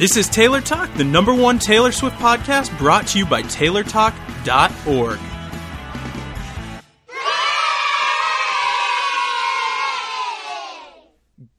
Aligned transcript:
This 0.00 0.16
is 0.16 0.30
Taylor 0.30 0.62
Talk, 0.62 0.90
the 0.94 1.04
number 1.04 1.34
one 1.34 1.58
Taylor 1.58 1.92
Swift 1.92 2.16
podcast 2.16 2.74
brought 2.78 3.06
to 3.08 3.18
you 3.18 3.26
by 3.26 3.42
TaylorTalk.org. 3.42 5.18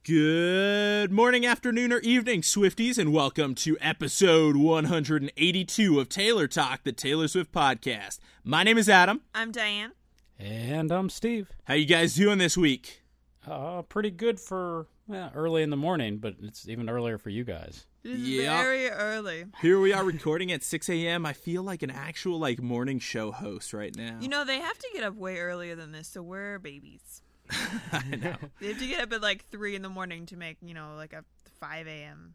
Good 0.03 1.11
morning, 1.11 1.45
afternoon, 1.45 1.93
or 1.93 1.99
evening, 1.99 2.41
Swifties, 2.41 2.97
and 2.97 3.13
welcome 3.13 3.53
to 3.53 3.77
episode 3.79 4.55
182 4.55 5.99
of 5.99 6.09
Taylor 6.09 6.47
Talk, 6.47 6.83
the 6.83 6.91
Taylor 6.91 7.27
Swift 7.27 7.51
podcast. 7.51 8.17
My 8.43 8.63
name 8.63 8.79
is 8.79 8.89
Adam. 8.89 9.21
I'm 9.35 9.51
Diane. 9.51 9.91
And 10.39 10.91
I'm 10.91 11.11
Steve. 11.11 11.51
How 11.65 11.75
you 11.75 11.85
guys 11.85 12.15
doing 12.15 12.39
this 12.39 12.57
week? 12.57 13.03
Uh, 13.45 13.83
pretty 13.83 14.09
good 14.09 14.39
for 14.39 14.87
early 15.13 15.63
in 15.63 15.69
the 15.69 15.77
morning, 15.77 16.17
but 16.17 16.35
it's 16.41 16.67
even 16.67 16.89
earlier 16.89 17.17
for 17.17 17.29
you 17.29 17.43
guys. 17.43 17.85
It 18.03 18.11
is 18.11 18.45
very 18.45 18.89
early. 18.89 19.45
Here 19.61 19.79
we 19.79 19.93
are 19.93 20.03
recording 20.03 20.51
at 20.51 20.63
6 20.63 20.89
a.m. 20.89 21.25
I 21.25 21.33
feel 21.33 21.61
like 21.63 21.83
an 21.83 21.91
actual 21.91 22.39
like 22.39 22.61
morning 22.61 22.99
show 22.99 23.31
host 23.31 23.73
right 23.73 23.95
now. 23.95 24.17
You 24.19 24.27
know, 24.27 24.43
they 24.43 24.59
have 24.59 24.77
to 24.77 24.87
get 24.93 25.03
up 25.03 25.15
way 25.15 25.37
earlier 25.37 25.75
than 25.75 25.91
this, 25.91 26.07
so 26.07 26.21
we're 26.21 26.57
babies. 26.59 27.21
I 27.91 28.15
know. 28.15 28.35
They 28.59 28.69
have 28.69 28.79
to 28.79 28.87
get 28.87 29.01
up 29.01 29.13
at 29.13 29.21
like 29.21 29.45
3 29.49 29.75
in 29.75 29.81
the 29.81 29.89
morning 29.89 30.25
to 30.27 30.37
make, 30.37 30.57
you 30.61 30.73
know, 30.73 30.93
like 30.95 31.13
a 31.13 31.23
5 31.59 31.87
a.m. 31.87 32.33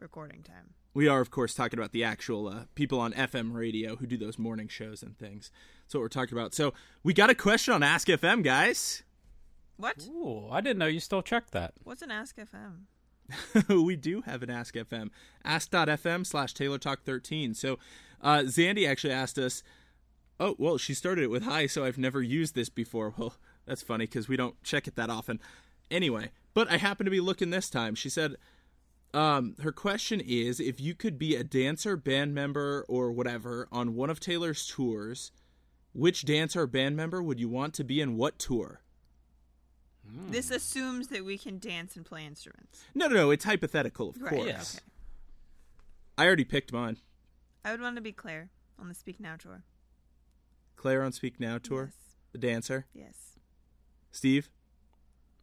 recording 0.00 0.42
time. 0.42 0.74
We 0.92 1.06
are, 1.06 1.20
of 1.20 1.30
course, 1.30 1.54
talking 1.54 1.78
about 1.78 1.92
the 1.92 2.02
actual 2.02 2.48
uh, 2.48 2.64
people 2.74 2.98
on 2.98 3.12
FM 3.12 3.54
radio 3.54 3.94
who 3.94 4.06
do 4.06 4.16
those 4.16 4.38
morning 4.40 4.66
shows 4.66 5.04
and 5.04 5.16
things. 5.16 5.52
That's 5.84 5.94
what 5.94 6.00
we're 6.00 6.08
talking 6.08 6.36
about. 6.36 6.52
So 6.52 6.74
we 7.04 7.14
got 7.14 7.30
a 7.30 7.34
question 7.34 7.74
on 7.74 7.84
Ask 7.84 8.08
FM, 8.08 8.42
guys. 8.42 9.04
What? 9.80 10.06
Ooh, 10.08 10.48
I 10.50 10.60
didn't 10.60 10.78
know 10.78 10.86
you 10.86 11.00
still 11.00 11.22
checked 11.22 11.52
that. 11.52 11.72
What's 11.84 12.02
an 12.02 12.10
Ask 12.10 12.36
FM? 12.36 12.84
we 13.84 13.96
do 13.96 14.22
have 14.22 14.42
an 14.42 14.50
Ask 14.50 14.74
FM. 14.74 15.10
Ask.fm 15.44 16.26
slash 16.26 16.52
Taylor 16.52 16.78
Talk 16.78 17.02
13. 17.04 17.54
So 17.54 17.78
uh, 18.20 18.40
Zandy 18.40 18.88
actually 18.88 19.12
asked 19.12 19.38
us, 19.38 19.62
oh, 20.38 20.54
well, 20.58 20.76
she 20.76 20.92
started 20.94 21.24
it 21.24 21.30
with 21.30 21.44
hi, 21.44 21.66
so 21.66 21.84
I've 21.84 21.98
never 21.98 22.22
used 22.22 22.54
this 22.54 22.68
before. 22.68 23.14
Well, 23.18 23.34
that's 23.66 23.82
funny 23.82 24.06
because 24.06 24.28
we 24.28 24.36
don't 24.36 24.60
check 24.64 24.88
it 24.88 24.96
that 24.96 25.10
often. 25.10 25.38
Anyway, 25.90 26.30
but 26.54 26.68
I 26.70 26.78
happen 26.78 27.04
to 27.04 27.10
be 27.10 27.20
looking 27.20 27.50
this 27.50 27.70
time. 27.70 27.94
She 27.94 28.08
said, 28.08 28.36
um, 29.14 29.54
her 29.62 29.70
question 29.70 30.20
is 30.20 30.58
if 30.58 30.80
you 30.80 30.94
could 30.94 31.18
be 31.18 31.36
a 31.36 31.44
dancer, 31.44 31.96
band 31.96 32.34
member, 32.34 32.84
or 32.88 33.12
whatever 33.12 33.68
on 33.70 33.94
one 33.94 34.10
of 34.10 34.18
Taylor's 34.18 34.66
tours, 34.66 35.30
which 35.92 36.24
dancer 36.24 36.62
or 36.62 36.66
band 36.66 36.96
member 36.96 37.22
would 37.22 37.38
you 37.38 37.48
want 37.48 37.74
to 37.74 37.84
be 37.84 38.00
in 38.00 38.16
what 38.16 38.38
tour? 38.38 38.80
This 40.30 40.50
assumes 40.50 41.08
that 41.08 41.24
we 41.24 41.38
can 41.38 41.58
dance 41.58 41.96
and 41.96 42.04
play 42.04 42.24
instruments. 42.26 42.84
No, 42.94 43.06
no, 43.08 43.14
no. 43.14 43.30
It's 43.30 43.44
hypothetical, 43.44 44.10
of 44.10 44.20
Right, 44.22 44.30
course. 44.34 44.46
yeah. 44.46 44.54
Okay. 44.60 44.84
I 46.18 46.26
already 46.26 46.44
picked 46.44 46.72
mine. 46.72 46.98
I 47.64 47.70
would 47.72 47.80
want 47.80 47.96
to 47.96 48.02
be 48.02 48.12
Claire 48.12 48.50
on 48.78 48.88
the 48.88 48.94
Speak 48.94 49.20
Now 49.20 49.36
tour. 49.36 49.62
Claire 50.76 51.02
on 51.02 51.12
Speak 51.12 51.38
Now 51.40 51.58
tour, 51.58 51.86
Yes. 51.92 52.16
the 52.32 52.38
dancer. 52.38 52.86
Yes. 52.94 53.38
Steve. 54.12 54.48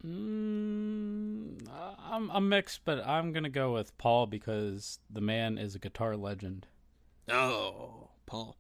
Mm, 0.04 1.68
I'm 1.70 2.30
I'm 2.32 2.50
mixed, 2.50 2.82
but 2.86 3.06
I'm 3.06 3.32
gonna 3.34 3.50
go 3.50 3.73
with 3.73 3.98
Paul 3.98 4.26
because 4.28 5.00
the 5.10 5.22
man 5.22 5.58
is 5.58 5.73
a 5.76 5.80
guitar 5.80 6.16
legend. 6.16 6.68
Oh, 7.30 8.10
Paul. 8.26 8.58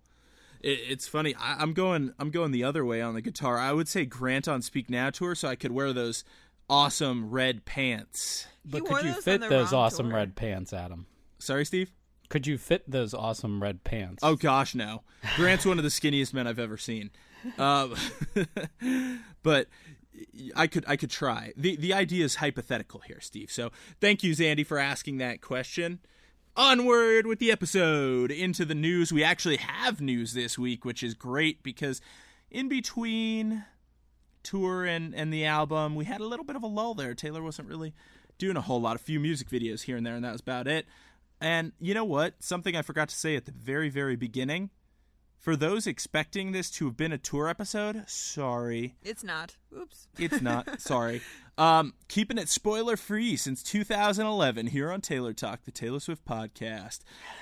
It, 0.61 0.79
it's 0.89 1.07
funny. 1.07 1.35
I, 1.35 1.61
I'm 1.61 1.73
going. 1.73 2.13
I'm 2.19 2.31
going 2.31 2.51
the 2.51 2.63
other 2.63 2.85
way 2.85 3.01
on 3.01 3.13
the 3.13 3.21
guitar. 3.21 3.57
I 3.57 3.73
would 3.73 3.87
say 3.87 4.05
Grant 4.05 4.47
on 4.47 4.61
Speak 4.61 4.89
Now 4.89 5.09
tour, 5.09 5.35
so 5.35 5.47
I 5.47 5.55
could 5.55 5.71
wear 5.71 5.93
those 5.93 6.23
awesome 6.69 7.29
red 7.29 7.65
pants. 7.65 8.47
But 8.65 8.83
wore 8.83 8.97
could 8.99 9.05
you 9.05 9.13
fit 9.13 9.41
those 9.41 9.73
awesome 9.73 10.09
tour. 10.09 10.17
red 10.17 10.35
pants, 10.35 10.73
Adam? 10.73 11.07
Sorry, 11.39 11.65
Steve. 11.65 11.91
Could 12.29 12.45
you 12.45 12.57
fit 12.57 12.89
those 12.89 13.13
awesome 13.13 13.63
red 13.63 13.83
pants? 13.83 14.19
Oh 14.21 14.35
gosh, 14.35 14.75
no. 14.75 15.03
Grant's 15.35 15.65
one 15.65 15.77
of 15.77 15.83
the 15.83 15.89
skinniest 15.89 16.33
men 16.33 16.45
I've 16.45 16.59
ever 16.59 16.77
seen. 16.77 17.11
Uh, 17.57 17.89
but 19.43 19.67
I 20.55 20.67
could 20.67 20.83
I 20.87 20.97
could 20.97 21.09
try. 21.09 21.53
the 21.55 21.75
The 21.77 21.93
idea 21.93 22.25
is 22.25 22.35
hypothetical 22.35 23.01
here, 23.01 23.21
Steve. 23.21 23.49
So 23.51 23.71
thank 24.01 24.23
you, 24.23 24.33
Zandy, 24.33 24.65
for 24.65 24.77
asking 24.77 25.17
that 25.19 25.41
question. 25.41 25.99
Onward 26.57 27.27
with 27.27 27.37
the 27.37 27.51
episode 27.51 28.31
into 28.31 28.65
the 28.65 28.73
news. 28.73 29.13
We 29.13 29.23
actually 29.23 29.57
have 29.57 30.01
news 30.01 30.33
this 30.33 30.57
week, 30.57 30.83
which 30.83 31.03
is 31.03 31.13
great 31.13 31.61
because 31.61 32.01
in 32.49 32.67
between 32.67 33.63
tour 34.41 34.83
and 34.83 35.13
and 35.13 35.31
the 35.31 35.45
album, 35.45 35.93
we 35.93 36.05
had 36.05 36.19
a 36.19 36.25
little 36.25 36.43
bit 36.43 36.55
of 36.55 36.63
a 36.63 36.67
lull 36.67 36.95
there. 36.95 37.13
Taylor 37.13 37.43
wasn't 37.43 37.67
really 37.67 37.93
doing 38.39 38.57
a 38.57 38.61
whole 38.61 38.81
lot. 38.81 38.95
A 38.95 38.99
few 38.99 39.19
music 39.19 39.49
videos 39.49 39.83
here 39.83 39.97
and 39.97 40.03
there, 40.03 40.15
and 40.15 40.25
that 40.25 40.31
was 40.31 40.41
about 40.41 40.67
it. 40.67 40.87
And 41.39 41.73
you 41.79 41.93
know 41.93 42.05
what? 42.05 42.33
Something 42.39 42.75
I 42.75 42.81
forgot 42.81 43.09
to 43.09 43.15
say 43.15 43.35
at 43.35 43.45
the 43.45 43.51
very, 43.51 43.89
very 43.89 44.15
beginning. 44.15 44.71
For 45.39 45.55
those 45.55 45.87
expecting 45.87 46.51
this 46.51 46.69
to 46.71 46.85
have 46.85 46.97
been 46.97 47.13
a 47.13 47.17
tour 47.17 47.47
episode, 47.47 48.03
sorry. 48.07 48.95
It's 49.03 49.23
not. 49.23 49.55
Oops. 49.75 50.07
It's 50.17 50.41
not. 50.41 50.81
sorry. 50.81 51.21
Um, 51.57 51.93
keeping 52.07 52.37
it 52.37 52.49
spoiler 52.49 52.97
free 52.97 53.35
since 53.35 53.63
2011 53.63 54.67
here 54.67 54.91
on 54.91 55.01
Taylor 55.01 55.33
Talk, 55.33 55.63
the 55.63 55.71
Taylor 55.71 55.99
Swift 55.99 56.25
podcast. 56.25 56.99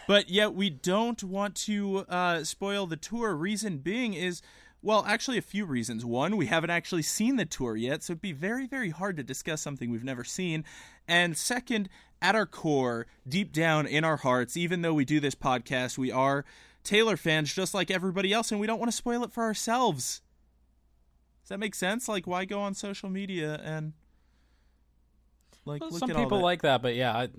But 0.08 0.30
yet 0.30 0.54
we 0.54 0.70
don't 0.70 1.24
want 1.24 1.56
to 1.56 2.06
uh, 2.08 2.44
spoil 2.44 2.86
the 2.86 2.96
tour. 2.96 3.34
Reason 3.34 3.80
being 3.80 4.14
is, 4.14 4.42
well, 4.82 5.04
actually 5.08 5.38
a 5.38 5.42
few 5.42 5.66
reasons. 5.66 6.06
One, 6.06 6.38
we 6.38 6.46
haven't 6.46 6.70
actually 6.70 7.02
seen 7.02 7.38
the 7.38 7.46
tour 7.46 7.76
yet, 7.76 8.04
so 8.04 8.12
it'd 8.12 8.22
be 8.22 8.34
very, 8.34 8.68
very 8.68 8.92
hard 8.92 9.18
to 9.18 9.24
discuss 9.24 9.62
something 9.62 9.90
we've 9.90 10.04
never 10.04 10.24
seen. 10.24 10.64
And 11.08 11.36
second, 11.36 11.90
at 12.22 12.36
our 12.36 12.46
core, 12.46 13.08
deep 13.28 13.52
down 13.52 13.88
in 13.88 14.04
our 14.04 14.18
hearts, 14.18 14.56
even 14.56 14.82
though 14.82 14.94
we 14.94 15.06
do 15.06 15.20
this 15.20 15.36
podcast, 15.36 15.98
we 15.98 16.12
are 16.12 16.46
Taylor 16.86 17.18
fans 17.18 17.54
just 17.54 17.74
like 17.74 17.92
everybody 17.92 18.32
else, 18.32 18.52
and 18.52 18.60
we 18.62 18.68
don't 18.68 18.80
want 18.80 18.92
to 18.92 18.96
spoil 18.96 19.24
it 19.24 19.32
for 19.34 19.44
ourselves. 19.44 20.22
Does 21.44 21.50
that 21.50 21.60
make 21.60 21.76
sense? 21.76 22.08
Like, 22.08 22.26
why 22.26 22.46
go 22.46 22.60
on 22.62 22.74
social 22.74 23.10
media 23.10 23.60
and 23.64 23.94
like 25.66 25.82
Well, 25.82 25.90
look 25.92 26.00
some 26.00 26.10
at 26.12 26.16
all 26.16 26.24
people 26.24 26.38
that? 26.40 26.44
like 26.44 26.62
that, 26.64 26.82
but 26.82 26.96
yeah, 26.96 27.16
I, 27.16 27.30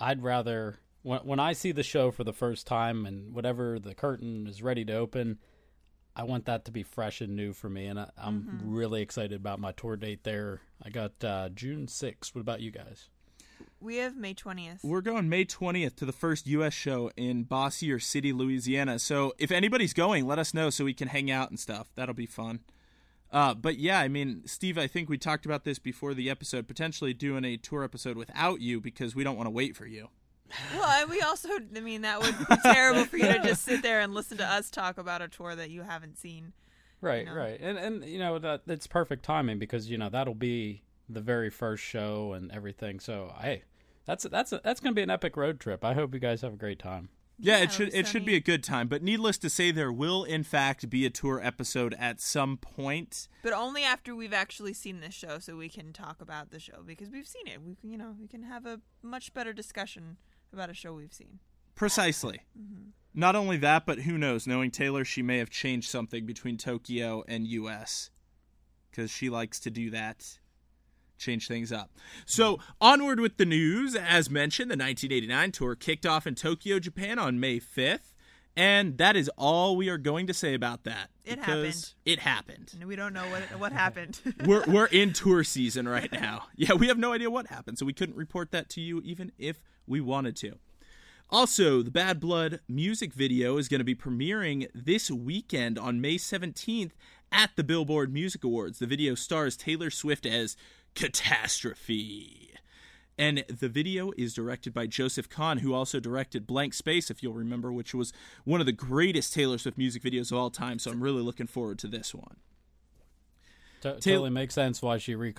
I'd 0.00 0.22
rather 0.22 0.78
when 1.02 1.20
when 1.20 1.40
I 1.40 1.52
see 1.52 1.72
the 1.72 1.82
show 1.82 2.10
for 2.10 2.24
the 2.24 2.32
first 2.32 2.66
time 2.66 3.06
and 3.06 3.32
whatever 3.34 3.78
the 3.78 3.94
curtain 3.94 4.46
is 4.46 4.62
ready 4.62 4.84
to 4.84 4.94
open, 4.94 5.38
I 6.14 6.24
want 6.24 6.44
that 6.46 6.64
to 6.66 6.72
be 6.72 6.82
fresh 6.82 7.20
and 7.20 7.34
new 7.36 7.52
for 7.52 7.68
me, 7.68 7.86
and 7.86 7.98
I, 8.00 8.10
I'm 8.16 8.42
Mm-hmm. 8.42 8.70
really 8.74 9.02
excited 9.02 9.34
about 9.36 9.60
my 9.60 9.72
tour 9.72 9.96
date 9.96 10.24
there. 10.24 10.60
I 10.82 10.90
got 10.90 11.12
uh, 11.24 11.48
June 11.50 11.86
6th. 11.86 12.34
What 12.34 12.40
about 12.40 12.60
you 12.60 12.70
guys? 12.70 13.08
We 13.80 13.96
have 13.98 14.16
May 14.16 14.34
20th. 14.34 14.82
We're 14.82 15.00
going 15.00 15.28
May 15.28 15.44
20th 15.44 15.94
to 15.96 16.04
the 16.04 16.12
first 16.12 16.48
U.S. 16.48 16.74
show 16.74 17.12
in 17.16 17.44
Bossier 17.44 18.00
City, 18.00 18.32
Louisiana. 18.32 18.98
So 18.98 19.34
if 19.38 19.52
anybody's 19.52 19.92
going, 19.92 20.26
let 20.26 20.40
us 20.40 20.52
know 20.52 20.68
so 20.68 20.84
we 20.84 20.94
can 20.94 21.08
hang 21.08 21.30
out 21.30 21.50
and 21.50 21.60
stuff. 21.60 21.88
That'll 21.94 22.14
be 22.14 22.26
fun. 22.26 22.60
Uh, 23.30 23.54
but 23.54 23.78
yeah, 23.78 24.00
I 24.00 24.08
mean, 24.08 24.42
Steve, 24.46 24.78
I 24.78 24.88
think 24.88 25.08
we 25.08 25.16
talked 25.16 25.46
about 25.46 25.64
this 25.64 25.78
before 25.78 26.12
the 26.12 26.28
episode, 26.28 26.66
potentially 26.66 27.14
doing 27.14 27.44
a 27.44 27.56
tour 27.56 27.84
episode 27.84 28.16
without 28.16 28.60
you 28.60 28.80
because 28.80 29.14
we 29.14 29.22
don't 29.22 29.36
want 29.36 29.46
to 29.46 29.52
wait 29.52 29.76
for 29.76 29.86
you. 29.86 30.08
Well, 30.74 31.02
and 31.02 31.10
we 31.10 31.20
also, 31.20 31.48
I 31.76 31.80
mean, 31.80 32.02
that 32.02 32.20
would 32.20 32.36
be 32.36 32.56
terrible 32.62 33.04
for 33.04 33.16
you 33.18 33.26
to 33.26 33.38
just 33.44 33.64
sit 33.64 33.82
there 33.82 34.00
and 34.00 34.14
listen 34.14 34.38
to 34.38 34.46
us 34.46 34.70
talk 34.70 34.98
about 34.98 35.22
a 35.22 35.28
tour 35.28 35.54
that 35.54 35.70
you 35.70 35.82
haven't 35.82 36.18
seen. 36.18 36.52
Right, 37.00 37.26
know? 37.26 37.34
right, 37.34 37.60
and 37.60 37.78
and 37.78 38.04
you 38.04 38.18
know 38.18 38.38
that 38.40 38.62
it's 38.66 38.86
perfect 38.88 39.24
timing 39.24 39.58
because 39.58 39.88
you 39.88 39.98
know 39.98 40.08
that'll 40.08 40.34
be 40.34 40.82
the 41.08 41.20
very 41.20 41.50
first 41.50 41.82
show 41.82 42.32
and 42.32 42.50
everything. 42.52 43.00
So 43.00 43.34
hey, 43.40 43.64
that's 44.04 44.24
that's 44.24 44.52
that's 44.62 44.80
gonna 44.80 44.94
be 44.94 45.02
an 45.02 45.10
epic 45.10 45.36
road 45.36 45.60
trip. 45.60 45.84
I 45.84 45.94
hope 45.94 46.14
you 46.14 46.20
guys 46.20 46.42
have 46.42 46.54
a 46.54 46.56
great 46.56 46.78
time. 46.78 47.08
Yeah, 47.38 47.58
Yeah, 47.58 47.64
it 47.64 47.72
should 47.72 47.88
it'll 47.88 48.02
be 48.02 48.08
should 48.08 48.24
be 48.24 48.34
a 48.34 48.40
good 48.40 48.64
time. 48.64 48.88
But 48.88 49.02
needless 49.02 49.38
to 49.38 49.50
say, 49.50 49.70
there 49.70 49.92
will 49.92 50.24
in 50.24 50.42
fact 50.42 50.90
be 50.90 51.06
a 51.06 51.10
tour 51.10 51.40
episode 51.42 51.94
at 51.98 52.20
some 52.20 52.56
point. 52.56 53.28
But 53.42 53.52
only 53.52 53.84
after 53.84 54.14
we've 54.16 54.32
actually 54.32 54.72
seen 54.74 55.00
this 55.00 55.14
show, 55.14 55.38
so 55.38 55.56
we 55.56 55.68
can 55.68 55.92
talk 55.92 56.20
about 56.20 56.50
the 56.50 56.58
show 56.58 56.82
because 56.84 57.10
we've 57.10 57.28
seen 57.28 57.46
it. 57.46 57.62
We 57.62 57.76
can, 57.76 57.90
you 57.90 57.98
know, 57.98 58.16
we 58.18 58.26
can 58.26 58.42
have 58.42 58.66
a 58.66 58.80
much 59.02 59.32
better 59.34 59.52
discussion 59.52 60.16
about 60.52 60.70
a 60.70 60.74
show 60.74 60.94
we've 60.94 61.12
seen. 61.12 61.38
Precisely. 61.74 62.40
Mm-hmm. 62.58 62.90
Not 63.14 63.36
only 63.36 63.56
that, 63.58 63.86
but 63.86 64.00
who 64.00 64.18
knows? 64.18 64.46
Knowing 64.46 64.70
Taylor, 64.70 65.04
she 65.04 65.22
may 65.22 65.38
have 65.38 65.50
changed 65.50 65.88
something 65.88 66.26
between 66.26 66.56
Tokyo 66.56 67.24
and 67.28 67.46
U.S. 67.46 68.10
because 68.90 69.10
she 69.10 69.30
likes 69.30 69.60
to 69.60 69.70
do 69.70 69.90
that, 69.90 70.38
change 71.18 71.48
things 71.48 71.72
up. 71.72 71.90
So 72.24 72.58
onward 72.80 73.20
with 73.20 73.36
the 73.36 73.44
news. 73.44 73.94
As 73.94 74.30
mentioned, 74.30 74.70
the 74.70 74.76
1989 74.76 75.52
tour 75.52 75.74
kicked 75.74 76.06
off 76.06 76.26
in 76.26 76.34
Tokyo, 76.34 76.78
Japan, 76.78 77.18
on 77.18 77.40
May 77.40 77.60
5th, 77.60 78.14
and 78.56 78.98
that 78.98 79.16
is 79.16 79.30
all 79.36 79.76
we 79.76 79.88
are 79.88 79.98
going 79.98 80.26
to 80.26 80.34
say 80.34 80.54
about 80.54 80.84
that. 80.84 81.10
It 81.24 81.38
happened. 81.38 81.92
It 82.04 82.18
happened. 82.20 82.72
And 82.74 82.88
we 82.88 82.96
don't 82.96 83.12
know 83.12 83.28
what 83.30 83.42
what 83.58 83.72
happened. 83.72 84.20
we're 84.44 84.64
we're 84.66 84.86
in 84.92 85.12
tour 85.12 85.44
season 85.44 85.88
right 85.88 86.10
now. 86.10 86.46
Yeah, 86.56 86.74
we 86.74 86.88
have 86.88 86.98
no 86.98 87.12
idea 87.12 87.30
what 87.30 87.48
happened, 87.48 87.78
so 87.78 87.86
we 87.86 87.92
couldn't 87.92 88.16
report 88.16 88.50
that 88.52 88.68
to 88.70 88.80
you 88.80 89.00
even 89.04 89.32
if 89.38 89.62
we 89.86 90.00
wanted 90.00 90.36
to. 90.36 90.58
Also, 91.30 91.82
the 91.82 91.90
Bad 91.90 92.20
Blood 92.20 92.60
music 92.68 93.12
video 93.12 93.58
is 93.58 93.68
going 93.68 93.80
to 93.80 93.84
be 93.84 93.94
premiering 93.94 94.66
this 94.74 95.10
weekend 95.10 95.78
on 95.78 96.00
May 96.00 96.16
17th 96.16 96.92
at 97.30 97.50
the 97.54 97.62
Billboard 97.62 98.12
Music 98.12 98.44
Awards. 98.44 98.78
The 98.78 98.86
video 98.86 99.14
stars 99.14 99.54
Taylor 99.54 99.90
Swift 99.90 100.24
as 100.24 100.56
Catastrophe. 100.94 102.50
And 103.20 103.44
the 103.48 103.68
video 103.68 104.12
is 104.16 104.32
directed 104.32 104.72
by 104.72 104.86
Joseph 104.86 105.28
Kahn, 105.28 105.58
who 105.58 105.74
also 105.74 105.98
directed 105.98 106.46
Blank 106.46 106.72
Space, 106.74 107.10
if 107.10 107.20
you'll 107.22 107.32
remember, 107.34 107.72
which 107.72 107.92
was 107.92 108.12
one 108.44 108.60
of 108.60 108.66
the 108.66 108.72
greatest 108.72 109.34
Taylor 109.34 109.58
Swift 109.58 109.76
music 109.76 110.02
videos 110.04 110.30
of 110.30 110.38
all 110.38 110.50
time. 110.50 110.78
So 110.78 110.92
I'm 110.92 111.02
really 111.02 111.22
looking 111.22 111.48
forward 111.48 111.80
to 111.80 111.88
this 111.88 112.14
one. 112.14 112.36
To- 113.80 113.94
totally 113.94 114.30
makes 114.30 114.54
sense 114.54 114.80
why 114.82 114.98
she 114.98 115.14
re 115.16 115.32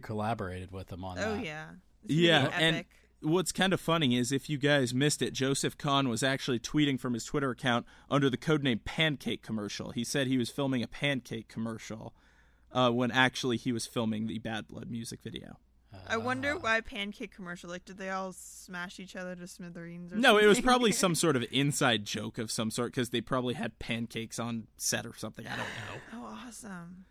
collaborated 0.00 0.72
with 0.72 0.90
him 0.92 1.04
on 1.04 1.18
Oh 1.18 1.36
that. 1.36 1.44
yeah. 1.44 1.66
Yeah, 2.06 2.44
Epic. 2.52 2.54
and 2.60 2.84
what's 3.32 3.52
kind 3.52 3.72
of 3.72 3.80
funny 3.80 4.16
is 4.16 4.30
if 4.32 4.48
you 4.48 4.58
guys 4.58 4.94
missed 4.94 5.22
it, 5.22 5.32
Joseph 5.32 5.76
Kahn 5.78 6.08
was 6.08 6.22
actually 6.22 6.58
tweeting 6.60 6.98
from 6.98 7.14
his 7.14 7.24
Twitter 7.24 7.50
account 7.50 7.84
under 8.10 8.30
the 8.30 8.36
codename 8.36 8.84
Pancake 8.84 9.42
Commercial. 9.42 9.90
He 9.90 10.04
said 10.04 10.26
he 10.26 10.38
was 10.38 10.50
filming 10.50 10.82
a 10.82 10.88
pancake 10.88 11.48
commercial 11.48 12.14
uh, 12.72 12.90
when 12.90 13.10
actually 13.10 13.56
he 13.56 13.72
was 13.72 13.86
filming 13.86 14.26
the 14.26 14.38
Bad 14.38 14.68
Blood 14.68 14.90
music 14.90 15.20
video. 15.22 15.58
I 16.06 16.18
wonder 16.18 16.56
why 16.56 16.80
pancake 16.82 17.34
commercial. 17.34 17.70
Like, 17.70 17.84
did 17.84 17.96
they 17.96 18.10
all 18.10 18.32
smash 18.32 19.00
each 19.00 19.16
other 19.16 19.34
to 19.34 19.46
smithereens? 19.46 20.12
Or 20.12 20.16
No, 20.16 20.36
it 20.38 20.46
was 20.46 20.60
probably 20.60 20.92
some 20.92 21.14
sort 21.14 21.34
of 21.34 21.44
inside 21.50 22.04
joke 22.04 22.38
of 22.38 22.50
some 22.50 22.70
sort 22.70 22.92
because 22.92 23.10
they 23.10 23.20
probably 23.20 23.54
had 23.54 23.78
pancakes 23.78 24.38
on 24.38 24.66
set 24.76 25.06
or 25.06 25.14
something. 25.16 25.46
I 25.46 25.50
don't 25.50 25.58
know. 25.58 26.00
oh, 26.14 26.38
awesome. 26.46 27.04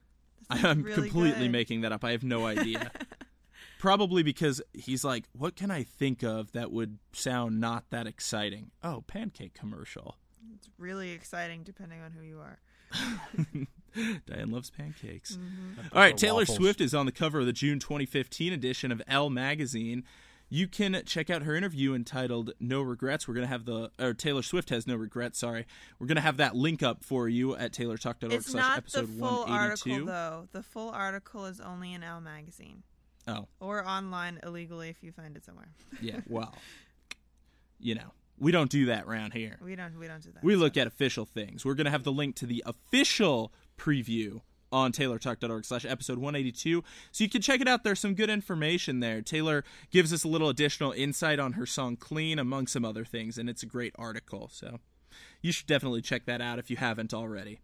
I'm 0.49 0.83
really 0.83 1.09
completely 1.09 1.45
good. 1.45 1.51
making 1.51 1.81
that 1.81 1.91
up. 1.91 2.03
I 2.03 2.11
have 2.11 2.23
no 2.23 2.45
idea. 2.45 2.91
Probably 3.79 4.23
because 4.23 4.61
he's 4.73 5.03
like, 5.03 5.25
what 5.33 5.55
can 5.55 5.69
I 5.69 5.83
think 5.83 6.23
of 6.23 6.51
that 6.53 6.71
would 6.71 6.97
sound 7.11 7.59
not 7.59 7.85
that 7.91 8.07
exciting? 8.07 8.71
Oh, 8.83 9.03
pancake 9.05 9.53
commercial. 9.53 10.15
It's 10.55 10.69
really 10.77 11.11
exciting, 11.11 11.63
depending 11.63 12.01
on 12.01 12.11
who 12.11 12.23
you 12.23 12.39
are. 12.39 12.59
Diane 14.25 14.51
loves 14.51 14.69
pancakes. 14.69 15.37
Mm-hmm. 15.37 15.87
All 15.93 16.01
right, 16.01 16.17
Taylor 16.17 16.39
waffles. 16.41 16.57
Swift 16.57 16.81
is 16.81 16.93
on 16.93 17.05
the 17.05 17.11
cover 17.11 17.39
of 17.39 17.45
the 17.45 17.53
June 17.53 17.79
2015 17.79 18.53
edition 18.53 18.91
of 18.91 19.01
Elle 19.07 19.29
magazine. 19.29 20.03
You 20.49 20.67
can 20.67 21.01
check 21.05 21.29
out 21.29 21.41
her 21.43 21.55
interview 21.55 21.93
entitled 21.93 22.53
"No 22.59 22.81
Regrets." 22.81 23.27
We're 23.27 23.33
gonna 23.33 23.47
have 23.47 23.65
the 23.65 23.91
or 23.99 24.13
Taylor 24.13 24.41
Swift 24.41 24.69
has 24.69 24.87
no 24.87 24.95
regrets. 24.95 25.39
Sorry, 25.39 25.65
we're 25.99 26.07
gonna 26.07 26.21
have 26.21 26.37
that 26.37 26.55
link 26.55 26.81
up 26.81 27.03
for 27.03 27.27
you 27.27 27.55
at 27.57 27.73
taylortalk.org 27.73 28.31
It's 28.31 28.47
slash 28.47 28.61
not 28.61 28.71
the 28.73 28.77
episode 28.77 29.09
full 29.09 29.39
182. 29.45 29.91
article, 29.91 30.05
though. 30.05 30.47
The 30.53 30.63
full 30.63 30.89
article 30.89 31.45
is 31.47 31.59
only 31.59 31.93
in 31.93 32.01
Elle 32.01 32.21
magazine 32.21 32.83
Oh, 33.27 33.47
or 33.59 33.85
online 33.85 34.39
illegally 34.41 34.87
if 34.87 35.03
you 35.03 35.11
find 35.11 35.35
it 35.35 35.43
somewhere. 35.43 35.67
yeah. 36.01 36.21
Well, 36.29 36.55
you 37.79 37.95
know, 37.95 38.13
we 38.39 38.51
don't 38.53 38.71
do 38.71 38.85
that 38.85 39.05
around 39.05 39.33
here. 39.33 39.57
We 39.61 39.75
don't. 39.75 39.99
We 39.99 40.07
don't 40.07 40.23
do 40.23 40.31
that. 40.31 40.43
We 40.43 40.53
so. 40.53 40.59
look 40.59 40.77
at 40.77 40.87
official 40.87 41.25
things. 41.25 41.65
We're 41.65 41.73
going 41.75 41.85
to 41.85 41.91
have 41.91 42.03
the 42.03 42.11
link 42.11 42.35
to 42.37 42.45
the 42.45 42.63
official 42.65 43.51
preview 43.77 44.41
on 44.71 44.91
taylortalk.org 44.91 45.63
slash 45.63 45.85
episode 45.85 46.17
182 46.17 46.83
so 47.11 47.23
you 47.23 47.29
can 47.29 47.41
check 47.41 47.61
it 47.61 47.67
out 47.67 47.85
there's 47.85 47.99
some 47.99 48.13
good 48.13 48.29
information 48.29 48.99
there 48.99 49.21
taylor 49.21 49.63
gives 49.91 50.11
us 50.11 50.25
a 50.25 50.27
little 50.27 50.49
additional 50.49 50.91
insight 50.91 51.39
on 51.39 51.53
her 51.53 51.65
song 51.65 51.95
clean 51.95 52.37
among 52.37 52.67
some 52.67 52.83
other 52.83 53.05
things 53.05 53.37
and 53.37 53.49
it's 53.49 53.63
a 53.63 53.67
great 53.67 53.93
article 53.97 54.49
so 54.51 54.79
you 55.41 55.53
should 55.53 55.67
definitely 55.67 56.01
check 56.01 56.25
that 56.25 56.41
out 56.41 56.59
if 56.59 56.69
you 56.69 56.75
haven't 56.75 57.13
already 57.13 57.59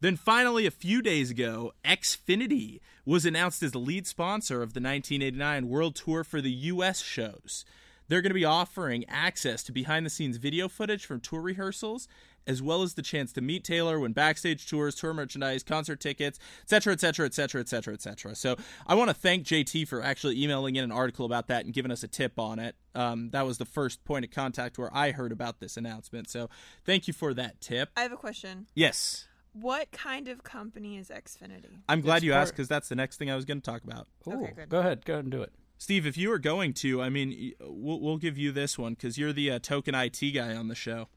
then 0.00 0.16
finally, 0.16 0.66
a 0.66 0.70
few 0.70 1.00
days 1.00 1.30
ago, 1.30 1.72
Xfinity 1.84 2.80
was 3.06 3.24
announced 3.24 3.62
as 3.62 3.72
the 3.72 3.78
lead 3.78 4.06
sponsor 4.06 4.56
of 4.56 4.74
the 4.74 4.80
1989 4.80 5.68
World 5.68 5.94
Tour 5.94 6.22
for 6.22 6.42
the 6.42 6.50
U.S. 6.50 7.00
shows. 7.00 7.64
They're 8.08 8.20
going 8.20 8.30
to 8.30 8.34
be 8.34 8.44
offering 8.44 9.04
access 9.08 9.62
to 9.64 9.72
behind 9.72 10.04
the 10.04 10.10
scenes 10.10 10.36
video 10.36 10.68
footage 10.68 11.06
from 11.06 11.20
tour 11.20 11.40
rehearsals, 11.40 12.08
as 12.46 12.62
well 12.62 12.82
as 12.82 12.94
the 12.94 13.02
chance 13.02 13.32
to 13.32 13.40
meet 13.40 13.64
Taylor 13.64 13.98
when 13.98 14.12
backstage 14.12 14.66
tours, 14.68 14.94
tour 14.94 15.12
merchandise, 15.12 15.62
concert 15.62 16.00
tickets, 16.00 16.38
etc., 16.62 16.92
etc., 16.94 17.26
etc., 17.26 17.60
etc., 17.60 17.94
etc. 17.94 18.34
So 18.34 18.56
I 18.86 18.94
want 18.94 19.10
to 19.10 19.14
thank 19.14 19.44
JT 19.46 19.88
for 19.88 20.02
actually 20.02 20.42
emailing 20.42 20.76
in 20.76 20.84
an 20.84 20.92
article 20.92 21.26
about 21.26 21.48
that 21.48 21.64
and 21.64 21.74
giving 21.74 21.90
us 21.90 22.02
a 22.02 22.08
tip 22.08 22.38
on 22.38 22.58
it. 22.58 22.76
Um, 22.94 23.30
that 23.30 23.46
was 23.46 23.58
the 23.58 23.64
first 23.64 24.04
point 24.04 24.24
of 24.24 24.30
contact 24.30 24.78
where 24.78 24.90
I 24.94 25.10
heard 25.12 25.32
about 25.32 25.60
this 25.60 25.76
announcement. 25.76 26.30
So 26.30 26.48
thank 26.84 27.06
you 27.08 27.12
for 27.14 27.34
that 27.34 27.60
tip. 27.60 27.90
I 27.96 28.02
have 28.02 28.12
a 28.12 28.16
question. 28.16 28.66
Yes. 28.74 29.26
What 29.52 29.90
kind 29.90 30.28
of 30.28 30.42
company 30.44 30.98
is 30.98 31.08
Xfinity? 31.08 31.78
I'm 31.88 32.00
glad 32.02 32.16
It's 32.16 32.24
you 32.24 32.32
part- 32.32 32.42
asked 32.42 32.52
because 32.52 32.68
that's 32.68 32.88
the 32.88 32.94
next 32.94 33.16
thing 33.16 33.30
I 33.30 33.36
was 33.36 33.44
going 33.46 33.60
to 33.60 33.70
talk 33.70 33.82
about. 33.84 34.06
Ooh, 34.28 34.32
Okay, 34.44 34.52
good. 34.54 34.68
Go 34.68 34.78
ahead, 34.80 35.04
go 35.04 35.14
ahead 35.14 35.24
and 35.24 35.32
do 35.32 35.42
it. 35.42 35.52
Steve, 35.78 36.06
if 36.06 36.16
you 36.16 36.28
were 36.30 36.38
going 36.38 36.72
to, 36.74 37.02
I 37.02 37.08
mean, 37.10 37.52
we'll, 37.60 38.00
we'll 38.00 38.16
give 38.16 38.38
you 38.38 38.50
this 38.52 38.78
one 38.78 38.94
because 38.94 39.18
you're 39.18 39.32
the 39.32 39.50
uh, 39.52 39.58
token 39.58 39.94
IT 39.94 40.20
guy 40.34 40.54
on 40.54 40.68
the 40.68 40.74
show. 40.74 41.08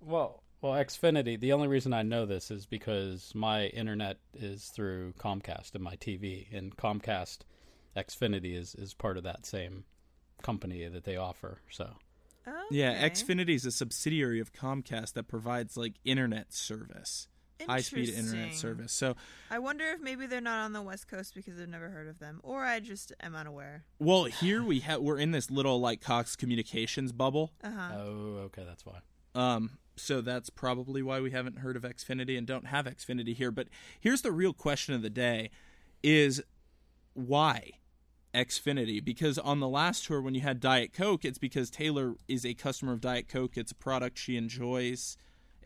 Well, 0.00 0.42
well, 0.60 0.72
Xfinity. 0.72 1.38
The 1.38 1.52
only 1.52 1.68
reason 1.68 1.92
I 1.92 2.02
know 2.02 2.26
this 2.26 2.50
is 2.50 2.66
because 2.66 3.32
my 3.34 3.66
internet 3.66 4.18
is 4.34 4.66
through 4.66 5.12
Comcast 5.18 5.74
and 5.74 5.82
my 5.84 5.96
TV, 5.96 6.46
and 6.54 6.76
Comcast 6.76 7.38
Xfinity 7.96 8.56
is 8.56 8.74
is 8.74 8.94
part 8.94 9.16
of 9.16 9.24
that 9.24 9.46
same 9.46 9.84
company 10.42 10.86
that 10.86 11.04
they 11.04 11.16
offer. 11.16 11.60
So 11.70 11.90
Yeah, 12.70 13.08
Xfinity 13.08 13.54
is 13.54 13.64
a 13.66 13.72
subsidiary 13.72 14.40
of 14.40 14.52
Comcast 14.52 15.14
that 15.14 15.28
provides 15.28 15.76
like 15.76 15.94
internet 16.04 16.52
service, 16.52 17.28
high 17.68 17.80
speed 17.80 18.10
internet 18.10 18.54
service. 18.54 18.92
So, 18.92 19.16
I 19.50 19.58
wonder 19.58 19.84
if 19.90 20.00
maybe 20.00 20.26
they're 20.26 20.40
not 20.40 20.60
on 20.64 20.72
the 20.72 20.82
West 20.82 21.08
Coast 21.08 21.34
because 21.34 21.58
I've 21.58 21.68
never 21.68 21.88
heard 21.88 22.08
of 22.08 22.18
them, 22.18 22.40
or 22.42 22.64
I 22.64 22.80
just 22.80 23.12
am 23.20 23.34
unaware. 23.34 23.84
well, 23.98 24.24
here 24.24 24.62
we 24.62 24.80
have 24.80 25.00
we're 25.00 25.18
in 25.18 25.30
this 25.30 25.50
little 25.50 25.80
like 25.80 26.00
Cox 26.00 26.36
Communications 26.36 27.12
bubble. 27.12 27.52
Uh 27.62 27.70
huh. 27.70 27.94
oh, 27.96 28.36
okay, 28.46 28.64
that's 28.66 28.84
why. 28.84 28.98
Um, 29.34 29.78
so 29.96 30.20
that's 30.20 30.50
probably 30.50 31.02
why 31.02 31.20
we 31.20 31.30
haven't 31.30 31.58
heard 31.58 31.76
of 31.76 31.82
Xfinity 31.82 32.36
and 32.36 32.46
don't 32.46 32.66
have 32.66 32.86
Xfinity 32.86 33.34
here. 33.34 33.50
But 33.50 33.68
here's 34.00 34.22
the 34.22 34.32
real 34.32 34.52
question 34.52 34.94
of 34.94 35.02
the 35.02 35.10
day: 35.10 35.50
is 36.02 36.42
why 37.14 37.72
Xfinity? 38.34 39.04
Because 39.04 39.38
on 39.38 39.60
the 39.60 39.68
last 39.68 40.04
tour, 40.06 40.20
when 40.20 40.34
you 40.34 40.40
had 40.40 40.60
Diet 40.60 40.92
Coke, 40.92 41.24
it's 41.24 41.38
because 41.38 41.70
Taylor 41.70 42.14
is 42.28 42.44
a 42.44 42.54
customer 42.54 42.92
of 42.92 43.00
Diet 43.00 43.28
Coke. 43.28 43.56
It's 43.56 43.72
a 43.72 43.76
product 43.76 44.18
she 44.18 44.36
enjoys 44.36 45.16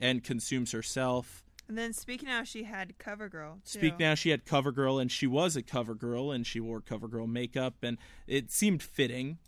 and 0.00 0.22
consumes 0.22 0.72
herself. 0.72 1.44
And 1.68 1.76
then 1.76 1.92
speaking 1.92 2.28
now, 2.28 2.44
she 2.44 2.62
had 2.62 2.98
CoverGirl. 2.98 3.64
Too. 3.64 3.78
Speak 3.78 3.98
now, 3.98 4.14
she 4.14 4.30
had 4.30 4.46
CoverGirl, 4.46 5.00
and 5.02 5.12
she 5.12 5.26
was 5.26 5.54
a 5.54 5.62
CoverGirl, 5.62 6.34
and 6.34 6.46
she 6.46 6.60
wore 6.60 6.80
CoverGirl 6.80 7.28
makeup, 7.28 7.74
and 7.82 7.98
it 8.26 8.50
seemed 8.50 8.82
fitting. 8.82 9.38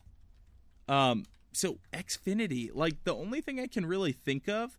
Um, 0.86 1.24
so 1.52 1.78
Xfinity, 1.92 2.70
like 2.74 3.04
the 3.04 3.14
only 3.14 3.40
thing 3.40 3.58
I 3.58 3.66
can 3.66 3.86
really 3.86 4.12
think 4.12 4.48
of 4.48 4.78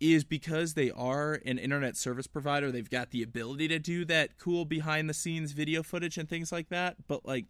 is 0.00 0.24
because 0.24 0.74
they 0.74 0.90
are 0.90 1.40
an 1.44 1.58
internet 1.58 1.96
service 1.96 2.26
provider, 2.26 2.72
they've 2.72 2.90
got 2.90 3.10
the 3.10 3.22
ability 3.22 3.68
to 3.68 3.78
do 3.78 4.04
that 4.06 4.38
cool 4.38 4.64
behind 4.64 5.08
the 5.08 5.14
scenes 5.14 5.52
video 5.52 5.82
footage 5.82 6.16
and 6.18 6.28
things 6.28 6.50
like 6.50 6.70
that. 6.70 6.96
But 7.06 7.24
like 7.26 7.46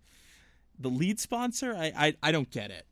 the 0.78 0.88
lead 0.88 1.20
sponsor, 1.20 1.74
I 1.74 1.92
I, 1.96 2.14
I 2.22 2.32
don't 2.32 2.50
get 2.50 2.70
it. 2.70 2.86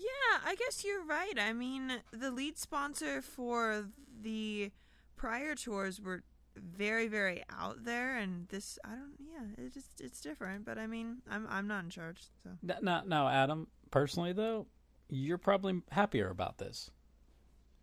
Yeah, 0.00 0.38
I 0.46 0.54
guess 0.54 0.82
you're 0.84 1.04
right. 1.04 1.38
I 1.38 1.52
mean, 1.52 2.00
the 2.10 2.30
lead 2.30 2.56
sponsor 2.56 3.20
for 3.20 3.86
the 4.22 4.70
prior 5.16 5.54
tours 5.54 6.00
were 6.00 6.22
very, 6.56 7.06
very 7.06 7.44
out 7.50 7.84
there, 7.84 8.16
and 8.16 8.48
this 8.48 8.78
I 8.84 8.90
don't. 8.90 9.14
Yeah, 9.20 9.64
it 9.64 9.74
just 9.74 10.00
it's 10.00 10.20
different. 10.22 10.64
But 10.64 10.78
I 10.78 10.86
mean, 10.86 11.18
I'm 11.30 11.46
I'm 11.50 11.66
not 11.66 11.84
in 11.84 11.90
charge, 11.90 12.22
so 12.42 12.50
Now, 12.82 13.02
now, 13.06 13.28
Adam, 13.28 13.66
personally 13.90 14.32
though, 14.32 14.66
you're 15.10 15.38
probably 15.38 15.82
happier 15.90 16.30
about 16.30 16.58
this 16.58 16.90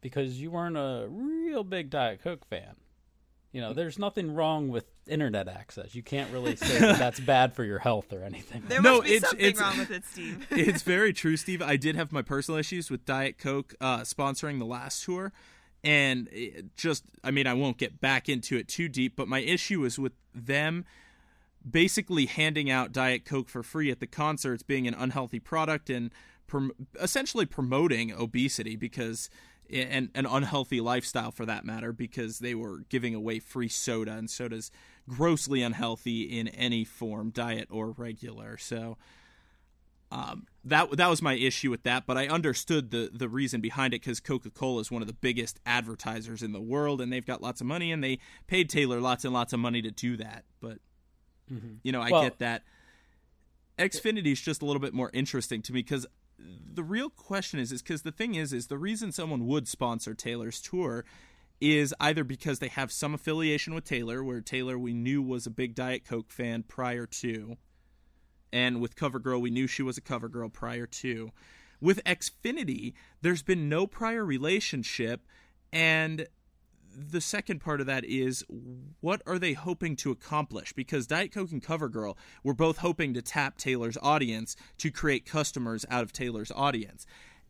because 0.02 0.42
you 0.42 0.50
weren't 0.50 0.78
a 0.78 1.06
real 1.10 1.64
big 1.64 1.90
Diet 1.92 2.22
Coke 2.24 2.46
fan. 2.46 2.76
You 3.54 3.62
know, 3.62 3.74
there's 3.74 3.98
nothing 3.98 4.36
wrong 4.36 4.68
with 4.70 4.86
internet 5.08 5.48
access. 5.48 5.96
You 5.96 6.04
can't 6.04 6.32
really 6.32 6.56
say 6.58 6.80
that 6.80 7.00
that's 7.00 7.20
bad 7.20 7.54
for 7.54 7.64
your 7.64 7.80
health 7.80 8.12
or 8.14 8.24
anything. 8.24 8.64
there 8.68 8.82
No, 8.82 8.98
must 8.98 9.06
be 9.08 9.14
it's- 9.16 9.30
something 9.30 9.46
it's- 9.48 9.62
wrong 9.62 9.78
with 9.80 9.90
it, 9.92 10.04
Steve. 10.06 10.46
it's 10.52 10.84
very 10.84 11.14
true, 11.14 11.38
Steve. 11.38 11.62
I 11.62 11.78
did 11.78 11.96
have 11.96 12.12
my 12.12 12.22
personal 12.22 12.60
issues 12.60 12.92
with 12.92 13.06
Diet 13.06 13.38
Coke 13.38 13.74
uh, 13.82 14.00
sponsoring 14.02 14.60
the 14.60 14.66
last 14.66 15.04
tour, 15.06 15.32
and 15.84 16.28
it 16.32 16.76
just 16.76 17.04
I 17.24 17.32
mean 17.32 17.48
I 17.48 17.54
won't 17.54 17.78
get 17.78 18.02
back 18.02 18.28
into 18.30 18.58
it 18.58 18.68
too 18.68 18.90
deep, 18.90 19.16
but 19.16 19.28
my 19.28 19.40
issue 19.40 19.86
is 19.86 19.98
with 19.98 20.14
them 20.36 20.86
basically 21.70 22.26
handing 22.26 22.70
out 22.70 22.92
Diet 22.92 23.26
Coke 23.26 23.50
for 23.50 23.64
free 23.64 23.90
at 23.92 24.00
the 24.00 24.08
concerts, 24.08 24.62
being 24.64 24.88
an 24.88 24.94
unhealthy 24.94 25.40
product, 25.40 25.90
and 25.90 26.12
prom- 26.48 26.74
essentially 27.00 27.46
promoting 27.46 28.12
obesity 28.14 28.76
because. 28.76 29.30
And 29.72 30.10
an 30.16 30.26
unhealthy 30.26 30.80
lifestyle 30.80 31.32
for 31.32 31.46
that 31.46 31.66
matter, 31.66 31.92
because 31.92 32.40
they 32.40 32.56
were 32.56 32.80
giving 32.90 33.14
away 33.14 33.40
free 33.40 33.68
soda, 33.68 34.14
and 34.14 34.30
soda's 34.30 34.72
grossly 35.10 35.62
unhealthy 35.62 36.24
in 36.24 36.48
any 36.50 36.84
form, 36.84 37.32
diet 37.32 37.68
or 37.70 37.92
regular. 37.92 38.58
So, 38.58 38.98
um, 40.10 40.48
that 40.64 40.92
that 40.96 41.10
was 41.10 41.22
my 41.22 41.34
issue 41.34 41.70
with 41.70 41.84
that, 41.84 42.06
but 42.06 42.18
I 42.18 42.28
understood 42.28 42.92
the 42.92 43.10
the 43.14 43.28
reason 43.28 43.60
behind 43.60 43.94
it 43.94 44.02
because 44.02 44.22
Coca 44.22 44.50
Cola 44.50 44.80
is 44.80 44.90
one 44.90 45.02
of 45.02 45.08
the 45.08 45.14
biggest 45.14 45.60
advertisers 45.66 46.42
in 46.42 46.54
the 46.54 46.62
world, 46.62 47.02
and 47.02 47.12
they've 47.12 47.26
got 47.26 47.42
lots 47.42 47.60
of 47.60 47.68
money, 47.68 47.92
and 47.92 48.02
they 48.04 48.20
paid 48.48 48.70
Taylor 48.70 49.02
lots 49.02 49.26
and 49.26 49.34
lots 49.34 49.52
of 49.52 49.60
money 49.60 49.82
to 49.82 49.92
do 49.92 50.16
that. 50.18 50.46
But 50.62 50.80
you 51.84 51.92
know, 51.92 52.02
I 52.02 52.10
Well- 52.10 52.22
get 52.24 52.40
that. 52.40 52.64
Xfinity 53.78 54.32
is 54.32 54.42
just 54.42 54.62
a 54.62 54.66
little 54.66 54.80
bit 54.80 54.94
more 54.94 55.12
interesting 55.14 55.62
to 55.62 55.72
me 55.72 55.82
because 55.82 56.08
the 56.40 56.84
real 56.84 57.10
question 57.10 57.60
is 57.60 57.72
is 57.72 57.82
because 57.82 58.04
the 58.04 58.12
thing 58.12 58.36
is 58.36 58.54
is 58.54 58.68
the 58.68 58.78
reason 58.78 59.12
someone 59.12 59.48
would 59.48 59.68
sponsor 59.68 60.14
Taylor's 60.14 60.62
tour 60.62 61.06
is 61.60 61.94
either 62.00 62.24
because 62.24 62.60
they 62.60 62.68
have 62.68 62.92
some 62.92 63.16
affiliation 63.16 63.74
with 63.74 63.84
Taylor, 63.84 64.24
where 64.24 64.42
Taylor 64.42 64.78
we 64.78 64.94
knew 64.94 65.22
was 65.22 65.48
a 65.48 65.52
big 65.52 65.74
Diet 65.74 66.06
Coke 66.06 66.32
fan 66.32 66.64
prior 66.64 67.08
to, 67.08 67.58
and 68.54 68.80
with 68.80 68.96
CoverGirl, 68.96 69.42
we 69.42 69.50
knew 69.50 69.66
she 69.66 69.82
was 69.82 69.98
a 69.98 70.02
CoverGirl 70.02 70.54
prior 70.54 70.86
to. 70.86 71.32
With 71.82 72.04
Xfinity, 72.06 72.94
there's 73.22 73.44
been 73.44 73.70
no 73.70 73.88
prior 73.88 74.24
relationship, 74.24 75.26
and 75.74 76.28
the 76.96 77.22
second 77.22 77.60
part 77.60 77.82
of 77.82 77.88
that 77.88 78.06
is 78.06 78.44
what 79.02 79.22
are 79.26 79.40
they 79.40 79.54
hoping 79.54 79.96
to 79.98 80.12
accomplish? 80.12 80.74
Because 80.74 81.08
Diet 81.08 81.32
Coke 81.32 81.52
and 81.52 81.64
CoverGirl 81.64 82.16
were 82.44 82.54
both 82.54 82.78
hoping 82.78 83.14
to 83.14 83.22
tap 83.22 83.58
Taylor's 83.58 83.98
audience 84.02 84.56
to 84.80 84.92
create 84.92 85.26
customers 85.26 85.86
out 85.90 86.04
of 86.04 86.12
Taylor's 86.12 86.52
audience. 86.52 87.06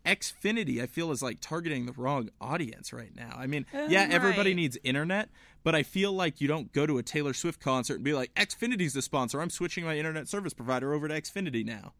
Xfinity, 0.06 0.82
I 0.82 0.86
feel, 0.86 1.12
is 1.12 1.22
like 1.22 1.40
targeting 1.42 1.86
the 1.86 1.92
wrong 1.92 2.30
audience 2.40 2.94
right 2.94 3.14
now. 3.14 3.36
I 3.38 3.46
mean, 3.46 3.66
oh, 3.74 3.88
yeah, 3.88 4.08
everybody 4.10 4.54
needs 4.54 4.78
internet, 4.84 5.30
but 5.64 5.76
I 5.76 5.84
feel 5.84 6.14
like 6.14 6.40
you 6.40 6.48
don't 6.48 6.72
go 6.72 6.86
to 6.86 6.98
a 6.98 7.04
Taylor 7.04 7.34
Swift 7.34 7.60
concert 7.60 7.96
and 7.96 8.04
be 8.04 8.14
like, 8.14 8.34
Xfinity's 8.36 8.94
the 8.94 9.02
sponsor. 9.02 9.42
I'm 9.42 9.50
switching 9.50 9.84
my 9.84 9.98
internet 9.98 10.30
service 10.30 10.54
provider 10.54 10.94
over 10.94 11.10
to 11.10 11.14
Xfinity 11.22 11.66
now. 11.66 11.94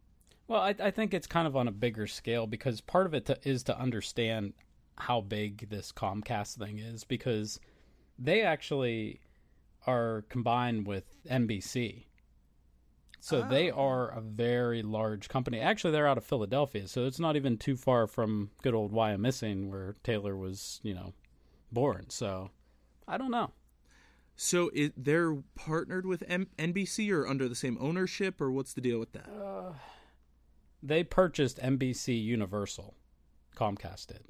Well, 0.46 0.62
I, 0.62 0.74
I 0.82 0.90
think 0.90 1.12
it's 1.12 1.26
kind 1.26 1.46
of 1.46 1.54
on 1.54 1.68
a 1.68 1.72
bigger 1.72 2.06
scale 2.06 2.46
because 2.46 2.80
part 2.80 3.04
of 3.04 3.12
it 3.12 3.26
to, 3.26 3.38
is 3.46 3.62
to 3.64 3.78
understand 3.78 4.54
how 4.98 5.20
big 5.20 5.68
this 5.70 5.92
Comcast 5.92 6.58
thing 6.58 6.78
is 6.78 7.04
because 7.04 7.60
they 8.18 8.42
actually 8.42 9.20
are 9.86 10.24
combined 10.28 10.86
with 10.86 11.04
NBC. 11.30 12.04
So 13.20 13.42
oh. 13.44 13.48
they 13.48 13.70
are 13.70 14.08
a 14.08 14.20
very 14.20 14.82
large 14.82 15.28
company. 15.28 15.60
Actually, 15.60 15.92
they're 15.92 16.06
out 16.06 16.18
of 16.18 16.24
Philadelphia, 16.24 16.86
so 16.86 17.04
it's 17.04 17.18
not 17.18 17.36
even 17.36 17.56
too 17.56 17.76
far 17.76 18.06
from 18.06 18.50
good 18.62 18.74
old 18.74 18.92
Wyomissing 18.92 19.68
where 19.70 19.96
Taylor 20.04 20.36
was, 20.36 20.80
you 20.82 20.94
know, 20.94 21.14
born. 21.72 22.06
So 22.10 22.50
I 23.06 23.18
don't 23.18 23.30
know. 23.30 23.52
So 24.36 24.70
it, 24.72 24.92
they're 24.96 25.34
partnered 25.56 26.06
with 26.06 26.22
M- 26.28 26.46
NBC 26.58 27.10
or 27.10 27.26
under 27.26 27.48
the 27.48 27.56
same 27.56 27.76
ownership, 27.80 28.40
or 28.40 28.52
what's 28.52 28.72
the 28.72 28.80
deal 28.80 29.00
with 29.00 29.12
that? 29.12 29.28
Uh, 29.28 29.72
they 30.80 31.02
purchased 31.02 31.58
NBC 31.58 32.22
Universal. 32.22 32.94
Comcast 33.56 34.06
did. 34.06 34.22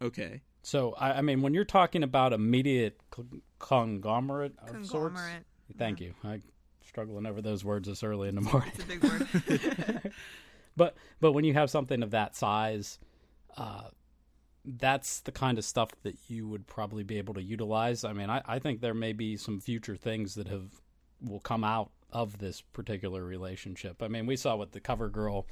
Okay. 0.00 0.42
So 0.62 0.94
I, 0.98 1.18
I 1.18 1.20
mean, 1.22 1.42
when 1.42 1.54
you're 1.54 1.64
talking 1.64 2.02
about 2.02 2.32
a 2.32 2.38
media 2.38 2.92
cl- 3.14 3.28
conglomerate 3.58 4.54
of 4.58 4.68
sorts, 4.86 4.90
Conglomerate. 4.90 5.44
thank 5.78 6.00
you. 6.00 6.14
I'm 6.24 6.42
struggling 6.84 7.26
over 7.26 7.40
those 7.40 7.64
words 7.64 7.88
this 7.88 8.02
early 8.02 8.28
in 8.28 8.34
the 8.34 8.40
morning. 8.40 8.72
It's 8.74 8.84
a 8.84 8.86
big 8.86 9.04
word. 9.04 10.12
but 10.76 10.96
but 11.20 11.32
when 11.32 11.44
you 11.44 11.54
have 11.54 11.70
something 11.70 12.02
of 12.02 12.10
that 12.10 12.34
size, 12.34 12.98
uh, 13.56 13.88
that's 14.64 15.20
the 15.20 15.32
kind 15.32 15.58
of 15.58 15.64
stuff 15.64 15.90
that 16.02 16.16
you 16.28 16.48
would 16.48 16.66
probably 16.66 17.04
be 17.04 17.18
able 17.18 17.34
to 17.34 17.42
utilize. 17.42 18.04
I 18.04 18.12
mean, 18.12 18.30
I, 18.30 18.42
I 18.44 18.58
think 18.58 18.80
there 18.80 18.94
may 18.94 19.12
be 19.12 19.36
some 19.36 19.60
future 19.60 19.96
things 19.96 20.34
that 20.34 20.48
have 20.48 20.80
will 21.22 21.40
come 21.40 21.64
out 21.64 21.90
of 22.10 22.38
this 22.38 22.60
particular 22.60 23.24
relationship. 23.24 24.02
I 24.02 24.08
mean, 24.08 24.26
we 24.26 24.36
saw 24.36 24.56
with 24.56 24.72
the 24.72 24.80
cover 24.80 25.08
girl, 25.08 25.46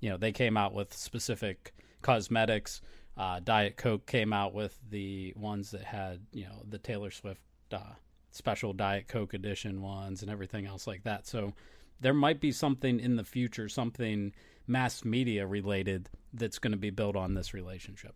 you 0.00 0.10
know, 0.10 0.16
they 0.16 0.32
came 0.32 0.56
out 0.56 0.74
with 0.74 0.94
specific 0.94 1.74
cosmetics. 2.02 2.80
Uh, 3.16 3.40
Diet 3.42 3.76
Coke 3.76 4.06
came 4.06 4.32
out 4.32 4.54
with 4.54 4.78
the 4.88 5.34
ones 5.36 5.72
that 5.72 5.84
had, 5.84 6.20
you 6.32 6.44
know, 6.44 6.62
the 6.68 6.78
Taylor 6.78 7.10
Swift 7.10 7.40
uh, 7.72 7.94
special 8.30 8.72
Diet 8.72 9.08
Coke 9.08 9.34
edition 9.34 9.82
ones 9.82 10.22
and 10.22 10.30
everything 10.30 10.66
else 10.66 10.86
like 10.86 11.04
that. 11.04 11.26
So 11.26 11.52
there 12.00 12.14
might 12.14 12.40
be 12.40 12.52
something 12.52 12.98
in 13.00 13.16
the 13.16 13.24
future, 13.24 13.68
something 13.68 14.32
mass 14.66 15.04
media 15.04 15.46
related 15.46 16.08
that's 16.32 16.58
going 16.58 16.72
to 16.72 16.78
be 16.78 16.90
built 16.90 17.16
on 17.16 17.34
this 17.34 17.52
relationship. 17.52 18.14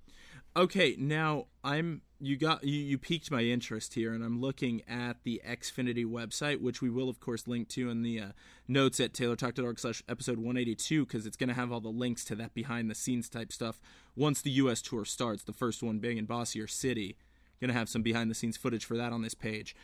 Okay, 0.56 0.94
now 0.98 1.46
I'm 1.64 2.02
you 2.26 2.36
got 2.36 2.64
you, 2.64 2.80
you 2.80 2.98
piqued 2.98 3.30
my 3.30 3.42
interest 3.42 3.94
here, 3.94 4.12
and 4.12 4.24
I'm 4.24 4.40
looking 4.40 4.82
at 4.88 5.22
the 5.24 5.42
Xfinity 5.46 6.06
website, 6.06 6.60
which 6.60 6.80
we 6.80 6.90
will 6.90 7.08
of 7.08 7.20
course 7.20 7.46
link 7.46 7.68
to 7.70 7.90
in 7.90 8.02
the 8.02 8.20
uh, 8.20 8.26
notes 8.66 9.00
at 9.00 9.12
taylortalk.org 9.12 9.78
slash 9.78 10.02
episode 10.08 10.38
182, 10.38 11.04
because 11.04 11.26
it's 11.26 11.36
going 11.36 11.48
to 11.48 11.54
have 11.54 11.72
all 11.72 11.80
the 11.80 11.88
links 11.88 12.24
to 12.26 12.34
that 12.36 12.54
behind 12.54 12.90
the 12.90 12.94
scenes 12.94 13.28
type 13.28 13.52
stuff 13.52 13.80
once 14.16 14.40
the 14.40 14.50
U.S. 14.52 14.80
tour 14.82 15.04
starts. 15.04 15.44
The 15.44 15.52
first 15.52 15.82
one 15.82 15.98
being 15.98 16.18
in 16.18 16.24
Bossier 16.24 16.66
City, 16.66 17.16
going 17.60 17.68
to 17.68 17.78
have 17.78 17.88
some 17.88 18.02
behind 18.02 18.30
the 18.30 18.34
scenes 18.34 18.56
footage 18.56 18.84
for 18.84 18.96
that 18.96 19.12
on 19.12 19.22
this 19.22 19.34
page, 19.34 19.76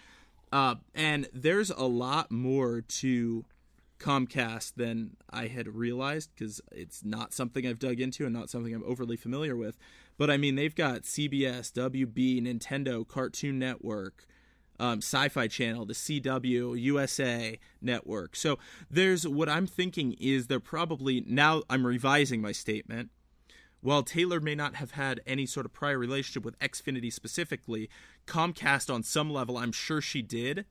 uh, 0.52 0.76
and 0.94 1.28
there's 1.32 1.70
a 1.70 1.85
lot 1.85 2.30
more 2.30 2.80
to 2.80 3.44
Comcast 4.00 4.75
than 4.76 5.16
I 5.30 5.47
had 5.47 5.69
realized 5.69 6.30
because 6.35 6.61
it's 6.73 7.04
not 7.04 7.33
something 7.33 7.66
I've 7.66 7.78
dug 7.78 8.00
into 8.00 8.25
and 8.25 8.35
not 8.35 8.50
something 8.50 8.75
I'm 8.75 8.83
overly 8.85 9.16
familiar 9.16 9.57
with. 9.57 9.78
But 10.19 10.30
I 10.30 10.37
mean, 10.37 10.57
they've 10.57 10.75
got 10.75 11.02
CBS, 11.02 11.71
WB, 11.73 12.42
Nintendo, 12.42 13.07
Cartoon 13.07 13.59
Network, 13.59 14.26
um, 14.80 14.99
Sci 14.99 15.28
Fi 15.28 15.47
Channel, 15.47 15.85
the 15.85 15.95
CW, 15.95 16.80
USA 16.80 17.59
Network. 17.80 18.35
So 18.35 18.59
there's 18.90 19.28
what 19.28 19.49
I'm 19.49 19.66
thinking 19.66 20.14
is 20.19 20.47
they're 20.47 20.59
probably 20.59 21.23
now 21.26 21.62
I'm 21.69 21.87
revising 21.87 22.40
my 22.40 22.52
statement. 22.52 23.11
While 23.83 24.02
Taylor 24.02 24.40
may 24.40 24.54
not 24.54 24.75
have 24.76 24.92
had 24.92 25.21
any 25.26 25.47
sort 25.47 25.64
of 25.64 25.73
prior 25.73 25.99
relationship 25.99 26.45
with 26.45 26.59
Xfinity 26.59 27.12
specifically, 27.12 27.88
Comcast 28.26 28.92
on 28.92 29.02
some 29.02 29.30
level, 29.30 29.57
I'm 29.57 29.73
sure 29.73 30.02
she 30.02 30.21
did. 30.21 30.66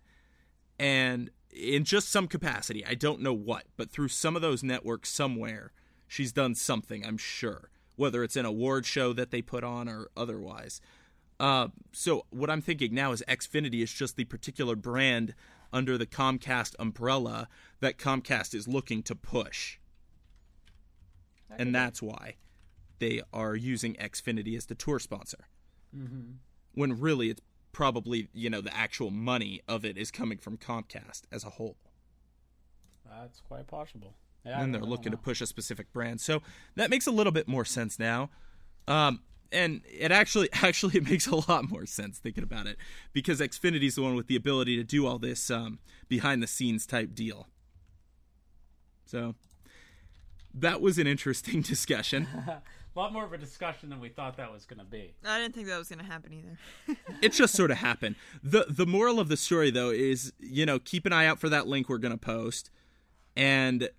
And 0.77 1.31
in 1.51 1.83
just 1.83 2.09
some 2.09 2.27
capacity, 2.27 2.85
I 2.85 2.95
don't 2.95 3.21
know 3.21 3.33
what, 3.33 3.65
but 3.77 3.89
through 3.89 4.09
some 4.09 4.35
of 4.35 4.41
those 4.41 4.63
networks 4.63 5.09
somewhere, 5.09 5.71
she's 6.07 6.31
done 6.31 6.55
something, 6.55 7.05
I'm 7.05 7.17
sure, 7.17 7.69
whether 7.95 8.23
it's 8.23 8.35
an 8.35 8.45
award 8.45 8.85
show 8.85 9.13
that 9.13 9.31
they 9.31 9.41
put 9.41 9.63
on 9.63 9.89
or 9.89 10.09
otherwise. 10.15 10.81
Uh, 11.39 11.69
so 11.91 12.25
what 12.29 12.49
I'm 12.49 12.61
thinking 12.61 12.93
now 12.93 13.11
is 13.11 13.23
Xfinity 13.27 13.81
is 13.81 13.93
just 13.93 14.15
the 14.15 14.25
particular 14.25 14.75
brand 14.75 15.33
under 15.71 15.97
the 15.97 16.05
Comcast 16.05 16.75
umbrella 16.79 17.47
that 17.79 17.97
Comcast 17.97 18.53
is 18.53 18.67
looking 18.67 19.03
to 19.03 19.15
push. 19.15 19.77
And 21.57 21.73
that's 21.73 22.01
why 22.01 22.35
they 22.99 23.21
are 23.33 23.55
using 23.55 23.95
Xfinity 23.95 24.55
as 24.57 24.65
the 24.65 24.75
tour 24.75 24.99
sponsor. 24.99 25.47
When 26.73 26.99
really 26.99 27.29
it's 27.29 27.41
probably, 27.71 28.29
you 28.33 28.49
know, 28.49 28.61
the 28.61 28.75
actual 28.75 29.11
money 29.11 29.61
of 29.67 29.85
it 29.85 29.97
is 29.97 30.11
coming 30.11 30.37
from 30.37 30.57
Comcast 30.57 31.21
as 31.31 31.43
a 31.43 31.51
whole. 31.51 31.77
That's 33.09 33.41
quite 33.41 33.67
possible. 33.67 34.15
Yeah, 34.45 34.61
and 34.61 34.73
they're 34.73 34.81
looking 34.81 35.11
to 35.11 35.17
push 35.17 35.41
a 35.41 35.45
specific 35.45 35.91
brand. 35.91 36.21
So 36.21 36.41
that 36.75 36.89
makes 36.89 37.07
a 37.07 37.11
little 37.11 37.33
bit 37.33 37.47
more 37.47 37.65
sense 37.65 37.99
now. 37.99 38.29
Um, 38.87 39.21
and 39.51 39.81
it 39.85 40.11
actually 40.11 40.49
actually 40.53 40.97
it 40.97 41.09
makes 41.09 41.27
a 41.27 41.35
lot 41.35 41.69
more 41.69 41.85
sense 41.85 42.19
thinking 42.19 42.43
about 42.43 42.67
it 42.67 42.77
because 43.13 43.39
Xfinity 43.39 43.83
is 43.83 43.95
the 43.95 44.01
one 44.01 44.15
with 44.15 44.27
the 44.27 44.35
ability 44.35 44.75
to 44.77 44.83
do 44.83 45.05
all 45.05 45.19
this 45.19 45.49
um, 45.49 45.79
behind 46.07 46.41
the 46.41 46.47
scenes 46.47 46.85
type 46.85 47.13
deal. 47.13 47.47
So 49.05 49.35
that 50.53 50.81
was 50.81 50.97
an 50.97 51.07
interesting 51.07 51.61
discussion. 51.63 52.27
a 52.95 52.99
lot 52.99 53.13
more 53.13 53.23
of 53.23 53.33
a 53.33 53.37
discussion 53.37 53.89
than 53.89 53.99
we 53.99 54.09
thought 54.09 54.37
that 54.37 54.51
was 54.51 54.65
going 54.65 54.79
to 54.79 54.85
be. 54.85 55.13
I 55.25 55.39
didn't 55.39 55.55
think 55.55 55.67
that 55.67 55.77
was 55.77 55.89
going 55.89 55.99
to 55.99 56.05
happen 56.05 56.33
either. 56.33 56.97
it 57.21 57.33
just 57.33 57.53
sort 57.53 57.71
of 57.71 57.77
happened. 57.77 58.15
the 58.43 58.65
The 58.67 58.85
moral 58.85 59.19
of 59.19 59.29
the 59.29 59.37
story, 59.37 59.71
though, 59.71 59.91
is 59.91 60.33
you 60.39 60.65
know 60.65 60.79
keep 60.79 61.05
an 61.05 61.13
eye 61.13 61.25
out 61.25 61.39
for 61.39 61.49
that 61.49 61.67
link 61.67 61.89
we're 61.89 61.97
going 61.97 62.13
to 62.13 62.17
post, 62.17 62.69
and 63.35 63.89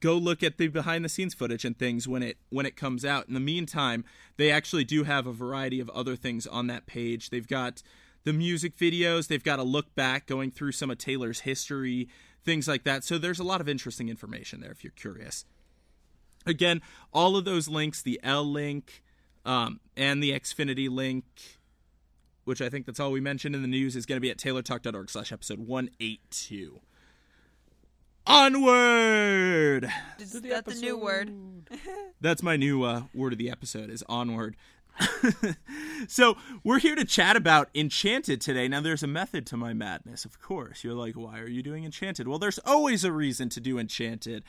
go 0.00 0.14
look 0.16 0.42
at 0.42 0.58
the 0.58 0.68
behind 0.68 1.04
the 1.04 1.08
scenes 1.08 1.34
footage 1.34 1.64
and 1.64 1.78
things 1.78 2.06
when 2.06 2.22
it 2.22 2.38
when 2.50 2.66
it 2.66 2.76
comes 2.76 3.04
out. 3.04 3.28
In 3.28 3.34
the 3.34 3.40
meantime, 3.40 4.04
they 4.36 4.50
actually 4.50 4.84
do 4.84 5.04
have 5.04 5.26
a 5.26 5.32
variety 5.32 5.80
of 5.80 5.90
other 5.90 6.16
things 6.16 6.46
on 6.46 6.66
that 6.68 6.86
page. 6.86 7.30
They've 7.30 7.46
got 7.46 7.82
the 8.24 8.32
music 8.32 8.76
videos. 8.76 9.28
They've 9.28 9.42
got 9.42 9.58
a 9.58 9.64
look 9.64 9.94
back 9.94 10.26
going 10.26 10.50
through 10.50 10.72
some 10.72 10.90
of 10.90 10.98
Taylor's 10.98 11.40
history, 11.40 12.08
things 12.44 12.66
like 12.68 12.84
that. 12.84 13.04
So 13.04 13.18
there's 13.18 13.38
a 13.38 13.44
lot 13.44 13.60
of 13.60 13.68
interesting 13.68 14.08
information 14.08 14.60
there 14.60 14.70
if 14.70 14.82
you're 14.82 14.92
curious. 14.92 15.44
Again, 16.46 16.82
all 17.12 17.36
of 17.36 17.44
those 17.44 17.68
links, 17.68 18.02
the 18.02 18.20
Elle 18.22 18.44
link 18.44 19.02
um, 19.44 19.80
and 19.96 20.22
the 20.22 20.32
Xfinity 20.32 20.88
link, 20.88 21.24
which 22.44 22.60
I 22.60 22.68
think 22.68 22.86
that's 22.86 23.00
all 23.00 23.10
we 23.10 23.20
mentioned 23.20 23.54
in 23.54 23.62
the 23.62 23.68
news, 23.68 23.96
is 23.96 24.06
going 24.06 24.16
to 24.16 24.20
be 24.20 24.30
at 24.30 24.38
taylortalk.org 24.38 25.10
slash 25.10 25.32
episode 25.32 25.58
182. 25.60 26.80
Onward! 28.26 29.88
Is 30.18 30.32
that 30.32 30.64
the 30.64 30.74
new 30.74 30.98
word? 30.98 31.32
That's 32.20 32.42
my 32.42 32.56
new 32.56 32.82
uh, 32.82 33.02
word 33.14 33.32
of 33.32 33.38
the 33.38 33.48
episode 33.48 33.88
is 33.88 34.02
onward. 34.08 34.56
so 36.08 36.36
we're 36.64 36.80
here 36.80 36.96
to 36.96 37.04
chat 37.04 37.36
about 37.36 37.68
Enchanted 37.72 38.40
today. 38.40 38.66
Now, 38.66 38.80
there's 38.80 39.04
a 39.04 39.06
method 39.08 39.46
to 39.46 39.56
my 39.56 39.74
madness, 39.74 40.24
of 40.24 40.40
course. 40.40 40.82
You're 40.82 40.94
like, 40.94 41.14
why 41.14 41.38
are 41.38 41.48
you 41.48 41.62
doing 41.62 41.84
Enchanted? 41.84 42.26
Well, 42.26 42.40
there's 42.40 42.58
always 42.64 43.04
a 43.04 43.12
reason 43.12 43.48
to 43.50 43.60
do 43.60 43.78
Enchanted, 43.78 44.42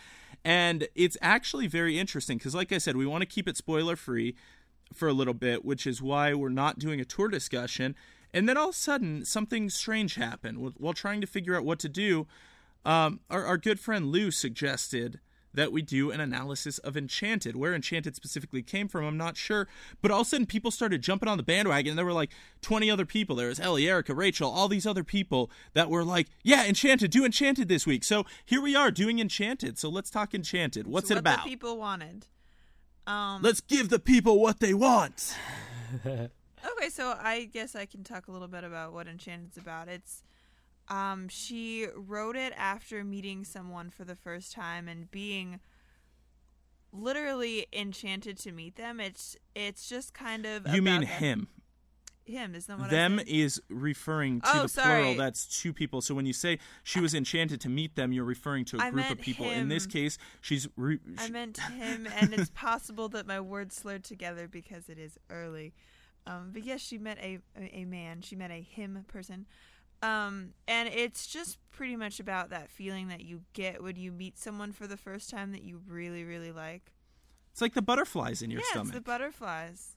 and 0.47 0.87
it's 0.95 1.17
actually 1.21 1.67
very 1.67 1.99
interesting 1.99 2.37
because, 2.37 2.55
like 2.55 2.71
I 2.71 2.77
said, 2.77 2.95
we 2.95 3.05
want 3.05 3.21
to 3.21 3.25
keep 3.25 3.49
it 3.49 3.57
spoiler 3.57 3.97
free 3.97 4.33
for 4.93 5.09
a 5.09 5.13
little 5.13 5.33
bit, 5.33 5.65
which 5.65 5.85
is 5.85 6.01
why 6.01 6.33
we're 6.33 6.47
not 6.47 6.79
doing 6.79 7.01
a 7.01 7.05
tour 7.05 7.27
discussion. 7.27 7.95
And 8.33 8.47
then 8.47 8.55
all 8.55 8.69
of 8.69 8.75
a 8.75 8.77
sudden, 8.77 9.25
something 9.25 9.69
strange 9.69 10.15
happened 10.15 10.73
while 10.77 10.93
trying 10.93 11.19
to 11.19 11.27
figure 11.27 11.57
out 11.57 11.65
what 11.65 11.79
to 11.79 11.89
do. 11.89 12.27
Um, 12.85 13.19
our, 13.29 13.43
our 13.43 13.57
good 13.57 13.77
friend 13.77 14.05
Lou 14.05 14.31
suggested 14.31 15.19
that 15.57 15.71
we 15.71 15.81
do 15.81 16.11
an 16.11 16.21
analysis 16.21 16.77
of 16.79 16.95
Enchanted. 16.95 17.55
Where 17.55 17.75
Enchanted 17.75 18.15
specifically 18.15 18.61
came 18.61 18.87
from, 18.87 19.03
I'm 19.03 19.17
not 19.17 19.35
sure. 19.35 19.67
But 20.01 20.11
all 20.11 20.21
of 20.21 20.27
a 20.27 20.29
sudden, 20.29 20.45
people 20.45 20.71
started 20.71 21.01
jumping 21.01 21.27
on 21.27 21.37
the 21.37 21.43
bandwagon. 21.43 21.91
And 21.91 21.97
there 21.97 22.05
were 22.05 22.13
like 22.13 22.31
20 22.61 22.89
other 22.89 23.05
people. 23.05 23.35
There 23.35 23.49
was 23.49 23.59
Ellie, 23.59 23.87
Erica, 23.87 24.15
Rachel, 24.15 24.49
all 24.49 24.67
these 24.67 24.87
other 24.87 25.03
people 25.03 25.51
that 25.73 25.89
were 25.89 26.03
like, 26.03 26.27
yeah, 26.43 26.65
Enchanted, 26.65 27.11
do 27.11 27.25
Enchanted 27.25 27.67
this 27.67 27.85
week. 27.85 28.03
So 28.03 28.25
here 28.45 28.61
we 28.61 28.75
are 28.75 28.91
doing 28.91 29.19
Enchanted. 29.19 29.77
So 29.77 29.89
let's 29.89 30.09
talk 30.09 30.33
Enchanted. 30.33 30.87
What's 30.87 31.09
So 31.09 31.13
it 31.13 31.15
what 31.15 31.19
about? 31.19 31.43
The 31.43 31.49
people 31.49 31.77
wanted. 31.77 32.27
Um, 33.05 33.41
Let's 33.41 33.61
give 33.61 33.89
the 33.89 33.99
people 33.99 34.41
what 34.41 34.59
they 34.59 34.73
want. 34.73 35.35
Okay, 36.71 36.89
so 36.89 37.15
I 37.21 37.45
guess 37.45 37.75
I 37.75 37.85
can 37.85 38.03
talk 38.03 38.27
a 38.27 38.31
little 38.31 38.47
bit 38.47 38.63
about 38.63 38.91
what 38.91 39.07
Enchanted's 39.07 39.57
about. 39.57 39.87
It's 39.87 40.23
um 40.89 41.27
she 41.27 41.87
wrote 41.95 42.35
it 42.35 42.53
after 42.57 43.03
meeting 43.03 43.43
someone 43.43 43.89
for 43.89 44.03
the 44.05 44.15
first 44.15 44.51
time 44.53 44.87
and 44.87 45.09
being 45.11 45.59
literally 46.93 47.67
enchanted 47.73 48.37
to 48.39 48.51
meet 48.51 48.75
them. 48.75 48.99
It's 48.99 49.35
it's 49.55 49.87
just 49.89 50.13
kind 50.13 50.45
of 50.45 50.67
You 50.67 50.81
mean 50.81 51.01
that- 51.01 51.07
him. 51.07 51.47
Him 52.25 52.55
is 52.55 52.65
that 52.65 52.77
what 52.77 52.89
them 52.89 53.19
I 53.19 53.23
is 53.25 53.61
referring 53.69 54.41
to 54.41 54.49
Oh, 54.53 54.61
the 54.63 54.67
sorry. 54.67 55.01
plural 55.03 55.15
that's 55.17 55.45
two 55.61 55.71
people 55.71 56.01
so 56.01 56.13
when 56.13 56.25
you 56.25 56.33
say 56.33 56.59
she 56.83 56.99
was 56.99 57.13
enchanted 57.13 57.61
to 57.61 57.69
meet 57.69 57.95
them 57.95 58.11
you're 58.11 58.25
referring 58.25 58.65
to 58.65 58.75
a 58.75 58.81
I 58.81 58.89
group 58.91 59.09
of 59.09 59.21
people 59.21 59.49
in 59.49 59.69
this 59.69 59.85
case 59.85 60.17
she's 60.41 60.67
re- 60.75 60.99
I 61.17 61.27
sh- 61.27 61.29
meant 61.29 61.57
him, 61.71 62.05
and 62.19 62.33
it's 62.33 62.49
possible 62.49 63.07
that 63.09 63.27
my 63.27 63.39
words 63.39 63.75
slurred 63.77 64.03
together 64.03 64.45
because 64.49 64.89
it 64.89 64.99
is 64.99 65.17
early. 65.29 65.73
Um, 66.25 66.49
but 66.51 66.65
yes, 66.65 66.81
she 66.81 66.97
met 66.97 67.17
a 67.19 67.39
a 67.57 67.85
man. 67.85 68.19
She 68.21 68.35
met 68.35 68.51
a 68.51 68.59
him 68.61 69.05
person, 69.07 69.45
um, 70.01 70.53
and 70.67 70.89
it's 70.89 71.27
just 71.27 71.57
pretty 71.71 71.95
much 71.95 72.19
about 72.19 72.49
that 72.49 72.69
feeling 72.69 73.07
that 73.07 73.21
you 73.21 73.41
get 73.53 73.81
when 73.83 73.95
you 73.95 74.11
meet 74.11 74.37
someone 74.37 74.71
for 74.71 74.87
the 74.87 74.97
first 74.97 75.29
time 75.29 75.51
that 75.51 75.63
you 75.63 75.81
really 75.87 76.23
really 76.23 76.51
like. 76.51 76.91
it's 77.51 77.61
like 77.61 77.73
the 77.73 77.81
butterflies 77.81 78.41
in 78.41 78.49
your 78.51 78.61
yeah, 78.61 78.67
stomach 78.71 78.87
it's 78.87 78.95
the 78.95 79.01
butterflies. 79.01 79.95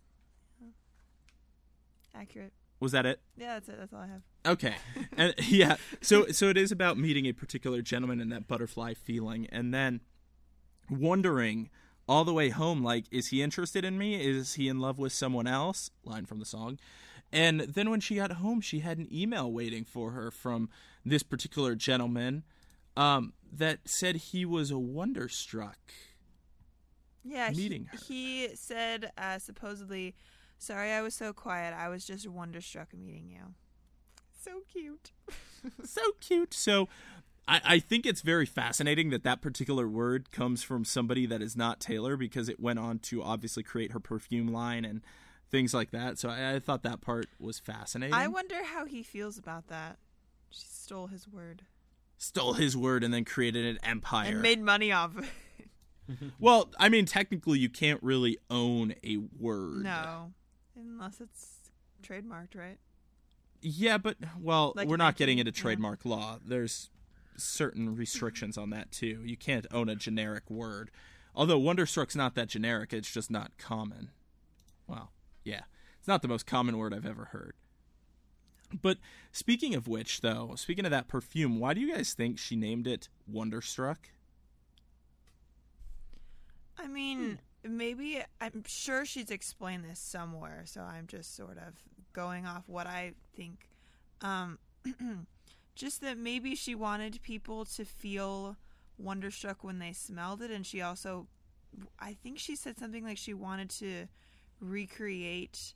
Accurate. 2.14 2.52
was 2.80 2.92
that 2.92 3.06
it 3.06 3.20
Yeah, 3.36 3.54
that's 3.54 3.68
it. 3.68 3.76
That's 3.78 3.92
all 3.92 4.00
I 4.00 4.08
have. 4.08 4.22
okay 4.46 4.74
and 5.16 5.34
yeah 5.46 5.76
so 6.00 6.26
so 6.28 6.48
it 6.48 6.56
is 6.56 6.72
about 6.72 6.98
meeting 6.98 7.26
a 7.26 7.32
particular 7.32 7.82
gentleman 7.82 8.20
and 8.20 8.32
that 8.32 8.48
butterfly 8.48 8.94
feeling 8.94 9.46
and 9.52 9.72
then 9.72 10.00
wondering 10.90 11.70
all 12.08 12.24
the 12.24 12.32
way 12.32 12.48
home 12.48 12.82
like 12.82 13.04
is 13.12 13.28
he 13.28 13.42
interested 13.42 13.84
in 13.84 13.96
me 13.96 14.14
is 14.20 14.54
he 14.54 14.66
in 14.68 14.80
love 14.80 14.98
with 14.98 15.12
someone 15.12 15.46
else 15.46 15.90
line 16.04 16.24
from 16.26 16.40
the 16.40 16.44
song 16.44 16.78
and 17.32 17.60
then 17.60 17.90
when 17.90 18.00
she 18.00 18.16
got 18.16 18.32
home 18.32 18.60
she 18.60 18.80
had 18.80 18.98
an 18.98 19.08
email 19.12 19.50
waiting 19.50 19.84
for 19.84 20.10
her 20.12 20.30
from 20.30 20.68
this 21.04 21.22
particular 21.22 21.74
gentleman 21.74 22.42
um, 22.96 23.32
that 23.52 23.78
said 23.86 24.16
he 24.16 24.44
was 24.44 24.70
a 24.70 24.78
wonderstruck 24.78 25.78
Yeah, 27.24 27.50
Meeting 27.50 27.88
he, 27.92 27.96
her. 27.96 28.04
he 28.48 28.48
said 28.56 29.12
uh, 29.16 29.38
supposedly, 29.38 30.14
"Sorry, 30.58 30.90
I 30.92 31.02
was 31.02 31.14
so 31.14 31.32
quiet. 31.32 31.74
I 31.76 31.88
was 31.88 32.04
just 32.06 32.26
wonderstruck 32.28 32.92
meeting 32.94 33.28
you." 33.30 33.54
So 34.42 34.62
cute. 34.72 35.12
so 35.84 36.00
cute. 36.20 36.52
So 36.54 36.88
I, 37.46 37.60
I 37.64 37.78
think 37.78 38.06
it's 38.06 38.22
very 38.22 38.46
fascinating 38.46 39.10
that 39.10 39.22
that 39.24 39.40
particular 39.42 39.86
word 39.88 40.30
comes 40.32 40.62
from 40.62 40.84
somebody 40.84 41.26
that 41.26 41.42
is 41.42 41.56
not 41.56 41.78
Taylor 41.80 42.16
because 42.16 42.48
it 42.48 42.58
went 42.58 42.78
on 42.78 42.98
to 43.00 43.22
obviously 43.22 43.62
create 43.62 43.92
her 43.92 44.00
perfume 44.00 44.48
line 44.48 44.84
and 44.84 45.02
things 45.50 45.74
like 45.74 45.90
that. 45.90 46.18
So 46.18 46.28
I, 46.28 46.54
I 46.54 46.58
thought 46.58 46.82
that 46.82 47.00
part 47.00 47.26
was 47.38 47.58
fascinating. 47.58 48.14
I 48.14 48.28
wonder 48.28 48.64
how 48.64 48.84
he 48.86 49.02
feels 49.02 49.38
about 49.38 49.68
that. 49.68 49.98
She 50.50 50.66
stole 50.68 51.06
his 51.08 51.28
word 51.28 51.62
Stole 52.22 52.52
his 52.52 52.76
word 52.76 53.02
and 53.02 53.14
then 53.14 53.24
created 53.24 53.64
an 53.64 53.78
empire. 53.82 54.28
and 54.28 54.42
made 54.42 54.60
money 54.60 54.92
off 54.92 55.16
of 55.16 55.24
it. 55.24 56.18
well, 56.38 56.68
I 56.78 56.90
mean, 56.90 57.06
technically, 57.06 57.58
you 57.58 57.70
can't 57.70 58.02
really 58.02 58.36
own 58.50 58.94
a 59.02 59.16
word. 59.38 59.84
No, 59.84 60.32
unless 60.76 61.22
it's 61.22 61.70
trademarked, 62.02 62.54
right? 62.54 62.76
Yeah, 63.62 63.96
but 63.96 64.16
well, 64.38 64.74
Like 64.76 64.86
we're 64.86 64.98
not 64.98 65.16
getting 65.16 65.38
into 65.38 65.50
yeah. 65.54 65.62
trademark 65.62 66.04
law. 66.04 66.38
There's 66.44 66.90
certain 67.38 67.96
restrictions 67.96 68.58
on 68.58 68.68
that 68.68 68.90
too. 68.92 69.22
You 69.24 69.38
can't 69.38 69.66
own 69.72 69.88
a 69.88 69.96
generic 69.96 70.50
word. 70.50 70.90
Although 71.34 71.58
Wonderstruck's 71.58 72.16
not 72.16 72.34
that 72.34 72.48
generic, 72.48 72.92
it's 72.92 73.10
just 73.10 73.30
not 73.30 73.52
common. 73.56 74.10
Well, 74.86 75.10
yeah. 75.44 75.62
It's 75.98 76.08
not 76.08 76.22
the 76.22 76.28
most 76.28 76.46
common 76.46 76.78
word 76.78 76.94
I've 76.94 77.06
ever 77.06 77.26
heard. 77.26 77.54
But 78.80 78.98
speaking 79.32 79.74
of 79.74 79.88
which, 79.88 80.20
though, 80.20 80.54
speaking 80.56 80.84
of 80.84 80.90
that 80.90 81.08
perfume, 81.08 81.58
why 81.58 81.74
do 81.74 81.80
you 81.80 81.92
guys 81.92 82.14
think 82.14 82.38
she 82.38 82.56
named 82.56 82.86
it 82.86 83.08
Wonderstruck? 83.26 84.10
I 86.78 86.86
mean, 86.86 87.40
maybe 87.62 88.22
I'm 88.40 88.64
sure 88.66 89.04
she's 89.04 89.30
explained 89.30 89.84
this 89.84 89.98
somewhere, 89.98 90.62
so 90.64 90.82
I'm 90.82 91.06
just 91.06 91.36
sort 91.36 91.58
of 91.58 91.74
going 92.12 92.46
off 92.46 92.64
what 92.66 92.86
I 92.86 93.12
think. 93.36 93.68
Um, 94.22 94.58
just 95.74 96.00
that 96.00 96.16
maybe 96.16 96.54
she 96.54 96.74
wanted 96.74 97.20
people 97.22 97.64
to 97.64 97.84
feel 97.84 98.56
wonderstruck 98.98 99.62
when 99.64 99.78
they 99.78 99.92
smelled 99.92 100.42
it, 100.42 100.50
and 100.50 100.64
she 100.64 100.80
also, 100.80 101.26
I 101.98 102.14
think 102.14 102.38
she 102.38 102.56
said 102.56 102.78
something 102.78 103.04
like 103.04 103.18
she 103.18 103.34
wanted 103.34 103.70
to 103.70 104.06
recreate 104.60 105.74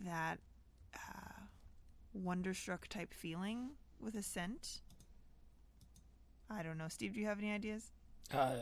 that 0.00 0.38
uh, 0.94 1.42
wonderstruck 2.12 2.88
type 2.88 3.12
feeling 3.12 3.70
with 4.00 4.14
a 4.14 4.22
scent. 4.22 4.80
I 6.50 6.62
don't 6.62 6.78
know, 6.78 6.88
Steve. 6.88 7.14
Do 7.14 7.20
you 7.20 7.26
have 7.26 7.38
any 7.38 7.52
ideas? 7.52 7.92
Uh, 8.32 8.56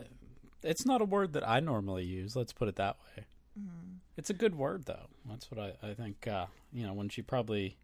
it's 0.63 0.85
not 0.85 1.01
a 1.01 1.05
word 1.05 1.33
that 1.33 1.47
I 1.47 1.59
normally 1.59 2.03
use. 2.03 2.35
Let's 2.35 2.53
put 2.53 2.67
it 2.67 2.75
that 2.75 2.97
way. 3.15 3.25
Mm. 3.59 3.99
It's 4.17 4.29
a 4.29 4.33
good 4.33 4.55
word, 4.55 4.85
though. 4.85 5.07
That's 5.25 5.49
what 5.49 5.59
I, 5.59 5.87
I 5.87 5.93
think. 5.93 6.27
Uh, 6.27 6.47
you 6.73 6.85
know, 6.85 6.93
when 6.93 7.09
she 7.09 7.21
probably 7.21 7.77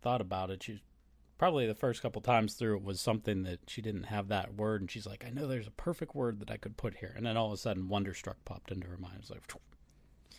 thought 0.00 0.20
about 0.20 0.50
it, 0.50 0.62
she 0.62 0.80
probably 1.38 1.66
the 1.66 1.74
first 1.74 2.02
couple 2.02 2.22
times 2.22 2.54
through 2.54 2.76
it 2.76 2.84
was 2.84 3.00
something 3.00 3.42
that 3.42 3.60
she 3.66 3.82
didn't 3.82 4.04
have 4.04 4.28
that 4.28 4.54
word, 4.54 4.80
and 4.80 4.90
she's 4.90 5.06
like, 5.06 5.24
"I 5.26 5.30
know 5.30 5.46
there's 5.46 5.66
a 5.66 5.72
perfect 5.72 6.14
word 6.14 6.40
that 6.40 6.50
I 6.50 6.56
could 6.56 6.76
put 6.76 6.96
here," 6.96 7.12
and 7.16 7.26
then 7.26 7.36
all 7.36 7.46
of 7.46 7.52
a 7.52 7.56
sudden, 7.56 7.88
Wonderstruck 7.88 8.44
popped 8.44 8.70
into 8.70 8.86
her 8.88 8.96
mind. 8.96 9.16
It's 9.20 9.30
like, 9.30 9.42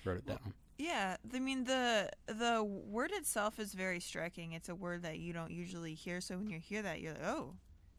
wrote 0.05 0.17
it 0.17 0.25
down. 0.25 0.53
Yeah, 0.77 1.17
I 1.33 1.39
mean 1.39 1.65
the 1.65 2.09
the 2.27 2.63
word 2.63 3.11
itself 3.13 3.59
is 3.59 3.73
very 3.73 3.99
striking. 3.99 4.53
It's 4.53 4.69
a 4.69 4.75
word 4.75 5.03
that 5.03 5.19
you 5.19 5.31
don't 5.33 5.51
usually 5.51 5.93
hear, 5.93 6.19
so 6.19 6.37
when 6.37 6.49
you 6.49 6.59
hear 6.59 6.81
that, 6.81 6.99
you're 6.99 7.13
like, 7.13 7.25
oh, 7.25 7.53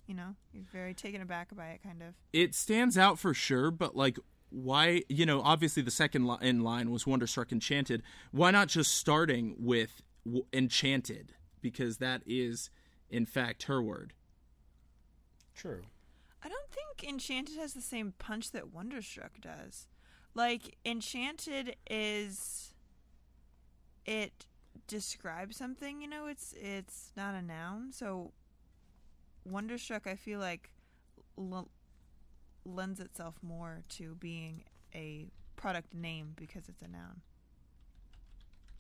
you 0.06 0.14
know, 0.14 0.34
you're 0.52 0.64
very 0.72 0.92
taken 0.92 1.22
aback 1.22 1.54
by 1.56 1.68
it, 1.68 1.82
kind 1.82 2.02
of. 2.02 2.14
it 2.32 2.54
stands 2.54 2.98
out 2.98 3.18
for 3.18 3.32
sure, 3.32 3.70
but 3.70 3.94
like 3.96 4.18
why 4.50 5.02
you 5.08 5.24
know 5.24 5.40
obviously 5.42 5.82
the 5.82 5.90
second 5.90 6.26
li- 6.26 6.36
in 6.42 6.62
line 6.62 6.90
was 6.90 7.06
Wonderstruck 7.06 7.52
Enchanted. 7.52 8.02
Why 8.32 8.50
not 8.50 8.68
just 8.68 8.94
starting 8.96 9.54
with 9.58 10.02
w- 10.26 10.44
Enchanted 10.52 11.32
because 11.60 11.98
that 11.98 12.22
is 12.26 12.70
in 13.08 13.24
fact 13.24 13.62
her 13.64 13.82
word. 13.82 14.12
True. 15.54 15.82
I 16.42 16.48
don't 16.48 16.70
think 16.70 17.08
Enchanted 17.08 17.56
has 17.56 17.72
the 17.72 17.80
same 17.80 18.12
punch 18.18 18.50
that 18.50 18.72
Wonderstruck 18.72 19.40
does. 19.40 19.86
Like 20.34 20.76
Enchanted 20.84 21.76
is 21.88 22.74
it 24.04 24.46
describes 24.86 25.56
something, 25.56 26.00
you 26.00 26.08
know, 26.08 26.26
it's 26.26 26.54
it's 26.60 27.12
not 27.16 27.34
a 27.34 27.42
noun. 27.42 27.92
So 27.92 28.32
Wonderstruck 29.44 30.06
I 30.06 30.16
feel 30.16 30.40
like 30.40 30.70
l- 31.38 31.68
lends 32.64 33.00
itself 33.00 33.36
more 33.42 33.82
to 33.90 34.14
being 34.16 34.64
a 34.94 35.26
product 35.56 35.94
name 35.94 36.32
because 36.36 36.68
it's 36.68 36.82
a 36.82 36.88
noun. 36.88 37.20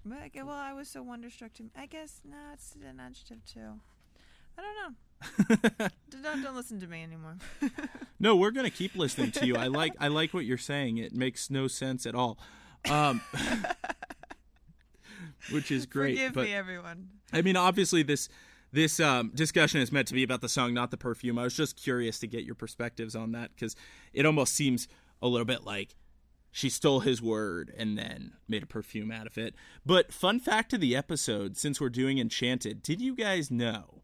But 0.04 0.30
well, 0.34 0.50
I 0.50 0.72
was 0.72 0.88
so 0.88 1.02
wonderstruck 1.02 1.54
to. 1.54 1.70
I 1.76 1.86
guess 1.86 2.20
no, 2.28 2.36
it's 2.52 2.74
an 2.74 3.00
adjective 3.00 3.44
too. 3.46 3.80
I 4.58 4.62
don't 4.62 4.76
know. 4.76 4.94
Don't 6.24 6.42
don't 6.42 6.56
listen 6.56 6.80
to 6.80 6.86
me 6.86 7.02
anymore. 7.02 7.36
No, 8.20 8.36
we're 8.36 8.52
gonna 8.52 8.70
keep 8.70 8.94
listening 8.96 9.32
to 9.32 9.46
you. 9.46 9.56
I 9.56 9.66
like 9.66 9.92
I 10.00 10.08
like 10.08 10.32
what 10.32 10.46
you're 10.46 10.56
saying. 10.56 10.96
It 10.96 11.12
makes 11.12 11.50
no 11.50 11.68
sense 11.68 12.06
at 12.06 12.14
all, 12.14 12.38
um, 12.88 13.20
which 15.50 15.70
is 15.70 15.84
great. 15.84 16.16
Forgive 16.16 16.32
but 16.32 16.44
me, 16.44 16.54
everyone. 16.54 17.08
I 17.34 17.42
mean, 17.42 17.56
obviously 17.56 18.02
this 18.02 18.30
this 18.72 18.98
um, 18.98 19.30
discussion 19.34 19.82
is 19.82 19.92
meant 19.92 20.08
to 20.08 20.14
be 20.14 20.22
about 20.22 20.40
the 20.40 20.48
song, 20.48 20.72
not 20.72 20.90
the 20.90 20.96
perfume. 20.96 21.38
I 21.38 21.42
was 21.42 21.54
just 21.54 21.76
curious 21.76 22.18
to 22.20 22.26
get 22.26 22.44
your 22.44 22.54
perspectives 22.54 23.14
on 23.14 23.32
that 23.32 23.50
because 23.54 23.76
it 24.14 24.24
almost 24.24 24.54
seems 24.54 24.88
a 25.20 25.28
little 25.28 25.44
bit 25.44 25.64
like 25.64 25.94
she 26.50 26.70
stole 26.70 27.00
his 27.00 27.20
word 27.20 27.74
and 27.76 27.98
then 27.98 28.32
made 28.48 28.62
a 28.62 28.66
perfume 28.66 29.10
out 29.10 29.26
of 29.26 29.36
it. 29.36 29.54
But 29.84 30.14
fun 30.14 30.40
fact 30.40 30.72
of 30.72 30.80
the 30.80 30.96
episode, 30.96 31.58
since 31.58 31.80
we're 31.80 31.90
doing 31.90 32.18
Enchanted, 32.18 32.82
did 32.82 33.02
you 33.02 33.14
guys 33.14 33.50
know 33.50 34.03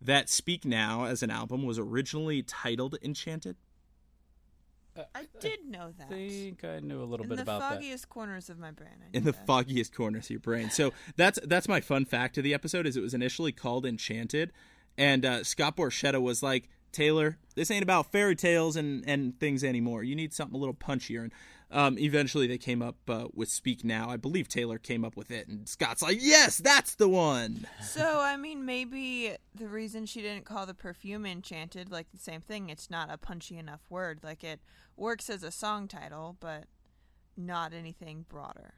that 0.00 0.28
Speak 0.28 0.64
Now 0.64 1.04
as 1.04 1.22
an 1.22 1.30
album 1.30 1.64
was 1.64 1.78
originally 1.78 2.42
titled 2.42 2.96
Enchanted? 3.02 3.56
I 5.14 5.26
did 5.40 5.66
know 5.66 5.92
that. 5.98 6.06
I 6.06 6.28
think 6.28 6.64
I 6.64 6.80
knew 6.80 7.02
a 7.02 7.04
little 7.04 7.24
In 7.24 7.30
bit 7.30 7.40
about 7.40 7.60
that. 7.60 7.66
In 7.66 7.70
the 7.70 7.76
foggiest 7.76 8.08
corners 8.08 8.48
of 8.48 8.58
my 8.58 8.70
brain. 8.70 8.90
I 9.02 9.16
in 9.16 9.24
the 9.24 9.32
that. 9.32 9.46
foggiest 9.46 9.94
corners 9.94 10.26
of 10.26 10.30
your 10.30 10.40
brain. 10.40 10.70
So 10.70 10.92
that's 11.16 11.38
that's 11.44 11.68
my 11.68 11.80
fun 11.80 12.04
fact 12.06 12.38
of 12.38 12.44
the 12.44 12.54
episode 12.54 12.86
is 12.86 12.96
it 12.96 13.02
was 13.02 13.12
initially 13.12 13.52
called 13.52 13.84
Enchanted, 13.84 14.52
and 14.96 15.24
uh, 15.24 15.44
Scott 15.44 15.76
Borchetta 15.76 16.20
was 16.20 16.42
like, 16.42 16.68
Taylor, 16.92 17.36
this 17.54 17.70
ain't 17.70 17.82
about 17.82 18.10
fairy 18.10 18.34
tales 18.34 18.76
and, 18.76 19.04
and 19.06 19.38
things 19.38 19.62
anymore. 19.62 20.02
You 20.02 20.16
need 20.16 20.32
something 20.32 20.54
a 20.54 20.58
little 20.58 20.74
punchier. 20.74 21.22
And 21.22 21.32
um, 21.70 21.98
eventually 21.98 22.46
they 22.46 22.58
came 22.58 22.80
up 22.80 22.96
uh, 23.08 23.26
with 23.34 23.48
Speak 23.48 23.84
Now. 23.84 24.08
I 24.08 24.16
believe 24.16 24.48
Taylor 24.48 24.78
came 24.78 25.04
up 25.04 25.16
with 25.16 25.30
it, 25.30 25.48
and 25.48 25.68
Scott's 25.68 26.02
like, 26.02 26.18
yes, 26.20 26.58
that's 26.58 26.94
the 26.94 27.08
one. 27.08 27.66
So, 27.82 28.20
I 28.20 28.36
mean, 28.36 28.64
maybe 28.64 29.34
the 29.54 29.68
reason 29.68 30.06
she 30.06 30.22
didn't 30.22 30.44
call 30.44 30.66
the 30.66 30.74
perfume 30.74 31.26
Enchanted, 31.26 31.90
like 31.90 32.10
the 32.12 32.18
same 32.18 32.40
thing, 32.40 32.70
it's 32.70 32.90
not 32.90 33.12
a 33.12 33.18
punchy 33.18 33.58
enough 33.58 33.80
word. 33.90 34.20
Like 34.22 34.44
it 34.44 34.60
works 34.96 35.28
as 35.28 35.42
a 35.42 35.50
song 35.50 35.88
title, 35.88 36.36
but 36.38 36.64
not 37.36 37.72
anything 37.72 38.26
broader. 38.28 38.74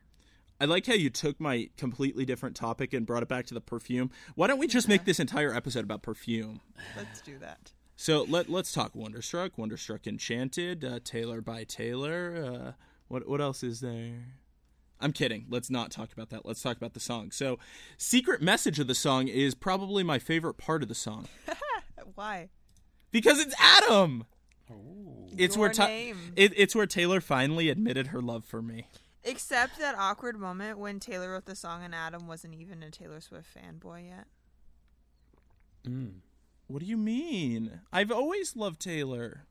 I 0.61 0.65
like 0.65 0.87
how 0.87 0.95
you 0.95 1.09
took 1.09 1.39
my 1.39 1.71
completely 1.77 2.25
different 2.25 2.57
topic 2.57 2.93
and 2.93 3.07
brought 3.07 3.23
it 3.23 3.29
back 3.29 3.47
to 3.47 3.55
the 3.55 3.61
perfume. 3.61 4.11
Why 4.35 4.49
don't 4.49 4.59
we 4.59 4.67
just 4.67 4.89
make 4.89 5.05
this 5.05 5.21
entire 5.21 5.55
episode 5.55 5.85
about 5.85 6.03
perfume? 6.03 6.61
Let's 6.97 7.21
do 7.21 7.39
that. 7.39 7.73
So 8.01 8.23
let 8.29 8.49
let's 8.49 8.71
talk 8.71 8.95
Wonderstruck, 8.95 9.59
Wonderstruck 9.59 10.07
Enchanted, 10.07 10.85
uh, 10.85 11.01
Taylor 11.03 11.41
by 11.41 11.65
Taylor. 11.65 12.45
Uh, 12.47 12.73
what 13.09 13.29
what 13.29 13.41
else 13.41 13.65
is 13.65 13.81
there? 13.81 14.13
I'm 15.01 15.13
kidding. 15.13 15.47
Let's 15.49 15.69
not 15.69 15.91
talk 15.91 16.13
about 16.13 16.31
that. 16.31 16.47
Let's 16.47 16.63
talk 16.63 16.77
about 16.77 16.95
the 16.95 17.01
song. 17.01 17.33
So, 17.33 17.59
secret 17.97 18.41
message 18.41 18.79
of 18.79 18.87
the 18.87 18.95
song 18.95 19.27
is 19.27 19.57
probably 19.57 20.05
my 20.05 20.21
favorite 20.21 20.55
part 20.55 20.85
of 20.85 20.89
the 20.89 20.95
song 20.95 21.27
Why? 22.15 22.51
because 23.11 23.41
it's 23.41 23.55
Adam. 23.59 24.27
It's 25.37 25.57
Your 25.57 25.63
where 25.63 25.73
Ta- 25.73 25.89
it, 25.89 26.53
it's 26.57 26.77
where 26.77 26.87
Taylor 26.87 27.21
finally 27.21 27.69
admitted 27.69 28.09
her 28.09 28.23
love 28.23 28.45
for 28.45 28.63
me. 28.63 28.87
Except 29.25 29.77
that 29.81 29.97
awkward 29.99 30.39
moment 30.39 30.79
when 30.79 31.01
Taylor 31.01 31.33
wrote 31.33 31.47
the 31.47 31.57
song 31.57 31.83
and 31.83 31.97
Adam 31.97 32.29
wasn't 32.29 32.55
even 32.55 32.81
a 32.85 32.93
Taylor 32.93 33.21
Swift 33.21 33.49
fanboy 33.53 34.09
yet. 34.09 34.27
Mm. 35.85 36.21
What 36.69 36.81
do 36.81 36.87
you 36.87 36.99
mean? 36.99 37.81
I've 37.93 38.13
always 38.13 38.55
loved 38.55 38.81
Taylor. 38.81 39.47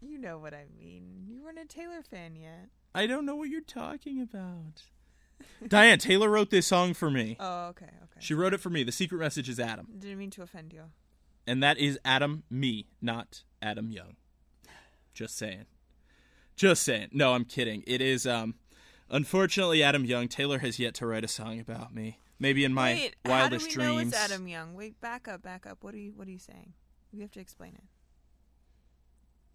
You 0.00 0.18
know 0.18 0.38
what 0.38 0.52
I 0.52 0.64
mean. 0.76 1.24
You 1.28 1.42
weren't 1.42 1.58
a 1.58 1.64
Taylor 1.64 2.02
fan 2.02 2.34
yet. 2.34 2.68
I 2.94 3.06
don't 3.06 3.24
know 3.24 3.36
what 3.36 3.48
you're 3.48 3.60
talking 3.60 4.20
about. 4.20 4.82
Diane, 5.68 5.98
Taylor 5.98 6.28
wrote 6.28 6.50
this 6.50 6.66
song 6.66 6.92
for 6.92 7.08
me. 7.08 7.36
Oh, 7.38 7.68
okay, 7.68 7.86
okay. 7.86 8.18
She 8.18 8.34
wrote 8.34 8.52
it 8.52 8.60
for 8.60 8.68
me. 8.70 8.82
The 8.82 8.92
secret 8.92 9.18
message 9.18 9.48
is 9.48 9.60
Adam. 9.60 9.86
Didn't 9.96 10.18
mean 10.18 10.30
to 10.30 10.42
offend 10.42 10.72
you. 10.72 10.82
And 11.46 11.62
that 11.62 11.78
is 11.78 11.98
Adam 12.04 12.42
me, 12.50 12.86
not 13.00 13.44
Adam 13.62 13.90
Young. 13.90 14.16
Just 15.14 15.36
saying. 15.38 15.66
Just 16.56 16.82
saying. 16.82 17.08
No, 17.12 17.34
I'm 17.34 17.44
kidding. 17.44 17.84
It 17.86 18.00
is 18.00 18.26
um 18.26 18.54
unfortunately 19.08 19.82
Adam 19.82 20.04
Young. 20.04 20.28
Taylor 20.28 20.58
has 20.58 20.78
yet 20.78 20.94
to 20.94 21.06
write 21.06 21.24
a 21.24 21.28
song 21.28 21.60
about 21.60 21.94
me. 21.94 22.18
Maybe 22.40 22.64
in 22.64 22.72
my 22.74 22.94
Wait, 22.94 23.16
wildest 23.26 23.66
how 23.66 23.72
do 23.74 23.78
we 23.80 23.84
know 23.84 23.98
it's 24.00 24.16
Adam 24.16 24.48
Young? 24.48 24.74
Wait, 24.74 24.98
back 25.00 25.28
up, 25.28 25.42
back 25.42 25.66
up. 25.66 25.84
What 25.84 25.94
are 25.94 25.98
you 25.98 26.12
What 26.16 26.26
are 26.26 26.30
you 26.32 26.38
saying? 26.38 26.72
You 27.12 27.20
have 27.20 27.30
to 27.32 27.40
explain 27.40 27.74
it. 27.74 27.84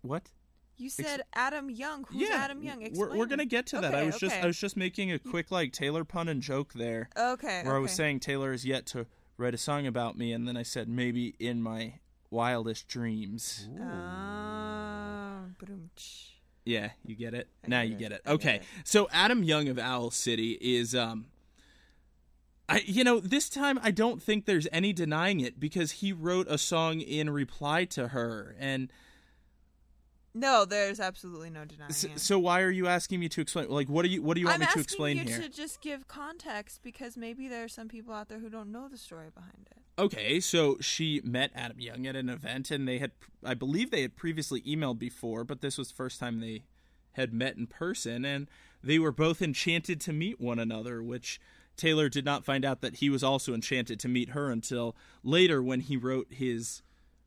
What? 0.02 0.30
You 0.78 0.90
said 0.90 1.24
Adam 1.34 1.70
Young. 1.70 2.06
Who's 2.10 2.30
yeah, 2.30 2.36
Adam 2.36 2.62
Young? 2.62 2.88
we're 2.94 3.18
we're 3.18 3.26
gonna 3.26 3.46
get 3.46 3.66
to 3.68 3.80
that. 3.82 3.96
I 3.96 4.00
Okay, 4.00 4.06
was 4.08 4.20
just. 4.20 4.36
I 4.36 4.46
was 4.46 4.60
just 4.60 4.76
making 4.78 5.12
a 5.12 5.18
quick 5.18 5.50
like 5.50 5.72
Taylor 5.72 6.04
pun 6.04 6.28
and 6.28 6.42
joke 6.42 6.74
there, 6.74 7.10
Okay. 7.18 7.64
where 7.64 7.76
I 7.76 7.80
was 7.80 7.92
saying 7.92 8.20
Taylor 8.20 8.52
has 8.52 8.66
yet 8.66 8.86
to 8.88 9.08
write 9.38 9.54
a 9.54 9.58
song 9.58 9.88
about 9.88 10.18
me, 10.18 10.34
and 10.34 10.46
then 10.48 10.58
I 10.58 10.64
said 10.64 10.90
maybe 10.90 11.34
in 11.40 11.62
my 11.62 12.00
wildest 12.30 12.90
dreams. 12.90 13.70
Ah, 13.82 15.46
ba-dum-tsh. 15.58 16.32
Yeah, 16.66 16.90
you 17.06 17.16
get 17.16 17.34
it. 17.34 17.48
I 17.64 17.68
now 17.70 17.82
get 17.82 17.88
you 17.90 17.96
it. 17.96 18.00
get 18.00 18.12
it. 18.12 18.22
I 18.26 18.30
get 18.32 18.36
Okay. 18.36 18.56
it. 18.58 18.64
So 18.84 19.08
Adam 19.14 19.44
Young 19.44 19.70
of 19.70 19.80
Owl 19.80 20.12
City 20.12 20.58
is 20.60 20.94
um 20.94 21.28
I 22.68 22.82
you 22.86 23.04
know, 23.04 23.20
this 23.20 23.50
time 23.50 23.80
I 23.84 23.92
don't 23.92 24.22
think 24.22 24.46
there's 24.46 24.68
any 24.72 24.92
denying 24.94 25.40
it 25.40 25.60
because 25.60 25.92
he 25.92 26.12
wrote 26.12 26.48
a 26.50 26.58
song 26.58 27.00
in 27.02 27.30
reply 27.30 27.86
to 27.86 28.10
her 28.10 28.56
and 28.60 28.92
No, 30.34 30.66
there's 30.66 31.00
absolutely 31.00 31.50
no 31.50 31.64
denying 31.66 31.92
s- 31.92 32.04
it. 32.04 32.20
so 32.20 32.38
why 32.40 32.62
are 32.62 32.72
you 32.72 32.88
asking 32.88 33.20
me 33.22 33.30
to 33.30 33.42
explain 33.42 33.70
like 33.70 33.88
what 33.88 34.04
do 34.04 34.10
you 34.10 34.22
what 34.22 34.34
do 34.36 34.42
you 34.42 34.48
want 34.48 34.56
I'm 34.56 34.62
me 34.62 34.68
to 34.74 34.80
explain 34.80 35.18
you 35.18 35.24
here? 35.26 35.40
to 35.42 35.50
just 35.50 35.80
give 35.82 36.08
context 36.08 36.82
because 36.84 37.16
maybe 37.16 37.48
there 37.48 37.64
are 37.64 37.68
some 37.70 37.88
people 37.88 38.14
out 38.14 38.28
there 38.30 38.40
who 38.40 38.50
don't 38.50 38.72
know 38.72 38.88
the 38.90 38.98
story 38.98 39.30
behind 39.34 39.70
it. 39.72 39.78
Okay, 39.98 40.42
so 40.42 40.78
she 40.82 41.22
met 41.24 41.52
Adam 41.56 41.80
Young 41.80 42.06
at 42.06 42.18
an 42.18 42.28
event 42.30 42.70
and 42.72 42.86
they 42.88 42.98
had 42.98 43.12
I 43.46 43.54
believe 43.54 43.92
they 43.92 44.02
had 44.02 44.16
previously 44.18 44.62
emailed 44.64 45.00
before, 45.00 45.44
but 45.46 45.62
this 45.62 45.78
was 45.78 45.90
the 45.90 45.96
first 45.96 46.20
time 46.20 46.40
they 46.42 46.64
had 47.14 47.32
met 47.34 47.56
in 47.56 47.68
person 47.68 48.26
and 48.26 48.50
they 48.84 49.00
were 49.00 49.14
both 49.14 49.42
enchanted 49.42 50.02
to 50.02 50.12
meet 50.12 50.42
one 50.42 50.60
another, 50.60 51.02
which 51.02 51.40
Taylor 51.78 52.10
did 52.10 52.26
not 52.26 52.46
find 52.46 52.64
out 52.64 52.82
that 52.82 52.98
he 52.98 53.10
was 53.10 53.24
also 53.24 53.54
enchanted 53.54 54.00
to 54.02 54.08
meet 54.08 54.30
her 54.30 54.50
until 54.50 54.96
later 55.24 55.62
when 55.62 55.82
he 55.82 55.98
wrote 55.98 56.28
his 56.32 56.82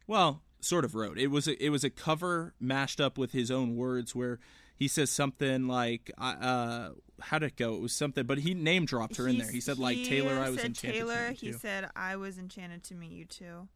well, 0.07 0.43
sort 0.61 0.85
of 0.85 0.95
wrote. 0.95 1.19
It 1.19 1.29
was 1.29 1.47
a, 1.47 1.63
it 1.63 1.71
was 1.71 1.85
a 1.85 1.91
cover 1.91 2.55
mashed 2.59 3.01
up 3.01 3.19
with 3.19 3.33
his 3.33 3.51
own 3.51 3.77
words 3.77 4.15
where 4.15 4.39
he 4.75 4.89
says 4.89 5.11
something 5.11 5.67
like 5.67 6.11
uh 6.19 6.91
how'd 7.21 7.43
it 7.43 7.57
go? 7.57 7.75
It 7.75 7.81
was 7.81 7.93
something 7.93 8.25
but 8.25 8.39
he 8.39 8.55
name 8.55 8.85
dropped 8.87 9.17
her 9.17 9.29
in 9.29 9.39
there. 9.39 9.51
He 9.51 9.61
said 9.61 9.79
like 9.79 9.97
Taylor 10.05 10.39
I 10.39 10.51
was 10.51 10.65
enchanted 10.65 11.01
Taylor, 11.01 11.25
to 11.25 11.31
meet 11.31 11.41
he 11.41 11.53
said 11.53 11.91
I 11.95 12.17
was 12.17 12.39
enchanted 12.39 12.85
to 12.85 12.95
meet 12.95 13.11
you 13.13 13.25
too. 13.25 13.69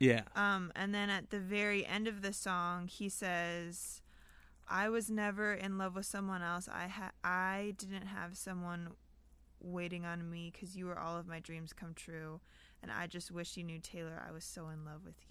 yeah. 0.00 0.22
Um, 0.34 0.72
and 0.74 0.94
then 0.94 1.08
at 1.08 1.30
the 1.30 1.38
very 1.38 1.86
end 1.86 2.08
of 2.08 2.20
the 2.20 2.32
song, 2.32 2.88
he 2.88 3.08
says, 3.08 4.02
"I 4.68 4.88
was 4.88 5.08
never 5.08 5.54
in 5.54 5.78
love 5.78 5.94
with 5.94 6.06
someone 6.06 6.42
else. 6.42 6.68
I 6.68 6.88
ha- 6.88 7.12
I 7.22 7.74
didn't 7.78 8.08
have 8.08 8.36
someone 8.36 8.88
waiting 9.64 10.04
on 10.04 10.30
me 10.30 10.50
because 10.52 10.76
you 10.76 10.86
were 10.86 10.98
all 10.98 11.16
of 11.18 11.26
my 11.26 11.40
dreams 11.40 11.72
come 11.72 11.94
true, 11.94 12.40
and 12.82 12.90
I 12.92 13.06
just 13.06 13.30
wish 13.30 13.56
you 13.56 13.64
knew 13.64 13.78
Taylor. 13.80 14.22
I 14.28 14.32
was 14.32 14.44
so 14.44 14.68
in 14.68 14.84
love 14.84 15.04
with 15.04 15.14
you." 15.20 15.28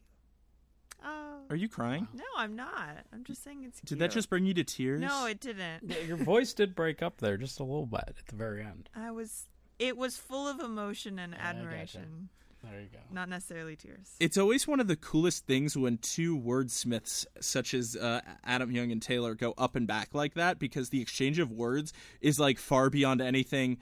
Oh 1.05 1.41
Are 1.49 1.55
you 1.55 1.67
crying? 1.67 2.07
no, 2.13 2.23
I'm 2.37 2.55
not. 2.55 3.05
I'm 3.11 3.23
just 3.23 3.43
saying 3.43 3.63
it's. 3.65 3.81
Did 3.81 3.99
that 3.99 4.11
just 4.11 4.29
bring 4.29 4.45
you 4.45 4.53
to 4.53 4.63
tears? 4.63 5.01
No, 5.01 5.25
it 5.25 5.39
didn't. 5.39 5.83
Yeah, 5.85 5.99
your 5.99 6.17
voice 6.17 6.53
did 6.53 6.75
break 6.75 7.01
up 7.01 7.17
there 7.17 7.35
just 7.37 7.59
a 7.59 7.63
little 7.63 7.85
bit 7.85 8.03
at 8.07 8.25
the 8.27 8.35
very 8.35 8.61
end. 8.63 8.89
I 8.95 9.11
was. 9.11 9.49
It 9.79 9.97
was 9.97 10.15
full 10.17 10.47
of 10.47 10.59
emotion 10.59 11.19
and 11.19 11.33
I 11.35 11.39
admiration, 11.39 12.29
There 12.63 12.79
you 12.79 12.87
go. 12.93 12.99
not 13.11 13.27
necessarily 13.27 13.75
tears. 13.75 14.15
It's 14.19 14.37
always 14.37 14.65
one 14.67 14.79
of 14.79 14.87
the 14.87 14.95
coolest 14.95 15.45
things 15.47 15.75
when 15.75 15.97
two 15.97 16.39
wordsmiths, 16.39 17.25
such 17.41 17.73
as 17.73 17.95
uh, 17.97 18.21
Adam 18.45 18.71
Young 18.71 18.91
and 18.91 19.01
Taylor, 19.01 19.33
go 19.35 19.53
up 19.57 19.75
and 19.75 19.85
back 19.87 20.13
like 20.13 20.35
that 20.35 20.59
because 20.59 20.89
the 20.89 21.01
exchange 21.01 21.39
of 21.39 21.51
words 21.51 21.91
is 22.21 22.39
like 22.39 22.59
far 22.59 22.89
beyond 22.91 23.19
anything 23.19 23.79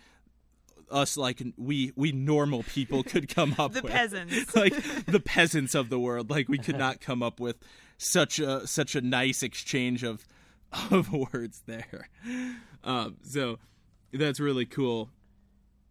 us 0.90 1.18
like 1.18 1.42
we 1.58 1.92
we 1.96 2.12
normal 2.12 2.64
people 2.64 3.04
could 3.04 3.34
come 3.34 3.56
up 3.60 3.74
with 3.74 3.74
The 3.76 3.82
with. 3.84 3.92
peasants. 3.92 4.56
like 4.56 5.06
the 5.06 5.20
peasants 5.20 5.76
of 5.76 5.90
the 5.90 6.00
world. 6.00 6.30
Like 6.30 6.50
we 6.50 6.58
could 6.58 6.78
not 6.78 7.02
come 7.02 7.22
up 7.22 7.40
with 7.40 7.58
such 7.98 8.40
a 8.40 8.66
such 8.68 8.96
a 8.96 9.02
nice 9.02 9.44
exchange 9.44 10.04
of 10.04 10.26
of 10.92 11.12
words 11.12 11.64
there. 11.66 12.10
Um, 12.84 13.18
so 13.24 13.60
that's 14.14 14.40
really 14.40 14.66
cool. 14.66 15.10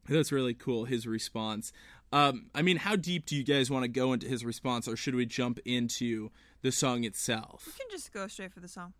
That's 0.09 0.33
really 0.33 0.55
cool. 0.55 0.87
His 0.87 1.07
response. 1.07 1.73
Um, 2.13 2.47
I 2.55 2.63
mean, 2.63 2.79
how 2.79 2.97
deep 2.97 3.27
do 3.27 3.37
you 3.37 3.45
guys 3.45 3.71
want 3.71 3.85
to 3.85 3.89
go 3.89 4.13
into 4.13 4.27
his 4.27 4.45
response, 4.45 4.89
or 4.89 4.97
should 4.97 5.15
we 5.15 5.27
jump 5.27 5.61
into 5.65 6.31
the 6.63 6.73
song 6.73 7.05
itself? 7.05 7.63
we 7.67 7.73
can 7.73 7.87
just 7.91 8.13
go 8.13 8.27
straight 8.27 8.53
for 8.53 8.59
the 8.59 8.67
song. 8.69 8.95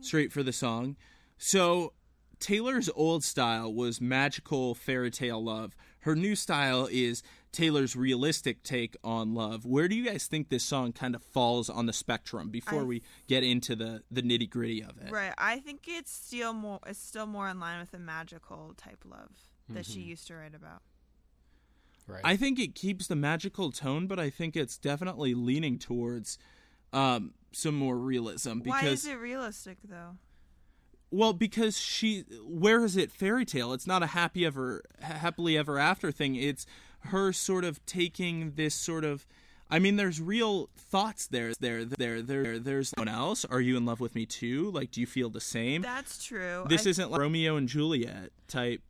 Straight 0.00 0.32
for 0.32 0.42
the 0.42 0.52
song. 0.54 0.96
So 1.36 1.92
Taylor's 2.38 2.90
old 2.94 3.24
style 3.24 3.72
was 3.72 4.00
magical 4.00 4.74
fairy 4.74 5.10
tale 5.10 5.42
love. 5.42 5.74
Her 6.00 6.14
new 6.14 6.36
style 6.36 6.88
is 6.90 7.22
Taylor's 7.50 7.96
realistic 7.96 8.62
take 8.62 8.96
on 9.02 9.34
love. 9.34 9.64
Where 9.64 9.88
do 9.88 9.94
you 9.96 10.04
guys 10.04 10.26
think 10.26 10.50
this 10.50 10.62
song 10.62 10.92
kind 10.92 11.14
of 11.14 11.22
falls 11.22 11.70
on 11.70 11.86
the 11.86 11.92
spectrum 11.92 12.50
before 12.50 12.80
I- 12.80 12.84
we 12.84 13.02
get 13.26 13.42
into 13.42 13.74
the 13.74 14.02
the 14.10 14.22
nitty 14.22 14.48
gritty 14.50 14.82
of 14.82 14.98
it? 14.98 15.10
Right. 15.10 15.32
I 15.38 15.58
think 15.60 15.88
it's 15.88 16.12
still 16.12 16.52
more 16.52 16.80
it's 16.86 16.98
still 16.98 17.26
more 17.26 17.48
in 17.48 17.58
line 17.58 17.80
with 17.80 17.90
the 17.92 17.98
magical 17.98 18.74
type 18.76 19.04
love 19.04 19.30
that 19.68 19.84
she 19.86 20.00
used 20.00 20.26
to 20.28 20.34
write 20.36 20.54
about. 20.54 20.82
Right. 22.06 22.20
I 22.22 22.36
think 22.36 22.60
it 22.60 22.76
keeps 22.76 23.08
the 23.08 23.16
magical 23.16 23.72
tone, 23.72 24.06
but 24.06 24.20
I 24.20 24.30
think 24.30 24.54
it's 24.56 24.78
definitely 24.78 25.34
leaning 25.34 25.76
towards 25.78 26.38
um, 26.92 27.32
some 27.50 27.74
more 27.74 27.98
realism 27.98 28.58
because 28.60 28.82
Why 28.82 28.88
is 28.88 29.06
it 29.06 29.14
realistic 29.18 29.78
though? 29.82 30.18
Well, 31.10 31.32
because 31.32 31.78
she, 31.78 32.24
where 32.44 32.84
is 32.84 32.96
it 32.96 33.12
fairy 33.12 33.44
tale? 33.44 33.72
It's 33.72 33.86
not 33.86 34.02
a 34.02 34.06
happy 34.08 34.44
ever, 34.44 34.82
happily 35.00 35.56
ever 35.56 35.78
after 35.78 36.10
thing. 36.10 36.34
It's 36.34 36.66
her 37.00 37.32
sort 37.32 37.64
of 37.64 37.84
taking 37.86 38.52
this 38.56 38.74
sort 38.74 39.04
of. 39.04 39.26
I 39.70 39.78
mean, 39.80 39.96
there's 39.96 40.20
real 40.20 40.68
thoughts 40.76 41.26
there. 41.26 41.52
There, 41.54 41.84
there, 41.84 42.22
there. 42.22 42.58
There's 42.58 42.90
someone 42.90 43.12
else. 43.12 43.44
Are 43.44 43.60
you 43.60 43.76
in 43.76 43.84
love 43.84 44.00
with 44.00 44.14
me 44.14 44.26
too? 44.26 44.70
Like, 44.70 44.90
do 44.90 45.00
you 45.00 45.06
feel 45.06 45.28
the 45.30 45.40
same? 45.40 45.82
That's 45.82 46.22
true. 46.24 46.64
this 46.68 46.86
I- 46.86 46.90
isn't 46.90 47.10
like 47.10 47.20
Romeo 47.20 47.56
and 47.56 47.68
Juliet 47.68 48.30
type. 48.48 48.80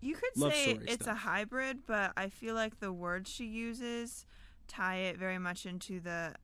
you 0.00 0.14
could 0.14 0.36
say 0.36 0.78
it's 0.86 1.04
stuff. 1.04 1.14
a 1.14 1.18
hybrid, 1.18 1.80
but 1.86 2.12
I 2.16 2.28
feel 2.28 2.54
like 2.54 2.80
the 2.80 2.92
words 2.92 3.30
she 3.30 3.44
uses 3.46 4.26
tie 4.66 4.96
it 4.96 5.18
very 5.18 5.38
much 5.38 5.66
into 5.66 6.00
the 6.00 6.34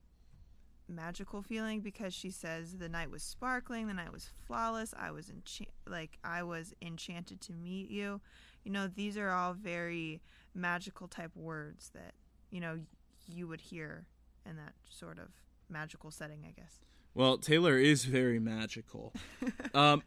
magical 0.91 1.41
feeling 1.41 1.81
because 1.81 2.13
she 2.13 2.29
says 2.29 2.77
the 2.77 2.89
night 2.89 3.09
was 3.11 3.23
sparkling, 3.23 3.87
the 3.87 3.93
night 3.93 4.11
was 4.11 4.29
flawless. 4.45 4.93
I 4.97 5.11
was 5.11 5.27
encha- 5.27 5.67
like 5.87 6.17
I 6.23 6.43
was 6.43 6.73
enchanted 6.81 7.41
to 7.41 7.53
meet 7.53 7.89
you. 7.89 8.21
You 8.63 8.71
know, 8.71 8.87
these 8.87 9.17
are 9.17 9.31
all 9.31 9.53
very 9.53 10.21
magical 10.53 11.07
type 11.07 11.35
words 11.35 11.89
that 11.93 12.13
you 12.51 12.59
know 12.59 12.79
you 13.27 13.47
would 13.47 13.61
hear 13.61 14.05
in 14.45 14.55
that 14.57 14.73
sort 14.89 15.17
of 15.17 15.29
magical 15.69 16.11
setting, 16.11 16.43
I 16.47 16.51
guess. 16.51 16.79
Well, 17.13 17.37
Taylor 17.37 17.77
is 17.77 18.05
very 18.05 18.39
magical. 18.39 19.13
um, 19.73 20.03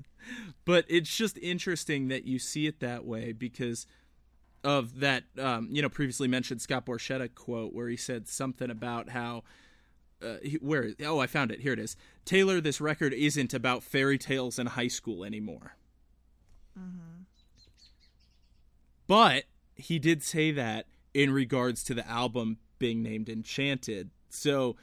but 0.64 0.84
it's 0.88 1.14
just 1.14 1.38
interesting 1.38 2.08
that 2.08 2.24
you 2.24 2.38
see 2.38 2.66
it 2.66 2.80
that 2.80 3.04
way 3.04 3.32
because 3.32 3.86
of 4.62 5.00
that, 5.00 5.24
um, 5.38 5.68
you 5.70 5.82
know, 5.82 5.88
previously 5.88 6.28
mentioned 6.28 6.60
Scott 6.60 6.86
Borchetta 6.86 7.34
quote 7.34 7.72
where 7.72 7.88
he 7.88 7.96
said 7.96 8.28
something 8.28 8.70
about 8.70 9.10
how. 9.10 9.42
Uh, 10.22 10.36
where 10.60 10.92
oh 11.04 11.18
I 11.18 11.26
found 11.26 11.50
it. 11.50 11.60
Here 11.60 11.72
it 11.72 11.78
is. 11.78 11.96
Taylor 12.24 12.60
this 12.60 12.80
record 12.80 13.14
isn't 13.14 13.54
about 13.54 13.82
fairy 13.82 14.18
tales 14.18 14.58
in 14.58 14.66
high 14.66 14.88
school 14.88 15.24
anymore. 15.24 15.76
But 19.06 19.44
he 19.74 19.98
did 19.98 20.22
say 20.22 20.50
that 20.52 20.86
in 21.14 21.32
regards 21.32 21.82
to 21.84 21.94
the 21.94 22.08
album 22.08 22.58
being 22.78 23.02
named 23.02 23.28
Enchanted. 23.28 24.10
So 24.28 24.76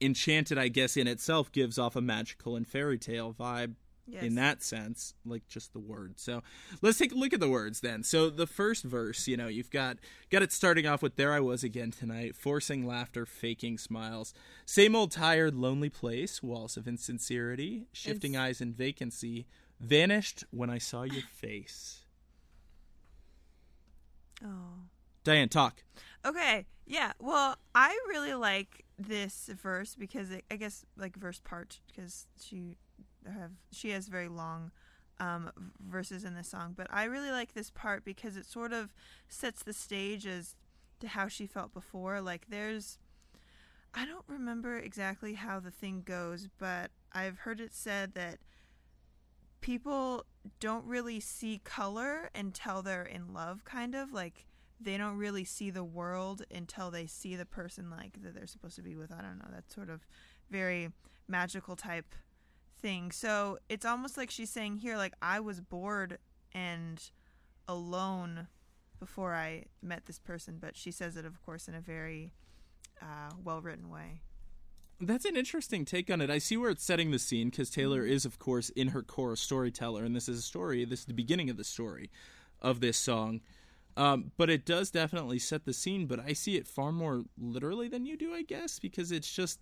Enchanted, 0.00 0.58
I 0.58 0.68
guess, 0.68 0.96
in 0.96 1.06
itself 1.06 1.52
gives 1.52 1.78
off 1.78 1.96
a 1.96 2.00
magical 2.00 2.56
and 2.56 2.66
fairy 2.66 2.98
tale 2.98 3.34
vibe 3.38 3.74
Yes. 4.08 4.22
in 4.22 4.36
that 4.36 4.62
sense, 4.62 5.14
like 5.24 5.48
just 5.48 5.72
the 5.72 5.80
word. 5.80 6.20
So 6.20 6.42
let's 6.80 6.96
take 6.98 7.10
a 7.10 7.16
look 7.16 7.32
at 7.32 7.40
the 7.40 7.48
words 7.48 7.80
then. 7.80 8.04
So 8.04 8.30
the 8.30 8.46
first 8.46 8.84
verse, 8.84 9.26
you 9.26 9.36
know, 9.36 9.48
you've 9.48 9.70
got 9.70 9.96
got 10.30 10.42
it 10.42 10.52
starting 10.52 10.86
off 10.86 11.02
with 11.02 11.16
"There 11.16 11.32
I 11.32 11.40
was 11.40 11.64
again 11.64 11.90
tonight, 11.90 12.36
forcing 12.36 12.86
laughter, 12.86 13.26
faking 13.26 13.78
smiles, 13.78 14.32
same 14.64 14.94
old 14.94 15.10
tired, 15.10 15.56
lonely 15.56 15.88
place, 15.90 16.40
walls 16.42 16.76
of 16.76 16.86
insincerity, 16.86 17.88
shifting 17.92 18.34
It's- 18.34 18.46
eyes 18.48 18.60
and 18.60 18.76
vacancy, 18.76 19.46
vanished 19.80 20.44
when 20.52 20.70
I 20.70 20.78
saw 20.78 21.02
your 21.02 21.22
face." 21.34 22.04
Oh. 24.44 24.84
Diane, 25.24 25.48
talk. 25.48 25.82
Okay, 26.24 26.66
yeah. 26.86 27.12
Well, 27.18 27.56
I 27.74 27.88
really 28.08 28.34
like 28.34 28.84
this 28.98 29.50
verse 29.60 29.94
because 29.96 30.30
it, 30.30 30.44
I 30.50 30.56
guess 30.56 30.84
like 30.96 31.16
verse 31.16 31.40
part 31.42 31.80
because 31.88 32.26
she 32.40 32.76
have 33.32 33.52
she 33.72 33.90
has 33.90 34.08
very 34.08 34.28
long 34.28 34.70
um, 35.18 35.50
verses 35.80 36.24
in 36.24 36.34
this 36.34 36.48
song, 36.48 36.74
but 36.76 36.86
I 36.90 37.04
really 37.04 37.30
like 37.30 37.54
this 37.54 37.70
part 37.70 38.04
because 38.04 38.36
it 38.36 38.46
sort 38.46 38.72
of 38.72 38.92
sets 39.28 39.62
the 39.62 39.72
stage 39.72 40.26
as 40.26 40.54
to 41.00 41.08
how 41.08 41.28
she 41.28 41.46
felt 41.46 41.72
before. 41.72 42.20
Like 42.20 42.46
there's 42.48 42.98
I 43.94 44.04
don't 44.04 44.24
remember 44.26 44.76
exactly 44.76 45.34
how 45.34 45.58
the 45.58 45.70
thing 45.70 46.02
goes, 46.04 46.48
but 46.58 46.90
I've 47.12 47.38
heard 47.38 47.60
it 47.60 47.74
said 47.74 48.12
that 48.14 48.38
people 49.62 50.24
don't 50.60 50.84
really 50.84 51.18
see 51.18 51.60
color 51.64 52.30
until 52.34 52.82
they're 52.82 53.02
in 53.02 53.32
love 53.32 53.64
kind 53.64 53.94
of 53.94 54.12
like 54.12 54.46
they 54.78 54.98
don't 54.98 55.16
really 55.16 55.44
see 55.44 55.70
the 55.70 55.82
world 55.82 56.42
until 56.54 56.90
they 56.90 57.06
see 57.06 57.34
the 57.34 57.46
person 57.46 57.90
like 57.90 58.22
that 58.22 58.34
they're 58.34 58.46
supposed 58.46 58.76
to 58.76 58.82
be 58.82 58.94
with. 58.94 59.10
I 59.10 59.22
don't 59.22 59.38
know. 59.38 59.48
That's 59.50 59.74
sort 59.74 59.88
of 59.88 60.06
very 60.50 60.90
magical 61.26 61.74
type 61.74 62.14
thing. 62.86 63.10
So 63.10 63.58
it's 63.68 63.84
almost 63.84 64.16
like 64.16 64.30
she's 64.30 64.50
saying 64.50 64.76
here, 64.76 64.96
like 64.96 65.14
I 65.20 65.40
was 65.40 65.60
bored 65.60 66.18
and 66.52 67.02
alone 67.66 68.46
before 69.00 69.34
I 69.34 69.64
met 69.82 70.06
this 70.06 70.20
person, 70.20 70.58
but 70.60 70.76
she 70.76 70.92
says 70.92 71.16
it, 71.16 71.24
of 71.24 71.44
course, 71.44 71.66
in 71.66 71.74
a 71.74 71.80
very 71.80 72.32
uh, 73.02 73.30
well 73.42 73.60
written 73.60 73.90
way. 73.90 74.20
That's 75.00 75.24
an 75.24 75.36
interesting 75.36 75.84
take 75.84 76.10
on 76.12 76.20
it. 76.20 76.30
I 76.30 76.38
see 76.38 76.56
where 76.56 76.70
it's 76.70 76.84
setting 76.84 77.10
the 77.10 77.18
scene 77.18 77.50
because 77.50 77.70
Taylor 77.70 78.02
Mm-hmm. 78.02 78.12
is, 78.12 78.24
of 78.24 78.38
course, 78.38 78.68
in 78.70 78.88
her 78.88 79.02
core 79.02 79.32
a 79.32 79.36
storyteller, 79.36 80.04
and 80.04 80.14
this 80.14 80.28
is 80.28 80.38
a 80.38 80.42
story. 80.42 80.84
This 80.84 81.00
is 81.00 81.06
the 81.06 81.12
beginning 81.12 81.50
of 81.50 81.56
the 81.56 81.64
story 81.64 82.08
of 82.62 82.80
this 82.80 82.96
song. 82.96 83.40
Um, 83.96 84.30
but 84.36 84.48
it 84.48 84.64
does 84.64 84.90
definitely 84.92 85.40
set 85.40 85.64
the 85.64 85.72
scene. 85.72 86.06
But 86.06 86.20
I 86.20 86.34
see 86.34 86.56
it 86.56 86.68
far 86.68 86.92
more 86.92 87.24
literally 87.36 87.88
than 87.88 88.06
you 88.06 88.16
do, 88.16 88.32
I 88.32 88.42
guess, 88.42 88.78
because 88.78 89.10
it's 89.10 89.32
just 89.34 89.58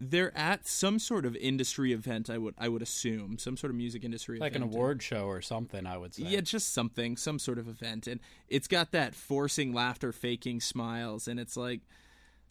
they're 0.00 0.36
at 0.36 0.66
some 0.66 0.98
sort 0.98 1.26
of 1.26 1.34
industry 1.36 1.92
event. 1.92 2.30
I 2.30 2.38
would 2.38 2.54
I 2.56 2.68
would 2.68 2.82
assume 2.82 3.38
some 3.38 3.56
sort 3.56 3.70
of 3.70 3.76
music 3.76 4.04
industry 4.04 4.38
like 4.38 4.54
an 4.54 4.62
award 4.62 5.02
show 5.02 5.24
or 5.26 5.40
something. 5.42 5.86
I 5.86 5.96
would 5.98 6.14
say. 6.14 6.22
Yeah, 6.24 6.40
just 6.40 6.72
something, 6.72 7.16
some 7.16 7.38
sort 7.38 7.58
of 7.58 7.68
event, 7.68 8.06
and 8.06 8.20
it's 8.48 8.68
got 8.68 8.92
that 8.92 9.14
forcing 9.14 9.72
laughter, 9.72 10.12
faking 10.12 10.60
smiles, 10.60 11.26
and 11.26 11.40
it's 11.40 11.56
like 11.56 11.80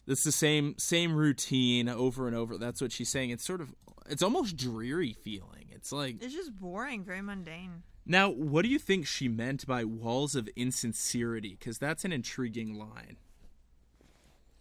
it's 0.06 0.24
the 0.24 0.32
same 0.32 0.74
same 0.78 1.14
routine 1.14 1.88
over 1.88 2.26
and 2.26 2.36
over. 2.36 2.58
That's 2.58 2.80
what 2.80 2.92
she's 2.92 3.08
saying. 3.08 3.30
It's 3.30 3.44
sort 3.44 3.60
of 3.60 3.74
it's 4.10 4.22
almost 4.22 4.56
dreary 4.56 5.12
feeling. 5.14 5.66
It's 5.70 5.92
like 5.92 6.22
It's 6.22 6.34
just 6.34 6.58
boring, 6.58 7.04
very 7.04 7.22
mundane. 7.22 7.82
now, 8.04 8.28
what 8.30 8.62
do 8.62 8.68
you 8.68 8.78
think 8.78 9.06
she 9.06 9.28
meant 9.28 9.66
by 9.66 9.84
walls 9.84 10.34
of 10.34 10.48
insincerity? 10.56 11.56
Because 11.58 11.78
that's 11.78 12.04
an 12.04 12.12
intriguing 12.12 12.74
line. 12.78 13.16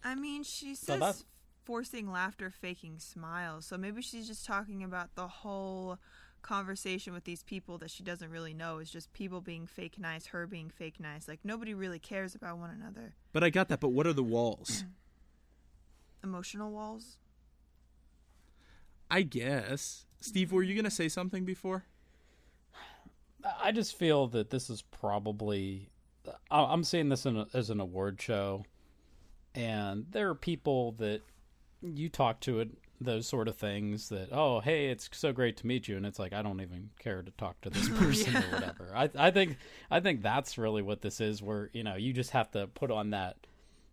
I 0.03 0.15
mean, 0.15 0.43
she 0.43 0.75
So 0.75 0.93
says 0.93 0.99
that's- 0.99 1.25
forcing 1.67 2.09
laughter, 2.09 2.49
faking 2.49 2.97
smiles. 2.97 3.65
So 3.65 3.77
maybe 3.77 4.01
she's 4.01 4.25
just 4.25 4.45
talking 4.45 4.83
about 4.83 5.15
the 5.15 5.27
whole 5.27 5.97
conversation 6.41 7.11
with 7.11 7.25
these 7.25 7.43
people 7.43 7.77
that 7.79 7.91
she 7.91 8.03
doesn't 8.03 8.31
really 8.31 8.53
know. 8.53 8.77
Is 8.77 8.89
just 8.89 9.11
people 9.11 9.41
being 9.41 9.67
fake 9.67 9.99
nice, 9.99 10.27
her 10.27 10.47
being 10.47 10.69
fake 10.69 10.97
nice. 10.97 11.27
Like 11.27 11.41
nobody 11.43 11.73
really 11.73 11.99
cares 11.99 12.35
about 12.35 12.57
one 12.57 12.69
another. 12.69 13.15
But 13.33 13.43
I 13.43 13.49
got 13.49 13.67
that. 13.67 13.81
But 13.81 13.89
what 13.89 14.07
are 14.07 14.13
the 14.13 14.23
walls? 14.23 14.85
Emotional 16.23 16.71
walls. 16.71 17.17
I 19.11 19.23
guess. 19.23 20.05
Steve, 20.21 20.53
were 20.53 20.63
you 20.63 20.73
gonna 20.73 20.89
say 20.89 21.09
something 21.09 21.43
before? 21.43 21.83
I 23.61 23.73
just 23.73 23.97
feel 23.97 24.27
that 24.27 24.49
this 24.51 24.69
is 24.69 24.81
probably. 24.83 25.89
I- 26.49 26.63
I'm 26.63 26.85
seeing 26.85 27.09
this 27.09 27.25
in 27.25 27.35
a, 27.35 27.47
as 27.53 27.69
an 27.69 27.81
award 27.81 28.21
show, 28.21 28.63
and 29.53 30.05
there 30.11 30.29
are 30.29 30.35
people 30.35 30.93
that 30.93 31.21
you 31.95 32.09
talk 32.09 32.39
to 32.41 32.59
it 32.59 32.69
those 32.99 33.27
sort 33.27 33.47
of 33.47 33.55
things 33.55 34.09
that 34.09 34.29
oh 34.31 34.59
hey 34.59 34.87
it's 34.87 35.07
so 35.11 35.31
great 35.31 35.57
to 35.57 35.67
meet 35.67 35.87
you. 35.87 35.97
And 35.97 36.05
it's 36.05 36.19
like 36.19 36.33
I 36.33 36.41
don't 36.41 36.61
even 36.61 36.89
care 36.99 37.21
to 37.21 37.31
talk 37.31 37.59
to 37.61 37.69
this 37.69 37.89
person 37.99 38.35
or 38.35 38.41
whatever. 38.51 38.91
I 38.95 39.09
I 39.15 39.31
think 39.31 39.57
I 39.91 39.99
think 39.99 40.21
that's 40.21 40.57
really 40.57 40.81
what 40.81 41.01
this 41.01 41.21
is 41.21 41.41
where 41.41 41.69
you 41.73 41.83
know 41.83 41.95
you 41.95 42.13
just 42.13 42.31
have 42.31 42.51
to 42.51 42.67
put 42.67 42.91
on 42.91 43.11
that 43.11 43.37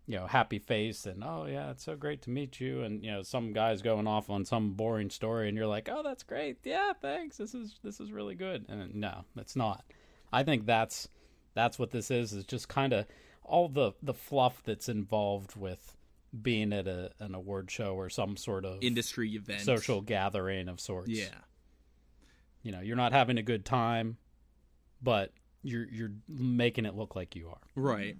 you 0.07 0.17
know 0.17 0.27
happy 0.27 0.59
face 0.59 1.05
and 1.05 1.23
oh 1.23 1.45
yeah 1.47 1.71
it's 1.71 1.83
so 1.83 1.95
great 1.95 2.23
to 2.23 2.29
meet 2.29 2.59
you. 2.59 2.81
And 2.81 3.03
you 3.03 3.11
know 3.11 3.21
some 3.21 3.53
guy's 3.53 3.81
going 3.81 4.07
off 4.07 4.29
on 4.29 4.43
some 4.45 4.73
boring 4.73 5.09
story 5.09 5.47
and 5.47 5.57
you're 5.57 5.67
like 5.67 5.89
oh 5.91 6.01
that's 6.03 6.23
great. 6.23 6.57
Yeah 6.63 6.93
thanks. 6.99 7.37
This 7.37 7.53
is 7.53 7.79
this 7.83 7.99
is 7.99 8.11
really 8.11 8.35
good. 8.35 8.65
And 8.69 8.95
no 8.95 9.25
it's 9.35 9.55
not. 9.55 9.83
I 10.33 10.43
think 10.43 10.65
that's 10.65 11.09
that's 11.53 11.77
what 11.77 11.91
this 11.91 12.09
is 12.09 12.33
is 12.33 12.43
just 12.43 12.67
kind 12.67 12.91
of 12.91 13.05
all 13.43 13.69
the 13.69 13.91
the 14.01 14.13
fluff 14.13 14.63
that's 14.63 14.89
involved 14.89 15.55
with 15.55 15.94
being 16.41 16.73
at 16.73 16.87
a 16.87 17.11
an 17.19 17.33
award 17.35 17.69
show 17.71 17.95
or 17.95 18.09
some 18.09 18.35
sort 18.37 18.65
of 18.65 18.79
Industry 18.81 19.31
event. 19.35 19.61
social 19.61 20.01
gathering 20.01 20.67
of 20.67 20.79
sorts 20.79 21.09
Yeah. 21.09 21.29
you 22.63 22.71
know 22.71 22.81
you're 22.81 22.95
not 22.95 23.11
having 23.13 23.37
a 23.37 23.43
good 23.43 23.65
time 23.65 24.17
but 25.01 25.31
you're 25.63 25.87
you're 25.91 26.11
making 26.27 26.85
it 26.85 26.95
look 26.95 27.15
like 27.15 27.35
you 27.35 27.49
are 27.49 27.61
Right. 27.75 28.17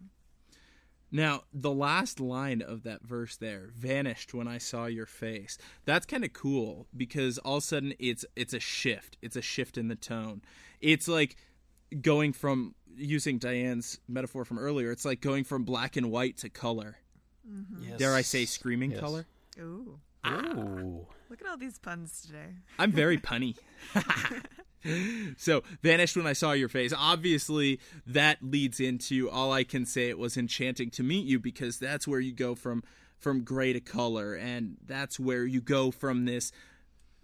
Now, 1.11 1.43
the 1.53 1.71
last 1.71 2.19
line 2.19 2.61
of 2.61 2.83
that 2.83 3.01
verse 3.03 3.37
there, 3.37 3.69
vanished 3.73 4.33
when 4.33 4.47
I 4.49 4.57
saw 4.57 4.85
your 4.85 5.05
face. 5.05 5.57
That's 5.85 6.05
kind 6.05 6.25
of 6.25 6.33
cool 6.33 6.87
because 6.97 7.37
all 7.37 7.57
of 7.57 7.63
a 7.63 7.65
sudden 7.65 7.93
it's 7.99 8.25
it's 8.35 8.53
a 8.53 8.59
shift. 8.59 9.15
It's 9.21 9.35
a 9.37 9.41
shift 9.41 9.77
in 9.77 9.87
the 9.87 9.95
tone. 9.95 10.41
It's 10.81 11.07
like 11.07 11.37
going 12.01 12.33
from 12.33 12.75
using 12.97 13.37
Diane's 13.37 13.99
metaphor 14.09 14.43
from 14.43 14.57
earlier, 14.59 14.91
it's 14.91 15.05
like 15.05 15.21
going 15.21 15.43
from 15.45 15.63
black 15.63 15.95
and 15.95 16.11
white 16.11 16.37
to 16.37 16.49
color. 16.49 16.97
Mm-hmm. 17.49 17.89
yes. 17.89 17.99
Dare 17.99 18.13
I 18.15 18.21
say 18.21 18.45
screaming 18.45 18.91
Yes. 18.91 18.99
color? 18.99 19.25
Ooh, 19.59 19.99
Ooh. 20.27 21.07
look 21.29 21.41
at 21.41 21.47
all 21.47 21.57
these 21.57 21.77
puns 21.77 22.21
today. 22.21 22.55
I'm 22.79 22.91
very 22.91 23.17
punny. 23.19 23.55
so, 25.37 25.63
vanished 25.81 26.15
when 26.15 26.27
I 26.27 26.33
saw 26.33 26.51
your 26.51 26.69
face. 26.69 26.93
Obviously, 26.95 27.79
that 28.05 28.39
leads 28.41 28.79
into 28.79 29.29
all 29.29 29.51
I 29.51 29.63
can 29.63 29.85
say 29.85 30.09
it 30.09 30.17
was 30.17 30.37
enchanting 30.37 30.89
to 30.91 31.03
meet 31.03 31.25
you 31.25 31.39
because 31.39 31.79
that's 31.79 32.07
where 32.07 32.19
you 32.19 32.33
go 32.33 32.55
from 32.55 32.83
from 33.17 33.43
gray 33.43 33.73
to 33.73 33.79
color 33.79 34.35
and 34.35 34.75
that's 34.85 35.19
where 35.19 35.45
you 35.45 35.61
go 35.61 35.89
from 35.89 36.25
this 36.25 36.51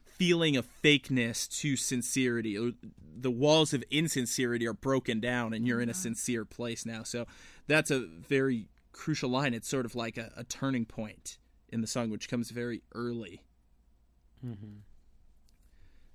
feeling 0.05 0.55
of 0.55 0.65
fakeness 0.83 1.47
to 1.59 1.75
sincerity. 1.75 2.57
Or 2.57 2.71
The 3.15 3.31
walls 3.31 3.73
of 3.73 3.83
insincerity 3.91 4.65
are 4.67 4.73
broken 4.73 5.19
down 5.19 5.53
and 5.53 5.67
you're 5.67 5.81
in 5.81 5.89
a 5.89 5.91
mm-hmm. 5.91 6.01
sincere 6.01 6.45
place 6.45 6.85
now. 6.85 7.03
So, 7.03 7.25
that's 7.67 7.91
a 7.91 7.99
very 7.99 8.67
crucial 8.91 9.29
line. 9.29 9.53
It's 9.53 9.67
sort 9.67 9.85
of 9.85 9.95
like 9.95 10.17
a, 10.17 10.31
a 10.35 10.43
turning 10.43 10.85
point 10.85 11.37
in 11.69 11.81
the 11.81 11.87
song 11.87 12.09
which 12.09 12.29
comes 12.29 12.51
very 12.51 12.81
early. 12.93 13.43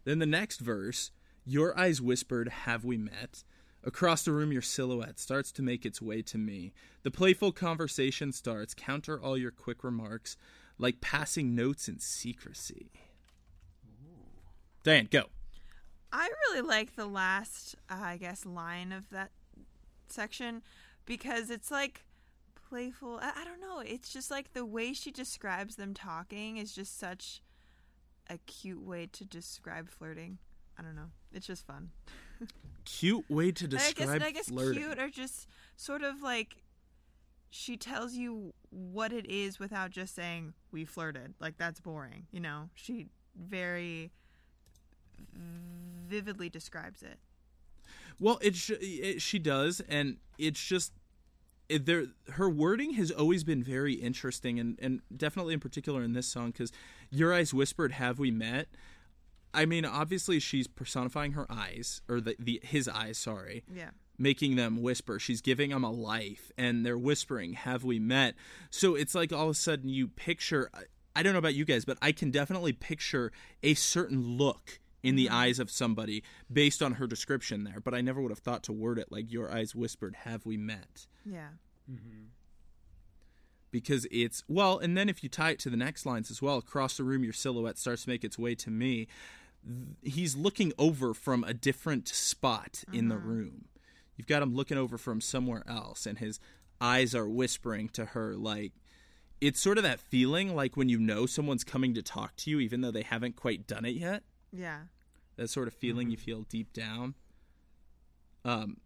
Then 0.04 0.18
the 0.18 0.26
next 0.26 0.60
verse, 0.60 1.10
your 1.44 1.78
eyes 1.78 2.00
whispered, 2.00 2.48
Have 2.48 2.84
we 2.84 2.96
met? 2.96 3.44
Across 3.84 4.24
the 4.24 4.32
room, 4.32 4.52
your 4.52 4.62
silhouette 4.62 5.20
starts 5.20 5.52
to 5.52 5.62
make 5.62 5.86
its 5.86 6.02
way 6.02 6.20
to 6.22 6.38
me. 6.38 6.72
The 7.02 7.10
playful 7.10 7.52
conversation 7.52 8.32
starts, 8.32 8.74
counter 8.74 9.20
all 9.20 9.38
your 9.38 9.52
quick 9.52 9.84
remarks, 9.84 10.36
like 10.76 11.00
passing 11.00 11.54
notes 11.54 11.88
in 11.88 12.00
secrecy. 12.00 12.90
Diane, 14.82 15.08
go. 15.10 15.24
I 16.12 16.28
really 16.48 16.62
like 16.66 16.96
the 16.96 17.06
last, 17.06 17.76
uh, 17.88 17.98
I 18.00 18.16
guess, 18.16 18.44
line 18.44 18.92
of 18.92 19.10
that 19.10 19.30
section 20.08 20.62
because 21.04 21.50
it's 21.50 21.70
like 21.70 22.04
playful. 22.68 23.18
I, 23.22 23.33
I 23.40 23.44
don't 23.44 23.61
know. 23.61 23.81
It's 23.85 24.12
just 24.12 24.31
like 24.31 24.52
the 24.52 24.64
way 24.64 24.92
she 24.92 25.11
describes 25.11 25.76
them 25.76 25.94
talking 25.94 26.57
is 26.57 26.72
just 26.74 26.98
such 26.98 27.42
a 28.29 28.38
cute 28.38 28.83
way 28.83 29.07
to 29.12 29.24
describe 29.24 29.88
flirting. 29.88 30.38
I 30.79 30.83
don't 30.83 30.96
know. 30.96 31.11
It's 31.33 31.46
just 31.46 31.66
fun. 31.66 31.90
Cute 32.85 33.29
way 33.29 33.50
to 33.50 33.64
I 33.64 33.68
describe 33.68 33.96
guess 33.96 34.29
I 34.29 34.31
guess 34.31 34.48
flirting. 34.48 34.83
cute 34.83 34.98
or 34.98 35.09
just 35.09 35.48
sort 35.76 36.02
of 36.02 36.22
like 36.22 36.62
she 37.50 37.76
tells 37.76 38.12
you 38.12 38.52
what 38.70 39.12
it 39.12 39.26
is 39.29 39.59
without 39.59 39.90
just 39.90 40.14
saying 40.14 40.52
we 40.70 40.85
flirted. 40.85 41.35
Like 41.40 41.57
that's 41.59 41.81
boring, 41.81 42.26
you 42.31 42.38
know. 42.40 42.68
She 42.74 43.07
very 43.35 44.12
vividly 46.09 46.48
describes 46.48 47.02
it. 47.02 47.18
Well, 48.20 48.38
it, 48.40 48.55
sh- 48.55 48.72
it 48.81 49.20
she 49.20 49.38
does, 49.38 49.81
and 49.88 50.18
it's 50.38 50.64
just 50.64 50.92
there. 51.68 52.07
Her 52.31 52.48
wording 52.48 52.92
has 52.94 53.11
always 53.11 53.44
been 53.44 53.62
very 53.62 53.94
interesting, 53.94 54.59
and 54.61 54.79
and 54.81 55.00
definitely 55.16 55.55
in 55.55 55.61
particular 55.61 56.02
in 56.02 56.12
this 56.12 56.26
song 56.26 56.50
because 56.50 56.72
your 57.11 57.33
eyes 57.35 57.52
whispered, 57.55 57.92
"Have 57.92 58.18
we 58.18 58.31
met?" 58.31 58.68
I 59.55 59.64
mean, 59.64 59.85
obviously 59.85 60.38
she's 60.38 60.66
personifying 60.66 61.33
her 61.33 61.46
eyes 61.50 62.02
or 62.09 62.20
the, 62.20 62.37
the 62.38 62.61
his 62.62 62.88
eyes. 62.88 63.16
Sorry, 63.18 63.64
Yeah. 63.74 63.90
making 64.18 64.57
them 64.57 64.83
whisper. 64.83 65.18
She's 65.18 65.40
giving 65.40 65.70
them 65.70 65.83
a 65.85 65.90
life, 65.90 66.52
and 66.59 66.85
they're 66.85 66.98
whispering, 66.98 67.55
"Have 67.55 67.83
we 67.85 67.98
met?" 67.98 68.35
So 68.70 68.94
it's 68.94 69.14
like 69.14 69.33
all 69.33 69.44
of 69.44 69.50
a 69.50 69.55
sudden 69.55 69.88
you 69.88 70.09
picture. 70.09 70.68
I- 70.74 70.85
I 71.18 71.22
don't 71.22 71.33
know 71.33 71.38
about 71.38 71.55
you 71.55 71.64
guys, 71.64 71.87
but 71.87 71.96
I 72.02 72.12
can 72.12 72.31
definitely 72.31 72.74
picture 72.74 73.33
a 73.62 73.72
certain 73.72 74.37
look 74.37 74.81
in 75.07 75.16
the 75.16 75.27
mm-hmm. 75.27 75.35
eyes 75.35 75.59
of 75.59 75.71
somebody 75.71 76.23
based 76.53 76.83
on 76.83 76.95
her 76.95 77.07
description 77.07 77.64
there. 77.64 77.81
But 77.81 77.95
I 77.95 78.01
never 78.01 78.21
would 78.21 78.31
have 78.31 78.40
thought 78.40 78.62
to 78.64 78.73
word 78.73 78.99
it 78.99 79.12
like 79.12 79.33
"Your 79.33 79.53
eyes 79.53 79.75
whispered, 79.75 80.16
have 80.25 80.45
we 80.45 80.57
met?" 80.57 81.07
Yeah. 81.25 81.49
Mm-hmm. 81.90 82.25
because 83.71 84.09
it's 84.11 84.42
well 84.49 84.79
and 84.79 84.97
then 84.99 85.09
if 85.09 85.23
you 85.23 85.29
tie 85.29 85.51
it 85.51 85.61
to 85.61 85.71
the 85.71 85.77
next 85.77 86.05
lines 86.05 86.33
as 86.33 86.42
well 86.42 86.57
across 86.57 86.97
the 86.97 87.05
room 87.05 87.23
your 87.23 87.33
silhouette 87.33 87.79
starts 87.79 88.03
to 88.03 88.09
make 88.09 88.25
its 88.25 88.37
way 88.37 88.57
to 88.57 88.71
me 88.73 89.07
th- 89.64 90.14
he's 90.14 90.35
looking 90.35 90.73
over 90.79 91.14
from 91.14 91.45
a 91.45 91.55
different 91.55 92.09
spot 92.09 92.83
in 92.92 93.07
the 93.09 93.14
mm-hmm. 93.14 93.29
room 93.29 93.64
you've 94.16 94.27
got 94.27 94.42
him 94.42 94.53
looking 94.57 94.77
over 94.77 94.99
from 94.99 95.21
somewhere 95.21 95.62
else 95.69 96.07
and 96.07 96.19
his 96.19 96.40
eyes 96.81 97.14
are 97.14 97.29
whispering 97.29 97.88
to 97.90 98.07
her 98.07 98.35
like 98.35 98.73
it's 99.40 99.61
sort 99.61 99.79
of 99.79 99.85
that 99.85 100.01
feeling 100.01 100.57
like 100.57 100.77
when 100.77 100.88
you 100.88 100.99
know 100.99 101.25
someone's 101.25 101.62
coming 101.62 101.95
to 101.95 102.03
talk 102.03 102.35
to 102.35 102.51
you 102.51 102.59
even 102.59 102.81
though 102.81 102.90
they 102.90 103.03
haven't 103.03 103.37
quite 103.37 103.64
done 103.69 103.85
it 103.85 103.95
yet 103.95 104.25
Yeah. 104.53 104.81
That 105.37 105.49
sort 105.51 105.68
of 105.68 105.75
feeling 105.75 106.11
you 106.11 106.16
feel 106.16 106.42
deep 106.42 106.72
down. 106.72 107.14
Um, 108.44 108.79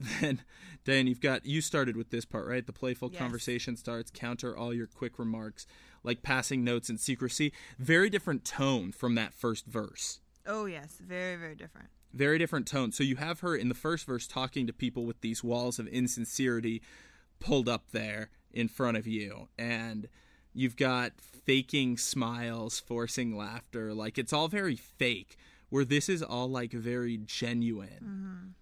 then, 0.20 0.42
Dan, 0.84 1.06
you've 1.06 1.20
got 1.20 1.46
you 1.46 1.60
started 1.60 1.96
with 1.96 2.10
this 2.10 2.24
part, 2.24 2.46
right? 2.46 2.66
The 2.66 2.72
playful 2.72 3.10
Yes. 3.12 3.18
conversation 3.20 3.76
starts. 3.76 4.10
Counter 4.10 4.56
all 4.56 4.74
your 4.74 4.86
quick 4.86 5.18
remarks, 5.18 5.66
like 6.02 6.22
passing 6.22 6.64
notes 6.64 6.90
in 6.90 6.98
secrecy. 6.98 7.52
Very 7.78 8.10
different 8.10 8.44
tone 8.44 8.92
from 8.92 9.14
that 9.14 9.32
first 9.34 9.66
verse. 9.66 10.20
Oh 10.46 10.66
yes, 10.66 10.98
very 11.00 11.36
very 11.36 11.54
different. 11.54 11.88
Very 12.12 12.36
different 12.38 12.66
tone. 12.66 12.92
So 12.92 13.04
you 13.04 13.16
have 13.16 13.40
her 13.40 13.56
in 13.56 13.68
the 13.68 13.74
first 13.74 14.04
verse 14.06 14.26
talking 14.26 14.66
to 14.66 14.72
people 14.72 15.06
with 15.06 15.20
these 15.20 15.42
walls 15.44 15.78
of 15.78 15.86
insincerity 15.86 16.82
pulled 17.40 17.68
up 17.68 17.84
there 17.92 18.30
in 18.52 18.68
front 18.68 18.96
of 18.96 19.06
you, 19.06 19.48
and 19.58 20.08
you've 20.52 20.76
got 20.76 21.12
faking 21.20 21.96
smiles, 21.96 22.80
forcing 22.80 23.36
laughter. 23.36 23.94
Like 23.94 24.18
it's 24.18 24.32
all 24.32 24.48
very 24.48 24.76
fake. 24.76 25.36
Where 25.72 25.86
this 25.86 26.10
is 26.10 26.22
all 26.22 26.50
like 26.50 26.72
very 26.72 27.16
genuine. 27.16 28.54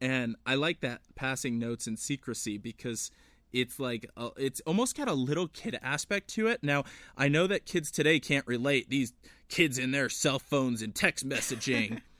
And 0.00 0.36
I 0.46 0.54
like 0.54 0.80
that 0.82 1.00
passing 1.16 1.58
notes 1.58 1.88
in 1.88 1.96
secrecy 1.96 2.56
because 2.56 3.10
it's 3.52 3.80
like 3.80 4.08
uh, 4.16 4.30
it's 4.36 4.60
almost 4.60 4.96
got 4.96 5.08
a 5.08 5.12
little 5.12 5.48
kid 5.48 5.76
aspect 5.82 6.28
to 6.34 6.46
it. 6.46 6.62
Now, 6.62 6.84
I 7.16 7.26
know 7.26 7.48
that 7.48 7.66
kids 7.66 7.90
today 7.90 8.20
can't 8.20 8.46
relate. 8.46 8.90
These 8.90 9.12
kids 9.48 9.76
in 9.76 9.90
their 9.90 10.08
cell 10.08 10.38
phones 10.38 10.82
and 10.82 10.94
text 10.94 11.28
messaging. 11.28 12.00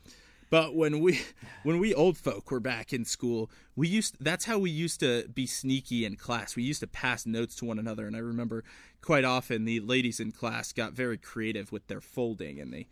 But 0.50 0.76
when 0.76 1.00
we 1.00 1.20
when 1.64 1.80
we 1.80 1.92
old 1.92 2.16
folk 2.16 2.48
were 2.48 2.61
back 2.61 2.92
in 2.92 3.04
school, 3.04 3.50
we 3.74 3.88
used 3.88 4.18
that's 4.20 4.44
how 4.44 4.57
we 4.59 4.70
used 4.70 5.00
to 5.00 5.26
be 5.26 5.46
sneaky 5.48 6.04
in 6.04 6.14
class. 6.14 6.54
We 6.54 6.62
used 6.62 6.78
to 6.80 6.87
pass 6.87 7.26
notes 7.26 7.57
to 7.57 7.64
one 7.64 7.80
another, 7.80 8.07
and 8.07 8.14
I 8.14 8.20
remember 8.20 8.62
quite 9.00 9.24
often 9.24 9.64
the 9.64 9.80
ladies 9.80 10.20
in 10.20 10.30
class 10.30 10.72
got 10.72 10.92
very 10.92 11.18
creative 11.18 11.72
with 11.72 11.88
their 11.88 12.00
folding, 12.00 12.61
and 12.61 12.72
they 12.72 12.87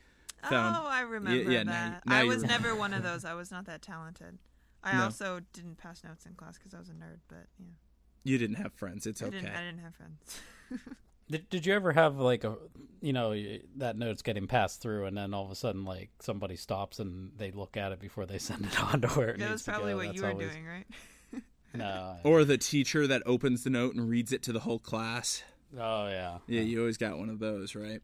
found 0.49 0.77
oh, 0.81 0.87
I 0.89 1.01
remember 1.03 1.51
yeah, 1.51 1.63
now 1.63 1.73
that. 1.73 2.03
you- 2.07 2.11
now 2.11 2.19
I 2.21 2.25
was 2.25 2.43
remember. 2.43 2.69
never 2.69 2.79
one 2.79 2.95
of 2.95 3.03
those. 3.09 3.25
I 3.25 3.35
was 3.35 3.51
not 3.51 3.67
that 3.67 3.83
talented. 3.83 4.39
I 4.85 4.97
No. 4.97 5.05
also 5.05 5.41
didn't 5.53 5.79
pass 5.79 6.03
notes 6.05 6.27
in 6.27 6.35
class 6.35 6.59
because 6.59 6.75
I 6.75 6.79
was 6.79 6.89
a 6.89 6.93
nerd. 6.93 7.19
But 7.29 7.47
yeah, 7.59 7.67
you 8.25 8.39
didn't 8.39 8.57
have 8.57 8.73
friends. 8.73 9.07
It's 9.07 9.23
I 9.23 9.27
okay. 9.27 9.41
didn't. 9.41 9.55
I 9.55 9.61
didn't 9.65 9.81
have 9.81 9.95
friends. 9.95 10.41
Did, 11.31 11.49
did 11.49 11.65
you 11.65 11.73
ever 11.73 11.93
have 11.93 12.19
like 12.19 12.45
a 12.45 12.57
you 13.01 13.15
know 13.15 13.33
that 13.77 13.97
note's 13.97 14.21
getting 14.21 14.47
passed 14.49 14.83
through 14.83 15.07
and 15.07 15.17
then 15.17 15.33
all 15.33 15.45
of 15.47 15.51
a 15.51 15.55
sudden 15.55 15.85
like 15.87 16.11
somebody 16.21 16.57
stops 16.57 16.99
and 16.99 17.31
they 17.39 17.51
look 17.53 17.77
at 17.79 17.91
it 17.93 18.01
before 18.01 18.27
they 18.27 18.37
send 18.39 18.67
it 18.67 18.83
on 18.83 19.01
to 19.01 19.09
where 19.09 19.29
it 19.31 19.39
that 19.39 19.45
needs 19.45 19.53
was 19.53 19.63
to 19.65 19.71
probably 19.71 19.93
go? 19.93 19.97
what 19.99 20.07
That's 20.09 20.17
you 20.17 20.23
were 20.25 20.31
always- 20.31 20.51
doing, 20.51 20.67
right? 20.67 20.87
No. 21.75 22.17
Or 22.25 22.45
the 22.45 22.59
teacher 22.59 23.07
that 23.07 23.23
opens 23.25 23.65
the 23.65 23.71
note 23.71 23.95
and 23.95 24.11
reads 24.11 24.31
it 24.33 24.43
to 24.43 24.53
the 24.53 24.61
whole 24.61 24.79
class. 24.79 25.43
oh 25.79 26.09
yeah. 26.09 26.39
Yeah, 26.49 26.61
you 26.63 26.81
always 26.81 26.99
got 26.99 27.17
one 27.19 27.31
of 27.31 27.39
those, 27.39 27.75
right? 27.75 28.03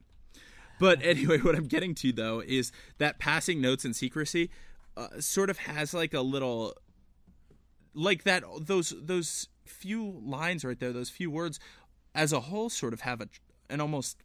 But 0.78 1.00
anyway, 1.02 1.38
what 1.38 1.54
I'm 1.54 1.66
getting 1.66 1.94
to 1.96 2.12
though 2.12 2.40
is 2.40 2.72
that 2.98 3.18
passing 3.18 3.60
notes 3.60 3.84
in 3.84 3.94
secrecy 3.94 4.50
uh, 4.96 5.20
sort 5.20 5.50
of 5.50 5.58
has 5.58 5.94
like 5.94 6.14
a 6.14 6.20
little 6.20 6.74
like 7.94 8.24
that 8.24 8.44
those 8.60 8.94
those 9.00 9.48
few 9.64 10.20
lines 10.24 10.64
right 10.64 10.78
there, 10.78 10.92
those 10.92 11.10
few 11.10 11.30
words 11.30 11.60
as 12.14 12.32
a 12.32 12.40
whole 12.40 12.70
sort 12.70 12.92
of 12.92 13.02
have 13.02 13.20
a 13.20 13.28
an 13.70 13.80
almost 13.80 14.22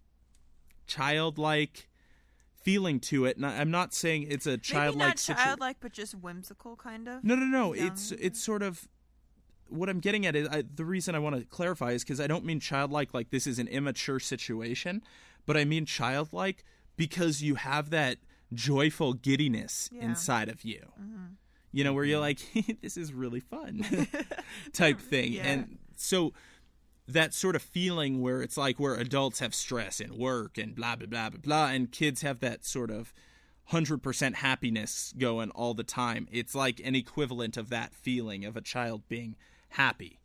childlike 0.88 1.90
feeling 2.64 3.00
to 3.00 3.26
it. 3.26 3.38
And 3.38 3.46
I'm 3.46 3.72
not 3.72 3.94
saying 3.94 4.28
it's 4.30 4.48
a 4.48 4.52
Maybe 4.52 4.62
childlike 4.62 5.08
not 5.08 5.18
situa- 5.18 5.36
childlike, 5.36 5.78
but 5.80 5.92
just 5.92 6.16
whimsical, 6.16 6.76
kind 6.76 7.08
of. 7.08 7.24
No, 7.24 7.36
no, 7.36 7.46
no. 7.46 7.74
young. 7.74 7.88
It's 7.88 8.12
it's 8.14 8.42
sort 8.42 8.64
of 8.64 8.88
what 9.68 9.90
I'm 9.90 10.00
getting 10.00 10.26
at 10.26 10.36
is 10.36 10.48
I, 10.48 10.64
the 10.76 10.86
reason 10.86 11.16
I 11.16 11.20
want 11.20 11.36
to 11.36 11.46
clarify 11.46 11.92
is 11.92 12.04
because 12.04 12.20
I 12.20 12.28
don't 12.28 12.46
mean 12.46 12.60
childlike 12.60 13.14
like 13.14 13.32
this 13.32 13.48
is 13.48 13.60
an 13.60 13.68
immature 13.68 14.20
situation, 14.20 15.02
but 15.46 15.58
I 15.58 15.66
mean 15.66 15.86
childlike 15.86 16.64
because 16.96 17.42
you 17.42 17.56
have 17.56 17.90
that 17.90 18.18
joyful 18.54 19.14
giddiness 19.14 19.90
Yeah. 19.92 20.04
inside 20.06 20.50
of 20.50 20.64
you. 20.64 20.82
Mm-hmm. 21.02 21.26
You 21.72 21.84
know, 21.84 21.94
where 21.94 22.06
you're 22.06 22.22
mm-hmm. 22.22 22.60
like, 22.60 22.82
this 22.82 22.98
is 22.98 23.14
really 23.14 23.40
fun 23.40 24.08
type 24.74 25.00
thing. 25.00 25.34
Yeah. 25.34 25.48
And 25.48 25.78
so 25.96 26.34
that 27.08 27.34
sort 27.34 27.56
of 27.56 27.62
feeling 27.62 28.22
where 28.22 28.42
it's 28.42 28.58
like 28.58 28.80
where 28.80 28.96
adults 28.96 29.40
have 29.40 29.56
stress 29.56 30.00
and 30.00 30.14
work 30.14 30.58
and 30.58 30.76
blah, 30.76 30.96
blah, 30.96 31.08
blah, 31.08 31.30
blah, 31.30 31.40
blah, 31.42 31.68
and 31.68 31.92
kids 31.92 32.22
have 32.22 32.40
that 32.40 32.64
sort 32.64 32.92
of 32.92 33.14
100% 33.72 34.36
happiness 34.36 35.14
going 35.18 35.50
all 35.52 35.74
the 35.74 35.84
time. 35.84 36.28
It's 36.32 36.54
like 36.54 36.80
an 36.84 36.96
equivalent 36.96 37.58
of 37.58 37.70
that 37.70 37.94
feeling 37.94 38.46
of 38.46 38.56
a 38.56 38.62
child 38.62 39.04
being 39.08 39.36
happy. 39.70 40.20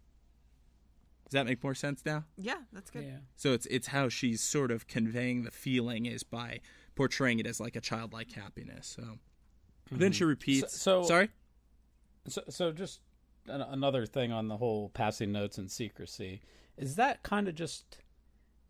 Does 1.29 1.35
that 1.35 1.47
make 1.47 1.63
more 1.63 1.75
sense 1.75 2.03
now? 2.07 2.25
Yeah, 2.37 2.59
that's 2.73 2.91
good. 2.91 3.05
Yeah. 3.05 3.19
So 3.37 3.53
it's 3.53 3.67
it's 3.67 3.89
how 3.89 4.09
she's 4.09 4.41
sort 4.41 4.71
of 4.71 4.87
conveying 4.87 5.43
the 5.43 5.51
feeling 5.51 6.07
is 6.07 6.23
by 6.23 6.61
portraying 6.95 7.39
it 7.39 7.47
as 7.47 7.61
like 7.61 7.77
a 7.77 7.81
childlike 7.81 8.33
happiness. 8.33 8.87
So 8.97 9.19
then 9.91 10.13
she 10.13 10.23
mm-hmm. 10.23 10.31
repeats. 10.31 10.81
So- 10.81 11.03
so- 11.03 11.09
sorry. 11.09 11.29
So, 12.29 12.43
so 12.49 12.73
just 12.73 13.01
an, 13.47 13.63
another 13.63 14.05
thing 14.07 14.33
on 14.33 14.49
the 14.49 14.57
whole 14.57 14.91
passing 14.91 15.33
notes 15.33 15.59
and 15.59 15.71
secrecy 15.71 16.41
is 16.77 16.97
that 16.97 17.23
kind 17.23 17.49
of 17.49 17.55
just 17.55 17.99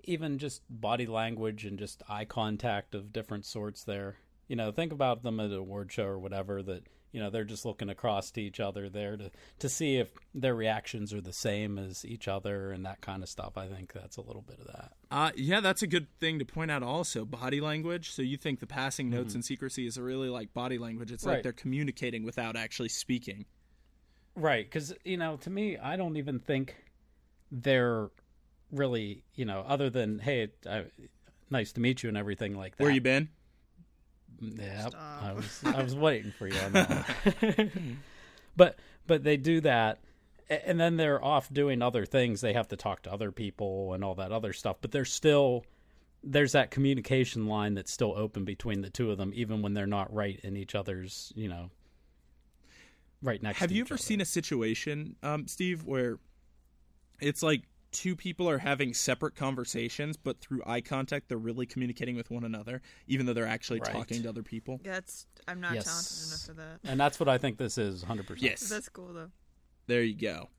even 0.04 0.38
just 0.38 0.62
body 0.68 1.06
language 1.06 1.64
and 1.64 1.78
just 1.78 2.02
eye 2.08 2.24
contact 2.24 2.94
of 2.94 3.12
different 3.12 3.44
sorts 3.44 3.84
there. 3.84 4.16
You 4.46 4.56
know, 4.56 4.72
think 4.72 4.92
about 4.92 5.22
them 5.22 5.40
at 5.40 5.50
an 5.50 5.56
award 5.56 5.92
show 5.92 6.04
or 6.04 6.18
whatever 6.18 6.62
that 6.62 6.84
you 7.12 7.20
know 7.20 7.30
they're 7.30 7.44
just 7.44 7.64
looking 7.64 7.88
across 7.88 8.30
to 8.32 8.40
each 8.40 8.60
other 8.60 8.88
there 8.88 9.16
to 9.16 9.30
to 9.58 9.68
see 9.68 9.96
if 9.96 10.10
their 10.34 10.54
reactions 10.54 11.12
are 11.12 11.20
the 11.20 11.32
same 11.32 11.78
as 11.78 12.04
each 12.04 12.28
other 12.28 12.70
and 12.72 12.84
that 12.84 13.00
kind 13.00 13.22
of 13.22 13.28
stuff. 13.28 13.56
I 13.56 13.66
think 13.66 13.92
that's 13.92 14.16
a 14.16 14.20
little 14.20 14.42
bit 14.42 14.58
of 14.60 14.66
that. 14.66 14.92
Uh, 15.10 15.30
yeah, 15.36 15.60
that's 15.60 15.82
a 15.82 15.86
good 15.86 16.06
thing 16.20 16.38
to 16.38 16.44
point 16.44 16.70
out. 16.70 16.82
Also, 16.82 17.24
body 17.24 17.60
language. 17.60 18.10
So 18.12 18.22
you 18.22 18.36
think 18.36 18.60
the 18.60 18.66
passing 18.66 19.10
notes 19.10 19.34
and 19.34 19.44
secrecy 19.44 19.86
is 19.86 19.98
really 19.98 20.28
like 20.28 20.52
body 20.52 20.78
language? 20.78 21.12
It's 21.12 21.24
like 21.24 21.42
they're 21.42 21.52
communicating 21.52 22.24
without 22.24 22.56
actually 22.56 22.90
speaking. 22.90 23.46
Right, 24.34 24.64
because 24.64 24.94
you 25.04 25.16
know, 25.16 25.36
to 25.38 25.50
me, 25.50 25.78
I 25.78 25.96
don't 25.96 26.16
even 26.16 26.38
think 26.38 26.76
they're 27.50 28.10
really, 28.70 29.24
you 29.34 29.44
know, 29.44 29.64
other 29.66 29.90
than 29.90 30.18
hey, 30.20 30.48
I, 30.68 30.84
nice 31.50 31.72
to 31.72 31.80
meet 31.80 32.02
you 32.02 32.08
and 32.08 32.16
everything 32.16 32.54
like 32.54 32.76
that. 32.76 32.84
Where 32.84 32.92
you 32.92 33.00
been? 33.00 33.30
Yeah, 34.40 34.88
Stop. 34.88 35.22
I 35.22 35.32
was 35.32 35.60
I 35.64 35.82
was 35.82 35.94
waiting 35.96 36.32
for 36.32 36.46
you 36.46 36.58
on 36.58 36.72
that. 36.72 37.70
but 38.56 38.78
but 39.06 39.24
they 39.24 39.36
do 39.36 39.60
that, 39.62 39.98
and 40.48 40.78
then 40.78 40.96
they're 40.96 41.22
off 41.22 41.52
doing 41.52 41.82
other 41.82 42.06
things. 42.06 42.40
They 42.40 42.52
have 42.52 42.68
to 42.68 42.76
talk 42.76 43.02
to 43.02 43.12
other 43.12 43.32
people 43.32 43.94
and 43.94 44.04
all 44.04 44.14
that 44.16 44.32
other 44.32 44.52
stuff. 44.52 44.76
But 44.80 44.92
they're 44.92 45.04
still 45.04 45.64
there's 46.22 46.52
that 46.52 46.70
communication 46.70 47.46
line 47.46 47.74
that's 47.74 47.92
still 47.92 48.14
open 48.16 48.44
between 48.44 48.80
the 48.80 48.90
two 48.90 49.10
of 49.10 49.18
them, 49.18 49.32
even 49.34 49.62
when 49.62 49.74
they're 49.74 49.86
not 49.86 50.12
right 50.12 50.40
in 50.42 50.56
each 50.56 50.74
other's, 50.74 51.32
you 51.36 51.48
know, 51.48 51.70
right 53.22 53.42
next. 53.42 53.58
Have 53.58 53.72
you 53.72 53.82
ever 53.82 53.94
other. 53.94 54.02
seen 54.02 54.20
a 54.20 54.24
situation, 54.24 55.16
um, 55.22 55.46
Steve, 55.46 55.84
where 55.84 56.18
it's 57.20 57.42
like 57.42 57.62
two 57.90 58.14
people 58.16 58.48
are 58.48 58.58
having 58.58 58.92
separate 58.94 59.34
conversations, 59.34 60.16
but 60.16 60.40
through 60.40 60.62
eye 60.66 60.80
contact, 60.80 61.28
they're 61.28 61.38
really 61.38 61.66
communicating 61.66 62.16
with 62.16 62.30
one 62.30 62.44
another, 62.44 62.82
even 63.06 63.26
though 63.26 63.32
they're 63.32 63.46
actually 63.46 63.80
Right. 63.80 63.92
talking 63.92 64.22
to 64.22 64.28
other 64.28 64.42
people. 64.42 64.80
That's 64.82 65.26
I'm 65.46 65.60
not 65.60 65.74
Yes. 65.74 65.84
talented 65.84 66.26
enough 66.28 66.42
for 66.42 66.52
that. 66.84 66.90
And 66.90 67.00
that's 67.00 67.18
what 67.18 67.28
I 67.28 67.38
think 67.38 67.56
this 67.58 67.78
is 67.78 68.02
100%. 68.04 68.42
Yes. 68.42 68.68
That's 68.68 68.88
cool 68.88 69.12
though. 69.14 69.30
There 69.86 70.02
you 70.02 70.14
go. 70.14 70.50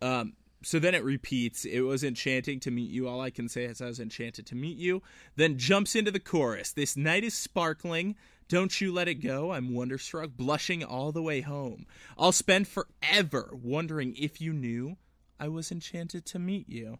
Um, 0.00 0.34
so 0.62 0.78
then 0.78 0.94
it 0.94 1.02
repeats. 1.02 1.64
It 1.64 1.80
was 1.80 2.04
enchanting 2.04 2.60
to 2.60 2.70
meet 2.70 2.90
you. 2.90 3.08
All 3.08 3.20
I 3.20 3.30
can 3.30 3.48
say 3.48 3.64
is 3.64 3.80
I 3.80 3.86
was 3.86 3.98
enchanted 3.98 4.46
to 4.46 4.54
meet 4.54 4.76
you. 4.76 5.02
Then 5.36 5.58
jumps 5.58 5.96
into 5.96 6.10
the 6.10 6.20
chorus. 6.20 6.72
This 6.72 6.96
night 6.96 7.24
is 7.24 7.34
sparkling. 7.34 8.14
Don't 8.48 8.80
you 8.80 8.92
let 8.92 9.08
it 9.08 9.14
go. 9.16 9.52
I'm 9.52 9.74
wonderstruck, 9.74 10.30
blushing 10.36 10.84
all 10.84 11.12
the 11.12 11.22
way 11.22 11.40
home. 11.40 11.86
I'll 12.18 12.32
spend 12.32 12.68
forever 12.68 13.50
wondering 13.52 14.14
if 14.16 14.40
you 14.40 14.52
knew 14.52 14.96
I 15.40 15.48
was 15.48 15.72
enchanted 15.72 16.26
to 16.26 16.38
meet 16.38 16.68
you. 16.68 16.98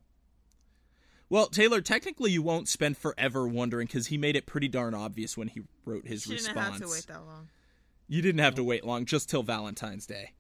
Well, 1.29 1.47
Taylor, 1.47 1.81
technically 1.81 2.33
you 2.33 2.43
won't 2.43 2.69
spend 2.69 2.97
forever 2.97 3.47
wondering 3.47 3.87
because 3.87 4.09
he 4.09 4.19
made 4.19 4.35
it 4.35 4.47
pretty 4.47 4.67
darn 4.67 4.95
obvious 4.95 5.37
when 5.37 5.47
he 5.49 5.63
wrote 5.85 6.07
his 6.07 6.23
She 6.23 6.31
didn't 6.31 6.47
response. 6.47 6.81
have 6.81 6.89
to 6.89 6.89
wait 6.89 7.07
that 7.07 7.25
long. 7.25 7.49
You 8.09 8.23
didn't 8.23 8.41
have 8.41 8.57
to 8.57 8.65
wait 8.65 8.85
long, 8.85 9.05
just 9.05 9.31
till 9.31 9.45
Valentine's 9.45 10.07
Day. 10.07 10.33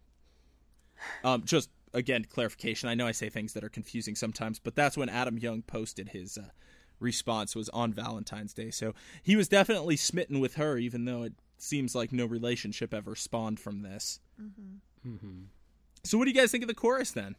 Um, 1.22 1.44
just 1.44 1.70
again, 1.94 2.24
clarification. 2.24 2.88
I 2.88 2.94
know 2.94 3.06
I 3.06 3.12
say 3.12 3.28
things 3.28 3.52
that 3.52 3.62
are 3.62 3.68
confusing 3.68 4.16
sometimes, 4.16 4.58
but 4.58 4.74
that's 4.74 4.96
when 4.96 5.08
Adam 5.08 5.38
Young 5.38 5.62
posted 5.62 6.08
his 6.08 6.36
uh, 6.36 6.48
response 6.98 7.54
was 7.54 7.68
on 7.68 7.92
Valentine's 7.92 8.52
Day. 8.52 8.70
So 8.70 8.94
he 9.22 9.36
was 9.36 9.48
definitely 9.48 9.96
smitten 9.96 10.40
with 10.40 10.54
her, 10.54 10.76
even 10.78 11.04
though 11.04 11.22
it 11.22 11.34
seems 11.58 11.94
like 11.94 12.12
no 12.12 12.26
relationship 12.26 12.92
ever 12.92 13.14
spawned 13.14 13.60
from 13.60 13.82
this. 13.82 14.18
Mm-hmm. 14.40 15.42
So 16.02 16.18
what 16.18 16.24
do 16.24 16.30
you 16.30 16.36
guys 16.36 16.50
think 16.50 16.64
of 16.64 16.68
the 16.68 16.74
chorus 16.74 17.12
then? 17.12 17.36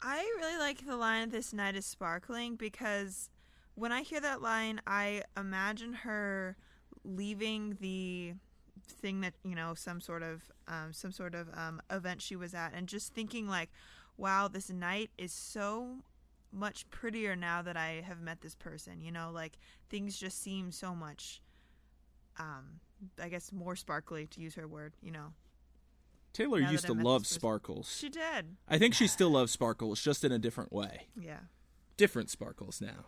I 0.00 0.18
really 0.38 0.58
like 0.58 0.86
the 0.86 0.96
line 0.96 1.30
"This 1.30 1.52
night 1.52 1.74
is 1.74 1.86
sparkling" 1.86 2.56
because 2.56 3.30
when 3.74 3.92
I 3.92 4.02
hear 4.02 4.20
that 4.20 4.42
line, 4.42 4.80
I 4.86 5.22
imagine 5.36 5.92
her 5.92 6.56
leaving 7.04 7.76
the 7.80 8.34
thing 8.86 9.20
that 9.20 9.34
you 9.44 9.54
know 9.54 9.74
some 9.74 10.00
sort 10.00 10.22
of 10.22 10.50
um, 10.68 10.92
some 10.92 11.12
sort 11.12 11.34
of 11.34 11.48
um, 11.54 11.80
event 11.90 12.22
she 12.22 12.36
was 12.36 12.54
at, 12.54 12.74
and 12.74 12.86
just 12.88 13.12
thinking 13.12 13.48
like, 13.48 13.70
"Wow, 14.16 14.48
this 14.48 14.70
night 14.70 15.10
is 15.18 15.32
so 15.32 16.04
much 16.52 16.88
prettier 16.90 17.36
now 17.36 17.60
that 17.62 17.76
I 17.76 18.02
have 18.06 18.20
met 18.20 18.40
this 18.40 18.54
person." 18.54 19.00
You 19.00 19.10
know, 19.12 19.30
like 19.32 19.58
things 19.88 20.16
just 20.16 20.40
seem 20.40 20.70
so 20.70 20.94
much, 20.94 21.42
um, 22.38 22.80
I 23.20 23.28
guess, 23.28 23.52
more 23.52 23.74
sparkly 23.74 24.26
to 24.28 24.40
use 24.40 24.54
her 24.54 24.68
word. 24.68 24.94
You 25.02 25.10
know, 25.10 25.32
Taylor 26.38 26.60
Now 26.60 26.70
used 26.70 26.86
to 26.86 26.94
love 26.94 27.26
sparkles. 27.26 27.96
she 27.98 28.08
did. 28.08 28.56
I 28.68 28.78
think 28.78 28.94
she 28.94 29.06
still 29.08 29.30
loves 29.30 29.50
sparkles, 29.52 30.00
just 30.00 30.22
in 30.24 30.30
a 30.32 30.38
different 30.38 30.72
way. 30.72 31.08
Yeah. 31.20 31.40
Different 31.96 32.30
sparkles 32.30 32.80
now. 32.80 33.06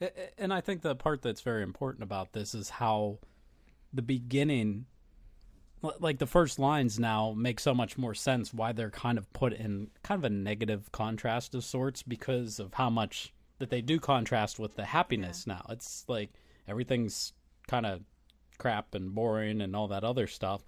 A- 0.00 0.06
a- 0.06 0.40
And 0.40 0.52
I 0.52 0.60
think 0.62 0.80
the 0.82 0.94
part 0.96 1.20
that's 1.22 1.42
very 1.42 1.62
important 1.62 2.02
about 2.02 2.32
this 2.32 2.54
is 2.54 2.70
how 2.70 3.18
the 3.92 4.00
beginning, 4.02 4.86
like 6.00 6.18
the 6.18 6.26
first 6.26 6.58
lines 6.58 6.98
now, 6.98 7.32
make 7.36 7.60
so 7.60 7.74
much 7.74 7.98
more 7.98 8.14
sense 8.14 8.54
why 8.54 8.72
they're 8.72 8.90
kind 8.90 9.18
of 9.18 9.30
put 9.34 9.52
in 9.52 9.90
kind 10.02 10.18
of 10.18 10.24
a 10.24 10.30
negative 10.34 10.90
contrast 10.92 11.54
of 11.54 11.64
sorts 11.64 12.02
because 12.02 12.58
of 12.58 12.74
how 12.74 12.88
much 12.88 13.34
that 13.58 13.68
they 13.68 13.82
do 13.82 14.00
contrast 14.00 14.58
with 14.58 14.74
the 14.76 14.86
happiness 14.86 15.46
now. 15.46 15.66
It's 15.68 16.04
like 16.08 16.30
everything's 16.66 17.32
kind 17.68 17.84
of 17.84 18.00
crap 18.58 18.94
and 18.94 19.14
boring 19.14 19.60
and 19.60 19.76
all 19.76 19.88
that 19.88 20.02
other 20.04 20.26
stuff. 20.26 20.64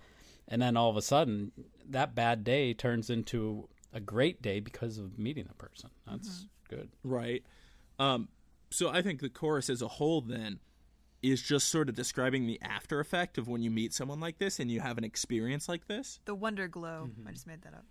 And 0.49 0.61
then 0.61 0.77
all 0.77 0.91
of 0.91 0.97
a 0.97 1.03
sudden, 1.03 1.53
that 1.89 2.15
bad 2.15 2.45
day 2.45 2.75
turns 2.75 3.11
into 3.11 3.69
a 3.93 4.01
great 4.01 4.43
day 4.43 4.61
because 4.61 4.99
of 4.99 5.19
meeting 5.19 5.47
the 5.49 5.55
person. 5.55 5.91
That's 6.07 6.47
good. 6.69 6.91
Right. 7.03 7.43
Um, 7.99 8.29
so 8.71 8.91
I 8.91 9.03
think 9.03 9.21
the 9.21 9.29
chorus 9.29 9.71
as 9.71 9.83
a 9.83 9.89
whole 9.89 10.21
then 10.21 10.59
is 11.23 11.41
just 11.41 11.69
sort 11.69 11.89
of 11.89 11.95
describing 11.95 12.47
the 12.47 12.61
after 12.61 13.01
effect 13.01 13.39
of 13.39 13.49
when 13.49 13.63
you 13.63 13.71
meet 13.71 13.95
someone 13.95 14.21
like 14.21 14.39
this 14.39 14.61
and 14.61 14.71
you 14.71 14.81
have 14.81 14.99
an 14.99 15.05
experience 15.05 15.69
like 15.69 15.87
this. 15.87 16.21
The 16.27 16.35
Wonder 16.35 16.69
Glow. 16.69 17.09
I 17.27 17.33
just 17.33 17.47
made 17.47 17.63
that 17.63 17.73
up. 17.73 17.87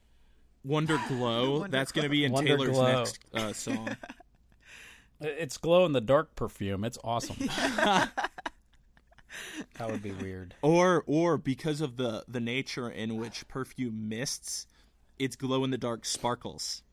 Wonder 0.63 0.99
Glow. 1.07 1.59
Wonder 1.61 1.77
that's 1.77 1.91
going 1.91 2.03
to 2.03 2.09
be 2.09 2.25
in 2.25 2.31
Wonder 2.31 2.49
Taylor's 2.49 2.69
Glow. 2.69 2.97
next 2.99 3.19
uh, 3.33 3.53
song. 3.53 3.97
It's 5.23 5.57
glow 5.57 5.85
in 5.85 5.93
the 5.93 6.01
dark 6.01 6.35
perfume. 6.35 6.83
It's 6.83 6.97
awesome. 7.03 7.37
that 9.83 9.91
would 9.91 10.03
be 10.03 10.11
weird. 10.11 10.55
or 10.61 11.03
or 11.05 11.37
because 11.37 11.81
of 11.81 11.97
the 11.97 12.23
the 12.27 12.39
nature 12.39 12.89
in 12.89 13.17
which 13.17 13.47
perfume 13.47 14.07
mists, 14.09 14.65
it's 15.19 15.35
glow 15.35 15.63
in 15.63 15.71
the 15.71 15.77
dark 15.77 16.05
sparkles. 16.05 16.83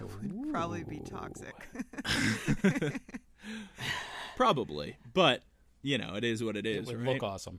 It 0.00 0.06
would 0.06 0.50
probably 0.52 0.82
be 0.84 0.98
toxic. 0.98 1.54
Probably, 4.36 4.96
but 5.12 5.42
you 5.82 5.98
know 5.98 6.14
it 6.14 6.24
is 6.24 6.42
what 6.42 6.56
it 6.56 6.66
It 6.66 6.76
is. 6.76 6.86
would 6.86 6.98
right? 6.98 7.14
look 7.14 7.22
awesome. 7.22 7.58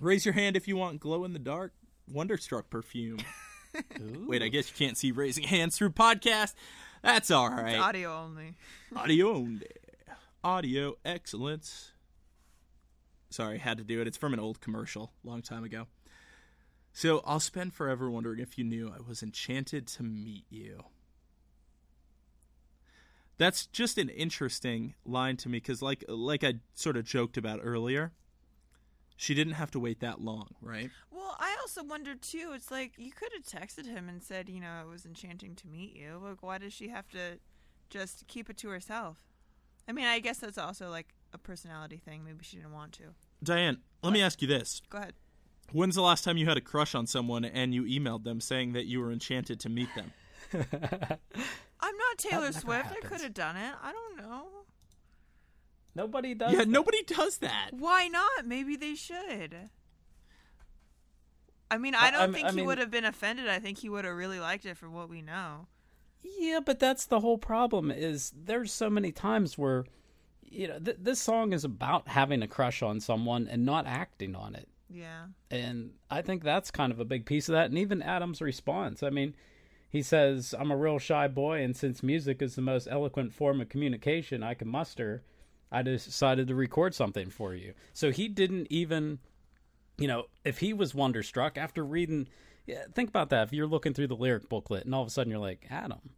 Raise 0.00 0.24
your 0.24 0.34
hand 0.34 0.56
if 0.56 0.68
you 0.68 0.76
want 0.76 1.00
glow 1.00 1.24
in 1.24 1.32
the 1.32 1.38
dark 1.38 1.72
Wonderstruck 2.08 2.70
perfume. 2.70 3.18
Wait, 4.26 4.42
I 4.42 4.48
guess 4.48 4.68
you 4.70 4.74
can't 4.76 4.96
see 4.96 5.12
raising 5.12 5.44
hands 5.44 5.76
through 5.76 5.90
podcast. 5.90 6.54
That's 7.02 7.30
all 7.30 7.48
right. 7.50 7.74
It's 7.74 7.82
audio 7.82 8.14
only. 8.14 8.54
Audio 8.94 9.34
only. 9.34 9.66
Audio 10.42 10.94
excellence. 11.04 11.92
Sorry, 13.30 13.58
had 13.58 13.78
to 13.78 13.84
do 13.84 14.00
it. 14.00 14.06
It's 14.06 14.16
from 14.16 14.34
an 14.34 14.40
old 14.40 14.60
commercial, 14.60 15.12
long 15.24 15.40
time 15.40 15.64
ago. 15.64 15.86
So 16.92 17.22
I'll 17.24 17.40
spend 17.40 17.72
forever 17.72 18.10
wondering 18.10 18.40
if 18.40 18.58
you 18.58 18.64
knew 18.64 18.92
I 18.92 19.00
was 19.06 19.22
enchanted 19.22 19.86
to 19.88 20.02
meet 20.02 20.44
you. 20.50 20.82
That's 23.38 23.66
just 23.66 23.96
an 23.96 24.08
interesting 24.08 24.94
line 25.06 25.36
to 25.38 25.48
me 25.48 25.58
because, 25.58 25.80
like, 25.80 26.04
like 26.08 26.44
I 26.44 26.54
sort 26.74 26.96
of 26.96 27.04
joked 27.04 27.38
about 27.38 27.60
earlier, 27.62 28.12
she 29.16 29.34
didn't 29.34 29.54
have 29.54 29.70
to 29.70 29.80
wait 29.80 30.00
that 30.00 30.20
long, 30.20 30.48
right? 30.60 30.90
Well, 31.10 31.36
I 31.38 31.56
also 31.60 31.82
wonder 31.84 32.14
too. 32.14 32.50
It's 32.54 32.70
like 32.70 32.94
you 32.98 33.12
could 33.12 33.30
have 33.32 33.44
texted 33.44 33.86
him 33.86 34.08
and 34.08 34.22
said, 34.22 34.48
you 34.48 34.60
know, 34.60 34.82
it 34.84 34.90
was 34.90 35.06
enchanting 35.06 35.54
to 35.56 35.68
meet 35.68 35.94
you. 35.94 36.20
Like, 36.22 36.42
why 36.42 36.58
does 36.58 36.72
she 36.72 36.88
have 36.88 37.08
to 37.10 37.38
just 37.88 38.26
keep 38.26 38.50
it 38.50 38.58
to 38.58 38.68
herself? 38.68 39.18
I 39.88 39.92
mean, 39.92 40.06
I 40.06 40.18
guess 40.18 40.38
that's 40.38 40.58
also 40.58 40.90
like 40.90 41.14
a 41.32 41.38
personality 41.38 41.96
thing. 41.98 42.24
Maybe 42.24 42.42
she 42.44 42.56
didn't 42.56 42.72
want 42.72 42.92
to. 42.94 43.02
Diane, 43.42 43.78
let 44.02 44.12
me 44.12 44.22
ask 44.22 44.40
you 44.42 44.48
this: 44.48 44.82
Go 44.90 44.98
ahead. 44.98 45.14
When's 45.72 45.94
the 45.94 46.02
last 46.02 46.24
time 46.24 46.36
you 46.36 46.46
had 46.46 46.56
a 46.56 46.60
crush 46.60 46.94
on 46.94 47.06
someone 47.06 47.44
and 47.44 47.72
you 47.74 47.84
emailed 47.84 48.24
them 48.24 48.40
saying 48.40 48.72
that 48.72 48.86
you 48.86 49.00
were 49.00 49.12
enchanted 49.12 49.60
to 49.60 49.68
meet 49.68 49.88
them? 49.94 50.12
I'm 50.52 51.96
not 51.96 52.18
Taylor 52.18 52.46
never 52.46 52.58
Swift. 52.58 52.86
I 52.90 53.06
could 53.06 53.20
have 53.20 53.34
done 53.34 53.56
it. 53.56 53.72
I 53.82 53.92
don't 53.92 54.16
know. 54.18 54.46
Nobody 55.94 56.34
does. 56.34 56.52
Yeah, 56.52 56.58
that. 56.60 56.68
nobody 56.68 57.02
does 57.04 57.38
that. 57.38 57.70
Why 57.72 58.08
not? 58.08 58.46
Maybe 58.46 58.76
they 58.76 58.94
should. 58.96 59.70
I 61.70 61.78
mean, 61.78 61.94
I- 61.94 62.08
I 62.08 62.10
don't 62.10 62.20
I'm- 62.20 62.32
think 62.32 62.46
I 62.46 62.50
he 62.50 62.56
mean- 62.56 62.66
would 62.66 62.78
have 62.78 62.90
been 62.90 63.04
offended. 63.04 63.48
I 63.48 63.58
think 63.60 63.78
he 63.78 63.88
would 63.88 64.04
have 64.04 64.16
really 64.16 64.40
liked 64.40 64.66
it 64.66 64.76
from 64.76 64.92
what 64.92 65.08
we 65.08 65.22
know. 65.22 65.68
Yeah, 66.22 66.60
but 66.64 66.78
that's 66.80 67.06
the 67.06 67.20
whole 67.20 67.38
problem. 67.38 67.90
Is 67.90 68.32
there's 68.36 68.72
so 68.72 68.90
many 68.90 69.10
times 69.12 69.56
where, 69.56 69.84
you 70.50 70.68
know, 70.68 70.78
th- 70.78 70.98
this 71.00 71.20
song 71.20 71.52
is 71.52 71.64
about 71.64 72.08
having 72.08 72.42
a 72.42 72.48
crush 72.48 72.82
on 72.82 73.00
someone 73.00 73.48
and 73.48 73.64
not 73.64 73.86
acting 73.86 74.34
on 74.34 74.54
it. 74.54 74.68
Yeah. 74.88 75.26
And 75.50 75.92
I 76.10 76.22
think 76.22 76.42
that's 76.42 76.70
kind 76.70 76.92
of 76.92 76.98
a 76.98 77.04
big 77.04 77.24
piece 77.24 77.48
of 77.48 77.52
that. 77.54 77.66
And 77.66 77.78
even 77.78 78.02
Adam's 78.02 78.42
response. 78.42 79.02
I 79.02 79.10
mean, 79.10 79.34
he 79.88 80.02
says, 80.02 80.54
I'm 80.58 80.70
a 80.70 80.76
real 80.76 80.98
shy 80.98 81.28
boy, 81.28 81.62
and 81.62 81.76
since 81.76 82.02
music 82.02 82.42
is 82.42 82.56
the 82.56 82.62
most 82.62 82.88
eloquent 82.90 83.32
form 83.32 83.60
of 83.60 83.68
communication 83.68 84.42
I 84.42 84.54
can 84.54 84.68
muster, 84.68 85.22
I 85.70 85.82
decided 85.82 86.48
to 86.48 86.54
record 86.54 86.94
something 86.94 87.30
for 87.30 87.54
you. 87.54 87.74
So 87.92 88.10
he 88.10 88.28
didn't 88.28 88.66
even, 88.70 89.20
you 89.98 90.08
know, 90.08 90.24
if 90.44 90.58
he 90.58 90.72
was 90.72 90.94
wonderstruck 90.94 91.56
after 91.56 91.84
reading, 91.84 92.28
yeah, 92.66 92.84
think 92.94 93.08
about 93.08 93.30
that. 93.30 93.48
If 93.48 93.52
you're 93.52 93.66
looking 93.66 93.94
through 93.94 94.08
the 94.08 94.16
lyric 94.16 94.48
booklet 94.48 94.84
and 94.84 94.94
all 94.94 95.02
of 95.02 95.08
a 95.08 95.10
sudden 95.10 95.30
you're 95.30 95.40
like, 95.40 95.66
Adam, 95.70 96.10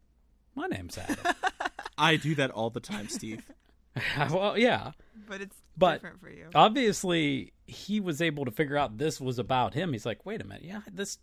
my 0.54 0.66
name's 0.66 0.96
Adam. 0.96 1.34
I 1.98 2.16
do 2.16 2.34
that 2.36 2.50
all 2.50 2.70
the 2.70 2.80
time, 2.80 3.08
Steve. 3.08 3.46
well, 4.30 4.56
yeah. 4.58 4.92
But 5.28 5.40
it's 5.40 5.56
But- 5.76 5.94
different 6.02 6.20
for 6.20 6.30
you. 6.30 6.48
obviously 6.54 7.52
he 7.66 8.00
was 8.00 8.20
able 8.22 8.44
to 8.44 8.50
figure 8.50 8.76
out 8.76 8.98
this 8.98 9.20
was 9.20 9.38
about 9.38 9.74
him. 9.74 9.92
He's 9.92 10.06
like, 10.06 10.24
wait 10.26 10.40
a 10.40 10.44
minute, 10.44 10.64
yeah, 10.64 10.80
this 10.92 11.18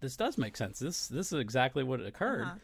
this 0.00 0.16
does 0.16 0.38
make 0.38 0.56
sense. 0.56 0.78
This 0.78 1.08
this 1.08 1.32
is 1.32 1.40
exactly 1.40 1.82
what 1.82 2.00
occurred. 2.00 2.42
Uh-huh. 2.46 2.58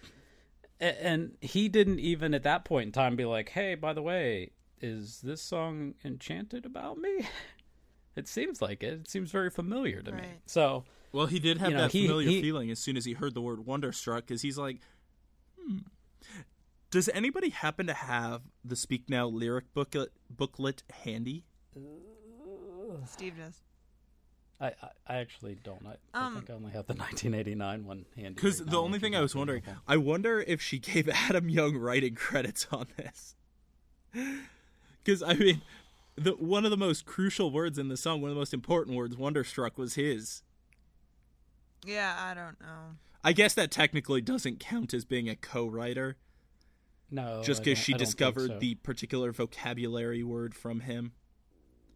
A- 0.80 1.04
and 1.04 1.36
he 1.40 1.68
didn't 1.68 1.98
even 2.00 2.34
at 2.34 2.44
that 2.44 2.64
point 2.64 2.86
in 2.86 2.92
time 2.92 3.16
be 3.16 3.24
like, 3.24 3.48
hey, 3.50 3.74
by 3.74 3.92
the 3.92 4.02
way, 4.02 4.50
is 4.80 5.20
this 5.22 5.42
song 5.42 5.94
enchanted 6.04 6.64
about 6.66 6.98
me? 6.98 7.26
It 8.16 8.26
seems 8.26 8.60
like 8.60 8.82
it. 8.82 8.94
It 9.02 9.08
seems 9.08 9.30
very 9.30 9.48
familiar 9.48 10.02
to 10.02 10.10
me. 10.10 10.24
So 10.46 10.82
Well, 11.12 11.26
he 11.26 11.38
did 11.38 11.58
have 11.58 11.70
You 11.70 11.76
know, 11.76 11.82
that 11.82 11.92
he- 11.92 12.06
familiar 12.08 12.28
he- 12.28 12.42
feeling 12.42 12.68
as 12.68 12.80
soon 12.80 12.96
as 12.96 13.04
he 13.04 13.12
heard 13.12 13.32
the 13.32 13.40
word 13.40 13.64
wonderstruck, 13.64 14.26
because 14.26 14.42
he's 14.42 14.58
like, 14.58 14.78
hmm. 15.56 15.78
Does 16.90 17.08
anybody 17.10 17.50
happen 17.50 17.86
to 17.86 17.94
have 17.94 18.42
the 18.64 18.76
Speak 18.76 19.08
Now 19.08 19.26
lyric 19.26 19.72
booklet 19.74 20.12
booklet 20.30 20.82
handy? 21.04 21.44
Steve 23.06 23.36
does. 23.36 23.60
I, 24.60 24.66
I, 24.68 24.88
I 25.06 25.16
actually 25.18 25.56
don't. 25.62 25.86
I, 25.86 25.96
I 26.12 26.26
Um, 26.26 26.34
think 26.34 26.50
I 26.50 26.52
only 26.54 26.72
have 26.72 26.86
the 26.86 26.94
1989 26.94 27.84
one 27.84 28.06
handy. 28.16 28.34
Because 28.34 28.60
right 28.60 28.70
the 28.70 28.80
only 28.80 28.98
thing 28.98 29.14
I 29.14 29.20
was 29.20 29.34
wondering, 29.34 29.62
available. 29.62 29.82
I 29.86 29.96
wonder 29.98 30.40
if 30.40 30.60
she 30.60 30.78
gave 30.78 31.08
Adam 31.12 31.48
Young 31.48 31.76
writing 31.76 32.14
credits 32.14 32.66
on 32.72 32.86
this. 32.96 33.34
Because 35.04 35.22
I 35.22 35.34
mean, 35.34 35.62
the 36.16 36.32
one 36.32 36.66
of 36.66 36.70
the 36.70 36.76
most 36.76 37.06
crucial 37.06 37.50
words 37.50 37.78
in 37.78 37.88
the 37.88 37.96
song, 37.96 38.20
one 38.20 38.30
of 38.30 38.34
the 38.34 38.40
most 38.40 38.52
important 38.52 38.94
words, 38.94 39.16
"Wonderstruck," 39.16 39.78
was 39.78 39.94
his. 39.94 40.42
Yeah, 41.86 42.14
I 42.18 42.34
don't 42.34 42.60
know. 42.60 42.96
I 43.24 43.32
guess 43.32 43.54
that 43.54 43.70
technically 43.70 44.20
doesn't 44.20 44.60
count 44.60 44.92
as 44.92 45.06
being 45.06 45.26
a 45.30 45.36
co-writer, 45.36 46.16
no, 47.10 47.42
just 47.42 47.62
because 47.64 47.78
she 47.78 47.94
I 47.94 47.98
discovered 47.98 48.48
so. 48.48 48.58
the 48.58 48.74
particular 48.76 49.32
vocabulary 49.32 50.22
word 50.22 50.54
from 50.54 50.80
him. 50.80 51.12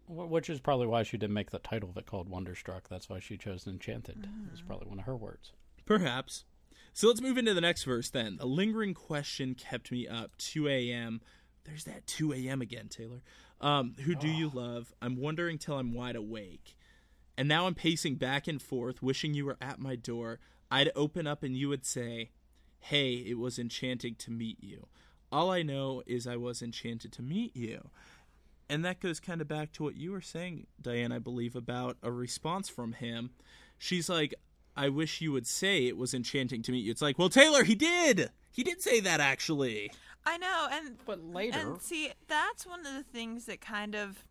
Which 0.08 0.50
is 0.50 0.60
probably 0.60 0.88
why 0.88 1.04
she 1.04 1.16
didn't 1.16 1.34
make 1.34 1.52
the 1.52 1.58
title 1.58 1.88
of 1.88 1.96
it 1.96 2.06
called 2.06 2.28
Wonderstruck. 2.28 2.88
That's 2.88 3.08
why 3.08 3.20
she 3.20 3.36
chose 3.38 3.66
Enchanted. 3.66 4.28
It 4.46 4.50
was 4.50 4.60
probably 4.60 4.88
one 4.88 4.98
of 4.98 5.06
her 5.06 5.16
words. 5.16 5.52
Perhaps. 5.86 6.44
So 6.92 7.06
let's 7.08 7.22
move 7.22 7.38
into 7.38 7.54
the 7.54 7.60
next 7.60 7.84
verse 7.84 8.10
then. 8.10 8.36
A 8.40 8.46
lingering 8.46 8.92
question 8.92 9.54
kept 9.54 9.90
me 9.90 10.06
up. 10.06 10.36
2 10.36 10.68
a.m. 10.68 11.22
There's 11.64 11.84
that 11.84 12.06
2 12.06 12.32
a.m. 12.34 12.60
again, 12.60 12.88
Taylor. 12.88 13.22
Um, 13.60 13.94
who 14.04 14.14
do 14.14 14.28
you 14.28 14.50
love? 14.52 14.92
I'm 15.00 15.16
wondering 15.16 15.56
till 15.56 15.78
I'm 15.78 15.94
wide 15.94 16.16
awake. 16.16 16.76
And 17.38 17.48
now 17.48 17.66
I'm 17.66 17.74
pacing 17.74 18.16
back 18.16 18.46
and 18.46 18.60
forth, 18.60 19.02
wishing 19.02 19.32
you 19.32 19.46
were 19.46 19.56
at 19.60 19.78
my 19.78 19.96
door. 19.96 20.40
I'd 20.70 20.90
open 20.94 21.26
up 21.26 21.42
and 21.42 21.56
you 21.56 21.68
would 21.68 21.86
say, 21.86 22.30
Hey, 22.82 23.14
it 23.14 23.38
was 23.38 23.58
enchanting 23.58 24.16
to 24.16 24.30
meet 24.30 24.58
you. 24.60 24.88
All 25.30 25.50
I 25.50 25.62
know 25.62 26.02
is 26.06 26.26
I 26.26 26.36
was 26.36 26.62
enchanted 26.62 27.12
to 27.12 27.22
meet 27.22 27.56
you. 27.56 27.90
And 28.68 28.84
that 28.84 29.00
goes 29.00 29.20
kind 29.20 29.40
of 29.40 29.48
back 29.48 29.72
to 29.72 29.82
what 29.84 29.96
you 29.96 30.10
were 30.12 30.20
saying, 30.20 30.66
Diane, 30.80 31.12
I 31.12 31.18
believe, 31.18 31.54
about 31.54 31.96
a 32.02 32.10
response 32.10 32.68
from 32.68 32.94
him. 32.94 33.30
She's 33.78 34.08
like, 34.08 34.34
I 34.76 34.88
wish 34.88 35.20
you 35.20 35.30
would 35.32 35.46
say 35.46 35.86
it 35.86 35.96
was 35.96 36.12
enchanting 36.12 36.62
to 36.62 36.72
meet 36.72 36.84
you. 36.84 36.90
It's 36.90 37.02
like, 37.02 37.18
well, 37.18 37.28
Taylor, 37.28 37.64
he 37.64 37.74
did. 37.74 38.30
He 38.50 38.64
did 38.64 38.82
say 38.82 39.00
that 39.00 39.20
actually. 39.20 39.92
I 40.24 40.38
know, 40.38 40.68
and 40.70 40.96
But 41.04 41.22
later, 41.24 41.58
and 41.58 41.80
see, 41.80 42.10
that's 42.28 42.66
one 42.66 42.80
of 42.80 42.94
the 42.94 43.02
things 43.02 43.46
that 43.46 43.60
kind 43.60 43.94
of 43.94 44.24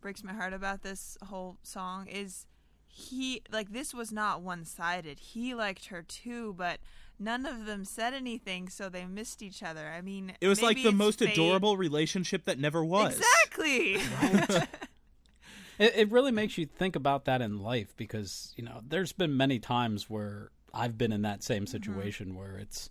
breaks 0.00 0.22
my 0.22 0.32
heart 0.32 0.52
about 0.52 0.82
this 0.82 1.16
whole 1.24 1.56
song 1.62 2.08
is 2.08 2.46
he 2.88 3.42
like 3.50 3.72
this 3.72 3.94
was 3.94 4.12
not 4.12 4.42
one-sided. 4.42 5.18
He 5.18 5.54
liked 5.54 5.86
her 5.86 6.02
too, 6.02 6.54
but 6.56 6.78
none 7.22 7.46
of 7.46 7.66
them 7.66 7.84
said 7.84 8.14
anything, 8.14 8.68
so 8.68 8.88
they 8.88 9.06
missed 9.06 9.42
each 9.42 9.62
other. 9.62 9.88
I 9.88 10.00
mean, 10.00 10.32
It 10.40 10.48
was 10.48 10.62
like 10.62 10.82
the 10.82 10.92
most 10.92 11.20
fate. 11.20 11.32
adorable 11.32 11.76
relationship 11.76 12.44
that 12.44 12.58
never 12.58 12.84
was. 12.84 13.18
Exactly. 13.18 14.00
It, 15.78 15.94
it 15.96 16.12
really 16.12 16.32
makes 16.32 16.58
you 16.58 16.66
think 16.66 16.96
about 16.96 17.24
that 17.24 17.40
in 17.40 17.58
life 17.58 17.96
because 17.96 18.52
you 18.56 18.62
know 18.62 18.82
there's 18.86 19.12
been 19.12 19.36
many 19.36 19.58
times 19.58 20.08
where 20.08 20.50
I've 20.72 20.98
been 20.98 21.12
in 21.12 21.22
that 21.22 21.42
same 21.42 21.64
mm-hmm. 21.64 21.70
situation 21.70 22.34
where 22.36 22.58
it's 22.58 22.90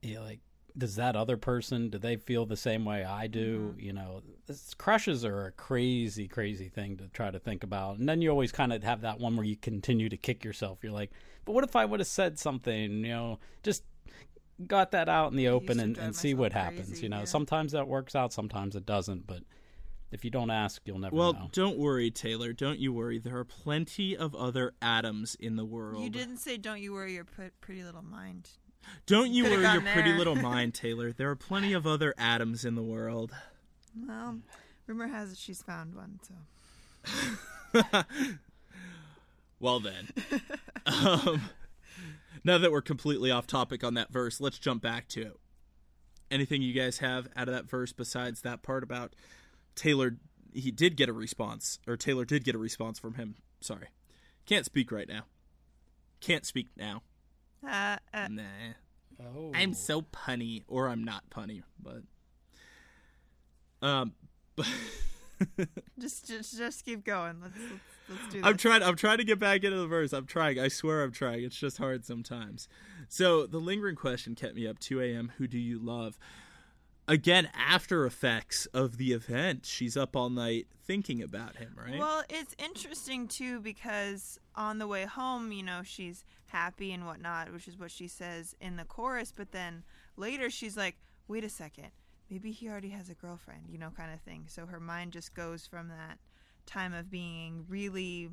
you 0.00 0.14
know, 0.14 0.22
like 0.22 0.40
does 0.76 0.96
that 0.96 1.16
other 1.16 1.36
person 1.36 1.90
do 1.90 1.98
they 1.98 2.16
feel 2.16 2.46
the 2.46 2.56
same 2.56 2.84
way 2.84 3.04
I 3.04 3.26
do? 3.26 3.72
Mm-hmm. 3.72 3.80
You 3.80 3.92
know, 3.92 4.22
it's, 4.48 4.74
crushes 4.74 5.24
are 5.24 5.46
a 5.46 5.52
crazy, 5.52 6.28
crazy 6.28 6.68
thing 6.68 6.96
to 6.96 7.08
try 7.08 7.30
to 7.30 7.38
think 7.38 7.62
about, 7.62 7.98
and 7.98 8.08
then 8.08 8.22
you 8.22 8.30
always 8.30 8.52
kind 8.52 8.72
of 8.72 8.82
have 8.82 9.02
that 9.02 9.20
one 9.20 9.36
where 9.36 9.46
you 9.46 9.56
continue 9.56 10.08
to 10.08 10.16
kick 10.16 10.44
yourself. 10.44 10.78
You're 10.82 10.92
like, 10.92 11.12
but 11.44 11.52
what 11.52 11.64
if 11.64 11.74
I 11.76 11.84
would 11.84 12.00
have 12.00 12.06
said 12.06 12.38
something? 12.38 13.04
You 13.04 13.08
know, 13.08 13.38
just 13.62 13.82
got 14.66 14.92
that 14.92 15.08
out 15.08 15.30
in 15.30 15.36
the 15.36 15.48
open 15.48 15.80
and, 15.80 15.96
and 15.98 16.14
see 16.14 16.34
what 16.34 16.52
myself 16.52 16.74
happens. 16.74 17.02
You 17.02 17.08
know, 17.08 17.20
yeah. 17.20 17.24
sometimes 17.24 17.72
that 17.72 17.88
works 17.88 18.14
out, 18.14 18.32
sometimes 18.32 18.76
it 18.76 18.86
doesn't, 18.86 19.26
but. 19.26 19.42
If 20.14 20.26
you 20.26 20.30
don't 20.30 20.50
ask, 20.50 20.82
you'll 20.84 20.98
never 20.98 21.16
Well, 21.16 21.32
know. 21.32 21.48
don't 21.52 21.78
worry, 21.78 22.10
Taylor. 22.10 22.52
Don't 22.52 22.78
you 22.78 22.92
worry. 22.92 23.18
There 23.18 23.38
are 23.38 23.46
plenty 23.46 24.14
of 24.14 24.34
other 24.34 24.74
atoms 24.82 25.34
in 25.40 25.56
the 25.56 25.64
world. 25.64 26.04
you 26.04 26.10
didn't 26.10 26.36
say, 26.36 26.58
"Don't 26.58 26.82
you 26.82 26.92
worry 26.92 27.14
your 27.14 27.24
pr- 27.24 27.44
pretty 27.62 27.82
little 27.82 28.02
mind." 28.02 28.50
Don't 29.06 29.30
you 29.30 29.44
Could've 29.44 29.60
worry 29.62 29.72
your 29.72 29.80
gone 29.80 29.92
pretty 29.94 30.12
little 30.12 30.34
mind, 30.50 30.74
Taylor. 30.74 31.12
There 31.12 31.30
are 31.30 31.34
plenty 31.34 31.72
of 31.72 31.86
other 31.86 32.12
atoms 32.18 32.66
in 32.66 32.74
the 32.74 32.82
world. 32.82 33.32
Well, 34.06 34.40
rumor 34.86 35.06
has 35.06 35.32
it 35.32 35.38
she's 35.38 35.62
found 35.62 35.94
one. 35.94 36.20
So 36.22 36.34
Well 39.62 39.78
then, 39.78 40.08
um, 40.86 41.42
now 42.42 42.58
that 42.58 42.72
we're 42.72 42.82
completely 42.82 43.30
off 43.30 43.46
topic 43.46 43.84
on 43.84 43.94
that 43.94 44.10
verse, 44.12 44.40
let's 44.40 44.58
jump 44.58 44.82
back 44.82 45.06
to 45.10 45.20
it. 45.22 45.36
Anything 46.32 46.62
you 46.62 46.72
guys 46.72 46.98
have 46.98 47.28
out 47.36 47.46
of 47.46 47.54
that 47.54 47.70
verse 47.70 47.92
besides 47.92 48.40
that 48.42 48.62
part 48.64 48.82
about 48.82 49.14
Taylor? 49.76 50.16
He 50.52 50.72
did 50.72 50.96
get 50.96 51.08
a 51.08 51.12
response, 51.12 51.78
or 51.86 51.96
Taylor 51.96 52.24
did 52.24 52.42
get 52.42 52.56
a 52.56 52.58
response 52.58 52.98
from 52.98 53.14
him. 53.14 53.36
Sorry, 53.60 53.86
can't 54.46 54.64
speak 54.66 54.90
right 54.90 55.08
now. 55.08 55.26
Can't 56.20 56.44
speak 56.44 56.66
now. 56.76 57.02
uh, 57.64 57.98
uh, 58.12 58.26
Nah, 58.28 58.42
Oh. 59.24 59.52
I'm 59.54 59.74
so 59.74 60.02
punny, 60.02 60.64
or 60.66 60.88
I'm 60.88 61.04
not 61.04 61.30
punny, 61.30 61.62
but 61.80 62.02
um, 63.80 64.14
but 64.56 64.66
just, 66.00 66.26
just, 66.26 66.58
just 66.58 66.84
keep 66.84 67.04
going. 67.04 67.40
Let's, 67.40 67.56
let's, 67.58 67.82
let's 68.12 68.32
do 68.32 68.40
this. 68.40 68.46
I'm 68.46 68.56
trying. 68.56 68.82
I'm 68.82 68.96
trying 68.96 69.18
to 69.18 69.24
get 69.24 69.38
back 69.38 69.64
into 69.64 69.78
the 69.78 69.86
verse. 69.86 70.12
I'm 70.12 70.26
trying. 70.26 70.58
I 70.58 70.68
swear 70.68 71.02
I'm 71.02 71.12
trying. 71.12 71.44
It's 71.44 71.56
just 71.56 71.78
hard 71.78 72.04
sometimes. 72.04 72.68
So 73.08 73.46
the 73.46 73.58
lingering 73.58 73.96
question 73.96 74.34
kept 74.34 74.54
me 74.54 74.66
up. 74.66 74.78
2 74.78 75.00
a.m. 75.00 75.32
Who 75.38 75.46
do 75.46 75.58
you 75.58 75.78
love? 75.78 76.18
Again, 77.08 77.48
after 77.54 78.06
effects 78.06 78.66
of 78.66 78.96
the 78.96 79.12
event, 79.12 79.66
she's 79.66 79.96
up 79.96 80.14
all 80.14 80.30
night 80.30 80.68
thinking 80.84 81.20
about 81.20 81.56
him. 81.56 81.74
Right? 81.76 81.98
Well, 81.98 82.22
it's 82.30 82.54
interesting 82.58 83.26
too 83.26 83.60
because 83.60 84.38
on 84.54 84.78
the 84.78 84.86
way 84.86 85.04
home, 85.04 85.50
you 85.52 85.62
know, 85.62 85.82
she's 85.84 86.24
happy 86.46 86.92
and 86.92 87.04
whatnot, 87.04 87.52
which 87.52 87.66
is 87.66 87.78
what 87.78 87.90
she 87.90 88.06
says 88.06 88.54
in 88.60 88.76
the 88.76 88.84
chorus. 88.84 89.32
But 89.36 89.52
then 89.52 89.82
later, 90.16 90.48
she's 90.48 90.76
like, 90.76 90.96
"Wait 91.26 91.42
a 91.44 91.48
second, 91.48 91.88
maybe 92.30 92.52
he 92.52 92.68
already 92.68 92.90
has 92.90 93.10
a 93.10 93.14
girlfriend," 93.14 93.64
you 93.68 93.78
know, 93.78 93.90
kind 93.90 94.12
of 94.14 94.20
thing. 94.20 94.44
So 94.46 94.66
her 94.66 94.80
mind 94.80 95.12
just 95.12 95.34
goes 95.34 95.66
from 95.66 95.88
that 95.88 96.18
time 96.66 96.94
of 96.94 97.10
being 97.10 97.64
really 97.68 98.30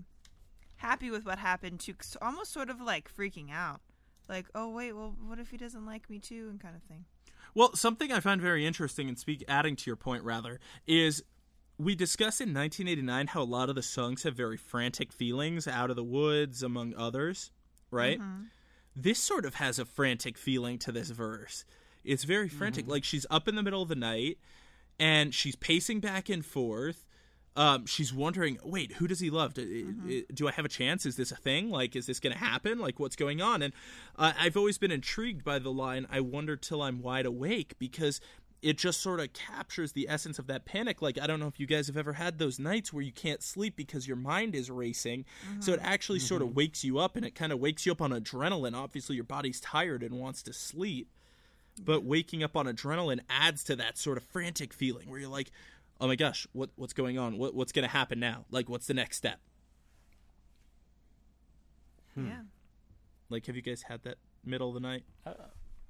happy 0.78 1.10
with 1.10 1.26
what 1.26 1.40
happened 1.40 1.80
to 1.82 1.94
almost 2.22 2.52
sort 2.52 2.70
of 2.70 2.80
like 2.82 3.14
freaking 3.14 3.52
out, 3.52 3.82
like, 4.28 4.48
"Oh 4.56 4.70
wait, 4.70 4.94
well, 4.94 5.16
what 5.26 5.40
if 5.40 5.50
he 5.52 5.58
doesn't 5.58 5.86
like 5.86 6.10
me 6.10 6.20
too?" 6.20 6.48
and 6.50 6.60
kind 6.60 6.76
of 6.76 6.84
thing. 6.84 7.06
Well, 7.54 7.76
something 7.76 8.12
I 8.12 8.20
find 8.20 8.42
very 8.42 8.66
interesting, 8.66 9.08
and 9.08 9.18
speak 9.18 9.44
adding 9.48 9.76
to 9.76 9.90
your 9.90 9.96
point 9.96 10.24
rather, 10.24 10.60
is 10.88 11.24
we 11.78 11.96
discussed 11.96 12.42
in 12.42 12.54
1989 12.54 13.28
how 13.28 13.42
a 13.42 13.44
lot 13.44 13.70
of 13.70 13.76
the 13.76 13.82
songs 13.82 14.24
have 14.24 14.36
very 14.36 14.58
frantic 14.58 15.12
feelings, 15.12 15.68
"Out 15.68 15.90
of 15.90 15.96
the 15.96 16.04
Woods," 16.04 16.64
among 16.64 16.94
others, 16.96 17.52
right? 17.92 18.20
Mm-hmm. 18.20 18.44
This 18.96 19.20
sort 19.20 19.46
of 19.46 19.56
has 19.56 19.80
a 19.80 19.86
frantic 19.86 20.38
feeling 20.38 20.78
to 20.80 20.92
this 20.92 21.10
verse. 21.10 21.66
It's 22.04 22.24
very 22.24 22.50
frantic, 22.50 22.86
mm-hmm. 22.86 22.92
like 22.92 23.04
she's 23.04 23.26
up 23.30 23.48
in 23.48 23.56
the 23.56 23.64
middle 23.64 23.82
of 23.82 23.90
the 23.90 23.96
night 23.96 24.40
and 25.00 25.34
she's 25.34 25.56
pacing 25.56 26.02
back 26.02 26.30
and 26.30 26.46
forth. 26.46 27.06
Um, 27.60 27.86
she's 27.86 28.14
wondering, 28.14 28.58
wait, 28.64 28.94
who 28.94 29.06
does 29.06 29.20
he 29.20 29.30
love? 29.30 29.54
Do, 29.54 30.24
do 30.34 30.48
I 30.48 30.52
have 30.52 30.64
a 30.64 30.70
chance? 30.70 31.06
Is 31.06 31.18
this 31.18 31.30
a 31.30 31.36
thing? 31.36 31.70
Like, 31.70 31.94
is 31.94 32.06
this 32.06 32.22
going 32.22 32.32
to 32.32 32.40
happen? 32.40 32.80
Like, 32.80 33.02
what's 33.02 33.18
going 33.18 33.42
on? 33.42 33.62
And 33.62 33.74
uh, 34.18 34.32
I've 34.40 34.56
always 34.56 34.78
been 34.78 34.92
intrigued 34.92 35.44
by 35.44 35.60
the 35.60 35.70
line, 35.70 36.08
I 36.10 36.22
wonder 36.22 36.56
till 36.56 36.82
I'm 36.82 37.02
wide 37.02 37.26
awake, 37.26 37.74
because 37.78 38.22
it 38.62 38.78
just 38.78 39.02
sort 39.02 39.20
of 39.20 39.34
captures 39.34 39.92
the 39.92 40.08
essence 40.08 40.40
of 40.40 40.48
that 40.48 40.64
panic. 40.64 41.02
Like, 41.02 41.20
I 41.20 41.28
don't 41.28 41.42
know 41.42 41.48
if 41.48 41.60
you 41.60 41.66
guys 41.66 41.88
have 41.88 41.98
ever 41.98 42.14
had 42.14 42.40
those 42.40 42.60
nights 42.60 42.94
where 42.94 43.04
you 43.04 43.12
can't 43.12 43.44
sleep 43.44 43.76
because 43.76 44.08
your 44.08 44.18
mind 44.18 44.56
is 44.56 44.72
racing. 44.72 45.26
So 45.60 45.74
it 45.74 45.82
actually 45.84 46.20
sort 46.20 46.42
of 46.42 46.56
wakes 46.56 46.86
you 46.86 46.98
up 46.98 47.18
and 47.18 47.26
it 47.26 47.36
kind 47.36 47.52
of 47.52 47.60
wakes 47.60 47.86
you 47.86 47.92
up 47.92 48.02
on 48.02 48.12
adrenaline. 48.12 48.74
Obviously, 48.74 49.16
your 49.16 49.26
body's 49.26 49.60
tired 49.60 50.02
and 50.02 50.18
wants 50.18 50.44
to 50.44 50.54
sleep 50.54 51.10
but 51.82 52.04
waking 52.04 52.44
up 52.44 52.58
on 52.58 52.66
adrenaline 52.66 53.22
adds 53.30 53.64
to 53.64 53.74
that 53.74 53.98
sort 53.98 54.18
of 54.18 54.24
frantic 54.24 54.74
feeling 54.74 55.10
where 55.10 55.18
you're 55.18 55.30
like 55.30 55.50
oh 56.02 56.08
my 56.08 56.16
gosh 56.16 56.48
what 56.54 56.70
what's 56.76 56.94
going 56.94 57.18
on 57.18 57.38
what 57.38 57.54
what's 57.54 57.72
going 57.72 57.84
to 57.88 57.92
happen 57.92 58.20
now 58.20 58.46
like 58.52 58.70
what's 58.70 58.88
the 58.88 58.94
next 58.94 59.18
step 59.18 59.40
Yeah. 62.16 62.42
like 63.30 63.46
have 63.46 63.56
you 63.56 63.62
guys 63.62 63.84
had 63.84 64.04
that 64.04 64.18
middle 64.44 64.68
of 64.70 64.74
the 64.74 64.80
night 64.82 65.04
Uh, 65.26 65.34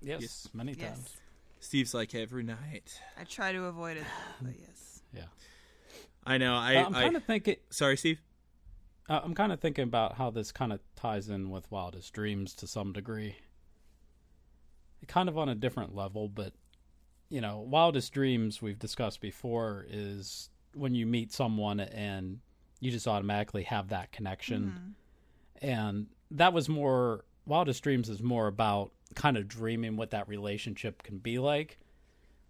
yes, 0.01 0.21
Yes. 0.21 0.49
many 0.53 0.73
Yes. 0.73 0.89
times. 0.97 1.17
steve's 1.59 1.93
like 1.93 2.13
every 2.15 2.43
night 2.43 2.99
I 3.17 3.23
try 3.23 3.51
to 3.51 3.65
avoid 3.65 3.97
it, 3.97 4.03
but 4.41 4.53
yes. 4.59 5.01
Yeah. 5.13 5.23
i 6.25 6.37
know 6.37 6.55
i, 6.55 6.75
Uh, 6.75 6.85
I'm 6.85 6.93
kind 6.93 7.15
of 7.15 7.23
thinking. 7.25 7.55
sorry 7.71 7.97
steve 7.97 8.21
Uh, 9.09 9.21
I'm 9.23 9.33
kind 9.33 9.51
of 9.51 9.59
thinking 9.59 9.83
about 9.85 10.15
how 10.17 10.29
this 10.29 10.51
kind 10.51 10.71
of 10.71 10.81
ties 10.95 11.29
in 11.29 11.49
with 11.49 11.69
Wildest 11.71 12.13
Dreams 12.13 12.53
to 12.55 12.67
some 12.67 12.93
degree. 12.93 13.37
Kind 15.07 15.27
of 15.29 15.35
on 15.35 15.49
a 15.49 15.55
different 15.55 15.95
level, 15.95 16.27
but 16.29 16.53
you 17.29 17.41
know, 17.41 17.59
Wildest 17.59 18.13
Dreams 18.13 18.61
we've 18.61 18.79
discussed 18.79 19.21
before 19.21 19.85
is 19.89 20.49
when 20.73 20.95
you 20.95 21.05
meet 21.05 21.31
someone 21.31 21.79
and 21.79 22.39
you 22.79 22.91
just 22.91 23.07
automatically 23.07 23.63
have 23.63 23.89
that 23.89 24.11
connection. 24.11 24.63
Mm-hmm. 24.63 25.67
And 25.67 26.07
that 26.31 26.53
was 26.53 26.69
more 26.69 27.25
Wildest 27.45 27.83
Dreams 27.83 28.09
is 28.09 28.21
more 28.21 28.47
about 28.47 28.91
kind 29.15 29.37
of 29.37 29.47
dreaming 29.47 29.97
what 29.97 30.11
that 30.11 30.27
relationship 30.27 31.03
can 31.03 31.17
be 31.17 31.39
like. 31.39 31.79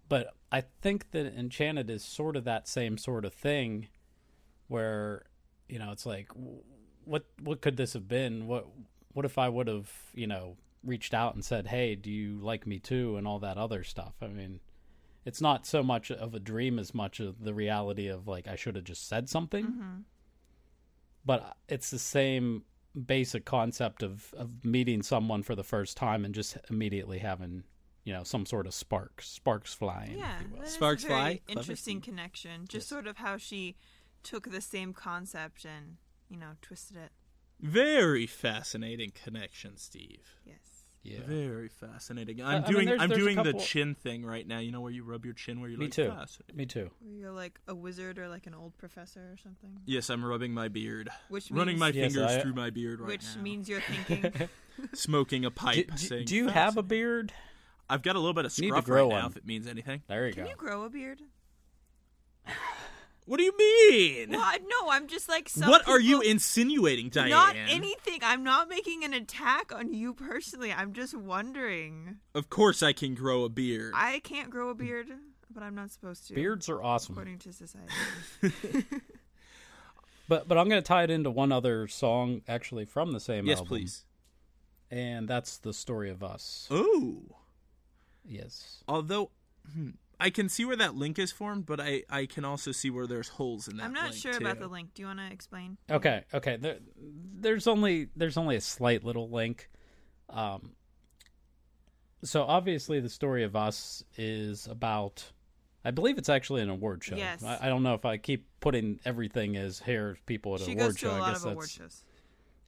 But 0.08 0.34
I 0.50 0.64
think 0.82 1.10
that 1.12 1.26
Enchanted 1.26 1.88
is 1.88 2.04
sort 2.04 2.36
of 2.36 2.44
that 2.44 2.68
same 2.68 2.98
sort 2.98 3.24
of 3.24 3.32
thing 3.32 3.88
where 4.68 5.24
you 5.70 5.78
know, 5.78 5.92
it's 5.92 6.04
like, 6.04 6.28
what 7.04 7.24
what 7.40 7.60
could 7.60 7.76
this 7.76 7.92
have 7.92 8.08
been? 8.08 8.46
What 8.46 8.66
what 9.12 9.24
if 9.24 9.38
I 9.38 9.48
would 9.48 9.68
have, 9.68 9.90
you 10.12 10.26
know, 10.26 10.56
reached 10.84 11.14
out 11.14 11.34
and 11.34 11.44
said, 11.44 11.68
"Hey, 11.68 11.94
do 11.94 12.10
you 12.10 12.38
like 12.40 12.66
me 12.66 12.80
too?" 12.80 13.16
and 13.16 13.26
all 13.26 13.38
that 13.38 13.56
other 13.56 13.84
stuff. 13.84 14.14
I 14.20 14.26
mean, 14.26 14.60
it's 15.24 15.40
not 15.40 15.66
so 15.66 15.82
much 15.82 16.10
of 16.10 16.34
a 16.34 16.40
dream 16.40 16.78
as 16.78 16.94
much 16.94 17.20
of 17.20 17.44
the 17.44 17.54
reality 17.54 18.08
of 18.08 18.26
like 18.26 18.48
I 18.48 18.56
should 18.56 18.76
have 18.76 18.84
just 18.84 19.08
said 19.08 19.28
something. 19.28 19.64
Mm-hmm. 19.64 20.00
But 21.24 21.56
it's 21.68 21.90
the 21.90 21.98
same 21.98 22.64
basic 23.06 23.44
concept 23.44 24.02
of 24.02 24.34
of 24.36 24.64
meeting 24.64 25.02
someone 25.02 25.42
for 25.42 25.54
the 25.54 25.64
first 25.64 25.96
time 25.96 26.24
and 26.24 26.34
just 26.34 26.56
immediately 26.70 27.18
having, 27.18 27.64
you 28.04 28.12
know, 28.12 28.24
some 28.24 28.46
sort 28.46 28.66
of 28.66 28.74
sparks, 28.74 29.28
sparks 29.28 29.74
flying. 29.74 30.18
Yeah, 30.18 30.36
if 30.36 30.42
you 30.42 30.56
will. 30.58 30.66
Sparks 30.66 31.04
a 31.04 31.08
very 31.08 31.20
fly? 31.20 31.40
Interesting 31.48 32.00
Steve. 32.00 32.14
connection. 32.14 32.66
Just 32.68 32.88
sort 32.88 33.06
of 33.06 33.18
how 33.18 33.36
she 33.36 33.76
took 34.22 34.50
the 34.50 34.60
same 34.60 34.92
concept 34.92 35.64
and 35.64 35.96
you 36.28 36.38
know 36.38 36.52
twisted 36.62 36.96
it. 36.96 37.12
Very 37.60 38.26
fascinating 38.26 39.12
connection, 39.12 39.76
Steve. 39.76 40.40
Yes. 40.46 40.56
Yeah. 41.02 41.20
Very 41.26 41.68
fascinating. 41.68 42.42
I 42.42 42.56
I'm 42.56 42.62
mean, 42.62 42.70
doing 42.72 42.86
there's- 42.86 43.00
I'm 43.00 43.08
there's 43.08 43.20
a 43.20 43.24
doing 43.24 43.36
the 43.38 43.44
couple- 43.44 43.60
chin 43.60 43.94
thing 43.94 44.22
right 44.24 44.46
now. 44.46 44.58
You 44.58 44.70
know 44.70 44.82
where 44.82 44.92
you 44.92 45.02
rub 45.02 45.24
your 45.24 45.32
chin 45.32 45.58
where 45.60 45.70
you're 45.70 45.78
Me 45.78 45.86
like 45.86 45.94
too. 45.94 46.08
fascinating. 46.10 46.56
Me 46.56 46.66
too. 46.66 46.90
You're 47.00 47.32
like 47.32 47.58
a 47.66 47.74
wizard 47.74 48.18
or 48.18 48.28
like 48.28 48.46
an 48.46 48.54
old 48.54 48.76
professor 48.76 49.20
or 49.32 49.36
something. 49.42 49.80
Yes, 49.86 50.10
I'm 50.10 50.22
rubbing 50.22 50.52
my 50.52 50.68
beard. 50.68 51.08
Which 51.30 51.50
Running 51.50 51.74
means, 51.74 51.80
my 51.80 51.88
Yes, 51.88 52.12
fingers 52.12 52.30
I- 52.32 52.40
through 52.42 52.52
my 52.52 52.68
beard 52.68 53.00
right 53.00 53.06
now. 53.08 53.12
which 53.12 53.36
now. 53.36 53.42
means 53.42 53.68
you're 53.68 53.80
thinking. 54.06 54.48
smoking 54.92 55.44
a 55.46 55.50
Do, 55.50 55.54
pipe. 55.54 55.90
do- 55.90 55.96
saying, 55.96 56.24
do 56.26 56.36
you 56.36 56.48
have 56.48 56.74
a 56.76 56.82
"Fascinating." 56.82 56.88
beard? 56.88 57.32
I've 57.88 58.02
got 58.02 58.16
a 58.16 58.18
little 58.18 58.34
bit 58.34 58.44
of 58.44 58.56
You 58.58 58.62
need 58.64 58.68
to 58.68 58.72
scruff 58.74 58.84
grow 58.84 59.04
right 59.08 59.14
now, 59.16 59.22
one. 59.22 59.30
if 59.32 59.36
it 59.38 59.46
means 59.46 59.66
anything. 59.66 60.02
There 60.06 60.26
you 60.28 60.34
Can 60.34 60.44
go. 60.44 60.50
you 60.50 60.56
grow 60.56 60.84
a 60.84 60.90
beard? 60.90 61.22
What 63.30 63.36
do 63.38 63.44
you 63.44 63.56
mean? 63.56 64.30
Well, 64.30 64.52
no, 64.60 64.90
I'm 64.90 65.06
just 65.06 65.28
like. 65.28 65.48
Some 65.48 65.70
what 65.70 65.86
are 65.86 66.00
you 66.00 66.18
people- 66.18 66.32
insinuating, 66.32 67.10
Diane? 67.10 67.30
Not 67.30 67.54
anything. 67.54 68.18
I'm 68.22 68.42
not 68.42 68.68
making 68.68 69.04
an 69.04 69.14
attack 69.14 69.72
on 69.72 69.94
you 69.94 70.14
personally. 70.14 70.72
I'm 70.72 70.92
just 70.92 71.14
wondering. 71.14 72.16
Of 72.34 72.50
course, 72.50 72.82
I 72.82 72.92
can 72.92 73.14
grow 73.14 73.44
a 73.44 73.48
beard. 73.48 73.92
I 73.94 74.18
can't 74.18 74.50
grow 74.50 74.70
a 74.70 74.74
beard, 74.74 75.06
but 75.48 75.62
I'm 75.62 75.76
not 75.76 75.92
supposed 75.92 76.26
to. 76.26 76.34
Beards 76.34 76.68
are 76.68 76.82
awesome. 76.82 77.12
according 77.14 77.38
to 77.38 77.52
society. 77.52 77.92
But 80.26 80.48
but 80.48 80.58
I'm 80.58 80.68
going 80.68 80.82
to 80.82 80.86
tie 80.86 81.02
it 81.04 81.10
into 81.10 81.30
one 81.30 81.52
other 81.52 81.86
song 81.88 82.42
actually 82.48 82.84
from 82.84 83.12
the 83.12 83.20
same 83.20 83.46
yes, 83.46 83.58
album. 83.58 83.68
please. 83.68 84.04
And 84.90 85.28
that's 85.28 85.58
the 85.58 85.72
story 85.72 86.10
of 86.10 86.22
us. 86.24 86.66
Oh, 86.70 87.22
Yes. 88.24 88.82
although 88.88 89.30
hmm, 89.72 89.90
I 90.20 90.30
can 90.30 90.48
see 90.48 90.64
where 90.64 90.76
that 90.76 90.94
link 90.94 91.18
is 91.18 91.32
formed, 91.32 91.66
but 91.66 91.80
I 91.80 92.02
I 92.10 92.26
can 92.26 92.44
also 92.44 92.72
see 92.72 92.90
where 92.90 93.06
there's 93.06 93.28
holes 93.28 93.68
in 93.68 93.76
that. 93.78 93.84
I'm 93.84 93.92
not 93.92 94.10
link, 94.10 94.16
sure 94.16 94.36
about 94.36 94.58
the 94.58 94.68
link. 94.68 94.94
Do 94.94 95.02
you 95.02 95.06
want 95.06 95.18
to 95.20 95.30
explain? 95.32 95.78
Okay. 95.90 96.24
Okay. 96.34 96.56
There, 96.56 96.78
there's 96.96 97.66
only 97.66 98.08
there's 98.16 98.36
only 98.36 98.56
a 98.56 98.60
slight 98.60 99.04
little 99.04 99.30
link. 99.30 99.68
Um. 100.28 100.72
So 102.22 102.42
obviously, 102.42 103.00
the 103.00 103.08
story 103.08 103.44
of 103.44 103.56
us 103.56 104.04
is 104.16 104.66
about. 104.66 105.32
I 105.82 105.90
believe 105.92 106.18
it's 106.18 106.28
actually 106.28 106.60
an 106.60 106.68
award 106.68 107.02
show. 107.02 107.16
Yes. 107.16 107.42
I, 107.42 107.58
I 107.62 107.68
don't 107.70 107.82
know 107.82 107.94
if 107.94 108.04
I 108.04 108.18
keep 108.18 108.46
putting 108.60 109.00
everything 109.06 109.56
as 109.56 109.80
here 109.80 110.18
people 110.26 110.54
at 110.54 110.60
She 110.60 110.72
an 110.72 110.76
goes 110.76 110.82
award 110.84 110.96
to 110.96 111.00
show. 111.00 111.10
a 111.10 111.14
I 111.14 111.18
lot 111.20 111.32
guess 111.32 111.44
of 111.44 111.52
award 111.52 111.62
that's 111.64 111.72
shows. 111.72 112.04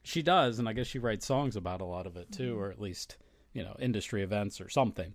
she 0.01 0.23
does, 0.23 0.57
and 0.57 0.67
I 0.67 0.73
guess 0.73 0.87
she 0.87 0.97
writes 0.97 1.23
songs 1.27 1.55
about 1.55 1.79
a 1.81 1.85
lot 1.85 2.07
of 2.07 2.17
it 2.17 2.31
too, 2.31 2.59
or 2.59 2.71
at 2.71 2.81
least 2.81 3.17
you 3.53 3.61
know 3.61 3.75
industry 3.79 4.23
events 4.23 4.59
or 4.59 4.67
something. 4.67 5.13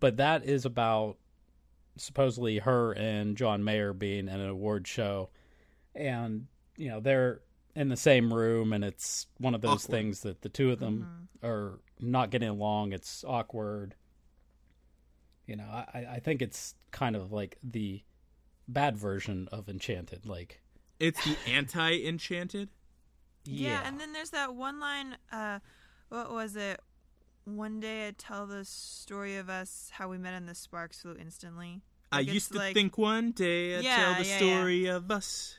But 0.00 0.18
that 0.18 0.44
is 0.44 0.66
about 0.66 1.16
supposedly 2.00 2.58
her 2.58 2.92
and 2.92 3.36
John 3.36 3.62
Mayer 3.64 3.92
being 3.92 4.28
at 4.28 4.40
an 4.40 4.48
award 4.48 4.86
show, 4.86 5.30
and 5.94 6.46
you 6.76 6.88
know 6.88 7.00
they're 7.00 7.40
in 7.76 7.88
the 7.88 7.96
same 7.96 8.32
room, 8.32 8.72
and 8.72 8.84
it's 8.84 9.26
one 9.38 9.54
of 9.54 9.60
those 9.60 9.84
Awkward. 9.84 9.96
things 9.96 10.20
that 10.22 10.42
the 10.42 10.48
two 10.48 10.72
of 10.72 10.80
them 10.80 11.28
are 11.42 11.78
not 12.00 12.30
getting 12.30 12.48
along. 12.48 12.92
It's 12.92 13.24
awkward. 13.26 13.94
You 15.46 15.56
know, 15.56 15.64
I, 15.64 16.06
I 16.12 16.20
think 16.20 16.42
it's 16.42 16.74
kind 16.90 17.16
of 17.16 17.32
like 17.32 17.58
the 17.62 18.02
bad 18.68 18.96
version 18.96 19.48
of 19.50 19.68
Enchanted. 19.68 20.26
Like, 20.26 20.60
It's 21.00 21.24
the 21.24 21.36
anti-enchanted. 21.48 22.68
Yeah. 23.44 23.82
and 23.84 23.98
then 23.98 24.12
there's 24.12 24.30
that 24.30 24.54
one 24.54 24.78
line. 24.78 25.16
Uh, 25.32 25.58
what 26.08 26.30
was 26.32 26.56
it? 26.56 26.80
One 27.44 27.80
day 27.80 28.08
I 28.08 28.12
tell 28.16 28.46
the 28.46 28.64
story 28.64 29.36
of 29.36 29.48
us 29.48 29.90
how 29.92 30.08
we 30.08 30.18
met 30.18 30.34
and 30.34 30.48
the 30.48 30.54
sparks 30.54 31.00
flew 31.02 31.16
instantly. 31.18 31.82
I 32.12 32.16
Like, 32.18 32.26
it's 32.26 32.34
used 32.34 32.52
to 32.52 32.58
like- 32.58 32.74
think 32.74 32.98
one 32.98 33.30
day 33.32 33.76
I'd 33.78 33.84
Yeah, 33.84 33.96
tell 33.96 34.22
the 34.22 34.28
yeah, 34.28 34.36
story 34.38 34.86
of 34.86 35.10
us, 35.10 35.58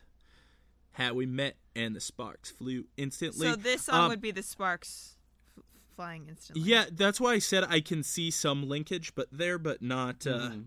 how 0.93 1.13
we 1.13 1.25
met 1.25 1.55
and 1.75 1.95
the 1.95 2.01
sparks 2.01 2.51
flew 2.51 2.85
instantly. 2.97 3.47
So 3.47 3.55
this 3.55 3.83
song 3.83 4.03
Um, 4.05 4.09
would 4.09 4.19
be 4.21 4.31
the 4.31 4.43
sparks 4.43 5.15
f- 5.57 5.63
flying 5.95 6.27
instantly. 6.27 6.63
Yeah, 6.69 6.85
that's 6.91 7.21
why 7.21 7.33
I 7.33 7.39
said 7.39 7.63
I 7.63 7.79
can 7.79 8.03
see 8.03 8.29
some 8.31 8.67
linkage, 8.67 9.15
but 9.15 9.29
there, 9.31 9.57
but 9.57 9.81
not. 9.81 10.27
Uh, 10.27 10.49
Mhm. 10.49 10.65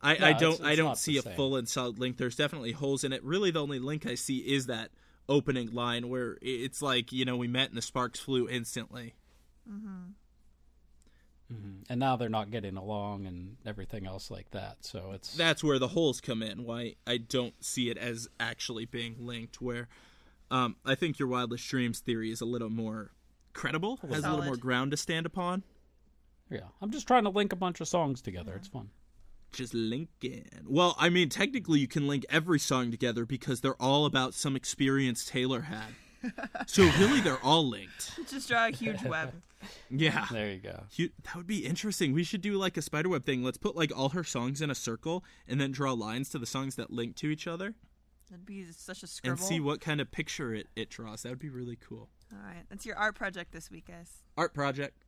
I, 0.00 0.16
No, 0.18 0.26
I 0.26 0.32
don't. 0.32 0.52
it's 0.54 0.60
I 0.62 0.74
don't 0.74 0.98
see 0.98 1.16
a 1.16 1.22
same. 1.22 1.36
full 1.36 1.54
and 1.54 1.68
solid 1.68 2.00
link. 2.00 2.16
There's 2.16 2.34
definitely 2.34 2.72
holes 2.72 3.04
in 3.04 3.12
it. 3.12 3.22
Really, 3.22 3.52
the 3.52 3.62
only 3.62 3.78
link 3.78 4.04
I 4.04 4.16
see 4.16 4.38
is 4.38 4.66
that 4.66 4.90
opening 5.28 5.72
line 5.72 6.08
where 6.08 6.36
it's 6.42 6.82
like 6.82 7.12
you 7.12 7.24
know 7.24 7.36
we 7.36 7.46
met 7.46 7.68
and 7.68 7.76
the 7.78 7.82
sparks 7.82 8.18
flew 8.18 8.48
instantly. 8.48 9.14
Mhm. 11.52 11.84
And 11.88 12.00
now 12.00 12.16
they're 12.16 12.28
not 12.28 12.50
getting 12.50 12.76
along 12.76 13.26
and 13.26 13.56
everything 13.66 14.06
else 14.06 14.30
like 14.30 14.50
that. 14.52 14.84
So 14.84 15.12
it's 15.12 15.34
That's 15.36 15.62
where 15.62 15.78
the 15.78 15.88
holes 15.88 16.20
come 16.20 16.42
in. 16.42 16.64
Why 16.64 16.94
I 17.06 17.18
don't 17.18 17.54
see 17.62 17.90
it 17.90 17.98
as 17.98 18.28
actually 18.40 18.86
being 18.86 19.16
linked. 19.18 19.60
Where 19.60 19.88
um, 20.50 20.76
I 20.84 20.94
think 20.94 21.18
your 21.18 21.28
wildest 21.28 21.66
dreams 21.68 22.00
theory 22.00 22.30
is 22.30 22.40
a 22.40 22.44
little 22.46 22.70
more 22.70 23.12
credible, 23.52 23.98
has 24.08 24.24
a 24.24 24.30
little 24.30 24.44
more 24.44 24.56
ground 24.56 24.90
to 24.92 24.96
stand 24.96 25.26
upon. 25.26 25.62
yeah. 26.50 26.68
I'm 26.80 26.90
just 26.90 27.06
trying 27.06 27.24
to 27.24 27.30
link 27.30 27.52
a 27.52 27.56
bunch 27.56 27.80
of 27.80 27.88
songs 27.88 28.20
together. 28.22 28.54
It's 28.54 28.68
fun. 28.68 28.90
Just 29.52 29.74
linking. 29.74 30.46
Well, 30.66 30.96
I 30.98 31.10
mean, 31.10 31.28
technically, 31.28 31.80
you 31.80 31.88
can 31.88 32.06
link 32.06 32.24
every 32.30 32.58
song 32.58 32.90
together 32.90 33.26
because 33.26 33.60
they're 33.60 33.80
all 33.80 34.06
about 34.06 34.32
some 34.32 34.56
experience 34.56 35.26
Taylor 35.26 35.62
had. 35.62 35.88
So 36.66 36.82
really, 36.98 37.20
they're 37.20 37.42
all 37.42 37.66
linked. 37.68 38.12
Just 38.30 38.48
draw 38.48 38.66
a 38.66 38.70
huge 38.70 39.02
web. 39.04 39.32
Yeah. 39.90 40.26
There 40.30 40.50
you 40.50 40.58
go. 40.58 40.84
You, 40.94 41.10
that 41.24 41.36
would 41.36 41.46
be 41.46 41.64
interesting. 41.64 42.12
We 42.12 42.24
should 42.24 42.40
do 42.40 42.54
like 42.54 42.76
a 42.76 42.82
spiderweb 42.82 43.24
thing. 43.24 43.42
Let's 43.44 43.58
put 43.58 43.76
like 43.76 43.96
all 43.96 44.10
her 44.10 44.24
songs 44.24 44.60
in 44.60 44.70
a 44.70 44.74
circle 44.74 45.24
and 45.46 45.60
then 45.60 45.70
draw 45.72 45.92
lines 45.92 46.28
to 46.30 46.38
the 46.38 46.46
songs 46.46 46.74
that 46.76 46.90
link 46.90 47.14
to 47.16 47.28
each 47.28 47.46
other 47.46 47.74
That'd 48.30 48.46
be 48.46 48.64
such 48.72 49.02
a 49.02 49.06
scribble. 49.06 49.32
and 49.38 49.40
see 49.40 49.60
what 49.60 49.80
kind 49.80 50.00
of 50.00 50.10
picture 50.10 50.54
it, 50.54 50.66
it 50.74 50.88
draws. 50.90 51.22
That 51.22 51.28
would 51.30 51.38
be 51.38 51.50
really 51.50 51.76
cool. 51.76 52.08
All 52.32 52.38
right, 52.44 52.64
that's 52.70 52.86
your 52.86 52.96
art 52.96 53.14
project 53.14 53.52
this 53.52 53.70
week, 53.70 53.86
guys. 53.88 54.10
Art 54.38 54.54
project. 54.54 55.04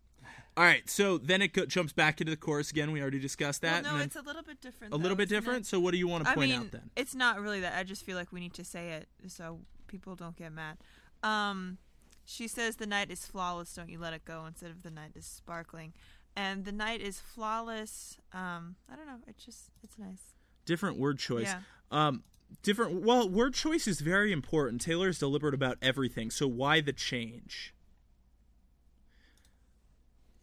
All 0.57 0.65
right, 0.65 0.89
so 0.89 1.19
then 1.19 1.41
it 1.43 1.53
go- 1.53 1.67
jumps 1.67 1.93
back 1.93 2.21
into 2.21 2.31
the 2.31 2.37
chorus 2.37 2.71
again. 2.71 2.93
We 2.93 3.01
already 3.01 3.19
discussed 3.19 3.63
that. 3.63 3.83
well, 3.83 3.93
no, 3.95 3.99
and 4.01 4.07
it's 4.07 4.17
a 4.17 4.23
little 4.23 4.43
bit 4.43 4.61
different. 4.61 4.93
a 4.93 4.97
though, 4.97 5.03
little 5.03 5.17
bit 5.17 5.25
isn't 5.29 5.37
it? 5.37 5.41
different. 5.41 5.67
So 5.67 5.81
what 5.81 5.93
do 5.93 5.99
you 5.99 6.07
want 6.07 6.25
to 6.25 6.31
I 6.31 6.35
point 6.35 6.51
mean, 6.51 6.61
out 6.61 6.71
then? 6.71 6.91
it's 6.97 7.15
not 7.15 7.41
really 7.41 7.61
that. 7.61 7.75
I 7.79 7.83
just 7.83 8.05
feel 8.05 8.17
like 8.17 8.31
we 8.33 8.41
need 8.41 8.55
to 8.55 8.65
say 8.65 8.91
it 8.91 9.09
so 9.27 9.61
people 9.87 10.15
don't 10.17 10.37
get 10.37 10.53
mad. 10.53 10.77
Um, 11.25 11.79
she 12.25 12.47
says 12.47 12.77
the 12.77 12.87
night 12.87 13.11
is 13.11 13.27
flawless, 13.27 13.75
don't 13.75 13.89
you 13.89 13.99
let 13.99 14.13
it 14.13 14.25
go, 14.25 14.45
instead 14.47 14.71
of 14.71 14.83
the 14.83 14.91
night 14.91 15.13
is 15.15 15.27
sparkling. 15.27 15.93
And 16.37 16.65
the 16.65 16.73
night 16.73 17.01
is 17.01 17.21
flawless. 17.21 18.19
Um, 18.33 18.77
I 18.91 18.97
don't 18.97 19.07
know. 19.07 19.19
It's 19.27 19.45
just 19.45 19.71
it's 19.83 19.99
nice. 19.99 20.35
Different 20.65 20.99
word 20.99 21.19
choice. 21.19 21.47
Yeah. 21.47 21.61
Um, 21.93 22.25
different. 22.63 23.03
Well, 23.03 23.29
word 23.29 23.55
choice 23.55 23.87
is 23.87 24.01
very 24.01 24.33
important. 24.33 24.81
Taylor 24.81 25.09
is 25.09 25.19
deliberate 25.19 25.55
about 25.55 25.79
everything. 25.81 26.31
So 26.31 26.49
why 26.49 26.81
the 26.81 26.93
change? 26.93 27.73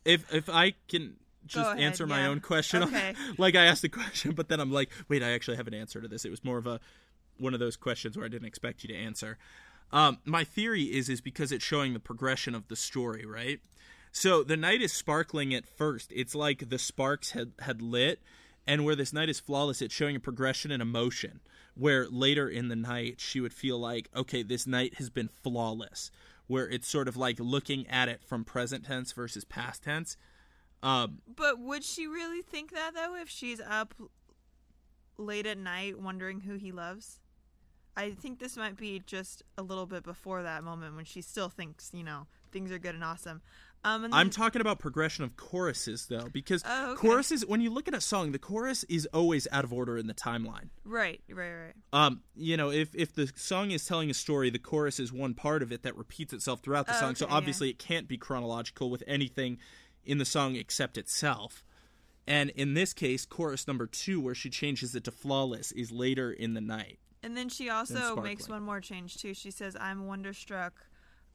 If 0.05 0.33
if 0.33 0.49
I 0.49 0.75
can 0.87 1.17
just 1.45 1.71
ahead, 1.71 1.83
answer 1.83 2.07
my 2.07 2.21
yeah. 2.21 2.27
own 2.27 2.39
question, 2.39 2.83
Okay. 2.83 3.13
like 3.37 3.55
I 3.55 3.65
asked 3.65 3.81
the 3.81 3.89
question, 3.89 4.31
but 4.31 4.47
then 4.47 4.61
I'm 4.61 4.71
like, 4.71 4.89
wait, 5.09 5.21
I 5.21 5.31
actually 5.31 5.57
have 5.57 5.67
an 5.67 5.73
answer 5.73 5.99
to 5.99 6.07
this. 6.07 6.23
It 6.23 6.29
was 6.29 6.43
more 6.43 6.57
of 6.57 6.67
a 6.67 6.79
one 7.37 7.53
of 7.53 7.59
those 7.59 7.75
questions 7.75 8.15
where 8.15 8.25
I 8.25 8.29
didn't 8.29 8.47
expect 8.47 8.83
you 8.83 8.87
to 8.89 8.95
answer. 8.95 9.37
Um, 9.93 10.19
my 10.25 10.43
theory 10.43 10.83
is 10.83 11.09
is 11.09 11.21
because 11.21 11.51
it's 11.51 11.63
showing 11.63 11.93
the 11.93 11.99
progression 11.99 12.55
of 12.55 12.67
the 12.67 12.75
story, 12.75 13.25
right? 13.25 13.59
So 14.11 14.43
the 14.43 14.57
night 14.57 14.81
is 14.81 14.91
sparkling 14.91 15.53
at 15.53 15.65
first. 15.65 16.11
It's 16.13 16.35
like 16.35 16.69
the 16.69 16.79
sparks 16.79 17.31
had 17.31 17.51
had 17.59 17.81
lit, 17.81 18.21
and 18.67 18.83
where 18.85 18.95
this 18.95 19.13
night 19.13 19.29
is 19.29 19.39
flawless, 19.39 19.81
it's 19.81 19.93
showing 19.93 20.15
a 20.15 20.19
progression 20.19 20.71
in 20.71 20.81
emotion. 20.81 21.41
Where 21.73 22.07
later 22.09 22.49
in 22.49 22.67
the 22.67 22.75
night 22.75 23.21
she 23.21 23.39
would 23.39 23.53
feel 23.53 23.79
like, 23.79 24.09
okay, 24.15 24.43
this 24.43 24.67
night 24.67 24.95
has 24.95 25.09
been 25.09 25.29
flawless. 25.29 26.11
Where 26.47 26.67
it's 26.67 26.87
sort 26.87 27.07
of 27.07 27.15
like 27.15 27.39
looking 27.39 27.87
at 27.87 28.09
it 28.09 28.21
from 28.23 28.43
present 28.43 28.85
tense 28.85 29.13
versus 29.13 29.45
past 29.45 29.83
tense. 29.83 30.17
Um, 30.83 31.19
But 31.33 31.59
would 31.59 31.85
she 31.85 32.07
really 32.07 32.41
think 32.41 32.71
that 32.71 32.93
though 32.93 33.15
if 33.15 33.29
she's 33.29 33.61
up 33.61 33.93
late 35.17 35.45
at 35.45 35.57
night 35.57 35.99
wondering 35.99 36.41
who 36.41 36.55
he 36.55 36.73
loves? 36.73 37.20
I 37.97 38.11
think 38.11 38.39
this 38.39 38.55
might 38.57 38.77
be 38.77 39.01
just 39.05 39.43
a 39.57 39.61
little 39.63 39.85
bit 39.85 40.03
before 40.03 40.43
that 40.43 40.63
moment 40.63 40.95
when 40.95 41.05
she 41.05 41.21
still 41.21 41.49
thinks, 41.49 41.91
you 41.93 42.03
know, 42.03 42.27
things 42.51 42.71
are 42.71 42.79
good 42.79 42.95
and 42.95 43.03
awesome. 43.03 43.41
Um, 43.83 44.03
and 44.05 44.13
I'm 44.13 44.29
talking 44.29 44.61
about 44.61 44.77
progression 44.79 45.23
of 45.23 45.35
choruses 45.35 46.05
though, 46.05 46.27
because 46.31 46.61
Oh, 46.65 46.91
okay. 46.91 46.99
choruses 47.01 47.45
when 47.45 47.61
you 47.61 47.69
look 47.71 47.87
at 47.87 47.93
a 47.95 47.99
song, 48.01 48.31
the 48.31 48.37
chorus 48.39 48.83
is 48.85 49.07
always 49.07 49.47
out 49.51 49.63
of 49.63 49.73
order 49.73 49.97
in 49.97 50.05
the 50.07 50.13
timeline. 50.13 50.69
right, 50.85 51.19
right, 51.29 51.51
right. 51.51 51.73
Um, 51.91 52.21
you 52.35 52.55
know, 52.57 52.69
if 52.69 52.93
if 52.93 53.13
the 53.13 53.31
song 53.35 53.71
is 53.71 53.85
telling 53.85 54.09
a 54.11 54.13
story, 54.13 54.49
the 54.51 54.59
chorus 54.59 54.99
is 54.99 55.11
one 55.11 55.33
part 55.33 55.63
of 55.63 55.71
it 55.71 55.81
that 55.83 55.97
repeats 55.97 56.31
itself 56.31 56.61
throughout 56.61 56.85
the 56.85 56.95
Oh, 56.95 56.99
song. 56.99 57.15
So 57.15 57.25
okay, 57.25 57.31
yeah. 57.33 57.37
obviously, 57.37 57.69
it 57.71 57.79
can't 57.79 58.07
be 58.07 58.17
chronological 58.17 58.89
with 58.91 59.03
anything 59.07 59.57
in 60.05 60.17
the 60.19 60.25
song 60.25 60.55
except 60.55 60.97
itself. 60.97 61.63
And 62.27 62.51
in 62.51 62.75
this 62.75 62.93
case, 62.93 63.25
chorus 63.25 63.67
number 63.67 63.87
two, 63.87 64.21
where 64.21 64.35
she 64.35 64.49
changes 64.51 64.93
it 64.95 65.03
to 65.05 65.11
flawless, 65.11 65.71
is 65.71 65.91
later 65.91 66.31
in 66.31 66.53
the 66.53 66.61
night. 66.61 66.99
And 67.23 67.37
then 67.37 67.49
she 67.49 67.69
also 67.69 68.15
makes 68.21 68.49
one 68.49 68.63
more 68.63 68.81
change 68.81 69.17
too. 69.17 69.33
She 69.33 69.51
says, 69.51 69.75
"I'm 69.79 70.07
wonderstruck, 70.07 70.73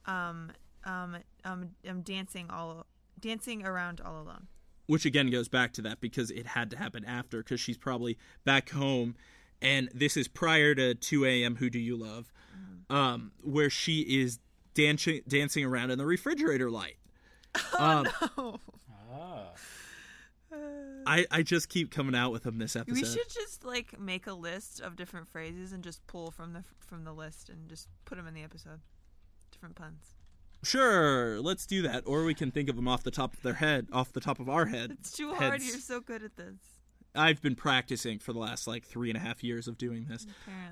um, 0.05 0.51
um, 0.83 1.17
um, 1.45 1.69
I'm 1.87 2.01
dancing 2.01 2.49
all, 2.49 2.85
dancing 3.19 3.65
around 3.65 4.01
all 4.01 4.21
alone." 4.21 4.47
which 4.87 5.05
again 5.05 5.29
goes 5.29 5.49
back 5.49 5.73
to 5.73 5.81
that 5.81 5.99
because 5.99 6.31
it 6.31 6.45
had 6.47 6.71
to 6.71 6.77
happen 6.77 7.03
after 7.03 7.39
because 7.39 7.59
she's 7.59 7.77
probably 7.77 8.17
back 8.45 8.69
home 8.69 9.15
and 9.61 9.89
this 9.93 10.15
is 10.15 10.29
prior 10.29 10.73
to 10.73 10.95
2 10.95 11.25
a.m 11.25 11.57
who 11.57 11.69
do 11.69 11.77
you 11.77 11.97
love 11.97 12.31
um, 12.89 13.33
where 13.41 13.69
she 13.69 13.99
is 13.99 14.39
dancing 14.73 15.19
dancing 15.27 15.65
around 15.65 15.91
in 15.91 15.97
the 15.97 16.05
refrigerator 16.05 16.71
light 16.71 16.95
um, 17.77 18.07
Oh, 18.37 18.59
Ah. 19.11 19.49
I, 21.05 21.25
I 21.31 21.41
just 21.43 21.69
keep 21.69 21.91
coming 21.91 22.15
out 22.15 22.31
with 22.31 22.43
them 22.43 22.57
this 22.57 22.75
episode 22.75 22.95
we 22.95 23.05
should 23.05 23.29
just 23.29 23.63
like 23.65 23.99
make 23.99 24.27
a 24.27 24.33
list 24.33 24.81
of 24.81 24.95
different 24.95 25.27
phrases 25.29 25.71
and 25.71 25.83
just 25.83 26.05
pull 26.07 26.31
from 26.31 26.53
the 26.53 26.63
from 26.79 27.03
the 27.05 27.13
list 27.13 27.49
and 27.49 27.67
just 27.69 27.87
put 28.05 28.17
them 28.17 28.27
in 28.27 28.33
the 28.33 28.43
episode. 28.43 28.79
Different 29.51 29.75
puns. 29.75 30.15
sure 30.63 31.39
let's 31.41 31.65
do 31.65 31.81
that 31.83 32.03
or 32.05 32.23
we 32.25 32.33
can 32.33 32.51
think 32.51 32.69
of 32.69 32.75
them 32.75 32.87
off 32.87 33.03
the 33.03 33.11
top 33.11 33.33
of 33.33 33.41
their 33.41 33.53
head 33.55 33.87
off 33.91 34.11
the 34.13 34.19
top 34.19 34.39
of 34.39 34.49
our 34.49 34.65
head 34.65 34.91
It's 34.99 35.11
too 35.11 35.33
hard. 35.33 35.53
heads. 35.53 35.67
You're 35.67 35.79
so 35.79 35.99
good 36.01 36.23
at 36.23 36.35
this. 36.35 36.55
i've 37.15 37.41
been 37.41 37.55
practicing 37.55 38.19
for 38.19 38.33
the 38.33 38.39
last 38.39 38.67
like 38.67 38.83
three 38.85 39.09
and 39.09 39.17
a 39.17 39.19
half 39.21 39.43
years 39.43 39.67
of 39.67 39.77
doing 39.77 40.05
this 40.09 40.25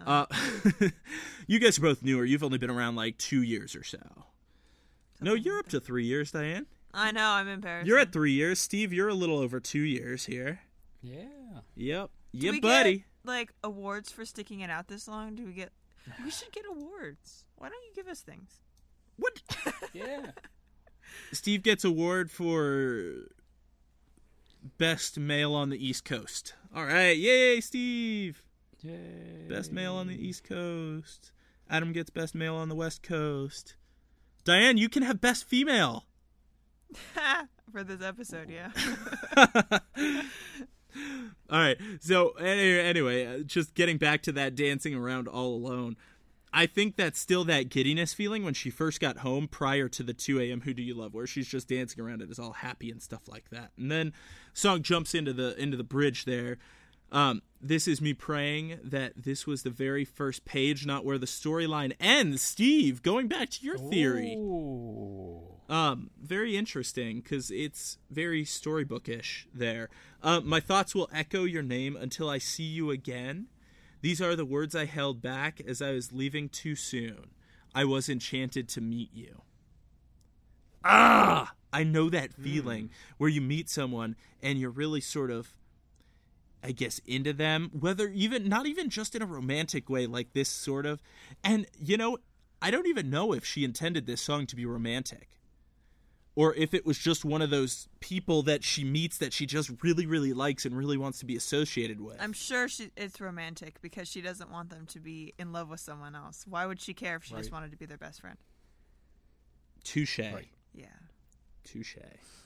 Apparently. 0.06 0.86
uh, 0.86 0.90
you 1.48 1.60
guys 1.60 1.78
are 1.78 1.82
both 1.82 2.04
newer 2.04 2.26
you've 2.26 2.44
only 2.44 2.58
been 2.58 2.70
around 2.70 2.96
like 2.96 3.18
two 3.18 3.42
years 3.42 3.76
or 3.76 3.84
so 3.84 4.00
no 5.22 5.34
you're 5.34 5.56
like 5.56 5.66
up 5.66 5.70
to 5.72 5.80
three 5.80 6.06
years 6.06 6.32
diane 6.32 6.66
I 6.96 7.12
know. 7.12 7.30
I'm 7.30 7.48
embarrassed. 7.48 7.88
You're 7.88 8.00
at 8.00 8.12
three 8.12 8.32
years. 8.32 8.60
Steve, 8.60 8.94
you're 8.94 9.10
a 9.10 9.14
little 9.14 9.38
over 9.38 9.60
two 9.60 9.82
years 9.82 10.26
here. 10.26 10.62
Yeah. 11.04 11.26
Yep. 11.76 12.10
Do 12.34 12.46
Yeah, 12.46 12.52
we 12.52 12.60
buddy. 12.60 12.98
Get, 12.98 13.06
like 13.26 13.54
awards 13.64 14.12
for 14.12 14.26
sticking 14.26 14.62
it 14.62 14.70
out 14.70 14.88
this 14.88 15.08
long? 15.08 15.36
Do 15.36 15.46
we 15.46 15.54
get? 15.54 15.72
We 16.24 16.32
should 16.32 16.52
get 16.52 16.66
awards. 16.70 17.46
Why 17.58 17.70
don't 17.70 17.84
you 17.84 17.94
give 17.96 18.08
us 18.08 18.22
things? 18.22 18.62
What? 19.18 19.42
Yeah. 19.94 20.32
Steve 21.32 21.64
gets 21.64 21.84
award 21.86 22.30
for 22.32 23.30
best 24.78 25.18
male 25.18 25.54
on 25.54 25.70
the 25.70 25.84
East 25.86 26.04
Coast. 26.06 26.54
All 26.76 26.86
right. 26.86 27.16
Yay, 27.18 27.62
Steve. 27.62 28.44
Yay. 28.82 29.46
Best 29.48 29.72
male 29.72 29.96
on 29.96 30.08
the 30.08 30.16
East 30.28 30.44
Coast. 30.44 31.32
Adam 31.70 31.94
gets 31.94 32.10
best 32.10 32.36
male 32.36 32.56
on 32.56 32.70
the 32.70 32.76
West 32.76 33.02
Coast. 33.04 33.76
Diane, 34.44 34.78
you 34.78 34.90
can 34.90 35.04
have 35.04 35.22
best 35.22 35.46
female. 35.46 36.06
for 37.72 37.84
this 37.84 38.02
episode, 38.02 38.50
yeah. 38.50 38.72
All 41.50 41.60
right. 41.60 41.78
So 42.00 42.30
anyway, 42.32 43.26
uh, 43.26 43.40
just 43.40 43.74
getting 43.76 43.98
back 43.98 44.22
to 44.24 44.32
that 44.34 44.56
dancing 44.56 44.96
around 44.96 45.28
all 45.28 45.56
alone. 45.56 45.98
I 46.54 46.68
think 46.68 46.96
that's 46.96 47.20
still 47.20 47.44
that 47.46 47.68
giddiness 47.68 48.14
feeling 48.14 48.46
when 48.46 48.54
she 48.54 48.70
first 48.70 49.02
got 49.02 49.18
home 49.18 49.50
prior 49.50 49.90
to 49.90 50.04
the 50.04 50.14
2 50.14 50.40
a.m. 50.40 50.62
Who 50.62 50.74
Do 50.74 50.82
You 50.82 50.94
Love, 50.94 51.14
where 51.14 51.28
she's 51.28 51.50
just 51.50 51.68
dancing 51.68 52.02
around 52.02 52.22
it 52.22 52.32
is 52.32 52.40
all 52.40 52.54
happy 52.54 52.90
and 52.90 53.02
stuff 53.02 53.28
like 53.28 53.50
that. 53.50 53.72
And 53.78 53.92
then 53.92 54.14
song 54.54 54.82
jumps 54.82 55.14
into 55.14 55.34
the 55.34 55.62
into 55.62 55.76
the 55.76 55.84
bridge 55.84 56.24
there. 56.24 56.58
Um, 57.12 57.42
this 57.62 57.88
is 57.88 58.02
me 58.02 58.14
praying 58.14 58.80
that 58.84 59.14
this 59.16 59.48
was 59.48 59.64
the 59.64 59.70
very 59.70 60.06
first 60.06 60.46
page, 60.46 60.86
not 60.86 61.06
where 61.06 61.18
the 61.18 61.26
storyline 61.26 61.94
ends. 62.00 62.42
Steve, 62.42 63.02
going 63.02 63.28
back 63.28 63.50
to 63.52 63.66
your 63.66 63.78
theory. 63.78 64.36
Um, 65.68 66.12
very 66.22 66.56
interesting 66.56 67.22
because 67.22 67.50
it's 67.50 67.98
very 68.12 68.44
storybookish 68.44 69.48
there. 69.54 69.90
Uh, 70.22 70.42
my 70.42 70.60
thoughts 70.60 70.94
will 70.94 71.10
echo 71.12 71.44
your 71.44 71.64
name 71.64 71.96
until 71.96 72.30
I 72.30 72.38
see 72.38 72.64
you 72.64 72.92
again. 72.92 73.48
These 74.02 74.22
are 74.22 74.36
the 74.36 74.46
words 74.46 74.76
I 74.76 74.86
held 74.86 75.22
back 75.22 75.60
as 75.66 75.82
I 75.82 75.92
was 75.92 76.14
leaving 76.14 76.50
too 76.50 76.76
soon. 76.76 77.32
I 77.74 77.86
was 77.86 78.08
enchanted 78.08 78.70
to 78.70 78.82
meet 78.82 79.10
you. 79.14 79.42
Ah, 80.84 81.54
I 81.74 81.84
know 81.84 82.10
that 82.12 82.32
feeling 82.32 82.92
where 83.18 83.30
you 83.30 83.42
meet 83.42 83.70
someone 83.70 84.16
and 84.44 84.60
you're 84.60 84.70
really 84.70 85.02
sort 85.02 85.32
of, 85.32 85.50
I 86.66 86.72
guess, 86.72 87.00
into 87.06 87.32
them. 87.32 87.70
Whether 87.80 88.10
even 88.10 88.50
not 88.50 88.66
even 88.66 88.90
just 88.90 89.16
in 89.16 89.22
a 89.22 89.26
romantic 89.26 89.90
way, 89.90 90.08
like 90.08 90.34
this 90.34 90.50
sort 90.50 90.86
of. 90.86 91.02
And 91.44 91.68
you 91.80 91.96
know, 91.96 92.18
I 92.62 92.72
don't 92.72 92.88
even 92.88 93.10
know 93.10 93.34
if 93.34 93.46
she 93.46 93.64
intended 93.64 94.08
this 94.08 94.22
song 94.22 94.48
to 94.48 94.56
be 94.56 94.66
romantic 94.66 95.30
or 96.36 96.54
if 96.56 96.74
it 96.74 96.86
was 96.86 96.98
just 96.98 97.24
one 97.24 97.42
of 97.42 97.50
those 97.50 97.88
people 98.02 98.44
that 98.44 98.64
she 98.64 98.84
meets 98.84 99.18
that 99.18 99.34
she 99.34 99.46
just 99.46 99.72
really 99.82 100.06
really 100.06 100.34
likes 100.34 100.66
and 100.66 100.76
really 100.76 100.98
wants 100.98 101.20
to 101.20 101.26
be 101.26 101.36
associated 101.36 102.02
with 102.02 102.18
I'm 102.20 102.34
sure 102.34 102.68
she 102.68 102.92
it's 102.96 103.20
romantic 103.22 103.82
because 103.82 104.08
she 104.08 104.22
doesn't 104.22 104.52
want 104.52 104.70
them 104.70 104.86
to 104.88 105.00
be 105.00 105.34
in 105.40 105.52
love 105.52 105.70
with 105.70 105.80
someone 105.80 106.16
else. 106.16 106.46
Why 106.48 106.66
would 106.66 106.82
she 106.82 106.94
care 106.94 107.16
if 107.16 107.24
she 107.24 107.36
just 107.36 107.52
wanted 107.52 107.72
to 107.72 107.78
be 107.78 107.86
their 107.86 107.98
best 107.98 108.22
friend? 108.22 108.38
touche 109.84 110.20
Right. 110.20 110.48
Yeah, 110.74 110.88
touche 111.64 111.98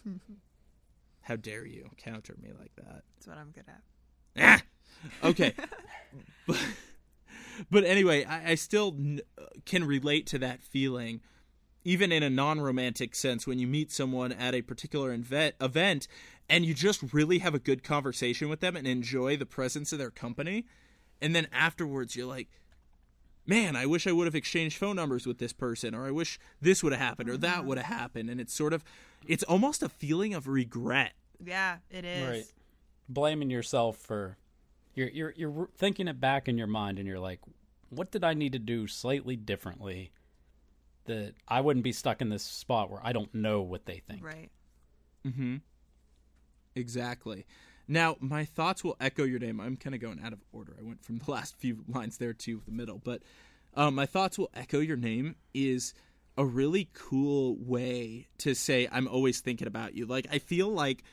how 1.22 1.36
dare 1.36 1.66
you 1.66 1.90
counter 1.98 2.36
me 2.42 2.52
like 2.60 2.76
that 2.76 3.04
that's 3.16 3.28
what 3.28 3.38
I'm 3.38 3.52
good 3.52 3.66
at. 3.68 3.82
Ah! 4.40 4.62
okay 5.24 5.54
but, 6.48 6.58
but 7.72 7.84
anyway 7.84 8.26
I, 8.26 8.52
I 8.52 8.56
still 8.56 8.96
n- 8.98 9.22
can 9.66 9.86
relate 9.86 10.26
to 10.28 10.40
that 10.40 10.62
feeling 10.62 11.22
even 11.86 12.12
in 12.12 12.24
a 12.24 12.30
non-romantic 12.30 13.16
sense 13.16 13.48
when 13.48 13.58
you 13.60 13.66
meet 13.68 13.92
someone 13.92 14.32
at 14.32 14.54
a 14.54 14.62
particular 14.62 15.16
inve- 15.18 15.54
event 15.62 16.08
and 16.50 16.66
you 16.66 16.74
just 16.74 17.14
really 17.14 17.40
have 17.40 17.54
a 17.56 17.60
good 17.60 17.84
conversation 17.84 18.50
with 18.50 18.60
them 18.60 18.76
and 18.76 18.88
enjoy 18.88 19.38
the 19.38 19.46
presence 19.46 19.94
of 19.94 20.00
their 20.00 20.12
company 20.12 20.66
and 21.22 21.34
then 21.36 21.48
afterwards 21.54 22.16
you're 22.16 22.28
like 22.28 22.50
man 23.48 23.76
i 23.76 23.86
wish 23.86 24.06
i 24.06 24.12
would 24.12 24.28
have 24.28 24.36
exchanged 24.36 24.78
phone 24.78 24.96
numbers 24.98 25.26
with 25.26 25.38
this 25.38 25.54
person 25.54 25.96
or 25.96 26.06
i 26.06 26.12
wish 26.12 26.40
this 26.62 26.84
would 26.84 26.92
have 26.92 27.02
happened 27.02 27.30
or 27.30 27.38
that 27.38 27.64
would 27.66 27.78
have 27.78 27.88
happened 27.88 28.30
and 28.30 28.42
it's 28.42 28.54
sort 28.54 28.74
of 28.74 28.84
it's 29.28 29.44
almost 29.44 29.82
a 29.82 29.90
feeling 29.90 30.34
of 30.34 30.48
regret 30.48 31.14
Yeah, 31.44 31.78
it 31.90 32.04
is. 32.06 32.28
Right. 32.28 32.44
Blaming 33.10 33.50
yourself 33.50 33.98
for 33.98 34.38
you're 34.94 35.10
you're 35.10 35.34
you're 35.36 35.70
thinking 35.76 36.08
it 36.08 36.20
back 36.20 36.48
in 36.48 36.58
your 36.58 36.68
mind 36.68 37.00
and 37.00 37.08
you're 37.08 37.20
like, 37.20 37.40
what 37.90 38.12
did 38.12 38.24
I 38.24 38.34
need 38.34 38.54
to 38.54 38.60
do 38.60 38.88
slightly 38.88 39.36
differently 39.36 40.12
that 41.10 41.34
I 41.48 41.62
wouldn't 41.62 41.84
be 41.84 41.92
stuck 41.92 42.22
in 42.22 42.30
this 42.30 42.44
spot 42.44 42.92
where 42.92 43.02
I 43.04 43.14
don't 43.14 43.34
know 43.34 43.62
what 43.62 43.86
they 43.86 43.98
think. 44.08 44.24
Right. 44.24 44.52
Mm-hmm. 45.26 45.58
Exactly. 46.76 47.48
Now, 47.88 48.16
my 48.20 48.46
thoughts 48.46 48.84
will 48.84 48.96
echo 49.02 49.24
your 49.24 49.40
name. 49.40 49.60
I'm 49.60 49.76
kind 49.76 49.96
of 49.96 50.02
going 50.02 50.22
out 50.24 50.34
of 50.34 50.40
order. 50.52 50.76
I 50.80 50.84
went 50.84 51.04
from 51.04 51.18
the 51.18 51.32
last 51.32 51.58
few 51.58 51.84
lines 51.88 52.18
there 52.18 52.34
to 52.34 52.62
the 52.64 52.72
middle, 52.72 53.02
but 53.04 53.24
um, 53.74 53.96
my 53.96 54.06
thoughts 54.06 54.38
will 54.38 54.52
echo 54.54 54.80
your 54.80 54.98
name 54.98 55.36
is 55.54 55.96
a 56.38 56.46
really 56.46 56.90
cool 56.94 57.58
way 57.58 58.28
to 58.38 58.54
say 58.54 58.88
I'm 58.92 59.08
always 59.08 59.42
thinking 59.42 59.68
about 59.68 59.96
you. 59.96 60.06
Like 60.06 60.28
I 60.32 60.38
feel 60.38 60.70
like 60.70 61.04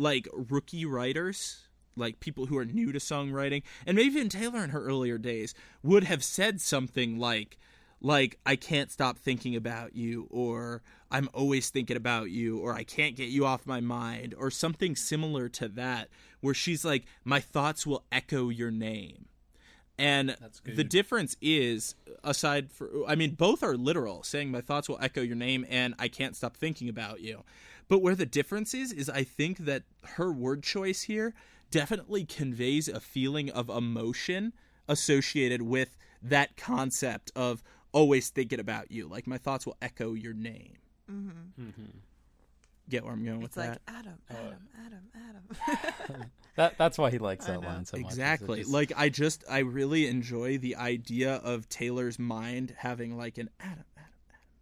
like 0.00 0.26
rookie 0.32 0.86
writers, 0.86 1.68
like 1.94 2.20
people 2.20 2.46
who 2.46 2.56
are 2.56 2.64
new 2.64 2.90
to 2.90 2.98
songwriting, 2.98 3.62
and 3.86 3.96
maybe 3.96 4.08
even 4.08 4.28
Taylor 4.28 4.64
in 4.64 4.70
her 4.70 4.82
earlier 4.82 5.18
days 5.18 5.54
would 5.82 6.04
have 6.04 6.24
said 6.24 6.60
something 6.60 7.18
like 7.18 7.58
like 8.00 8.38
I 8.46 8.56
can't 8.56 8.90
stop 8.90 9.18
thinking 9.18 9.54
about 9.54 9.94
you 9.94 10.26
or 10.30 10.82
I'm 11.10 11.28
always 11.34 11.68
thinking 11.68 11.98
about 11.98 12.30
you 12.30 12.58
or 12.58 12.72
I 12.72 12.82
can't 12.82 13.14
get 13.14 13.28
you 13.28 13.44
off 13.44 13.66
my 13.66 13.80
mind 13.80 14.34
or 14.38 14.50
something 14.50 14.96
similar 14.96 15.50
to 15.50 15.68
that 15.68 16.08
where 16.40 16.54
she's 16.54 16.82
like 16.82 17.04
my 17.24 17.40
thoughts 17.40 17.86
will 17.86 18.04
echo 18.10 18.48
your 18.48 18.70
name. 18.70 19.26
And 19.98 20.34
the 20.64 20.82
difference 20.82 21.36
is 21.42 21.94
aside 22.24 22.72
for 22.72 22.90
I 23.06 23.16
mean 23.16 23.32
both 23.34 23.62
are 23.62 23.76
literal 23.76 24.22
saying 24.22 24.50
my 24.50 24.62
thoughts 24.62 24.88
will 24.88 24.98
echo 25.02 25.20
your 25.20 25.36
name 25.36 25.66
and 25.68 25.94
I 25.98 26.08
can't 26.08 26.34
stop 26.34 26.56
thinking 26.56 26.88
about 26.88 27.20
you. 27.20 27.44
But 27.90 28.00
where 28.00 28.14
the 28.14 28.24
difference 28.24 28.72
is 28.72 28.92
is 28.92 29.10
I 29.10 29.24
think 29.24 29.58
that 29.58 29.82
her 30.16 30.32
word 30.32 30.62
choice 30.62 31.02
here 31.02 31.34
definitely 31.70 32.24
conveys 32.24 32.88
a 32.88 33.00
feeling 33.00 33.50
of 33.50 33.68
emotion 33.68 34.52
associated 34.88 35.60
with 35.62 35.98
that 36.22 36.56
concept 36.56 37.30
of 37.36 37.62
always 37.92 38.30
thinking 38.30 38.60
about 38.60 38.90
you. 38.90 39.06
Like 39.08 39.26
my 39.26 39.36
thoughts 39.38 39.66
will 39.66 39.76
echo 39.82 40.14
your 40.14 40.32
name. 40.34 40.78
Mm-hmm. 41.10 41.62
hmm 41.70 41.84
Get 42.88 43.04
where 43.04 43.12
I'm 43.12 43.24
going 43.24 43.42
It's 43.42 43.54
with 43.56 43.64
like 43.68 43.72
that? 43.72 43.80
Adam, 43.88 44.18
Uh, 44.30 44.34
Adam, 44.34 45.02
Adam, 45.14 45.88
Adam. 46.08 46.24
That 46.56 46.76
that's 46.76 46.98
why 46.98 47.10
he 47.12 47.18
likes 47.18 47.46
that 47.46 47.62
line 47.62 47.84
so 47.86 47.96
much. 47.96 48.10
exactly. 48.10 48.58
just- 48.60 48.70
Like 48.72 48.92
I 48.96 49.08
just 49.08 49.44
I 49.48 49.60
really 49.60 50.08
enjoy 50.08 50.58
the 50.58 50.74
idea 50.76 51.36
of 51.36 51.68
Taylor's 51.68 52.18
mind 52.18 52.74
having 52.78 53.16
like 53.16 53.38
an 53.38 53.48
Adam, 53.60 53.72
Adam, 53.72 53.84
Adam 53.84 53.84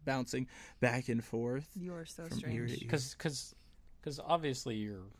bouncing 0.08 0.46
back 0.80 1.08
and 1.08 1.22
forth. 1.22 1.68
You're 1.78 2.06
so 2.06 2.26
strange. 2.30 2.80
Because 2.80 3.12
because 3.12 3.54
because 4.00 4.18
obviously 4.18 4.74
you're 4.76 5.10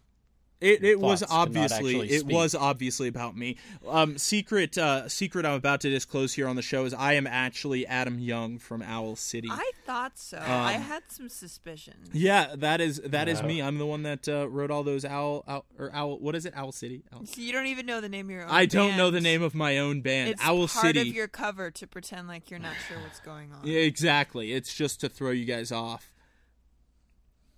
It 0.60 0.82
it 0.82 0.98
was 0.98 1.22
obviously 1.28 2.10
it 2.10 2.26
was 2.26 2.54
obviously 2.54 3.06
about 3.08 3.36
me. 3.36 3.56
Um, 3.86 4.18
secret 4.18 4.76
uh, 4.76 5.08
secret 5.08 5.46
I'm 5.46 5.54
about 5.54 5.80
to 5.82 5.90
disclose 5.90 6.34
here 6.34 6.48
on 6.48 6.56
the 6.56 6.62
show 6.62 6.84
is 6.84 6.92
I 6.92 7.12
am 7.12 7.26
actually 7.26 7.86
Adam 7.86 8.18
Young 8.18 8.58
from 8.58 8.82
Owl 8.82 9.14
City. 9.14 9.48
I 9.50 9.70
thought 9.84 10.18
so. 10.18 10.38
I 10.38 10.72
had 10.72 11.04
some 11.08 11.28
suspicions. 11.28 12.08
yeah, 12.12 12.54
that 12.56 12.80
is 12.80 13.00
that 13.04 13.28
is 13.28 13.42
me. 13.42 13.62
I'm 13.62 13.78
the 13.78 13.86
one 13.86 14.02
that 14.02 14.28
uh, 14.28 14.48
wrote 14.48 14.70
all 14.70 14.82
those 14.82 15.04
owl, 15.04 15.44
owl 15.46 15.64
or 15.78 15.90
owl. 15.94 16.18
What 16.18 16.34
is 16.34 16.44
it? 16.44 16.54
Owl 16.56 16.72
City. 16.72 17.04
Owl. 17.12 17.24
So 17.26 17.40
you 17.40 17.52
don't 17.52 17.66
even 17.66 17.86
know 17.86 18.00
the 18.00 18.08
name 18.08 18.26
of 18.26 18.30
your 18.30 18.44
own 18.44 18.50
I 18.50 18.66
don't 18.66 18.96
know 18.96 19.10
the 19.10 19.20
name 19.20 19.42
of 19.42 19.54
my 19.54 19.78
own 19.78 20.00
band. 20.00 20.30
It's 20.30 20.44
Owl 20.44 20.66
part 20.66 20.86
City. 20.86 21.00
of 21.00 21.14
your 21.14 21.28
cover 21.28 21.70
to 21.70 21.86
pretend 21.86 22.26
like 22.26 22.50
you're 22.50 22.58
not 22.58 22.74
sure 22.88 22.98
what's 22.98 23.20
going 23.20 23.52
on. 23.52 23.60
Yeah, 23.64 23.80
exactly. 23.80 24.52
It's 24.52 24.74
just 24.74 25.00
to 25.00 25.08
throw 25.08 25.30
you 25.30 25.44
guys 25.44 25.70
off. 25.70 26.12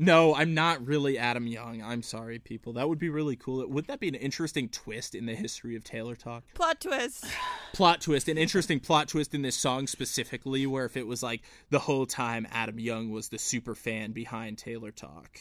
No, 0.02 0.34
I'm 0.34 0.54
not 0.54 0.86
really 0.86 1.18
Adam 1.18 1.46
Young. 1.46 1.82
I'm 1.82 2.02
sorry, 2.02 2.38
people. 2.38 2.72
That 2.72 2.88
would 2.88 2.98
be 2.98 3.10
really 3.10 3.36
cool. 3.36 3.66
Would 3.68 3.86
that 3.88 4.00
be 4.00 4.08
an 4.08 4.14
interesting 4.14 4.70
twist 4.70 5.14
in 5.14 5.26
the 5.26 5.34
history 5.34 5.76
of 5.76 5.84
Taylor 5.84 6.16
Talk? 6.16 6.42
Plot 6.54 6.80
twist. 6.80 7.26
plot 7.74 8.00
twist, 8.00 8.26
an 8.26 8.38
interesting 8.38 8.80
plot 8.80 9.08
twist 9.08 9.34
in 9.34 9.42
this 9.42 9.56
song 9.56 9.86
specifically, 9.86 10.66
where 10.66 10.86
if 10.86 10.96
it 10.96 11.06
was 11.06 11.22
like 11.22 11.42
the 11.68 11.80
whole 11.80 12.06
time 12.06 12.48
Adam 12.50 12.78
Young 12.78 13.10
was 13.10 13.28
the 13.28 13.38
super 13.38 13.74
fan 13.74 14.12
behind 14.12 14.56
Taylor 14.56 14.90
Talk. 14.90 15.38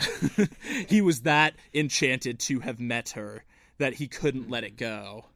he 0.88 1.00
was 1.00 1.20
that 1.20 1.54
enchanted 1.72 2.40
to 2.40 2.58
have 2.58 2.80
met 2.80 3.10
her 3.10 3.44
that 3.78 3.94
he 3.94 4.08
couldn't 4.08 4.50
let 4.50 4.64
it 4.64 4.76
go. 4.76 5.26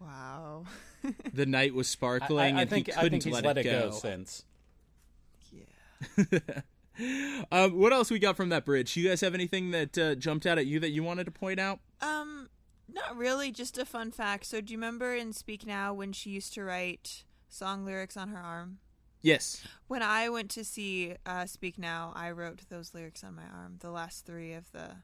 Wow. 0.00 0.64
The 1.32 1.46
night 1.46 1.74
was 1.74 1.88
sparkling 1.88 2.56
I, 2.56 2.58
I 2.58 2.62
and 2.62 2.70
think 2.70 2.86
he 2.86 2.92
couldn't 2.92 3.10
think 3.10 3.22
he's 3.22 3.34
let, 3.34 3.44
let 3.44 3.58
it 3.58 3.62
go. 3.62 3.92
since. 3.92 4.44
Um, 7.50 7.78
what 7.78 7.92
else 7.92 8.10
we 8.10 8.18
got 8.18 8.36
from 8.36 8.50
that 8.50 8.64
bridge? 8.64 8.96
You 8.96 9.08
guys 9.08 9.20
have 9.22 9.34
anything 9.34 9.70
that 9.70 9.96
uh, 9.96 10.14
jumped 10.14 10.46
out 10.46 10.58
at 10.58 10.66
you 10.66 10.78
that 10.80 10.90
you 10.90 11.02
wanted 11.02 11.24
to 11.24 11.30
point 11.30 11.58
out? 11.58 11.80
Um, 12.00 12.48
not 12.92 13.16
really. 13.16 13.50
Just 13.50 13.78
a 13.78 13.86
fun 13.86 14.10
fact. 14.10 14.44
So, 14.46 14.60
do 14.60 14.72
you 14.72 14.78
remember 14.78 15.14
in 15.14 15.32
Speak 15.32 15.66
Now 15.66 15.94
when 15.94 16.12
she 16.12 16.30
used 16.30 16.52
to 16.54 16.64
write 16.64 17.24
song 17.48 17.84
lyrics 17.84 18.16
on 18.16 18.28
her 18.28 18.38
arm? 18.38 18.78
Yes. 19.22 19.62
When 19.86 20.02
I 20.02 20.28
went 20.28 20.50
to 20.50 20.64
see 20.64 21.14
uh, 21.26 21.46
Speak 21.46 21.78
Now, 21.78 22.12
I 22.14 22.30
wrote 22.30 22.68
those 22.68 22.94
lyrics 22.94 23.22
on 23.24 23.34
my 23.34 23.44
arm. 23.44 23.76
The 23.80 23.90
last 23.90 24.26
three 24.26 24.52
of 24.52 24.70
the 24.72 24.96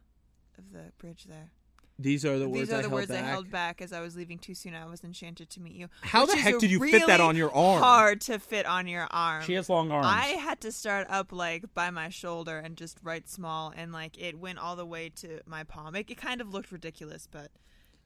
of 0.58 0.72
the 0.72 0.92
bridge 0.98 1.24
there. 1.24 1.52
These 1.98 2.26
are 2.26 2.38
the 2.38 2.48
words 2.48 2.68
These 2.68 2.72
are 2.72 2.78
I 2.78 2.82
the 2.82 2.88
held 2.88 2.92
words 2.92 3.08
back. 3.08 3.24
I 3.24 3.26
held 3.26 3.50
back 3.50 3.80
as 3.80 3.92
I 3.92 4.00
was 4.00 4.16
leaving 4.16 4.38
too 4.38 4.54
soon. 4.54 4.74
I 4.74 4.84
was 4.84 5.02
enchanted 5.02 5.48
to 5.50 5.60
meet 5.60 5.74
you. 5.74 5.88
How 6.02 6.26
Which 6.26 6.32
the 6.32 6.36
heck 6.36 6.58
did 6.58 6.70
you 6.70 6.78
fit 6.78 7.06
that 7.06 7.20
on 7.20 7.36
your 7.36 7.54
arm? 7.54 7.82
Hard 7.82 8.20
to 8.22 8.38
fit 8.38 8.66
on 8.66 8.86
your 8.86 9.06
arm. 9.10 9.42
She 9.44 9.54
has 9.54 9.70
long 9.70 9.90
arms. 9.90 10.06
I 10.06 10.26
had 10.38 10.60
to 10.60 10.72
start 10.72 11.06
up 11.08 11.32
like 11.32 11.72
by 11.72 11.90
my 11.90 12.10
shoulder 12.10 12.58
and 12.58 12.76
just 12.76 12.98
write 13.02 13.28
small, 13.28 13.72
and 13.74 13.92
like 13.92 14.18
it 14.18 14.38
went 14.38 14.58
all 14.58 14.76
the 14.76 14.84
way 14.84 15.08
to 15.16 15.40
my 15.46 15.64
palm. 15.64 15.94
It, 15.96 16.10
it 16.10 16.18
kind 16.18 16.42
of 16.42 16.52
looked 16.52 16.70
ridiculous, 16.70 17.26
but 17.30 17.50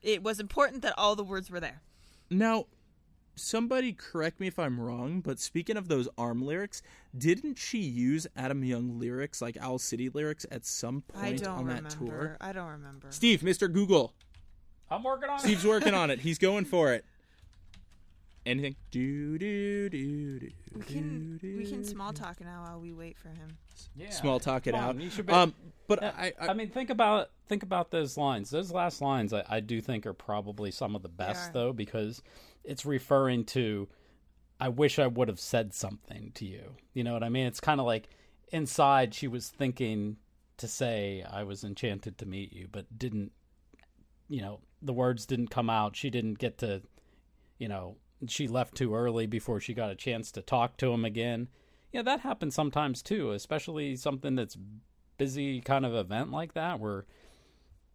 it 0.02 0.22
was 0.22 0.38
important 0.38 0.82
that 0.82 0.94
all 0.96 1.16
the 1.16 1.24
words 1.24 1.50
were 1.50 1.60
there. 1.60 1.82
Now, 2.30 2.66
somebody 3.40 3.92
correct 3.92 4.40
me 4.40 4.46
if 4.46 4.58
I'm 4.58 4.80
wrong, 4.80 5.20
but 5.20 5.40
speaking 5.40 5.76
of 5.76 5.88
those 5.88 6.08
arm 6.16 6.42
lyrics, 6.42 6.82
didn't 7.16 7.58
she 7.58 7.78
use 7.78 8.26
Adam 8.36 8.62
Young 8.64 8.98
lyrics, 8.98 9.40
like 9.40 9.56
Owl 9.60 9.78
City 9.78 10.08
lyrics, 10.08 10.46
at 10.50 10.66
some 10.66 11.02
point 11.02 11.42
don't 11.42 11.58
on 11.58 11.66
that 11.68 11.90
tour? 11.90 12.36
I 12.40 12.52
don't 12.52 12.68
remember. 12.68 13.08
Steve, 13.10 13.40
Mr. 13.40 13.72
Google. 13.72 14.14
I'm 14.90 15.02
working 15.02 15.28
on 15.28 15.38
Steve's 15.38 15.64
working 15.64 15.94
on 15.94 16.10
it. 16.10 16.20
He's 16.20 16.38
going 16.38 16.64
for 16.64 16.92
it. 16.92 17.04
Anything? 18.46 18.74
Do 18.90 19.38
do 19.38 19.90
do 19.90 20.40
do. 20.40 20.48
We 20.74 20.82
can 20.82 21.36
do, 21.36 21.56
we 21.58 21.66
can 21.66 21.84
small 21.84 22.12
talk 22.12 22.40
now 22.40 22.64
while 22.66 22.80
we 22.80 22.90
wait 22.90 23.18
for 23.18 23.28
him. 23.28 23.58
Yeah. 23.94 24.10
small 24.10 24.40
talk 24.40 24.66
it 24.66 24.74
on, 24.74 24.80
out. 24.80 24.96
be- 24.98 25.32
um, 25.32 25.54
but 25.86 26.00
Yeah, 26.02 26.12
I, 26.16 26.32
I, 26.40 26.48
I 26.48 26.52
mean, 26.54 26.70
think 26.70 26.88
about 26.88 27.30
think 27.48 27.62
about 27.62 27.90
those 27.90 28.16
lines. 28.16 28.48
Those 28.50 28.72
last 28.72 29.02
lines, 29.02 29.32
I, 29.32 29.44
I 29.48 29.60
do 29.60 29.80
think 29.80 30.06
are 30.06 30.14
probably 30.14 30.70
some 30.70 30.96
of 30.96 31.02
the 31.02 31.08
best, 31.08 31.50
are. 31.50 31.52
though, 31.52 31.72
because 31.72 32.22
it's 32.64 32.84
referring 32.86 33.44
to. 33.46 33.88
I 34.58 34.68
wish 34.68 34.98
I 34.98 35.06
would 35.06 35.28
have 35.28 35.40
said 35.40 35.72
something 35.72 36.32
to 36.34 36.44
you. 36.44 36.76
You 36.92 37.02
know 37.04 37.14
what 37.14 37.22
I 37.22 37.30
mean? 37.30 37.46
It's 37.46 37.60
kind 37.60 37.80
of 37.80 37.86
like 37.86 38.08
inside 38.52 39.14
she 39.14 39.26
was 39.26 39.48
thinking 39.48 40.16
to 40.58 40.68
say 40.68 41.24
I 41.28 41.44
was 41.44 41.64
enchanted 41.64 42.18
to 42.18 42.26
meet 42.26 42.52
you, 42.52 42.68
but 42.70 42.98
didn't. 42.98 43.32
You 44.28 44.42
know, 44.42 44.60
the 44.80 44.92
words 44.92 45.26
didn't 45.26 45.48
come 45.48 45.70
out. 45.70 45.96
She 45.96 46.10
didn't 46.10 46.38
get 46.38 46.58
to. 46.58 46.82
You 47.58 47.68
know, 47.68 47.96
she 48.28 48.48
left 48.48 48.74
too 48.74 48.94
early 48.94 49.26
before 49.26 49.60
she 49.60 49.74
got 49.74 49.90
a 49.90 49.96
chance 49.96 50.30
to 50.32 50.42
talk 50.42 50.76
to 50.78 50.92
him 50.92 51.04
again. 51.04 51.48
Yeah, 51.92 52.02
that 52.02 52.20
happens 52.20 52.54
sometimes 52.54 53.02
too, 53.02 53.32
especially 53.32 53.96
something 53.96 54.36
that's 54.36 54.56
busy 55.20 55.60
kind 55.60 55.84
of 55.84 55.94
event 55.94 56.30
like 56.30 56.54
that 56.54 56.80
where 56.80 57.04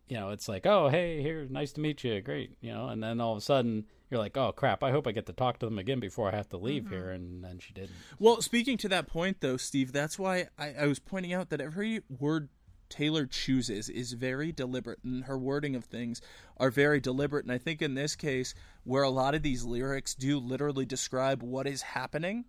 you 0.07 0.15
know 0.15 0.29
it's 0.29 0.47
like 0.47 0.67
oh 0.67 0.89
hey 0.89 1.23
here 1.23 1.47
nice 1.49 1.71
to 1.71 1.81
meet 1.81 2.03
you 2.03 2.21
great 2.21 2.55
you 2.61 2.71
know 2.71 2.87
and 2.87 3.01
then 3.01 3.19
all 3.19 3.31
of 3.31 3.39
a 3.39 3.41
sudden 3.41 3.83
you're 4.09 4.19
like 4.19 4.37
oh 4.37 4.51
crap 4.51 4.83
i 4.83 4.91
hope 4.91 5.07
i 5.07 5.11
get 5.11 5.25
to 5.25 5.33
talk 5.33 5.59
to 5.59 5.65
them 5.65 5.79
again 5.79 5.99
before 5.99 6.31
i 6.31 6.35
have 6.35 6.49
to 6.49 6.57
leave 6.57 6.89
here 6.89 7.05
mm-hmm. 7.05 7.15
and 7.15 7.43
then 7.43 7.59
she 7.59 7.73
didn't. 7.73 7.91
Well, 8.19 8.41
speaking 8.41 8.77
to 8.77 8.89
that 8.89 9.07
point, 9.07 9.37
though, 9.41 9.57
Steve, 9.57 9.91
that's 9.91 10.19
why 10.19 10.47
I, 10.57 10.73
I 10.81 10.87
was 10.87 10.99
pointing 10.99 11.33
out 11.33 11.49
that 11.49 11.61
every 11.61 12.01
word 12.09 12.49
Taylor 12.89 13.25
chooses 13.25 13.89
is 13.89 14.13
very 14.13 14.51
deliberate, 14.51 14.99
and 15.03 15.25
her 15.25 15.37
wording 15.37 15.75
of 15.75 15.85
things 15.85 16.21
are 16.57 16.69
very 16.69 16.99
deliberate. 16.99 17.45
And 17.45 17.51
I 17.51 17.57
think 17.57 17.81
in 17.81 17.95
this 17.95 18.15
case, 18.15 18.53
where 18.83 19.03
a 19.03 19.09
lot 19.09 19.35
of 19.35 19.41
these 19.41 19.65
lyrics 19.65 20.13
do 20.13 20.39
literally 20.39 20.85
describe 20.85 21.41
what 21.41 21.67
is 21.67 21.81
happening, 21.81 22.45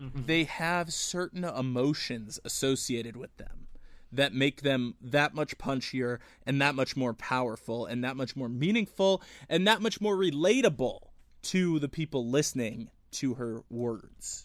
mm-hmm. 0.00 0.24
they 0.24 0.44
have 0.44 0.92
certain 0.92 1.44
emotions 1.44 2.40
associated 2.44 3.16
with 3.16 3.36
them 3.36 3.67
that 4.12 4.32
make 4.32 4.62
them 4.62 4.94
that 5.00 5.34
much 5.34 5.58
punchier 5.58 6.18
and 6.46 6.60
that 6.60 6.74
much 6.74 6.96
more 6.96 7.14
powerful 7.14 7.86
and 7.86 8.02
that 8.04 8.16
much 8.16 8.36
more 8.36 8.48
meaningful 8.48 9.22
and 9.48 9.66
that 9.66 9.82
much 9.82 10.00
more 10.00 10.16
relatable 10.16 11.00
to 11.42 11.78
the 11.78 11.88
people 11.88 12.28
listening 12.28 12.90
to 13.10 13.34
her 13.34 13.62
words. 13.70 14.44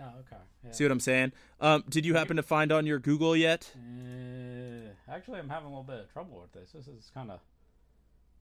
oh 0.00 0.04
okay 0.20 0.36
yeah. 0.64 0.72
See 0.72 0.84
what 0.84 0.92
I'm 0.92 1.00
saying? 1.00 1.32
Um, 1.58 1.84
did 1.88 2.04
you 2.04 2.14
happen 2.14 2.36
to 2.36 2.42
find 2.42 2.70
on 2.70 2.86
your 2.86 2.98
Google 2.98 3.34
yet? 3.34 3.72
Uh, 3.74 4.90
actually 5.10 5.40
i'm 5.40 5.48
having 5.48 5.66
a 5.66 5.68
little 5.68 5.82
bit 5.82 5.98
of 5.98 6.12
trouble 6.12 6.40
with 6.40 6.52
this 6.52 6.70
this 6.72 6.86
is 6.86 7.10
kind 7.12 7.30
of 7.30 7.40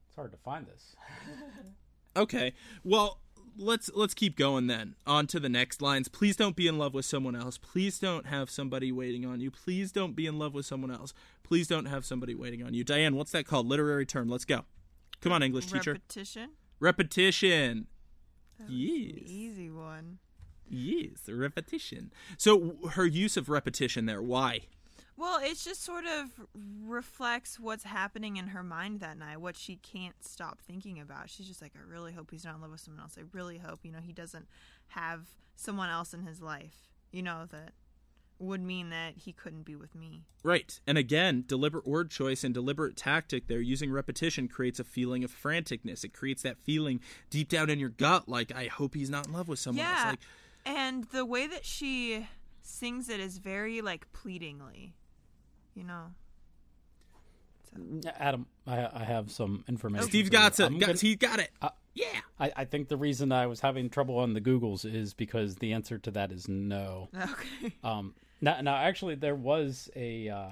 it's 0.07 0.15
hard 0.15 0.31
to 0.31 0.37
find 0.37 0.67
this 0.67 0.95
Okay. 2.15 2.53
Well, 2.83 3.19
let's 3.59 3.89
let's 3.93 4.13
keep 4.13 4.37
going 4.37 4.67
then. 4.67 4.95
On 5.05 5.27
to 5.27 5.39
the 5.39 5.49
next 5.49 5.81
lines. 5.81 6.07
Please 6.07 6.35
don't 6.35 6.55
be 6.55 6.67
in 6.67 6.77
love 6.77 6.93
with 6.93 7.05
someone 7.05 7.35
else. 7.35 7.57
Please 7.57 7.99
don't 7.99 8.25
have 8.25 8.49
somebody 8.49 8.91
waiting 8.91 9.25
on 9.25 9.39
you. 9.41 9.51
Please 9.51 9.91
don't 9.91 10.15
be 10.15 10.25
in 10.25 10.39
love 10.39 10.53
with 10.53 10.65
someone 10.65 10.91
else. 10.91 11.13
Please 11.43 11.67
don't 11.67 11.85
have 11.85 12.05
somebody 12.05 12.33
waiting 12.33 12.63
on 12.63 12.73
you. 12.73 12.83
Diane, 12.83 13.15
what's 13.15 13.31
that 13.31 13.45
called? 13.45 13.67
Literary 13.67 14.05
term. 14.05 14.29
Let's 14.29 14.45
go. 14.45 14.65
Come 15.21 15.31
on, 15.31 15.43
English 15.43 15.67
teacher. 15.67 15.93
Repetition. 15.93 16.49
Repetition. 16.79 17.87
That 18.57 18.69
was 18.69 18.73
an 18.73 18.79
Yes. 18.79 19.23
easy 19.29 19.69
one. 19.69 20.19
Yes, 20.69 21.27
repetition. 21.27 22.11
So 22.37 22.77
her 22.91 23.05
use 23.05 23.35
of 23.37 23.49
repetition 23.49 24.05
there. 24.05 24.21
Why? 24.21 24.61
Well, 25.19 25.41
it 25.43 25.57
just 25.57 25.83
sort 25.83 26.05
of 26.05 26.29
reflects 26.85 27.59
what's 27.59 27.83
happening 27.83 28.37
in 28.37 28.47
her 28.47 28.63
mind 28.63 29.01
that 29.01 29.17
night, 29.17 29.41
what 29.41 29.57
she 29.57 29.75
can't 29.75 30.15
stop 30.23 30.61
thinking 30.61 30.97
about. 30.97 31.29
She's 31.29 31.45
just 31.45 31.61
like, 31.61 31.73
I 31.75 31.85
really 31.85 32.13
hope 32.13 32.31
he's 32.31 32.45
not 32.45 32.55
in 32.55 32.61
love 32.61 32.71
with 32.71 32.79
someone 32.79 33.01
else. 33.01 33.17
I 33.17 33.23
really 33.33 33.57
hope, 33.57 33.79
you 33.83 33.91
know, 33.91 33.99
he 33.99 34.13
doesn't 34.13 34.47
have 34.87 35.27
someone 35.57 35.89
else 35.89 36.13
in 36.13 36.21
his 36.21 36.41
life, 36.41 36.87
you 37.11 37.21
know, 37.21 37.47
that 37.51 37.73
would 38.39 38.61
mean 38.61 38.91
that 38.91 39.17
he 39.17 39.33
couldn't 39.33 39.63
be 39.63 39.75
with 39.75 39.93
me. 39.93 40.23
Right. 40.41 40.79
And 40.87 40.97
again, 40.97 41.43
deliberate 41.45 41.85
word 41.85 42.09
choice 42.09 42.45
and 42.45 42.53
deliberate 42.53 42.95
tactic 42.95 43.47
there 43.47 43.59
using 43.59 43.91
repetition 43.91 44.47
creates 44.47 44.79
a 44.79 44.85
feeling 44.85 45.25
of 45.25 45.31
franticness. 45.31 46.05
It 46.05 46.13
creates 46.13 46.43
that 46.43 46.57
feeling 46.57 47.01
deep 47.29 47.49
down 47.49 47.69
in 47.69 47.77
your 47.77 47.89
gut 47.89 48.29
like 48.29 48.55
I 48.55 48.67
hope 48.67 48.95
he's 48.95 49.09
not 49.09 49.27
in 49.27 49.33
love 49.33 49.49
with 49.49 49.59
someone 49.59 49.85
yeah. 49.85 49.95
else. 49.97 50.05
Like 50.11 50.19
And 50.65 51.03
the 51.11 51.25
way 51.25 51.45
that 51.47 51.65
she 51.65 52.25
sings 52.61 53.09
it 53.09 53.19
is 53.19 53.39
very, 53.39 53.81
like, 53.81 54.11
pleadingly, 54.13 54.93
you 55.79 55.85
know. 55.85 56.03
Yeah, 58.01 58.11
adam 58.17 58.47
i, 58.65 58.89
I 58.93 59.03
have 59.03 59.31
some 59.31 59.63
information 59.69 60.07
Steve's 60.09 60.29
got 60.29 60.59
it. 60.59 60.63
Got, 60.63 60.79
gonna- 60.79 60.93
he 60.99 61.15
got 61.15 61.39
it. 61.39 61.51
Uh, 61.61 61.69
yeah. 61.93 62.05
I, 62.39 62.51
I 62.57 62.65
think 62.65 62.87
the 62.87 62.97
reason 62.97 63.31
I 63.31 63.45
was 63.47 63.59
having 63.59 63.89
trouble 63.89 64.17
on 64.17 64.33
the 64.33 64.41
Googles 64.41 64.85
is 64.91 65.13
because 65.13 65.55
the 65.57 65.73
answer 65.73 65.97
to 65.99 66.11
that 66.11 66.31
is 66.31 66.47
no. 66.49 67.09
Okay. 67.15 67.73
Um, 67.83 68.15
now, 68.41 68.59
now 68.61 68.75
actually, 68.75 69.15
there 69.15 69.35
was 69.35 69.89
a 69.95 70.29
uh, 70.29 70.49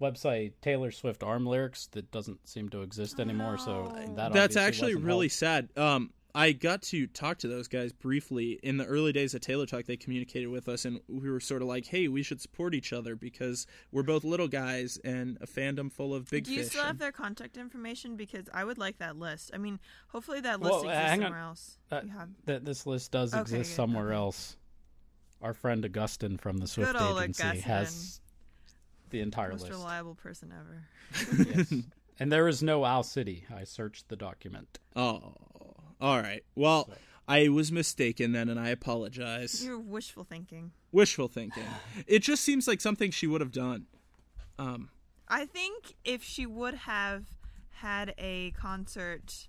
website, 0.00 0.52
Taylor 0.62 0.90
Swift 0.92 1.22
Arm 1.22 1.44
Lyrics, 1.44 1.86
that 1.88 2.10
doesn't 2.10 2.48
seem 2.48 2.68
to 2.70 2.82
exist 2.82 3.20
anymore. 3.20 3.58
So 3.58 3.92
that 4.16 4.32
That's 4.32 4.56
actually 4.56 4.94
really 4.94 5.26
help. 5.26 5.32
sad. 5.32 5.68
Um 5.76 6.10
I 6.38 6.52
got 6.52 6.82
to 6.82 7.08
talk 7.08 7.38
to 7.38 7.48
those 7.48 7.66
guys 7.66 7.92
briefly 7.92 8.60
in 8.62 8.76
the 8.76 8.84
early 8.84 9.12
days 9.12 9.34
of 9.34 9.40
Taylor 9.40 9.66
Talk. 9.66 9.86
They 9.86 9.96
communicated 9.96 10.46
with 10.46 10.68
us, 10.68 10.84
and 10.84 11.00
we 11.08 11.28
were 11.28 11.40
sort 11.40 11.62
of 11.62 11.68
like, 11.68 11.86
"Hey, 11.86 12.06
we 12.06 12.22
should 12.22 12.40
support 12.40 12.74
each 12.76 12.92
other 12.92 13.16
because 13.16 13.66
we're 13.90 14.04
both 14.04 14.22
little 14.22 14.46
guys 14.46 14.98
and 15.04 15.36
a 15.40 15.46
fandom 15.48 15.90
full 15.90 16.14
of 16.14 16.30
big 16.30 16.44
guys. 16.44 16.48
Do 16.48 16.54
you 16.54 16.62
fish." 16.62 16.70
still 16.72 16.84
have 16.84 16.98
their 16.98 17.10
contact 17.10 17.56
information? 17.56 18.16
Because 18.16 18.44
I 18.54 18.64
would 18.64 18.78
like 18.78 18.98
that 18.98 19.16
list. 19.16 19.50
I 19.52 19.58
mean, 19.58 19.80
hopefully 20.08 20.40
that 20.42 20.60
Well, 20.60 20.74
list 20.74 20.86
uh, 20.86 20.88
exists 20.90 21.08
hang 21.10 21.18
on. 21.20 21.26
somewhere 21.26 21.40
else. 21.42 21.78
Uh, 21.90 22.00
have 22.16 22.28
That 22.44 22.64
this 22.64 22.86
list 22.86 23.10
does 23.10 23.34
Okay, 23.34 23.40
exist 23.40 23.70
good, 23.70 23.74
somewhere 23.76 24.06
okay. 24.08 24.14
else. 24.16 24.56
Our 25.42 25.54
friend 25.54 25.84
Augustin 25.84 26.36
from 26.38 26.58
the 26.58 26.68
Swift 26.68 26.92
Good 26.92 27.00
old 27.02 27.18
Agency 27.20 27.42
Augustin. 27.42 27.62
has 27.70 28.20
the 29.10 29.20
entire 29.22 29.50
most 29.50 29.62
list. 29.62 29.72
Most 29.72 29.80
reliable 29.82 30.14
person 30.14 30.52
ever. 30.56 30.86
Yes. 31.56 31.74
and 32.20 32.30
there 32.30 32.46
is 32.46 32.62
no 32.62 32.84
Owl 32.84 33.02
City. 33.02 33.44
I 33.52 33.64
searched 33.64 34.08
the 34.08 34.16
document. 34.16 34.78
Oh, 34.94 35.34
all 36.00 36.20
right. 36.20 36.44
Well, 36.54 36.86
So- 36.86 36.94
I 37.28 37.48
was 37.48 37.70
mistaken 37.70 38.32
then, 38.32 38.48
and 38.48 38.58
I 38.58 38.70
apologize. 38.70 39.62
You're 39.64 39.78
wishful 39.78 40.24
thinking. 40.24 40.72
Wishful 40.92 41.28
thinking. 41.28 41.64
It 42.06 42.20
just 42.20 42.42
seems 42.42 42.66
like 42.66 42.80
something 42.80 43.10
she 43.10 43.26
would 43.26 43.42
have 43.42 43.52
done. 43.52 43.86
Um, 44.58 44.88
I 45.28 45.44
think 45.44 45.94
if 46.04 46.22
she 46.24 46.46
would 46.46 46.74
have 46.74 47.26
had 47.70 48.14
a 48.16 48.52
concert 48.52 49.48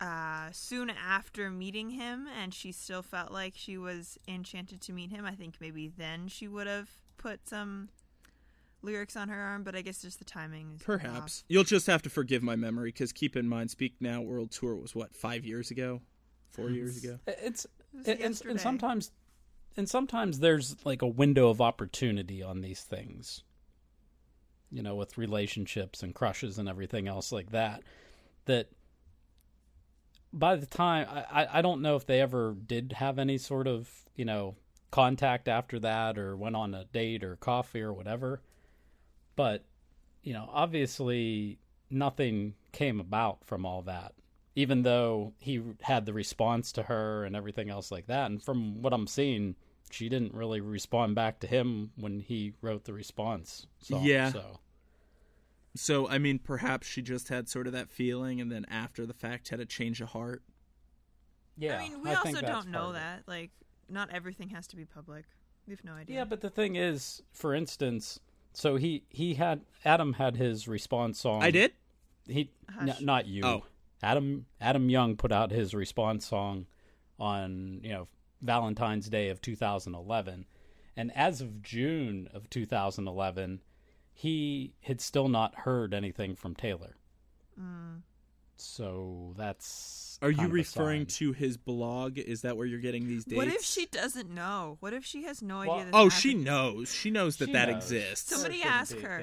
uh, 0.00 0.48
soon 0.52 0.90
after 0.90 1.50
meeting 1.50 1.90
him 1.90 2.26
and 2.26 2.52
she 2.52 2.72
still 2.72 3.00
felt 3.02 3.30
like 3.30 3.54
she 3.56 3.78
was 3.78 4.18
enchanted 4.26 4.80
to 4.82 4.92
meet 4.92 5.10
him, 5.10 5.24
I 5.24 5.36
think 5.36 5.54
maybe 5.60 5.86
then 5.88 6.26
she 6.28 6.48
would 6.48 6.66
have 6.66 6.90
put 7.16 7.48
some 7.48 7.88
lyrics 8.82 9.16
on 9.16 9.28
her 9.28 9.40
arm, 9.40 9.62
but 9.62 9.74
I 9.74 9.82
guess 9.82 10.02
just 10.02 10.18
the 10.18 10.24
timing 10.24 10.72
is 10.76 10.82
perhaps 10.82 11.44
you'll 11.48 11.64
just 11.64 11.86
have 11.86 12.02
to 12.02 12.10
forgive 12.10 12.42
my 12.42 12.56
memory 12.56 12.90
because 12.90 13.12
keep 13.12 13.36
in 13.36 13.48
mind, 13.48 13.70
Speak 13.70 13.96
Now 14.00 14.20
World 14.20 14.50
Tour 14.50 14.76
was 14.76 14.94
what 14.94 15.14
five 15.14 15.44
years 15.44 15.70
ago, 15.70 16.00
four 16.50 16.70
years 16.70 17.02
ago. 17.02 17.18
It's 17.26 17.66
It 18.04 18.20
and, 18.20 18.42
and, 18.46 18.60
sometimes 18.60 19.10
and 19.76 19.88
sometimes 19.88 20.38
there's 20.40 20.76
like 20.84 21.02
a 21.02 21.06
window 21.06 21.48
of 21.48 21.60
opportunity 21.60 22.42
on 22.42 22.60
these 22.60 22.82
things. 22.82 23.42
You 24.70 24.82
know, 24.82 24.96
with 24.96 25.16
relationships 25.16 26.02
and 26.02 26.14
crushes 26.14 26.58
and 26.58 26.68
everything 26.68 27.06
else 27.06 27.30
like 27.30 27.52
that. 27.52 27.82
That 28.46 28.68
by 30.32 30.56
the 30.56 30.66
time 30.66 31.06
I, 31.08 31.42
I, 31.42 31.58
I 31.58 31.62
don't 31.62 31.82
know 31.82 31.96
if 31.96 32.04
they 32.04 32.20
ever 32.20 32.54
did 32.66 32.94
have 32.96 33.18
any 33.18 33.38
sort 33.38 33.68
of, 33.68 33.88
you 34.16 34.24
know, 34.24 34.56
contact 34.90 35.48
after 35.48 35.78
that 35.80 36.18
or 36.18 36.36
went 36.36 36.56
on 36.56 36.74
a 36.74 36.84
date 36.84 37.22
or 37.22 37.36
coffee 37.36 37.80
or 37.80 37.92
whatever. 37.92 38.40
But, 39.36 39.64
you 40.22 40.32
know, 40.32 40.48
obviously 40.52 41.58
nothing 41.90 42.54
came 42.72 42.98
about 43.00 43.44
from 43.44 43.64
all 43.64 43.82
that 43.82 44.12
even 44.56 44.82
though 44.82 45.34
he 45.38 45.62
had 45.82 46.06
the 46.06 46.14
response 46.14 46.72
to 46.72 46.82
her 46.82 47.24
and 47.24 47.36
everything 47.36 47.68
else 47.68 47.92
like 47.92 48.06
that. 48.06 48.30
And 48.30 48.42
from 48.42 48.80
what 48.80 48.94
I'm 48.94 49.06
seeing, 49.06 49.54
she 49.90 50.08
didn't 50.08 50.34
really 50.34 50.62
respond 50.62 51.14
back 51.14 51.38
to 51.40 51.46
him 51.46 51.90
when 51.96 52.20
he 52.20 52.54
wrote 52.62 52.84
the 52.84 52.94
response. 52.94 53.66
Song, 53.80 54.02
Yeah. 54.02 54.32
So 54.32 54.60
So 55.74 56.08
I 56.08 56.16
mean, 56.16 56.38
perhaps 56.38 56.86
she 56.88 57.02
just 57.02 57.28
had 57.28 57.50
sort 57.50 57.66
of 57.66 57.74
that 57.74 57.90
feeling, 57.90 58.40
and 58.40 58.50
then 58.50 58.64
after 58.70 59.04
the 59.04 59.12
fact 59.12 59.50
had 59.50 59.60
a 59.60 59.66
change 59.66 60.00
of 60.00 60.08
heart. 60.08 60.42
yeah, 61.58 61.76
I 61.76 61.88
mean, 61.88 62.02
we 62.02 62.08
think 62.14 62.36
also 62.36 62.40
don't 62.40 62.68
know 62.68 62.78
part 62.78 62.90
of 62.90 62.96
it. 62.96 62.98
that. 63.00 63.22
Like, 63.26 63.50
not 63.90 64.08
everything 64.10 64.48
has 64.50 64.66
to 64.68 64.76
be 64.76 64.86
public. 64.86 65.26
We 65.66 65.74
have 65.74 65.84
no 65.84 65.92
idea. 65.92 66.16
Yeah, 66.16 66.24
but 66.24 66.40
the 66.40 66.50
thing 66.50 66.76
is, 66.76 67.22
for 67.32 67.54
instance, 67.54 68.20
so 68.56 68.76
he 68.76 69.04
he 69.10 69.34
had 69.34 69.60
Adam 69.84 70.14
had 70.14 70.36
his 70.36 70.66
response 70.66 71.20
song. 71.20 71.42
I 71.42 71.50
did. 71.50 71.72
He 72.26 72.50
n- 72.80 72.96
not 73.02 73.26
you. 73.26 73.44
Oh. 73.44 73.64
Adam 74.02 74.46
Adam 74.62 74.88
Young 74.88 75.14
put 75.14 75.30
out 75.30 75.50
his 75.50 75.74
response 75.74 76.26
song 76.26 76.64
on 77.18 77.80
you 77.82 77.90
know 77.90 78.08
Valentine's 78.40 79.10
Day 79.10 79.28
of 79.28 79.42
2011, 79.42 80.46
and 80.96 81.14
as 81.14 81.42
of 81.42 81.62
June 81.62 82.30
of 82.32 82.48
2011, 82.48 83.60
he 84.14 84.72
had 84.80 85.02
still 85.02 85.28
not 85.28 85.54
heard 85.54 85.92
anything 85.92 86.34
from 86.34 86.54
Taylor. 86.54 86.96
Mm. 87.60 88.00
So 88.58 89.34
that's 89.36 90.18
Are 90.22 90.30
you 90.30 90.46
of 90.46 90.52
referring 90.52 91.02
sign. 91.02 91.18
to 91.18 91.32
his 91.32 91.56
blog? 91.56 92.18
Is 92.18 92.42
that 92.42 92.56
where 92.56 92.66
you're 92.66 92.80
getting 92.80 93.06
these 93.06 93.24
dates? 93.24 93.36
What 93.36 93.48
if 93.48 93.62
she 93.62 93.86
doesn't 93.86 94.30
know? 94.30 94.76
What 94.80 94.92
if 94.92 95.04
she 95.04 95.24
has 95.24 95.42
no 95.42 95.58
Well, 95.58 95.72
idea? 95.72 95.84
This 95.86 95.90
Oh, 95.94 96.08
she 96.08 96.28
happened? 96.30 96.44
knows. 96.44 96.94
She 96.94 97.10
knows 97.10 97.36
that 97.36 97.46
She 97.46 97.52
that 97.52 97.68
knows. 97.68 97.76
exists. 97.92 98.30
Somebody 98.30 98.54
Or 98.54 98.56
it 98.56 98.60
shouldn't 98.62 98.74
ask 98.74 98.96
be, 98.96 99.02
her. 99.02 99.20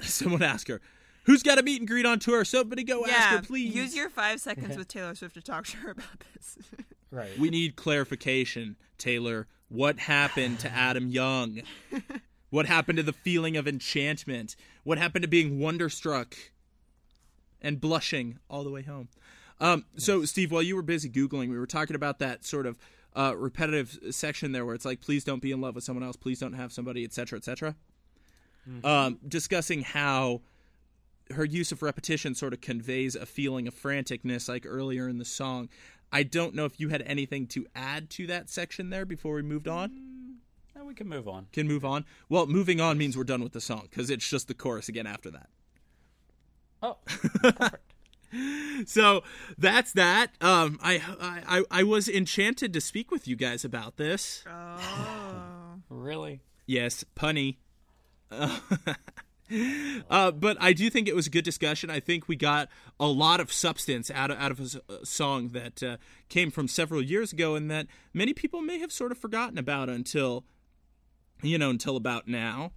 yeah. 0.00 0.06
Someone 0.06 0.42
ask 0.42 0.68
her. 0.68 0.80
Who's 1.24 1.42
got 1.42 1.58
a 1.58 1.62
meet 1.62 1.80
and 1.80 1.88
greet 1.88 2.06
on 2.06 2.18
tour? 2.18 2.44
Somebody 2.44 2.82
go 2.84 3.04
ask 3.04 3.28
her, 3.28 3.42
please. 3.42 3.74
use 3.74 3.94
your 3.94 4.08
five 4.08 4.40
seconds 4.40 4.76
with 4.78 4.88
Taylor 4.88 5.14
Swift 5.14 5.34
to 5.34 5.42
talk 5.42 5.66
to 5.66 5.76
her 5.78 5.90
about 5.90 6.24
this. 6.34 6.58
Right. 7.12 7.36
We 7.40 7.50
need 7.50 7.74
clarification, 7.74 8.76
Taylor. 8.96 9.48
What 9.68 9.98
happened 9.98 10.60
to 10.60 10.70
Adam 10.70 11.08
Young? 11.08 11.62
What 12.50 12.66
happened 12.66 12.98
to 12.98 13.02
the 13.02 13.12
feeling 13.12 13.56
of 13.56 13.66
enchantment? 13.66 14.54
What 14.84 14.96
happened 14.98 15.22
to 15.22 15.28
being 15.28 15.58
wonderstruck 15.58 16.36
and 17.62 17.80
blushing 17.80 18.38
all 18.48 18.64
the 18.64 18.70
way 18.70 18.82
home? 18.82 19.08
Um, 19.60 19.84
so, 19.96 20.24
Steve, 20.24 20.50
while 20.50 20.62
you 20.62 20.74
were 20.74 20.82
busy 20.82 21.10
Googling, 21.10 21.50
we 21.50 21.58
were 21.58 21.66
talking 21.66 21.94
about 21.94 22.18
that 22.20 22.44
sort 22.44 22.66
of 22.66 22.78
uh, 23.14 23.34
repetitive 23.36 23.98
section 24.10 24.52
there 24.52 24.64
where 24.64 24.74
it's 24.74 24.84
like, 24.84 25.00
please 25.00 25.24
don't 25.24 25.42
be 25.42 25.52
in 25.52 25.60
love 25.60 25.74
with 25.74 25.84
someone 25.84 26.02
else, 26.02 26.16
please 26.16 26.38
don't 26.40 26.54
have 26.54 26.72
somebody, 26.72 27.04
etc., 27.04 27.38
etc. 27.38 27.76
Um, 28.84 29.18
discussing 29.26 29.82
how 29.82 30.42
her 31.32 31.44
use 31.44 31.72
of 31.72 31.82
repetition 31.82 32.34
sort 32.34 32.52
of 32.52 32.60
conveys 32.60 33.14
a 33.14 33.26
feeling 33.26 33.68
of 33.68 33.74
franticness, 33.74 34.48
like 34.48 34.64
earlier 34.66 35.08
in 35.08 35.18
the 35.18 35.24
song. 35.24 35.68
I 36.12 36.22
don't 36.24 36.54
know 36.54 36.64
if 36.64 36.80
you 36.80 36.88
had 36.88 37.02
anything 37.02 37.46
to 37.48 37.66
add 37.74 38.10
to 38.10 38.26
that 38.28 38.50
section 38.50 38.90
there 38.90 39.06
before 39.06 39.34
we 39.34 39.42
moved 39.42 39.68
on. 39.68 40.38
Now 40.74 40.84
we 40.84 40.94
can 40.94 41.08
move 41.08 41.28
on. 41.28 41.46
Can 41.52 41.68
move 41.68 41.84
on. 41.84 42.04
Well, 42.28 42.46
moving 42.46 42.80
on 42.80 42.98
means 42.98 43.16
we're 43.16 43.24
done 43.24 43.42
with 43.42 43.52
the 43.52 43.60
song 43.60 43.82
because 43.90 44.10
it's 44.10 44.28
just 44.28 44.48
the 44.48 44.54
chorus 44.54 44.88
again 44.88 45.06
after 45.06 45.30
that. 45.30 45.48
Oh. 46.82 46.98
So 48.86 49.24
that's 49.58 49.92
that. 49.94 50.30
Um, 50.40 50.78
I, 50.80 51.02
I 51.20 51.58
I 51.58 51.64
I 51.80 51.82
was 51.82 52.08
enchanted 52.08 52.72
to 52.74 52.80
speak 52.80 53.10
with 53.10 53.26
you 53.26 53.34
guys 53.34 53.64
about 53.64 53.96
this. 53.96 54.44
oh, 54.48 55.74
really? 55.90 56.40
Yes, 56.64 57.04
punny. 57.16 57.56
Uh, 60.08 60.30
but 60.30 60.56
I 60.60 60.72
do 60.72 60.88
think 60.90 61.08
it 61.08 61.16
was 61.16 61.26
a 61.26 61.30
good 61.30 61.42
discussion. 61.44 61.90
I 61.90 61.98
think 61.98 62.28
we 62.28 62.36
got 62.36 62.68
a 63.00 63.08
lot 63.08 63.40
of 63.40 63.52
substance 63.52 64.08
out 64.08 64.30
of 64.30 64.38
out 64.38 64.52
of 64.52 64.60
a, 64.60 64.62
s- 64.62 64.76
a 64.88 65.04
song 65.04 65.48
that 65.48 65.82
uh, 65.82 65.96
came 66.28 66.52
from 66.52 66.68
several 66.68 67.02
years 67.02 67.32
ago, 67.32 67.56
and 67.56 67.68
that 67.68 67.88
many 68.14 68.32
people 68.32 68.62
may 68.62 68.78
have 68.78 68.92
sort 68.92 69.10
of 69.10 69.18
forgotten 69.18 69.58
about 69.58 69.88
until, 69.88 70.44
you 71.42 71.58
know, 71.58 71.68
until 71.68 71.96
about 71.96 72.28
now, 72.28 72.70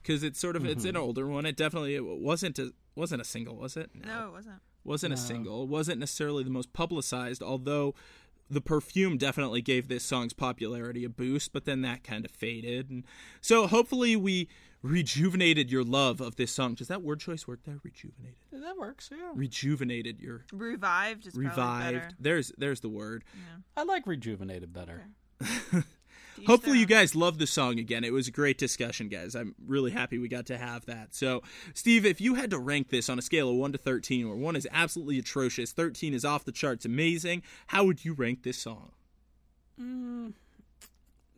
because 0.00 0.22
it's 0.22 0.38
sort 0.38 0.54
of 0.54 0.64
it's 0.64 0.84
an 0.84 0.96
older 0.96 1.26
one. 1.26 1.44
It 1.44 1.56
definitely 1.56 1.96
it 1.96 2.04
wasn't 2.04 2.56
a 2.60 2.72
wasn't 2.94 3.22
a 3.22 3.24
single, 3.24 3.56
was 3.56 3.76
it? 3.76 3.90
no, 3.94 4.28
it 4.28 4.32
wasn't. 4.32 4.56
wasn't 4.84 5.14
a 5.14 5.16
single. 5.16 5.66
Wasn't 5.66 5.98
necessarily 5.98 6.44
the 6.44 6.50
most 6.50 6.72
publicized, 6.72 7.42
although 7.42 7.94
the 8.50 8.60
perfume 8.60 9.16
definitely 9.16 9.62
gave 9.62 9.88
this 9.88 10.04
song's 10.04 10.32
popularity 10.34 11.04
a 11.04 11.08
boost, 11.08 11.52
but 11.52 11.64
then 11.64 11.80
that 11.82 12.04
kind 12.04 12.24
of 12.24 12.30
faded. 12.30 12.90
And 12.90 13.04
so 13.40 13.66
hopefully 13.66 14.14
we 14.14 14.48
rejuvenated 14.82 15.70
your 15.70 15.84
love 15.84 16.20
of 16.20 16.36
this 16.36 16.52
song. 16.52 16.74
Does 16.74 16.88
that 16.88 17.02
word 17.02 17.20
choice 17.20 17.46
work 17.48 17.60
there? 17.64 17.78
Rejuvenated. 17.82 18.36
That 18.52 18.76
works. 18.76 19.08
Yeah. 19.10 19.30
Rejuvenated 19.34 20.20
your 20.20 20.44
Revived 20.52 21.26
is 21.28 21.32
probably 21.32 21.48
revived. 21.50 21.94
better. 21.94 22.08
There's 22.20 22.52
there's 22.58 22.80
the 22.80 22.88
word. 22.90 23.24
I 23.76 23.84
like 23.84 24.06
rejuvenated 24.06 24.72
better. 24.72 25.04
To 25.40 25.46
each 25.78 25.84
Hopefully 26.46 26.78
you 26.78 26.86
guys 26.86 27.14
love 27.14 27.38
the 27.38 27.46
song 27.46 27.78
again. 27.78 28.04
It 28.04 28.12
was 28.12 28.28
a 28.28 28.32
great 28.32 28.58
discussion, 28.58 29.08
guys. 29.08 29.34
I'm 29.34 29.54
really 29.66 29.90
happy 29.90 30.18
we 30.18 30.28
got 30.28 30.46
to 30.46 30.58
have 30.58 30.86
that. 30.86 31.14
So, 31.14 31.42
Steve, 31.74 32.04
if 32.06 32.20
you 32.20 32.34
had 32.34 32.50
to 32.50 32.58
rank 32.58 32.90
this 32.90 33.08
on 33.08 33.18
a 33.18 33.22
scale 33.22 33.50
of 33.50 33.56
1 33.56 33.72
to 33.72 33.78
13, 33.78 34.28
where 34.28 34.36
1 34.36 34.56
is 34.56 34.68
absolutely 34.70 35.18
atrocious, 35.18 35.72
13 35.72 36.14
is 36.14 36.24
off 36.24 36.44
the 36.44 36.52
charts 36.52 36.84
amazing, 36.84 37.42
how 37.68 37.84
would 37.84 38.04
you 38.04 38.14
rank 38.14 38.42
this 38.42 38.58
song? 38.58 38.92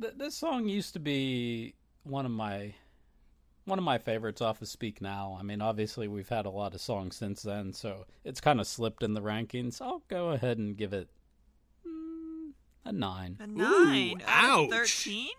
Th- 0.01 0.15
this 0.17 0.35
song 0.35 0.69
used 0.69 0.93
to 0.95 0.99
be 1.01 1.75
one 2.03 2.27
of 2.27 2.33
my 2.33 2.75
one 3.67 3.79
of 3.79 3.85
my 3.85 3.97
favorites 3.97 4.43
off 4.43 4.61
of 4.61 4.69
Speak 4.69 5.01
Now. 5.01 5.39
I 5.41 5.43
mean, 5.43 5.63
obviously 5.63 6.07
we've 6.07 6.29
had 6.29 6.45
a 6.45 6.51
lot 6.51 6.75
of 6.75 6.83
songs 6.83 7.17
since 7.17 7.43
then, 7.43 7.73
so 7.73 8.05
it's 8.23 8.41
kind 8.41 8.61
of 8.61 8.67
slipped 8.67 9.03
in 9.03 9.15
the 9.15 9.23
rankings. 9.23 9.81
I'll 9.81 10.03
go 10.09 10.31
ahead 10.31 10.59
and 10.59 10.77
give 10.77 10.93
it 10.93 11.09
mm, 11.09 11.24
a 12.85 12.93
nine. 12.93 13.37
A 13.41 13.47
nine. 13.47 14.23
ouch. 14.27 14.71
Thirteen. 14.71 15.31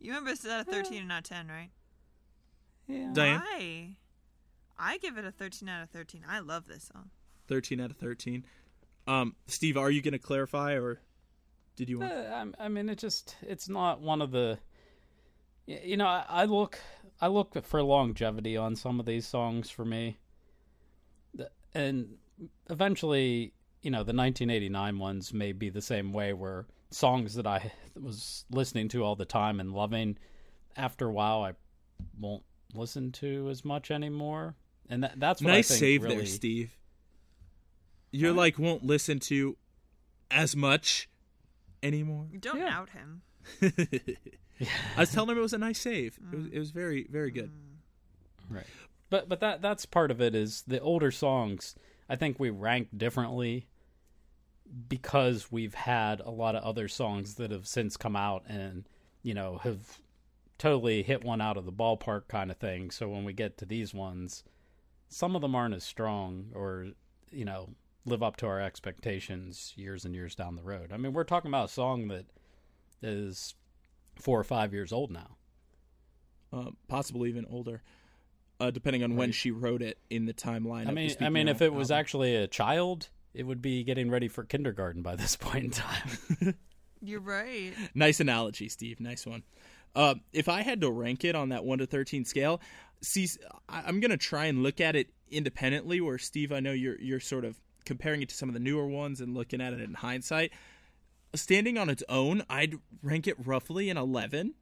You 0.00 0.10
remember 0.10 0.30
it's 0.30 0.46
out 0.46 0.60
of 0.60 0.66
thirteen 0.66 0.98
and 1.00 1.08
not 1.08 1.24
ten, 1.24 1.48
right? 1.48 1.70
Yeah. 2.86 3.10
Diane? 3.12 3.40
Why? 3.40 3.96
I 4.78 4.98
give 4.98 5.16
it 5.18 5.24
a 5.24 5.30
thirteen 5.32 5.68
out 5.68 5.82
of 5.82 5.90
thirteen. 5.90 6.22
I 6.28 6.40
love 6.40 6.66
this 6.66 6.90
song. 6.92 7.10
13 7.46 7.78
out 7.78 7.90
of 7.90 7.98
13. 7.98 8.42
Um, 9.06 9.36
Steve, 9.48 9.76
are 9.76 9.90
you 9.90 10.00
going 10.00 10.12
to 10.12 10.18
clarify 10.18 10.72
or 10.78 10.98
did 11.76 11.90
you 11.90 12.02
Uh, 12.02 12.06
want 12.32 12.56
I, 12.58 12.64
I 12.64 12.68
mean, 12.68 12.88
it 12.88 12.96
just 12.96 13.36
it's 13.42 13.68
not 13.68 14.00
one 14.00 14.22
of 14.22 14.30
the. 14.30 14.58
You 15.66 15.98
know, 15.98 16.06
I, 16.06 16.24
I 16.26 16.44
look 16.46 16.78
I 17.20 17.26
look 17.28 17.62
for 17.64 17.82
longevity 17.82 18.56
on 18.56 18.76
some 18.76 18.98
of 18.98 19.04
these 19.06 19.26
songs 19.26 19.68
for 19.70 19.84
me, 19.84 20.16
The- 21.34 21.50
and 21.74 22.16
eventually, 22.70 23.52
you 23.84 23.90
know, 23.90 23.98
the 23.98 24.14
1989 24.14 24.98
ones 24.98 25.34
may 25.34 25.52
be 25.52 25.68
the 25.68 25.82
same 25.82 26.12
way 26.14 26.32
where 26.32 26.64
songs 26.90 27.34
that 27.34 27.46
I 27.46 27.70
was 28.00 28.46
listening 28.50 28.88
to 28.88 29.04
all 29.04 29.14
the 29.14 29.26
time 29.26 29.60
and 29.60 29.74
loving, 29.74 30.16
after 30.74 31.06
a 31.06 31.12
while, 31.12 31.42
I 31.42 31.52
won't 32.18 32.42
listen 32.72 33.12
to 33.12 33.48
as 33.50 33.62
much 33.62 33.90
anymore. 33.90 34.56
And 34.88 35.04
that, 35.04 35.20
that's 35.20 35.42
what 35.42 35.50
nice 35.50 35.70
I 35.70 35.74
think 35.74 35.80
save 35.80 36.02
really, 36.02 36.16
there, 36.16 36.26
Steve. 36.26 36.78
You're 38.10 38.32
What? 38.32 38.38
like 38.40 38.58
won't 38.58 38.84
listen 38.84 39.18
to 39.20 39.58
as 40.30 40.56
much 40.56 41.10
anymore. 41.82 42.28
Don't 42.40 42.56
Yeah. 42.56 42.74
out 42.74 42.88
him. 42.90 43.20
I 44.96 45.00
was 45.00 45.12
telling 45.12 45.30
him 45.30 45.38
it 45.38 45.42
was 45.42 45.52
a 45.52 45.58
nice 45.58 45.80
save. 45.80 46.18
It 46.32 46.36
was, 46.36 46.46
mm. 46.46 46.52
it 46.54 46.58
was 46.58 46.70
very, 46.70 47.06
very 47.10 47.30
good. 47.30 47.50
Mm. 47.50 48.56
Right. 48.56 48.66
But 49.10 49.28
but 49.28 49.40
that 49.40 49.60
that's 49.60 49.84
part 49.84 50.10
of 50.10 50.22
it 50.22 50.34
is 50.34 50.62
the 50.66 50.80
older 50.80 51.10
songs 51.10 51.74
I 52.08 52.16
think 52.16 52.38
we 52.38 52.50
rank 52.50 52.88
differently 52.96 53.66
because 54.88 55.52
we've 55.52 55.74
had 55.74 56.20
a 56.20 56.30
lot 56.30 56.56
of 56.56 56.64
other 56.64 56.88
songs 56.88 57.34
that 57.34 57.50
have 57.50 57.66
since 57.66 57.96
come 57.96 58.16
out 58.16 58.44
and 58.48 58.88
you 59.22 59.34
know 59.34 59.58
have 59.62 59.98
totally 60.58 61.02
hit 61.02 61.24
one 61.24 61.40
out 61.40 61.56
of 61.56 61.64
the 61.64 61.72
ballpark 61.72 62.28
kind 62.28 62.50
of 62.50 62.56
thing. 62.56 62.90
So 62.90 63.08
when 63.08 63.24
we 63.24 63.32
get 63.32 63.58
to 63.58 63.66
these 63.66 63.92
ones, 63.92 64.44
some 65.08 65.34
of 65.34 65.42
them 65.42 65.54
aren't 65.54 65.74
as 65.74 65.84
strong 65.84 66.50
or 66.54 66.88
you 67.30 67.44
know 67.44 67.70
live 68.06 68.22
up 68.22 68.36
to 68.36 68.46
our 68.46 68.60
expectations 68.60 69.72
years 69.76 70.04
and 70.04 70.14
years 70.14 70.34
down 70.34 70.56
the 70.56 70.62
road. 70.62 70.92
I 70.92 70.96
mean, 70.96 71.12
we're 71.12 71.24
talking 71.24 71.50
about 71.50 71.70
a 71.70 71.72
song 71.72 72.08
that 72.08 72.26
is 73.02 73.54
4 74.16 74.40
or 74.40 74.44
5 74.44 74.72
years 74.72 74.92
old 74.92 75.10
now. 75.10 75.36
Uh, 76.52 76.70
possibly 76.86 77.30
even 77.30 77.46
older, 77.50 77.82
uh, 78.60 78.70
depending 78.70 79.02
on 79.02 79.16
when 79.16 79.32
she 79.32 79.50
wrote 79.50 79.82
it 79.82 79.98
in 80.10 80.26
the 80.26 80.34
timeline. 80.34 80.86
I 80.86 80.92
mean, 80.92 81.16
I 81.20 81.30
mean, 81.30 81.48
if 81.48 81.60
it 81.62 81.72
was 81.72 81.90
actually 81.90 82.36
a 82.36 82.46
child, 82.46 83.08
it 83.34 83.42
would 83.44 83.60
be 83.60 83.82
getting 83.84 84.10
ready 84.10 84.28
for 84.28 84.44
kindergarten 84.44 85.02
by 85.02 85.16
this 85.16 85.36
point 85.40 85.64
in 85.64 85.70
time. 85.70 86.54
You're 87.02 87.20
right. 87.20 87.72
nice 87.94 88.20
analogy, 88.20 88.68
Steve. 88.68 88.98
Nice 89.00 89.26
one. 89.26 89.42
Uh, 89.94 90.14
if 90.32 90.48
I 90.48 90.62
had 90.62 90.80
to 90.80 90.90
rank 90.90 91.24
it 91.24 91.34
on 91.36 91.50
that 91.50 91.64
one 91.64 91.78
to 91.78 91.86
thirteen 91.86 92.24
scale, 92.24 92.60
see, 93.02 93.28
I- 93.68 93.82
I'm 93.86 94.00
gonna 94.00 94.16
try 94.16 94.46
and 94.46 94.62
look 94.62 94.80
at 94.80 94.96
it 94.96 95.08
independently. 95.30 96.00
Where 96.00 96.18
Steve, 96.18 96.50
I 96.52 96.60
know 96.60 96.72
you're 96.72 97.00
you're 97.00 97.20
sort 97.20 97.44
of 97.44 97.60
comparing 97.84 98.22
it 98.22 98.30
to 98.30 98.34
some 98.34 98.48
of 98.48 98.54
the 98.54 98.60
newer 98.60 98.86
ones 98.88 99.20
and 99.20 99.34
looking 99.34 99.60
at 99.60 99.72
it 99.74 99.80
in 99.80 99.94
hindsight. 99.94 100.52
Standing 101.34 101.76
on 101.78 101.90
its 101.90 102.02
own, 102.08 102.42
I'd 102.48 102.76
rank 103.02 103.26
it 103.26 103.36
roughly 103.44 103.90
an 103.90 103.96
eleven 103.96 104.54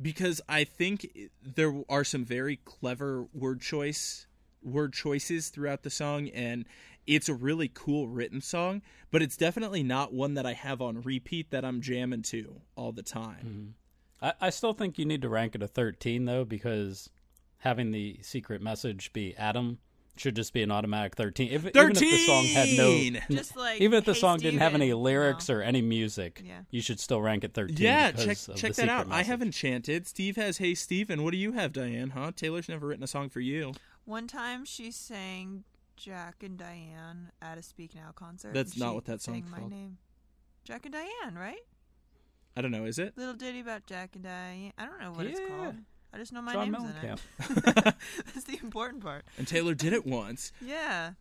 because 0.00 0.40
I 0.48 0.64
think 0.64 1.06
there 1.42 1.82
are 1.88 2.04
some 2.04 2.24
very 2.24 2.56
clever 2.64 3.26
word 3.34 3.60
choice 3.60 4.26
word 4.62 4.92
choices 4.92 5.48
throughout 5.48 5.82
the 5.82 5.90
song 5.90 6.28
and 6.28 6.64
it's 7.06 7.28
a 7.28 7.34
really 7.34 7.68
cool 7.72 8.06
written 8.08 8.40
song 8.40 8.80
but 9.10 9.22
it's 9.22 9.36
definitely 9.36 9.82
not 9.82 10.12
one 10.12 10.34
that 10.34 10.46
i 10.46 10.52
have 10.52 10.80
on 10.80 11.00
repeat 11.02 11.50
that 11.50 11.64
i'm 11.64 11.80
jamming 11.80 12.22
to 12.22 12.60
all 12.76 12.92
the 12.92 13.02
time 13.02 13.44
mm-hmm. 13.44 13.70
I, 14.22 14.32
I 14.40 14.50
still 14.50 14.72
think 14.72 14.98
you 14.98 15.04
need 15.04 15.22
to 15.22 15.28
rank 15.28 15.54
it 15.56 15.62
a 15.62 15.66
13, 15.66 16.24
though, 16.24 16.44
because 16.44 17.10
having 17.58 17.90
the 17.90 18.18
secret 18.22 18.62
message 18.62 19.12
be 19.12 19.34
Adam 19.36 19.78
should 20.16 20.36
just 20.36 20.52
be 20.52 20.62
an 20.62 20.70
automatic 20.70 21.16
13. 21.16 21.50
If, 21.50 21.66
Even 21.66 21.90
if 21.90 21.98
the 21.98 22.18
song 22.18 22.44
had 22.44 22.68
no. 22.76 23.20
Just 23.30 23.56
like 23.56 23.80
Even 23.80 23.98
if 23.98 24.04
the 24.04 24.12
Hey 24.12 24.20
song 24.20 24.38
didn't 24.38 24.60
have 24.60 24.74
any 24.74 24.92
lyrics 24.92 25.48
No. 25.48 25.56
or 25.56 25.62
any 25.62 25.80
music, 25.82 26.42
Yeah. 26.44 26.60
you 26.70 26.82
should 26.82 27.00
still 27.00 27.20
rank 27.22 27.44
it 27.44 27.54
13. 27.54 27.76
yeah 27.78 28.12
check 28.12 28.36
check 28.54 28.74
that 28.74 28.88
out 28.88 29.06
secret 29.06 29.14
i 29.14 29.16
message. 29.18 29.26
have 29.26 29.42
enchanted 29.42 30.06
steve 30.06 30.36
has 30.36 30.58
hey 30.58 30.74
steven 30.74 31.22
what 31.24 31.30
do 31.32 31.38
you 31.38 31.52
have 31.52 31.72
diane 31.72 32.10
huh 32.10 32.30
taylor's 32.36 32.68
never 32.68 32.86
written 32.86 33.02
a 33.02 33.06
song 33.06 33.28
for 33.30 33.40
you 33.40 33.72
One 34.04 34.26
time 34.26 34.64
she 34.64 34.90
sang 34.90 35.64
Jack 35.96 36.42
and 36.42 36.58
Diane 36.58 37.30
at 37.40 37.58
a 37.58 37.62
Speak 37.62 37.94
Now 37.94 38.10
concert. 38.14 38.54
That's 38.54 38.76
not 38.76 38.94
what 38.94 39.04
that 39.06 39.20
song's 39.20 39.44
sang 39.44 39.50
my 39.50 39.58
called. 39.58 39.70
name. 39.70 39.98
Jack 40.64 40.84
and 40.86 40.92
Diane, 40.94 41.34
right? 41.36 41.58
i 42.54 42.60
don't 42.60 42.70
know 42.70 42.84
is 42.84 42.98
it 42.98 43.16
Little 43.16 43.32
ditty 43.32 43.60
about 43.60 43.86
Jack 43.86 44.10
and 44.14 44.24
Diane. 44.24 44.72
I 44.76 44.84
don't 44.84 45.00
know 45.00 45.12
what 45.12 45.24
it's 45.26 45.40
called. 45.40 45.76
I 46.12 46.18
just 46.18 46.32
know 46.34 46.42
my 46.42 46.52
John 46.52 46.70
name's 46.70 46.84
in 47.02 47.08
it. 47.08 47.20
That's 48.26 48.44
the 48.44 48.58
important 48.62 49.02
part. 49.02 49.24
and 49.38 49.48
taylor 49.48 49.74
did 49.74 49.92
it 49.94 50.04
once 50.06 50.52
Yeah. 50.60 51.12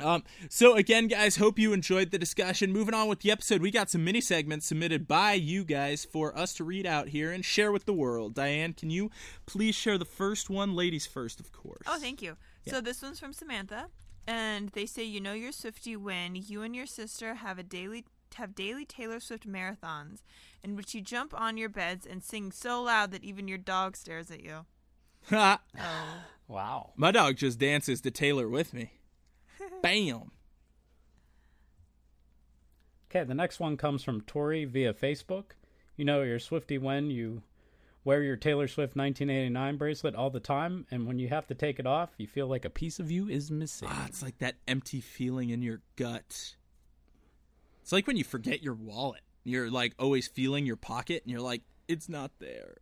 Um, 0.00 0.22
so 0.48 0.76
again, 0.76 1.08
guys, 1.08 1.36
hope 1.36 1.58
you 1.58 1.72
enjoyed 1.72 2.10
the 2.10 2.18
discussion. 2.18 2.72
Moving 2.72 2.94
on 2.94 3.08
with 3.08 3.20
the 3.20 3.30
episode, 3.30 3.60
we 3.60 3.70
got 3.70 3.90
some 3.90 4.04
mini 4.04 4.20
segments 4.20 4.66
submitted 4.66 5.08
by 5.08 5.32
you 5.32 5.64
guys 5.64 6.04
for 6.04 6.36
us 6.38 6.54
to 6.54 6.64
read 6.64 6.86
out 6.86 7.08
here 7.08 7.32
and 7.32 7.44
share 7.44 7.72
with 7.72 7.84
the 7.84 7.92
world. 7.92 8.34
Diane, 8.34 8.72
can 8.72 8.90
you 8.90 9.10
please 9.46 9.74
share 9.74 9.98
the 9.98 10.04
first 10.04 10.48
one? 10.48 10.74
Ladies 10.74 11.06
first, 11.06 11.40
of 11.40 11.52
course. 11.52 11.82
Oh, 11.86 11.98
thank 11.98 12.22
you. 12.22 12.36
So 12.68 12.80
this 12.80 13.02
one's 13.02 13.18
from 13.18 13.32
Samantha, 13.32 13.86
and 14.26 14.68
they 14.70 14.84
say 14.84 15.02
you 15.02 15.20
know 15.20 15.32
you're 15.32 15.52
Swifty 15.52 15.96
when 15.96 16.34
you 16.36 16.60
and 16.62 16.76
your 16.76 16.84
sister 16.84 17.36
have 17.36 17.58
a 17.58 17.62
daily 17.62 18.04
have 18.34 18.54
daily 18.54 18.84
Taylor 18.84 19.20
Swift 19.20 19.48
marathons 19.48 20.18
in 20.62 20.76
which 20.76 20.94
you 20.94 21.00
jump 21.00 21.32
on 21.32 21.56
your 21.56 21.70
beds 21.70 22.06
and 22.06 22.22
sing 22.22 22.52
so 22.52 22.82
loud 22.82 23.10
that 23.10 23.24
even 23.24 23.48
your 23.48 23.56
dog 23.58 23.96
stares 23.96 24.30
at 24.30 24.44
you. 24.44 24.66
Ha! 25.30 25.60
Oh. 25.78 26.22
Wow. 26.46 26.92
My 26.96 27.10
dog 27.10 27.36
just 27.36 27.58
dances 27.58 28.00
to 28.00 28.10
Taylor 28.10 28.48
with 28.48 28.72
me. 28.72 28.92
Bam. 29.82 30.32
Okay, 33.10 33.24
the 33.24 33.34
next 33.34 33.58
one 33.58 33.76
comes 33.76 34.04
from 34.04 34.20
Tori 34.22 34.64
via 34.64 34.92
Facebook. 34.92 35.52
You 35.96 36.04
know 36.04 36.22
you're 36.22 36.38
Swifty 36.38 36.78
when 36.78 37.10
you 37.10 37.42
wear 38.04 38.22
your 38.22 38.36
Taylor 38.36 38.68
Swift 38.68 38.96
1989 38.96 39.76
bracelet 39.76 40.14
all 40.14 40.30
the 40.30 40.40
time, 40.40 40.86
and 40.90 41.06
when 41.06 41.18
you 41.18 41.28
have 41.28 41.46
to 41.46 41.54
take 41.54 41.78
it 41.78 41.86
off, 41.86 42.10
you 42.18 42.26
feel 42.26 42.46
like 42.46 42.64
a 42.64 42.70
piece 42.70 42.98
of 42.98 43.10
you 43.10 43.28
is 43.28 43.50
missing. 43.50 43.88
Ah, 43.90 44.06
it's 44.06 44.22
like 44.22 44.38
that 44.38 44.56
empty 44.66 45.00
feeling 45.00 45.50
in 45.50 45.62
your 45.62 45.80
gut. 45.96 46.56
It's 47.82 47.92
like 47.92 48.06
when 48.06 48.16
you 48.16 48.24
forget 48.24 48.62
your 48.62 48.74
wallet. 48.74 49.22
You're 49.44 49.70
like 49.70 49.94
always 49.98 50.28
feeling 50.28 50.66
your 50.66 50.76
pocket, 50.76 51.22
and 51.24 51.32
you're 51.32 51.40
like, 51.40 51.62
it's 51.86 52.08
not 52.08 52.32
there. 52.38 52.76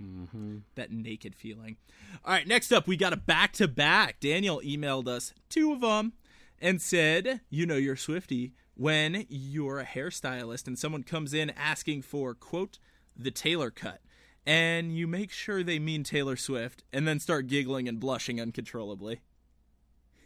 Mm-hmm. 0.00 0.58
that 0.74 0.92
naked 0.92 1.34
feeling. 1.34 1.78
All 2.22 2.34
right, 2.34 2.46
next 2.46 2.70
up, 2.70 2.86
we 2.86 2.98
got 2.98 3.14
a 3.14 3.16
back 3.16 3.52
to 3.54 3.66
back. 3.66 4.20
Daniel 4.20 4.60
emailed 4.62 5.08
us 5.08 5.32
two 5.48 5.72
of 5.72 5.80
them 5.80 6.12
and 6.60 6.82
said, 6.82 7.40
You 7.48 7.64
know, 7.64 7.76
you're 7.76 7.96
Swifty 7.96 8.52
when 8.74 9.24
you're 9.28 9.80
a 9.80 9.86
hairstylist 9.86 10.66
and 10.66 10.78
someone 10.78 11.02
comes 11.02 11.32
in 11.32 11.50
asking 11.50 12.02
for, 12.02 12.34
quote, 12.34 12.78
the 13.16 13.30
Taylor 13.30 13.70
cut. 13.70 14.00
And 14.44 14.96
you 14.96 15.06
make 15.06 15.32
sure 15.32 15.62
they 15.62 15.78
mean 15.78 16.04
Taylor 16.04 16.36
Swift 16.36 16.84
and 16.92 17.08
then 17.08 17.18
start 17.18 17.48
giggling 17.48 17.88
and 17.88 17.98
blushing 17.98 18.40
uncontrollably. 18.40 19.22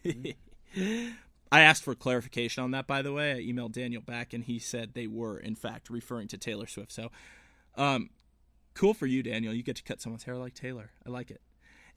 I 1.52 1.60
asked 1.60 1.84
for 1.84 1.94
clarification 1.94 2.62
on 2.62 2.72
that, 2.72 2.86
by 2.86 3.02
the 3.02 3.12
way. 3.12 3.32
I 3.32 3.40
emailed 3.40 3.72
Daniel 3.72 4.02
back 4.02 4.32
and 4.34 4.44
he 4.44 4.58
said 4.58 4.92
they 4.92 5.06
were, 5.06 5.38
in 5.38 5.54
fact, 5.54 5.88
referring 5.88 6.28
to 6.28 6.38
Taylor 6.38 6.66
Swift. 6.66 6.92
So, 6.92 7.10
um, 7.76 8.10
cool 8.74 8.94
for 8.94 9.06
you, 9.06 9.22
Daniel. 9.22 9.52
You 9.54 9.62
get 9.62 9.76
to 9.76 9.82
cut 9.82 10.00
someone's 10.00 10.24
hair 10.24 10.36
like 10.36 10.54
Taylor. 10.54 10.90
I 11.06 11.10
like 11.10 11.30
it. 11.30 11.40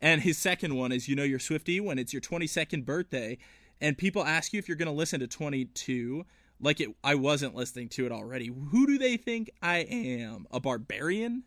And 0.01 0.21
his 0.21 0.37
second 0.37 0.75
one 0.75 0.91
is 0.91 1.07
you 1.07 1.15
know 1.15 1.23
you're 1.23 1.39
Swifty 1.39 1.79
when 1.79 1.97
it's 1.97 2.11
your 2.13 2.21
22nd 2.21 2.83
birthday 2.85 3.37
and 3.79 3.97
people 3.97 4.23
ask 4.23 4.51
you 4.53 4.59
if 4.59 4.67
you're 4.67 4.77
going 4.77 4.87
to 4.87 4.93
listen 4.93 5.19
to 5.21 5.27
22 5.27 6.25
like 6.59 6.79
it 6.81 6.89
I 7.03 7.15
wasn't 7.15 7.55
listening 7.55 7.89
to 7.89 8.05
it 8.05 8.11
already. 8.11 8.47
Who 8.47 8.85
do 8.85 8.97
they 8.97 9.15
think 9.17 9.49
I 9.61 9.77
am? 9.79 10.45
A 10.51 10.59
barbarian? 10.59 11.43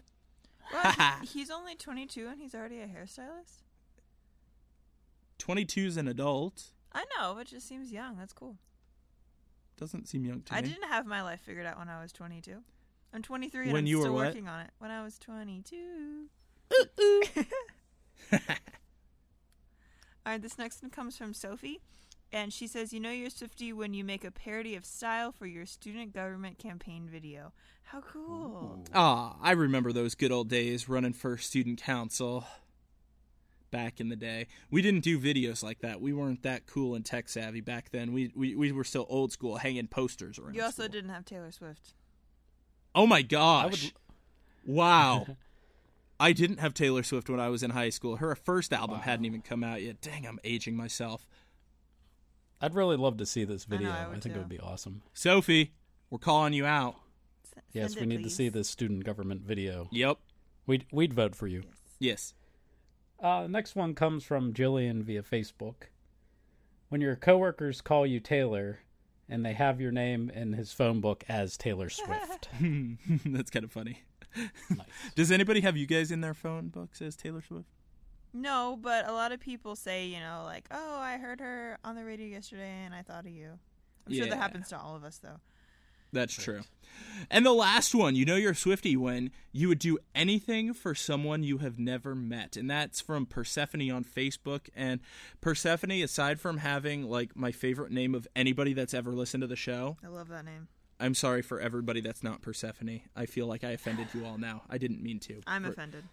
Well, 0.72 0.92
he- 1.20 1.26
he's 1.38 1.50
only 1.50 1.74
22 1.74 2.26
and 2.28 2.40
he's 2.40 2.54
already 2.54 2.80
a 2.80 2.86
hairstylist. 2.86 3.62
22 5.38 5.80
is 5.86 5.96
an 5.96 6.08
adult. 6.08 6.64
I 6.92 7.04
know, 7.18 7.34
but 7.36 7.46
just 7.46 7.68
seems 7.68 7.92
young. 7.92 8.16
That's 8.16 8.32
cool. 8.32 8.56
Doesn't 9.78 10.08
seem 10.08 10.24
young 10.24 10.40
to 10.42 10.54
I 10.54 10.62
me. 10.62 10.68
didn't 10.68 10.88
have 10.88 11.04
my 11.06 11.22
life 11.22 11.40
figured 11.44 11.66
out 11.66 11.78
when 11.78 11.88
I 11.90 12.00
was 12.00 12.10
22. 12.12 12.62
I'm 13.12 13.22
23 13.22 13.64
and 13.64 13.72
When 13.72 13.84
I'm 13.84 13.86
you 13.86 13.98
were 13.98 14.02
still 14.04 14.14
what? 14.14 14.26
working 14.26 14.48
on 14.48 14.60
it. 14.60 14.70
When 14.78 14.90
I 14.90 15.02
was 15.02 15.18
22. 15.18 16.26
ooh, 17.00 17.22
All 20.24 20.32
right, 20.32 20.42
this 20.42 20.58
next 20.58 20.82
one 20.82 20.90
comes 20.90 21.16
from 21.16 21.32
Sophie, 21.32 21.80
and 22.32 22.52
she 22.52 22.66
says, 22.66 22.92
"You 22.92 22.98
know 22.98 23.12
you're 23.12 23.30
Swifty 23.30 23.72
when 23.72 23.94
you 23.94 24.02
make 24.02 24.24
a 24.24 24.32
parody 24.32 24.74
of 24.74 24.84
style 24.84 25.30
for 25.30 25.46
your 25.46 25.66
student 25.66 26.12
government 26.12 26.58
campaign 26.58 27.08
video. 27.10 27.52
How 27.84 28.00
cool! 28.00 28.84
Ah, 28.92 29.36
I 29.40 29.52
remember 29.52 29.92
those 29.92 30.16
good 30.16 30.32
old 30.32 30.48
days 30.48 30.88
running 30.88 31.12
for 31.12 31.38
student 31.38 31.80
council 31.80 32.44
back 33.70 34.00
in 34.00 34.08
the 34.08 34.16
day. 34.16 34.48
We 34.68 34.82
didn't 34.82 35.04
do 35.04 35.20
videos 35.20 35.62
like 35.62 35.78
that. 35.80 36.00
We 36.00 36.12
weren't 36.12 36.42
that 36.42 36.66
cool 36.66 36.96
and 36.96 37.04
tech 37.04 37.28
savvy 37.28 37.60
back 37.60 37.90
then. 37.92 38.12
We 38.12 38.32
we, 38.34 38.56
we 38.56 38.72
were 38.72 38.82
still 38.84 39.06
old 39.08 39.30
school, 39.30 39.58
hanging 39.58 39.86
posters 39.86 40.40
around. 40.40 40.56
You 40.56 40.62
also 40.64 40.82
school. 40.82 40.88
didn't 40.92 41.10
have 41.10 41.24
Taylor 41.24 41.52
Swift. 41.52 41.94
Oh 42.96 43.06
my 43.06 43.18
I 43.18 43.22
gosh! 43.22 43.82
would, 43.84 44.74
Wow. 44.74 45.26
I 46.18 46.32
didn't 46.32 46.60
have 46.60 46.72
Taylor 46.72 47.02
Swift 47.02 47.28
when 47.28 47.38
I 47.38 47.50
was 47.50 47.62
in 47.62 47.70
high 47.70 47.90
school. 47.90 48.16
Her 48.16 48.34
first 48.34 48.72
album 48.72 48.96
Wow. 48.96 49.02
hadn't 49.02 49.26
even 49.26 49.42
come 49.42 49.62
out 49.62 49.82
yet. 49.82 50.00
Dang, 50.00 50.26
I'm 50.26 50.38
aging 50.44 50.74
myself. 50.74 51.26
I'd 52.60 52.74
really 52.74 52.96
love 52.96 53.18
to 53.18 53.26
see 53.26 53.44
this 53.44 53.66
I 53.68 53.72
know, 53.74 53.76
video. 53.78 53.92
I 53.92 54.04
I, 54.06 54.06
think 54.12 54.22
too. 54.24 54.30
it 54.30 54.38
would 54.38 54.48
be 54.48 54.58
awesome. 54.58 55.02
Sophie, 55.12 55.72
we're 56.08 56.18
calling 56.18 56.54
you 56.54 56.64
out. 56.64 56.96
S- 57.44 57.52
Yes, 57.72 57.92
send 57.94 58.06
we 58.06 58.14
it, 58.14 58.18
need 58.18 58.24
to 58.24 58.30
see 58.30 58.48
please. 58.48 58.54
this 58.54 58.68
student 58.70 59.04
government 59.04 59.42
video. 59.42 59.88
Yep. 59.92 60.16
We'd 60.66 60.86
we'd 60.90 61.12
vote 61.12 61.36
for 61.36 61.46
you. 61.46 61.64
Yes. 61.98 62.32
Uh, 63.22 63.46
next 63.48 63.76
one 63.76 63.94
comes 63.94 64.24
from 64.24 64.52
Jillian 64.54 65.02
via 65.02 65.22
Facebook. 65.22 65.88
When 66.88 67.00
your 67.02 67.16
coworkers 67.16 67.80
call 67.82 68.06
you 68.06 68.20
Taylor, 68.20 68.80
and 69.28 69.44
they 69.44 69.52
have 69.52 69.80
your 69.80 69.92
name 69.92 70.30
in 70.30 70.52
his 70.52 70.72
phone 70.72 71.00
book 71.00 71.24
as 71.28 71.56
Taylor 71.56 71.88
Swift. 71.88 72.48
That's 73.26 73.50
kind 73.50 73.64
of 73.64 73.72
funny. 73.72 74.02
nice. 74.36 74.86
Does 75.14 75.30
anybody 75.30 75.60
have 75.62 75.76
you 75.76 75.86
guys 75.86 76.10
in 76.10 76.20
their 76.20 76.34
phone 76.34 76.68
books 76.68 77.00
as 77.02 77.16
Taylor 77.16 77.42
Swift? 77.42 77.68
No, 78.32 78.78
but 78.80 79.08
a 79.08 79.12
lot 79.12 79.32
of 79.32 79.40
people 79.40 79.76
say, 79.76 80.06
you 80.06 80.20
know, 80.20 80.42
like, 80.44 80.66
oh, 80.70 80.98
I 80.98 81.16
heard 81.16 81.40
her 81.40 81.78
on 81.84 81.96
the 81.96 82.04
radio 82.04 82.26
yesterday 82.26 82.82
and 82.84 82.94
I 82.94 83.02
thought 83.02 83.24
of 83.24 83.32
you. 83.32 83.58
I'm 84.06 84.14
sure 84.14 84.26
that 84.26 84.36
happens 84.36 84.68
to 84.68 84.78
all 84.78 84.94
of 84.94 85.04
us, 85.04 85.18
though. 85.18 85.40
That's 86.12 86.34
true. 86.34 86.62
And 87.30 87.44
the 87.44 87.52
last 87.52 87.94
one, 87.94 88.14
you 88.14 88.24
know 88.24 88.36
you're 88.36 88.54
Swifty 88.54 88.96
when 88.96 89.30
you 89.52 89.68
would 89.68 89.78
do 89.78 89.98
anything 90.14 90.72
for 90.74 90.94
someone 90.94 91.42
you 91.42 91.58
have 91.58 91.78
never 91.78 92.14
met. 92.14 92.56
And 92.56 92.70
that's 92.70 93.00
from 93.00 93.26
Persephone 93.26 93.90
on 93.90 94.04
Facebook. 94.04 94.68
And 94.74 95.00
Persephone, 95.40 96.02
aside 96.02 96.40
from 96.40 96.58
having 96.58 97.04
like 97.04 97.36
my 97.36 97.52
favorite 97.52 97.92
name 97.92 98.14
of 98.14 98.28
anybody 98.36 98.72
that's 98.72 98.94
ever 98.94 99.12
listened 99.12 99.42
to 99.42 99.46
the 99.46 99.56
show, 99.56 99.96
I 100.04 100.08
love 100.08 100.28
that 100.28 100.44
name. 100.44 100.68
I'm 100.98 101.14
sorry 101.14 101.42
for 101.42 101.60
everybody 101.60 102.00
that's 102.00 102.22
not 102.22 102.42
Persephone. 102.42 103.02
I 103.14 103.26
feel 103.26 103.46
like 103.46 103.64
I 103.64 103.70
offended 103.70 104.08
you 104.14 104.24
all 104.24 104.38
now. 104.38 104.62
I 104.70 104.78
didn't 104.78 105.02
mean 105.02 105.18
to. 105.20 105.42
I'm 105.46 105.64
Per- 105.64 105.70
offended. 105.70 106.04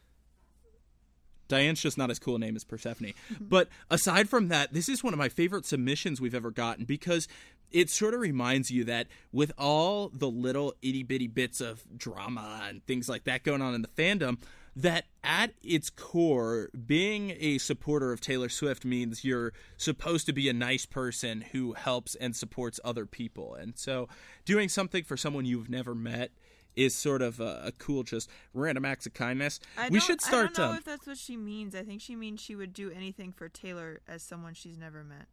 Diane's 1.47 1.81
just 1.81 1.97
not 1.97 2.09
as 2.09 2.19
cool 2.19 2.35
a 2.35 2.39
name 2.39 2.55
as 2.55 2.63
Persephone. 2.63 3.13
but 3.39 3.69
aside 3.89 4.29
from 4.29 4.47
that, 4.49 4.73
this 4.73 4.89
is 4.89 5.03
one 5.03 5.13
of 5.13 5.19
my 5.19 5.29
favorite 5.29 5.65
submissions 5.65 6.19
we've 6.19 6.35
ever 6.35 6.51
gotten 6.51 6.85
because 6.85 7.27
it 7.73 7.89
sort 7.89 8.13
of 8.13 8.21
reminds 8.21 8.71
you 8.71 8.83
that 8.85 9.07
with 9.31 9.51
all 9.57 10.09
the 10.09 10.29
little 10.29 10.73
itty 10.81 11.03
bitty 11.03 11.27
bits 11.27 11.59
of 11.59 11.83
drama 11.97 12.61
and 12.69 12.85
things 12.85 13.09
like 13.09 13.25
that 13.25 13.43
going 13.43 13.61
on 13.61 13.73
in 13.73 13.81
the 13.81 13.87
fandom, 13.89 14.37
that 14.75 15.05
at 15.23 15.53
its 15.63 15.89
core, 15.89 16.69
being 16.85 17.35
a 17.39 17.57
supporter 17.57 18.11
of 18.11 18.21
Taylor 18.21 18.49
Swift 18.49 18.85
means 18.85 19.23
you're 19.23 19.53
supposed 19.77 20.25
to 20.27 20.33
be 20.33 20.49
a 20.49 20.53
nice 20.53 20.85
person 20.85 21.41
who 21.51 21.73
helps 21.73 22.15
and 22.15 22.35
supports 22.35 22.79
other 22.83 23.05
people. 23.05 23.55
And 23.55 23.77
so 23.77 24.07
doing 24.45 24.69
something 24.69 25.03
for 25.03 25.17
someone 25.17 25.45
you've 25.45 25.69
never 25.69 25.93
met 25.93 26.31
is 26.75 26.95
sort 26.95 27.21
of 27.21 27.39
a, 27.39 27.63
a 27.65 27.71
cool, 27.73 28.03
just 28.03 28.29
random 28.53 28.85
acts 28.85 29.05
of 29.05 29.13
kindness. 29.13 29.59
I 29.77 29.89
we 29.89 29.99
should 29.99 30.21
start. 30.21 30.51
I 30.51 30.53
don't 30.53 30.57
know 30.57 30.71
um, 30.71 30.77
if 30.77 30.85
that's 30.85 31.05
what 31.05 31.17
she 31.17 31.37
means. 31.37 31.75
I 31.75 31.83
think 31.83 32.01
she 32.01 32.15
means 32.15 32.41
she 32.41 32.55
would 32.55 32.73
do 32.73 32.89
anything 32.91 33.31
for 33.31 33.47
Taylor 33.47 34.01
as 34.07 34.23
someone 34.23 34.53
she's 34.55 34.77
never 34.77 35.03
met. 35.03 35.27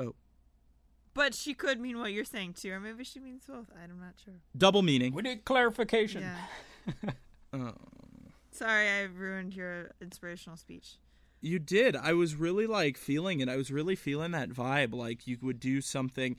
Oh. 0.00 0.14
But 1.16 1.34
she 1.34 1.54
could 1.54 1.80
mean 1.80 1.98
what 1.98 2.12
you're 2.12 2.26
saying 2.26 2.52
too, 2.52 2.72
or 2.72 2.78
maybe 2.78 3.02
she 3.02 3.20
means 3.20 3.44
both. 3.46 3.70
I'm 3.74 3.98
not 3.98 4.14
sure. 4.22 4.34
double 4.56 4.82
meaning. 4.82 5.14
We 5.14 5.22
need 5.22 5.44
clarification. 5.44 6.22
Yeah. 6.22 7.10
Oh. 7.52 7.72
Sorry, 8.50 8.88
I 8.88 9.02
ruined 9.04 9.54
your 9.54 9.92
inspirational 10.02 10.58
speech. 10.58 10.98
You 11.40 11.58
did. 11.58 11.96
I 11.96 12.12
was 12.12 12.34
really 12.34 12.66
like 12.66 12.98
feeling 12.98 13.40
it. 13.40 13.48
I 13.48 13.56
was 13.56 13.70
really 13.70 13.96
feeling 13.96 14.32
that 14.32 14.50
vibe. 14.50 14.92
Like 14.92 15.26
you 15.26 15.38
would 15.40 15.58
do 15.58 15.80
something. 15.80 16.36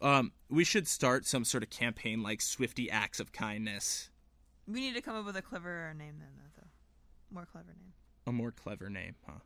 Um, 0.00 0.32
we 0.48 0.62
should 0.62 0.86
start 0.86 1.26
some 1.26 1.44
sort 1.44 1.64
of 1.64 1.70
campaign 1.70 2.22
like 2.22 2.40
Swifty 2.40 2.88
Acts 2.90 3.18
of 3.18 3.32
Kindness. 3.32 4.10
We 4.68 4.80
need 4.80 4.94
to 4.94 5.00
come 5.00 5.16
up 5.16 5.24
with 5.24 5.36
a 5.36 5.42
cleverer 5.42 5.92
name 5.94 6.18
than 6.18 6.28
that, 6.36 6.52
though. 6.56 6.68
More 7.34 7.46
clever 7.46 7.68
name. 7.68 7.92
A 8.26 8.32
more 8.32 8.52
clever 8.52 8.90
name, 8.90 9.16
huh? 9.26 9.40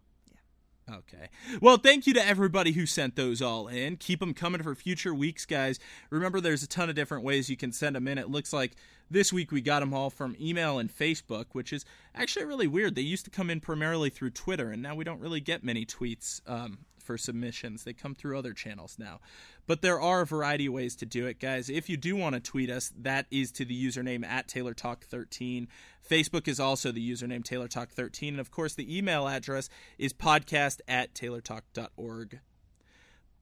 Okay. 0.91 1.29
Well, 1.61 1.77
thank 1.77 2.07
you 2.07 2.15
to 2.15 2.27
everybody 2.27 2.73
who 2.73 2.87
sent 2.87 3.15
those 3.15 3.43
all 3.43 3.69
in. 3.69 3.97
Keep 3.97 4.21
them 4.21 4.33
coming 4.33 4.63
for 4.63 4.75
future 4.75 5.15
weeks, 5.15 5.45
guys. 5.45 5.79
Remember, 6.11 6.41
there's 6.41 6.63
a 6.63 6.67
ton 6.69 6.89
of 6.89 6.97
different 6.97 7.25
ways 7.25 7.51
you 7.51 7.57
can 7.57 7.73
send 7.73 7.95
them 7.95 8.09
in. 8.09 8.17
It 8.17 8.31
looks 8.31 8.53
like 8.53 8.73
this 9.11 9.33
week 9.33 9.53
we 9.53 9.61
got 9.61 9.81
them 9.81 9.93
all 9.93 10.09
from 10.09 10.37
email 10.41 10.79
and 10.79 10.95
Facebook, 10.95 11.47
which 11.53 11.73
is 11.73 11.85
actually 12.15 12.47
really 12.47 12.67
weird. 12.67 12.95
They 12.95 13.03
used 13.03 13.25
to 13.27 13.31
come 13.31 13.51
in 13.51 13.61
primarily 13.61 14.09
through 14.09 14.31
Twitter, 14.31 14.71
and 14.71 14.83
now 14.83 14.95
we 14.95 15.05
don't 15.05 15.21
really 15.21 15.41
get 15.41 15.63
many 15.63 15.85
tweets 15.85 16.41
um, 16.47 16.79
for 17.09 17.17
submissions. 17.17 17.85
They 17.85 17.95
come 17.95 18.15
through 18.15 18.39
other 18.39 18.53
channels 18.53 18.97
now. 18.99 19.21
But 19.67 19.81
there 19.81 19.99
are 19.99 20.21
a 20.21 20.27
variety 20.27 20.67
of 20.67 20.75
ways 20.75 20.95
to 20.97 21.07
do 21.07 21.27
it, 21.27 21.41
guys. 21.41 21.71
If 21.71 21.89
you 21.89 21.97
do 21.97 22.15
want 22.15 22.35
to 22.35 22.41
tweet 22.41 22.69
us, 22.69 22.93
that 22.99 23.25
is 23.31 23.51
to 23.53 23.65
the 23.65 23.87
username 23.87 24.27
at 24.27 24.47
TaylorTalk13. 24.47 25.69
Facebook 26.07 26.47
is 26.47 26.61
also 26.61 26.93
the 26.93 27.11
username 27.11 27.43
TaylorTalk13. 27.43 28.29
And 28.29 28.41
of 28.41 28.51
course, 28.51 28.75
the 28.75 28.95
email 28.95 29.27
address 29.27 29.71
is 29.97 30.13
podcast 30.13 30.81
at 30.87 31.15
TaylorTalk.org. 31.15 32.41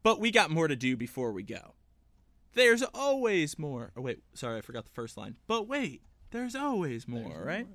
But 0.04 0.20
we 0.20 0.30
got 0.30 0.52
more 0.52 0.68
to 0.68 0.76
do 0.76 0.96
before 0.96 1.32
we 1.32 1.42
go. 1.42 1.74
There's 2.54 2.84
always 2.94 3.58
more. 3.58 3.90
Oh, 3.96 4.02
wait. 4.02 4.20
Sorry, 4.34 4.58
I 4.58 4.60
forgot 4.60 4.84
the 4.84 4.90
first 4.92 5.16
line. 5.16 5.34
But 5.48 5.66
wait, 5.66 6.02
there's 6.30 6.54
always 6.54 7.08
more, 7.08 7.42
right? 7.44 7.66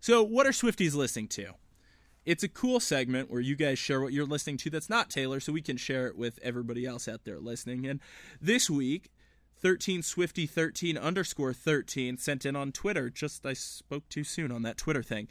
So, 0.00 0.22
what 0.22 0.46
are 0.46 0.52
Swifties 0.52 0.94
listening 0.94 1.28
to? 1.28 1.52
It's 2.26 2.42
a 2.42 2.48
cool 2.48 2.80
segment 2.80 3.30
where 3.30 3.40
you 3.40 3.54
guys 3.54 3.78
share 3.78 4.00
what 4.00 4.12
you're 4.12 4.26
listening 4.26 4.56
to 4.58 4.70
that's 4.70 4.90
not 4.90 5.08
Taylor, 5.08 5.38
so 5.38 5.52
we 5.52 5.62
can 5.62 5.76
share 5.76 6.08
it 6.08 6.18
with 6.18 6.40
everybody 6.42 6.84
else 6.84 7.06
out 7.06 7.24
there 7.24 7.38
listening. 7.38 7.86
And 7.86 8.00
this 8.42 8.68
week, 8.68 9.12
13 9.60 10.02
Swifty 10.02 10.44
13 10.44 10.98
underscore 10.98 11.52
13 11.52 12.18
sent 12.18 12.44
in 12.44 12.56
on 12.56 12.72
Twitter. 12.72 13.08
Just 13.10 13.46
I 13.46 13.52
spoke 13.52 14.08
too 14.08 14.24
soon 14.24 14.50
on 14.50 14.62
that 14.62 14.76
Twitter 14.76 15.04
thing. 15.04 15.28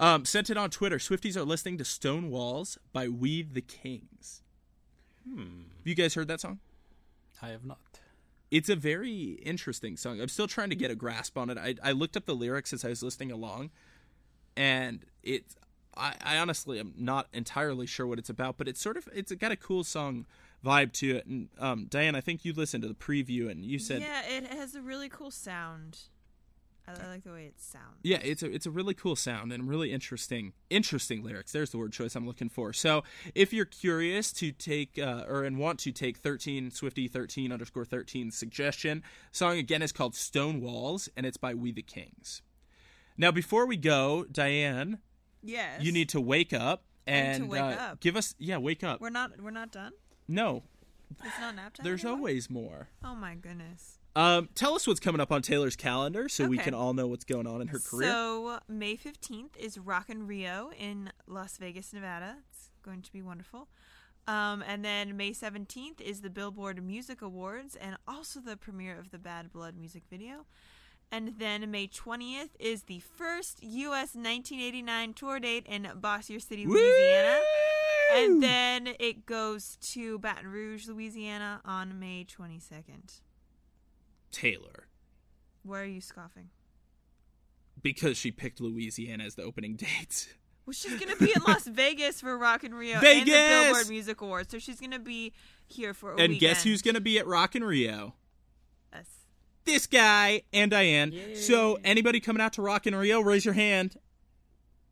Um, 0.00 0.24
sent 0.24 0.48
it 0.48 0.56
on 0.56 0.70
Twitter. 0.70 0.96
Swifties 0.96 1.36
are 1.36 1.44
listening 1.44 1.76
to 1.78 1.84
Stone 1.84 2.30
Walls 2.30 2.78
by 2.94 3.08
We 3.08 3.42
the 3.42 3.60
Kings. 3.60 4.42
Hmm. 5.28 5.64
Have 5.76 5.86
you 5.86 5.94
guys 5.94 6.14
heard 6.14 6.28
that 6.28 6.40
song? 6.40 6.60
I 7.42 7.48
have 7.48 7.64
not. 7.64 7.78
It's 8.50 8.70
a 8.70 8.76
very 8.76 9.38
interesting 9.42 9.98
song. 9.98 10.18
I'm 10.20 10.28
still 10.28 10.48
trying 10.48 10.70
to 10.70 10.76
get 10.76 10.90
a 10.90 10.94
grasp 10.94 11.36
on 11.36 11.50
it. 11.50 11.58
I, 11.58 11.74
I 11.82 11.92
looked 11.92 12.16
up 12.16 12.24
the 12.24 12.34
lyrics 12.34 12.72
as 12.72 12.84
I 12.86 12.88
was 12.88 13.02
listening 13.02 13.30
along, 13.30 13.70
and 14.56 15.04
it's 15.22 15.54
I, 15.98 16.14
I 16.22 16.38
honestly 16.38 16.78
am 16.78 16.94
not 16.96 17.28
entirely 17.32 17.86
sure 17.86 18.06
what 18.06 18.18
it's 18.18 18.30
about, 18.30 18.56
but 18.56 18.68
it's 18.68 18.80
sort 18.80 18.96
of 18.96 19.08
it's 19.12 19.32
got 19.32 19.52
a 19.52 19.56
cool 19.56 19.84
song 19.84 20.26
vibe 20.64 20.92
to 20.94 21.16
it. 21.16 21.26
And 21.26 21.48
um, 21.58 21.86
Diane, 21.88 22.14
I 22.14 22.20
think 22.20 22.44
you 22.44 22.52
listened 22.52 22.82
to 22.82 22.88
the 22.88 22.94
preview 22.94 23.50
and 23.50 23.64
you 23.64 23.78
said 23.78 24.02
yeah, 24.02 24.22
it 24.28 24.46
has 24.46 24.74
a 24.74 24.82
really 24.82 25.08
cool 25.08 25.30
sound. 25.30 25.98
I, 26.88 27.08
like 27.08 27.24
the 27.24 27.32
way 27.32 27.44
it 27.44 27.60
sounds. 27.60 27.98
Yeah, 28.02 28.18
it's 28.22 28.42
a 28.42 28.50
it's 28.50 28.64
a 28.64 28.70
really 28.70 28.94
cool 28.94 29.16
sound 29.16 29.52
and 29.52 29.68
really 29.68 29.92
interesting 29.92 30.54
interesting 30.70 31.22
lyrics. 31.22 31.52
There's 31.52 31.70
the 31.70 31.78
word 31.78 31.92
choice 31.92 32.14
I'm 32.14 32.26
looking 32.26 32.48
for. 32.48 32.72
So 32.72 33.04
if 33.34 33.52
you're 33.52 33.66
curious 33.66 34.32
to 34.34 34.52
take 34.52 34.98
uh, 34.98 35.24
or 35.28 35.44
and 35.44 35.58
want 35.58 35.78
to 35.80 35.92
take 35.92 36.16
13 36.16 36.70
Swifty 36.70 37.06
13 37.06 37.52
underscore 37.52 37.84
13 37.84 38.30
suggestion, 38.30 39.02
song 39.32 39.58
again 39.58 39.82
is 39.82 39.92
called 39.92 40.14
Stone 40.14 40.60
Walls 40.60 41.08
and 41.16 41.26
it's 41.26 41.36
by 41.36 41.54
We 41.54 41.72
the 41.72 41.82
Kings. 41.82 42.42
Now 43.18 43.32
before 43.32 43.66
we 43.66 43.76
go, 43.76 44.24
Diane, 44.30 44.98
Yes. 45.42 45.82
you 45.82 45.92
need 45.92 46.08
to 46.10 46.20
wake 46.20 46.52
up 46.52 46.84
and 47.06 47.48
wake 47.48 47.60
uh, 47.62 47.64
up. 47.92 48.00
give 48.00 48.16
us 48.16 48.34
yeah 48.38 48.58
wake 48.58 48.84
up. 48.84 49.00
We're 49.00 49.10
not. 49.10 49.40
We're 49.40 49.50
not 49.50 49.72
done. 49.72 49.92
No, 50.26 50.62
It's 51.24 51.40
not 51.40 51.54
nap 51.56 51.74
time. 51.74 51.84
there's 51.84 52.02
anymore? 52.04 52.18
always 52.18 52.50
more. 52.50 52.88
Oh 53.04 53.14
my 53.14 53.34
goodness. 53.34 53.98
Um, 54.16 54.48
tell 54.54 54.74
us 54.74 54.86
what's 54.86 54.98
coming 55.00 55.20
up 55.20 55.30
on 55.30 55.42
Taylor's 55.42 55.76
calendar 55.76 56.28
so 56.28 56.46
we 56.46 56.58
can 56.58 56.74
all 56.74 56.92
know 56.92 57.06
what's 57.06 57.24
going 57.24 57.46
on 57.46 57.60
in 57.62 57.68
her 57.68 57.78
career. 57.78 58.10
So 58.10 58.58
May 58.68 58.96
fifteenth 58.96 59.56
is 59.56 59.78
Rock 59.78 60.10
in 60.10 60.26
Rio 60.26 60.70
in 60.78 61.10
Las 61.26 61.56
Vegas, 61.56 61.92
Nevada. 61.92 62.36
It's 62.50 62.70
going 62.82 63.00
to 63.02 63.12
be 63.12 63.22
wonderful. 63.22 63.68
Um, 64.26 64.62
and 64.66 64.84
then 64.84 65.16
May 65.16 65.32
seventeenth 65.32 66.00
is 66.00 66.20
the 66.20 66.30
Billboard 66.30 66.84
Music 66.84 67.22
Awards 67.22 67.76
and 67.76 67.96
also 68.06 68.40
the 68.40 68.56
premiere 68.56 68.98
of 68.98 69.10
the 69.10 69.18
Bad 69.18 69.52
Blood 69.52 69.76
music 69.78 70.02
video. 70.10 70.46
And 71.10 71.34
then 71.38 71.70
May 71.70 71.86
twentieth 71.86 72.50
is 72.58 72.82
the 72.82 73.00
first 73.00 73.62
U.S. 73.62 74.14
1989 74.14 75.14
tour 75.14 75.40
date 75.40 75.66
in 75.66 75.88
Bossier 75.96 76.38
City, 76.38 76.66
Louisiana. 76.66 77.38
Woo! 77.38 78.18
And 78.18 78.42
then 78.42 78.88
it 78.98 79.24
goes 79.26 79.76
to 79.92 80.18
Baton 80.18 80.48
Rouge, 80.48 80.86
Louisiana 80.86 81.60
on 81.64 81.98
May 81.98 82.24
22nd. 82.24 83.20
Taylor. 84.30 84.88
Why 85.62 85.80
are 85.80 85.84
you 85.84 86.00
scoffing? 86.00 86.50
because 87.82 88.16
she 88.16 88.30
picked 88.30 88.60
Louisiana 88.60 89.24
as 89.24 89.34
the 89.34 89.42
opening 89.42 89.76
date. 89.76 90.34
Well, 90.66 90.74
she's 90.74 90.98
going 90.98 91.16
to 91.16 91.16
be 91.16 91.32
in 91.34 91.42
Las 91.46 91.66
Vegas 91.66 92.20
for 92.20 92.36
Rock 92.36 92.64
in 92.64 92.74
Rio 92.74 92.98
and 92.98 93.26
the 93.26 93.30
Billboard 93.30 93.88
Music 93.88 94.20
Awards. 94.20 94.50
So 94.50 94.58
she's 94.58 94.78
going 94.80 94.92
to 94.92 94.98
be 94.98 95.32
here 95.66 95.94
for 95.94 96.12
a 96.12 96.16
and 96.16 96.38
guess 96.38 96.62
who's 96.62 96.82
going 96.82 96.94
to 96.94 97.00
be 97.00 97.18
at 97.18 97.26
Rock 97.26 97.56
in 97.56 97.64
Rio? 97.64 98.14
Us. 98.92 99.06
This 99.68 99.86
guy 99.86 100.42
and 100.52 100.70
Diane. 100.70 101.12
So 101.34 101.78
anybody 101.84 102.20
coming 102.20 102.40
out 102.40 102.54
to 102.54 102.62
Rock 102.62 102.86
in 102.86 102.94
Rio, 102.94 103.20
raise 103.20 103.44
your 103.44 103.54
hand. 103.54 103.96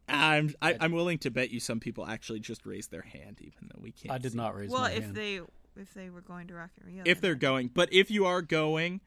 I'm 0.09 0.55
I, 0.63 0.77
I'm 0.79 0.93
willing 0.93 1.19
to 1.19 1.31
bet 1.31 1.51
you 1.51 1.61
some 1.61 1.81
people 1.81 2.07
actually 2.07 2.41
just 2.41 2.65
raised 2.67 2.91
their 2.91 3.03
hand, 3.03 3.39
even 3.41 3.71
though 3.73 3.81
we 3.81 3.91
can't. 3.93 4.13
I 4.13 4.19
did 4.19 4.33
see. 4.33 4.37
not 4.39 4.55
raise 4.55 4.71
Well, 4.71 4.83
my 4.83 4.93
if 4.93 5.03
hand. 5.05 5.15
they 5.17 5.41
if 5.77 5.95
they 5.95 6.11
were 6.11 6.21
going 6.21 6.47
to 6.49 6.55
Rock 6.55 6.71
in 6.81 6.87
Rio. 6.87 7.03
If 7.07 7.21
they're 7.21 7.35
going, 7.35 7.71
but 7.73 7.93
if 7.93 8.11
you 8.11 8.27
are 8.27 8.43
going, 8.43 9.01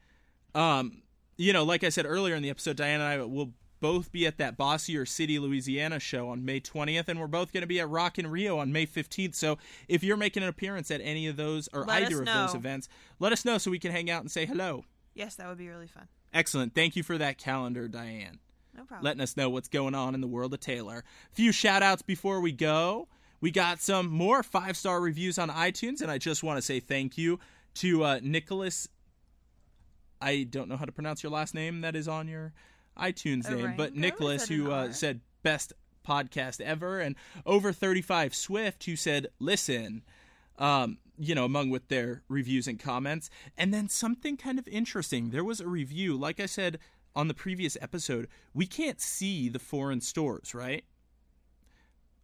um, 0.54 1.02
you 1.36 1.52
know, 1.52 1.64
like 1.64 1.84
I 1.84 1.88
said 1.88 2.04
earlier 2.04 2.34
in 2.34 2.42
the 2.42 2.50
episode, 2.50 2.76
Diane 2.76 3.00
and 3.00 3.08
I 3.08 3.24
will 3.24 3.52
both 3.80 4.12
be 4.12 4.26
at 4.26 4.36
that 4.38 4.58
Bossier 4.58 5.06
City, 5.06 5.38
Louisiana 5.38 5.98
show 5.98 6.28
on 6.28 6.44
May 6.44 6.60
20th, 6.60 7.08
and 7.08 7.18
we're 7.18 7.26
both 7.26 7.50
going 7.52 7.62
to 7.62 7.66
be 7.66 7.80
at 7.80 7.88
Rock 7.88 8.18
in 8.18 8.26
Rio 8.26 8.58
on 8.58 8.72
May 8.72 8.86
15th. 8.86 9.34
So 9.34 9.56
if 9.88 10.02
you're 10.04 10.18
making 10.18 10.42
an 10.42 10.50
appearance 10.50 10.90
at 10.90 11.00
any 11.02 11.26
of 11.28 11.36
those 11.36 11.68
or 11.72 11.84
Let 11.84 12.02
either 12.02 12.20
of 12.20 12.26
those 12.26 12.54
events, 12.54 12.88
let 13.18 13.32
us 13.32 13.44
know 13.44 13.56
so 13.56 13.70
we 13.70 13.78
can 13.78 13.90
hang 13.90 14.10
out 14.10 14.20
and 14.20 14.30
say 14.30 14.44
hello. 14.44 14.84
Yes, 15.14 15.34
that 15.36 15.48
would 15.48 15.58
be 15.58 15.68
really 15.68 15.86
fun. 15.86 16.08
Excellent. 16.32 16.74
Thank 16.74 16.96
you 16.96 17.02
for 17.02 17.18
that 17.18 17.38
calendar, 17.38 17.88
Diane. 17.88 18.38
No 18.76 18.84
problem. 18.84 19.04
Letting 19.04 19.20
us 19.20 19.36
know 19.36 19.50
what's 19.50 19.68
going 19.68 19.94
on 19.94 20.14
in 20.14 20.20
the 20.20 20.28
world 20.28 20.54
of 20.54 20.60
Taylor. 20.60 21.04
A 21.32 21.34
few 21.34 21.52
shout 21.52 21.82
outs 21.82 22.02
before 22.02 22.40
we 22.40 22.52
go. 22.52 23.08
We 23.40 23.50
got 23.50 23.80
some 23.80 24.08
more 24.08 24.42
five 24.42 24.76
star 24.76 25.00
reviews 25.00 25.38
on 25.38 25.48
iTunes, 25.50 26.02
and 26.02 26.10
I 26.10 26.18
just 26.18 26.42
want 26.42 26.58
to 26.58 26.62
say 26.62 26.78
thank 26.78 27.18
you 27.18 27.40
to 27.74 28.04
uh, 28.04 28.20
Nicholas. 28.22 28.88
I 30.20 30.46
don't 30.48 30.68
know 30.68 30.76
how 30.76 30.84
to 30.84 30.92
pronounce 30.92 31.22
your 31.22 31.32
last 31.32 31.54
name. 31.54 31.80
That 31.80 31.96
is 31.96 32.06
on 32.06 32.28
your 32.28 32.52
iTunes 32.98 33.50
name, 33.50 33.74
but? 33.76 33.94
Nicholas, 33.96 34.42
Is 34.42 34.48
that 34.48 34.54
an 34.54 34.60
who 34.60 34.70
uh, 34.70 34.92
said 34.92 35.20
best 35.42 35.72
podcast 36.06 36.60
ever, 36.60 37.00
and 37.00 37.16
over 37.46 37.72
thirty 37.72 38.02
five 38.02 38.34
Swift, 38.34 38.84
who 38.84 38.96
said 38.96 39.28
listen. 39.38 40.02
Um, 40.58 40.98
you 41.20 41.34
know, 41.34 41.44
among 41.44 41.68
with 41.68 41.88
their 41.88 42.22
reviews 42.28 42.66
and 42.66 42.80
comments, 42.80 43.28
and 43.58 43.74
then 43.74 43.88
something 43.88 44.36
kind 44.36 44.58
of 44.58 44.66
interesting. 44.66 45.30
There 45.30 45.44
was 45.44 45.60
a 45.60 45.68
review, 45.68 46.16
like 46.16 46.40
I 46.40 46.46
said 46.46 46.78
on 47.14 47.28
the 47.28 47.34
previous 47.34 47.76
episode, 47.80 48.26
we 48.54 48.66
can't 48.66 49.00
see 49.00 49.48
the 49.48 49.58
foreign 49.58 50.00
stores, 50.00 50.54
right? 50.54 50.84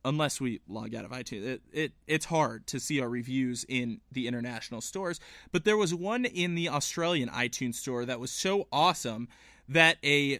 unless 0.05 0.40
we 0.40 0.60
log 0.68 0.94
out 0.94 1.05
of 1.05 1.10
iTunes. 1.10 1.44
It, 1.44 1.62
it 1.73 1.93
it's 2.06 2.27
hard 2.27 2.68
to 2.68 2.78
see 2.78 3.01
our 3.01 3.09
reviews 3.09 3.66
in 3.68 4.01
the 4.12 4.28
international 4.28 4.81
stores, 4.81 5.18
but 5.51 5.64
there 5.64 5.77
was 5.77 5.93
one 5.93 6.24
in 6.24 6.55
the 6.55 6.68
Australian 6.68 7.28
iTunes 7.28 7.74
store 7.74 8.05
that 8.05 8.20
was 8.20 8.31
so 8.31 8.68
awesome 8.70 9.27
that 9.68 9.97
a 10.05 10.39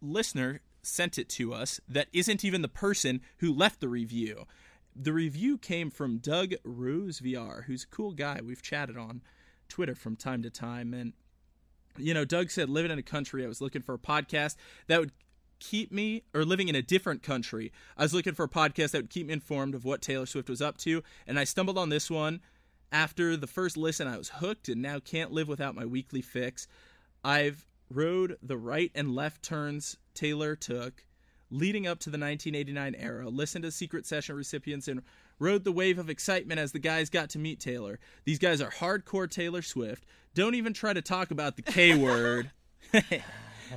listener 0.00 0.62
sent 0.82 1.18
it 1.18 1.28
to 1.28 1.52
us 1.52 1.80
that 1.86 2.08
isn't 2.14 2.44
even 2.44 2.62
the 2.62 2.68
person 2.68 3.20
who 3.38 3.52
left 3.52 3.80
the 3.80 3.90
review. 3.90 4.46
The 4.94 5.12
review 5.12 5.58
came 5.58 5.90
from 5.90 6.18
Doug 6.18 6.54
Rose 6.64 7.20
VR, 7.20 7.64
who's 7.64 7.84
a 7.84 7.88
cool 7.88 8.12
guy. 8.12 8.40
We've 8.44 8.62
chatted 8.62 8.96
on 8.96 9.22
Twitter 9.68 9.94
from 9.94 10.16
time 10.16 10.42
to 10.42 10.50
time 10.50 10.92
and 10.92 11.14
you 11.98 12.14
know, 12.14 12.24
Doug 12.24 12.50
said 12.50 12.70
living 12.70 12.90
in 12.90 12.98
a 12.98 13.02
country 13.02 13.44
I 13.44 13.48
was 13.48 13.60
looking 13.60 13.82
for 13.82 13.94
a 13.94 13.98
podcast 13.98 14.56
that 14.86 14.98
would 14.98 15.12
keep 15.58 15.92
me 15.92 16.22
or 16.34 16.44
living 16.44 16.68
in 16.68 16.74
a 16.74 16.82
different 16.82 17.22
country. 17.22 17.72
I 17.96 18.02
was 18.02 18.14
looking 18.14 18.34
for 18.34 18.44
a 18.44 18.48
podcast 18.48 18.92
that 18.92 19.02
would 19.02 19.10
keep 19.10 19.26
me 19.26 19.32
informed 19.32 19.74
of 19.74 19.84
what 19.84 20.02
Taylor 20.02 20.26
Swift 20.26 20.48
was 20.48 20.62
up 20.62 20.78
to, 20.78 21.02
and 21.26 21.38
I 21.38 21.44
stumbled 21.44 21.78
on 21.78 21.88
this 21.88 22.10
one. 22.10 22.40
After 22.90 23.36
the 23.36 23.46
first 23.46 23.76
listen, 23.76 24.06
I 24.06 24.18
was 24.18 24.28
hooked 24.28 24.68
and 24.68 24.82
now 24.82 24.98
can't 24.98 25.32
live 25.32 25.48
without 25.48 25.74
my 25.74 25.86
weekly 25.86 26.20
fix. 26.20 26.66
I've 27.24 27.66
rode 27.88 28.36
the 28.42 28.58
right 28.58 28.90
and 28.94 29.14
left 29.14 29.42
turns 29.42 29.96
Taylor 30.14 30.56
took 30.56 31.04
leading 31.52 31.86
up 31.86 32.00
to 32.00 32.10
the 32.10 32.18
1989 32.18 32.94
era, 32.96 33.28
listened 33.28 33.62
to 33.64 33.70
Secret 33.70 34.06
Session 34.06 34.34
recipients, 34.34 34.88
and 34.88 35.02
rode 35.38 35.64
the 35.64 35.72
wave 35.72 35.98
of 35.98 36.10
excitement 36.10 36.58
as 36.58 36.72
the 36.72 36.78
guys 36.78 37.10
got 37.10 37.30
to 37.30 37.38
meet 37.38 37.60
Taylor. 37.60 37.98
These 38.24 38.38
guys 38.38 38.60
are 38.60 38.70
hardcore 38.70 39.30
Taylor 39.30 39.62
Swift. 39.62 40.04
Don't 40.34 40.54
even 40.54 40.72
try 40.72 40.92
to 40.92 41.02
talk 41.02 41.30
about 41.30 41.56
the 41.56 41.62
K 41.62 41.94
word. 41.96 42.50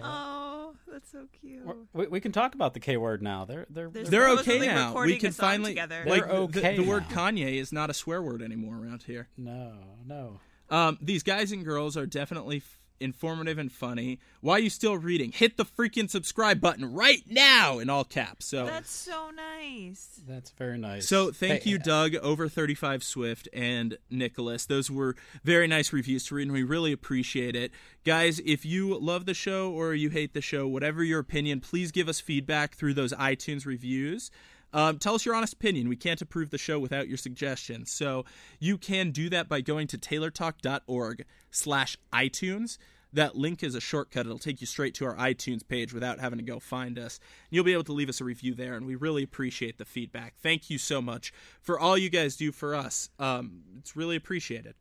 Oh, 0.03 0.73
that's 0.91 1.09
so 1.11 1.25
cute. 1.39 1.63
We, 1.93 2.07
we 2.07 2.19
can 2.19 2.31
talk 2.31 2.55
about 2.55 2.73
the 2.73 2.79
K 2.79 2.97
word 2.97 3.21
now. 3.21 3.45
They're 3.45 3.65
they're, 3.69 3.89
There's 3.89 4.09
they're 4.09 4.21
They're 4.21 4.39
okay 4.39 4.59
now. 4.65 4.93
We 5.01 5.17
can 5.17 5.31
finally 5.31 5.71
together. 5.71 6.03
like 6.05 6.23
They're 6.23 6.31
okay 6.33 6.75
the, 6.75 6.83
the 6.83 6.89
word. 6.89 7.05
Kanye 7.09 7.55
is 7.61 7.71
not 7.71 7.89
a 7.89 7.93
swear 7.93 8.21
word 8.21 8.41
anymore 8.41 8.75
around 8.75 9.03
here. 9.03 9.27
no 9.37 9.73
no. 10.05 10.39
Um, 10.69 10.97
these 11.01 11.21
guys 11.23 11.51
and 11.51 11.63
girls 11.63 11.95
are 11.95 12.07
definitely 12.07 12.57
f- 12.57 12.79
informative 12.99 13.57
and 13.57 13.71
funny. 13.71 14.19
Why 14.41 14.53
are 14.53 14.59
you 14.59 14.69
still 14.69 14.97
reading? 14.97 15.31
Hit 15.31 15.57
the 15.57 15.65
freaking 15.65 16.09
subscribe 16.09 16.61
button 16.61 16.93
right 16.93 17.23
now 17.27 17.79
in 17.79 17.89
all 17.89 18.03
caps. 18.03 18.45
So 18.45 18.65
That's 18.65 18.91
so 18.91 19.29
nice. 19.35 20.21
That's 20.27 20.51
very 20.51 20.77
nice. 20.77 21.07
So 21.07 21.31
thank 21.31 21.63
Hey, 21.63 21.71
you, 21.71 21.75
uh, 21.77 21.83
Doug, 21.83 22.15
over 22.15 22.47
thirty 22.47 22.75
five 22.75 23.03
Swift 23.03 23.47
and 23.53 23.97
Nicholas. 24.09 24.65
Those 24.65 24.89
were 24.89 25.15
very 25.43 25.67
nice 25.67 25.91
reviews 25.91 26.25
to 26.27 26.35
read, 26.35 26.43
and 26.43 26.51
we 26.53 26.63
really 26.63 26.91
appreciate 26.91 27.55
it, 27.55 27.71
guys. 28.05 28.39
If 28.45 28.65
you 28.65 28.97
love 28.99 29.25
the 29.25 29.33
show 29.33 29.71
or 29.71 29.93
you 29.93 30.09
hate 30.09 30.33
the 30.33 30.41
show, 30.41 30.67
whatever 30.67 31.03
your 31.03 31.19
opinion, 31.19 31.59
please 31.61 31.91
give 31.91 32.07
us 32.07 32.19
feedback 32.19 32.75
through 32.75 32.93
those 32.93 33.13
iTunes 33.13 33.65
reviews. 33.65 34.31
Um, 34.75 34.99
tell 34.99 35.15
us 35.15 35.25
your 35.25 35.33
honest 35.33 35.53
opinion. 35.53 35.87
We 35.87 35.95
can't 35.95 36.21
approve 36.21 36.49
the 36.49 36.57
show 36.57 36.79
without 36.79 37.07
your 37.07 37.17
suggestions. 37.17 37.89
So 37.91 38.25
you 38.59 38.77
can 38.77 39.11
do 39.11 39.29
that 39.29 39.47
by 39.47 39.61
going 39.61 39.87
to 39.87 39.97
taylortalk.org 39.97 41.25
slash 41.49 41.97
iTunes. 42.11 42.77
That 43.13 43.37
link 43.37 43.63
is 43.63 43.73
a 43.73 43.79
shortcut. 43.79 44.25
It'll 44.25 44.37
take 44.37 44.59
you 44.59 44.67
straight 44.67 44.93
to 44.95 45.05
our 45.05 45.15
iTunes 45.15 45.65
page 45.65 45.93
without 45.93 46.19
having 46.19 46.39
to 46.39 46.43
go 46.43 46.59
find 46.59 46.99
us. 46.99 47.21
You'll 47.49 47.63
be 47.63 47.71
able 47.71 47.85
to 47.85 47.93
leave 47.93 48.09
us 48.09 48.19
a 48.19 48.25
review 48.25 48.53
there, 48.53 48.75
and 48.75 48.85
we 48.85 48.95
really 48.95 49.23
appreciate 49.23 49.77
the 49.77 49.85
feedback. 49.85 50.33
Thank 50.43 50.69
you 50.69 50.77
so 50.77 51.01
much 51.01 51.31
for 51.61 51.79
all 51.79 51.97
you 51.97 52.09
guys 52.09 52.35
do 52.35 52.51
for 52.51 52.75
us. 52.75 53.09
Um, 53.17 53.61
it's 53.79 53.95
really 53.95 54.17
appreciated. 54.17 54.75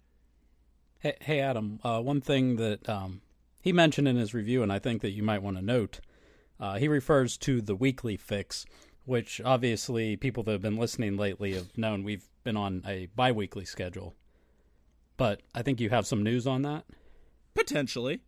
Hey, 0.98 1.14
hey 1.20 1.38
Adam, 1.38 1.78
uh, 1.84 2.00
one 2.00 2.20
thing 2.20 2.56
that 2.56 2.88
um, 2.88 3.20
he 3.62 3.72
mentioned 3.72 4.08
in 4.08 4.16
his 4.16 4.34
review, 4.34 4.64
and 4.64 4.72
I 4.72 4.80
think 4.80 5.02
that 5.02 5.12
you 5.12 5.22
might 5.22 5.42
want 5.42 5.56
to 5.56 5.62
note, 5.62 6.00
uh, 6.58 6.78
he 6.78 6.88
refers 6.88 7.36
to 7.38 7.60
the 7.60 7.76
weekly 7.76 8.16
fix, 8.16 8.66
which 9.04 9.40
obviously 9.44 10.16
people 10.16 10.42
that 10.44 10.52
have 10.52 10.62
been 10.62 10.76
listening 10.76 11.16
lately 11.16 11.54
have 11.54 11.76
known 11.76 12.04
we've 12.04 12.26
been 12.42 12.56
on 12.56 12.82
a 12.86 13.06
bi 13.14 13.32
weekly 13.32 13.64
schedule. 13.64 14.14
But 15.16 15.40
I 15.54 15.62
think 15.62 15.80
you 15.80 15.90
have 15.90 16.06
some 16.06 16.22
news 16.22 16.46
on 16.46 16.62
that. 16.62 16.84
Potentially, 17.54 18.20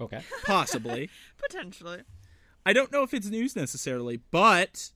Okay. 0.00 0.22
possibly. 0.44 1.08
Potentially. 1.38 2.02
I 2.66 2.72
don't 2.72 2.90
know 2.92 3.02
if 3.02 3.14
it's 3.14 3.28
news 3.28 3.54
necessarily, 3.56 4.16
but 4.30 4.90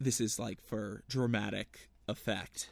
this 0.00 0.20
is 0.20 0.38
like 0.38 0.60
for 0.62 1.02
dramatic 1.08 1.88
effect. 2.08 2.70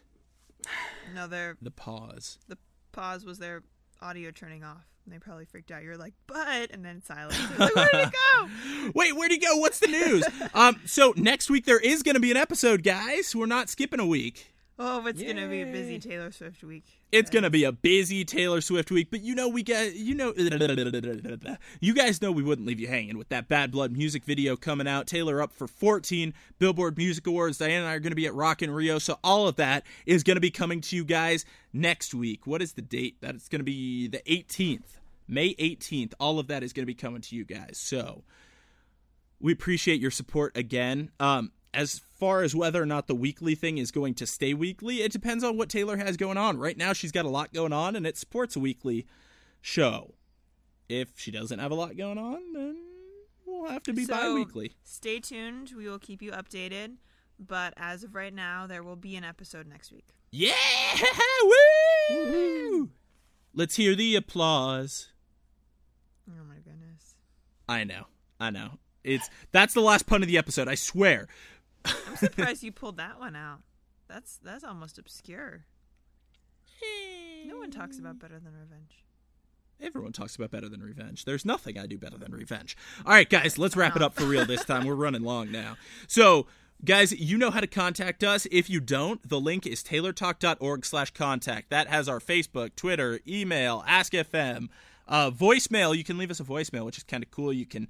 No, 1.15 1.27
their 1.27 1.57
The 1.63 1.71
pause. 1.71 2.39
the 2.49 2.59
pause 2.93 3.25
was 3.25 3.39
their 3.39 3.63
audio 4.01 4.31
turning 4.31 4.63
off. 4.65 4.87
And 5.05 5.13
they 5.13 5.19
probably 5.19 5.45
freaked 5.45 5.73
out. 5.73 5.83
You're 5.83 5.97
like, 5.97 6.15
but, 6.27 6.71
and 6.71 6.85
then 6.85 7.03
silence. 7.03 7.37
Like, 7.59 7.75
where 7.75 7.89
did 7.93 8.09
it 8.09 8.13
go? 8.13 8.91
Wait, 8.95 9.17
where'd 9.17 9.33
he 9.33 9.39
go? 9.39 9.57
What's 9.57 9.81
the 9.81 9.89
news? 9.89 10.25
um, 10.55 10.81
so 10.87 11.13
next 11.17 11.51
week 11.51 11.65
there 11.65 11.81
is 11.81 12.03
going 12.03 12.15
to 12.15 12.21
be 12.21 12.31
an 12.31 12.37
episode, 12.37 12.85
guys. 12.85 13.35
We're 13.35 13.47
not 13.47 13.69
skipping 13.69 13.99
a 13.99 14.07
week. 14.07 14.53
Oh, 14.79 15.07
it's 15.07 15.23
gonna 15.23 15.49
be 15.49 15.63
a 15.63 15.67
busy 15.67 15.99
Taylor 15.99 16.33
Swift 16.33 16.63
week. 16.65 16.85
It's 17.13 17.29
going 17.29 17.43
to 17.43 17.51
be 17.51 17.65
a 17.65 17.73
busy 17.73 18.25
Taylor 18.25 18.63
Swift 18.63 18.91
week, 18.91 19.09
but 19.11 19.21
you 19.21 19.35
know 19.35 19.47
we 19.47 19.63
get 19.63 19.95
you 19.95 20.15
know 20.15 20.33
you 21.81 21.95
guys 21.95 22.23
know 22.23 22.33
we 22.33 22.43
wouldn't 22.43 22.67
leave 22.67 22.81
you 22.81 22.89
hanging 22.89 23.19
with 23.19 23.29
that 23.29 23.49
Bad 23.49 23.71
Blood 23.71 23.93
music 23.93 24.25
video 24.25 24.57
coming 24.57 24.89
out. 24.89 25.07
Taylor 25.07 25.43
up 25.43 25.53
for 25.53 25.69
14 25.69 26.33
Billboard 26.59 26.97
Music 26.97 27.27
Awards. 27.27 27.59
Diana 27.59 27.81
and 27.81 27.87
I 27.87 27.95
are 27.95 28.01
going 28.01 28.13
to 28.13 28.17
be 28.17 28.27
at 28.27 28.35
Rock 28.35 28.63
in 28.63 28.71
Rio, 28.71 28.99
so 28.99 29.19
all 29.23 29.47
of 29.47 29.57
that 29.57 29.85
is 30.07 30.23
going 30.23 30.37
to 30.37 30.41
be 30.41 30.51
coming 30.51 30.81
to 30.81 30.97
you 30.97 31.05
guys 31.05 31.45
next 31.75 32.15
week. 32.15 32.47
What 32.47 32.63
is 32.63 32.73
the 32.73 32.83
date? 32.83 33.17
That 33.21 33.35
it's 33.35 33.49
going 33.49 33.61
to 33.61 33.65
be 33.65 34.09
the 34.09 34.23
18th. 34.27 34.99
May 35.29 35.55
18th. 35.57 36.15
All 36.19 36.39
of 36.39 36.47
that 36.47 36.63
is 36.63 36.73
going 36.73 36.83
to 36.83 36.87
be 36.87 36.95
coming 36.95 37.21
to 37.21 37.37
you 37.37 37.45
guys. 37.45 37.79
So, 37.79 38.25
we 39.39 39.53
appreciate 39.53 40.01
your 40.01 40.11
support 40.11 40.57
again. 40.57 41.11
Um, 41.21 41.53
as 41.75 42.01
far 42.19 42.43
as 42.43 42.55
whether 42.55 42.83
or 42.83 42.87
not 42.87 43.07
the 43.07 43.15
weekly 43.15 43.55
thing 43.55 43.79
is 43.79 43.91
going 43.91 44.15
to 44.15 44.27
stay 44.27 44.55
weekly, 44.55 45.03
it 45.03 45.13
depends 45.13 45.43
on 45.43 45.57
what 45.57 45.69
Taylor 45.69 45.97
has 45.97 46.17
going 46.17 46.37
on. 46.37 46.59
Right 46.59 46.77
now, 46.77 46.93
she's 46.93 47.13
got 47.13 47.25
a 47.25 47.29
lot 47.31 47.53
going 47.53 47.73
on, 47.73 47.97
and 47.97 48.07
it 48.07 48.17
supports 48.19 48.57
a 48.57 48.61
weekly 48.61 49.07
show. 49.61 50.15
If 50.89 51.13
she 51.17 51.31
doesn't 51.31 51.59
have 51.59 51.71
a 51.71 51.75
lot 51.75 51.97
going 51.97 52.19
on, 52.19 52.53
then 52.53 52.77
we'll 53.47 53.71
have 53.71 53.83
to 53.85 53.93
be 53.93 54.05
So- 54.05 54.15
bi-weekly. 54.15 54.73
Stay 54.85 55.21
tuned. 55.21 55.73
We 55.77 55.89
will 55.89 55.99
keep 55.99 56.21
you 56.21 56.33
updated. 56.33 56.97
But 57.39 57.73
as 57.77 58.05
of 58.05 58.15
right 58.15 58.33
now, 58.35 58.67
there 58.67 58.83
will 58.83 58.95
be 58.97 59.17
an 59.17 59.25
episode 59.25 59.67
next 59.67 59.91
week. 59.91 60.09
Yeah! 60.31 60.55
Woo! 62.11 62.91
Let's 63.55 63.77
hear 63.77 63.95
the 63.95 64.15
applause. 64.17 65.09
Oh 66.29 66.45
my 66.49 66.57
goodness. 66.57 67.15
I 67.69 67.85
know. 67.85 68.05
I 68.39 68.51
know. 68.51 68.79
It's 69.05 69.29
that's 69.51 69.75
the 69.75 69.81
last 69.81 70.07
pun 70.07 70.23
of 70.23 70.29
the 70.29 70.39
episode. 70.39 70.69
I 70.69 70.75
swear. 70.77 71.27
I'm 71.85 72.17
surprised 72.17 72.63
you 72.63 72.73
pulled 72.73 72.97
that 72.99 73.19
one 73.19 73.37
out. 73.37 73.61
That's 74.09 74.39
that's 74.43 74.65
almost 74.65 74.99
obscure. 74.99 75.65
No 77.47 77.59
one 77.59 77.71
talks 77.71 77.99
about 77.99 78.19
better 78.19 78.39
than 78.39 78.53
revenge. 78.53 79.05
Everyone 79.81 80.13
talks 80.13 80.37
about 80.37 80.51
better 80.51 80.69
than 80.69 80.81
revenge. 80.81 81.25
There's 81.25 81.45
nothing 81.45 81.77
I 81.79 81.87
do 81.87 81.99
better 81.99 82.17
than 82.17 82.33
revenge. 82.33 82.77
All 83.05 83.13
right, 83.13 83.29
guys, 83.29 83.59
let's 83.59 83.77
wrap 83.77 83.97
it 83.97 84.03
up 84.03 84.15
for 84.15 84.25
real 84.25 84.47
this 84.47 84.65
time. 84.65 84.87
We're 84.87 84.95
running 84.95 85.23
long 85.23 85.51
now. 85.51 85.77
So, 86.07 86.47
guys, 86.85 87.13
you 87.13 87.37
know 87.37 87.51
how 87.51 87.59
to 87.59 87.67
contact 87.67 88.23
us. 88.23 88.47
If 88.53 88.71
you 88.71 88.79
don't, 88.79 89.29
the 89.29 89.41
link 89.41 89.67
is 89.67 89.83
taylortalk.org 89.83 90.87
slash 90.87 91.11
contact. 91.11 91.71
That 91.71 91.89
has 91.89 92.09
our 92.09 92.21
Facebook, 92.21 92.77
Twitter, 92.77 93.19
email, 93.27 93.85
AskFM, 93.89 94.69
uh, 95.09 95.33
voicemail. 95.33 95.97
You 95.97 96.05
can 96.05 96.17
leave 96.17 96.31
us 96.31 96.39
a 96.39 96.45
voicemail, 96.45 96.85
which 96.85 96.99
is 96.99 97.05
kind 97.05 97.25
of 97.25 97.33
cool. 97.33 97.53
You 97.53 97.67
can 97.67 97.89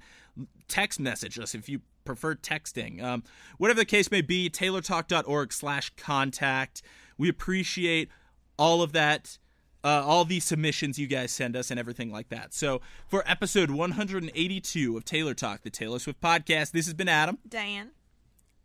text 0.67 0.99
message 0.99 1.37
us 1.37 1.53
if 1.53 1.69
you 1.69 1.81
prefer 2.05 2.35
texting. 2.35 3.01
Um, 3.01 3.23
whatever 3.57 3.79
the 3.79 3.85
case 3.85 4.11
may 4.11 4.21
be, 4.21 4.49
taylortalk.org 4.49 5.53
slash 5.53 5.91
contact. 5.95 6.81
We 7.17 7.29
appreciate 7.29 8.09
all 8.57 8.81
of 8.81 8.91
that 8.93 9.37
uh, 9.83 10.03
all 10.05 10.23
the 10.25 10.39
submissions 10.39 10.97
you 10.97 11.07
guys 11.07 11.31
send 11.31 11.55
us 11.55 11.69
and 11.69 11.79
everything 11.79 12.11
like 12.11 12.29
that. 12.29 12.53
So 12.53 12.81
for 13.07 13.23
episode 13.27 13.69
182 13.69 14.97
of 14.97 15.03
Taylor 15.05 15.33
Talk, 15.33 15.61
the 15.61 15.69
Taylor 15.69 15.99
Swift 15.99 16.21
podcast, 16.21 16.71
this 16.71 16.85
has 16.85 16.93
been 16.93 17.09
Adam 17.09 17.37
Diane. 17.47 17.91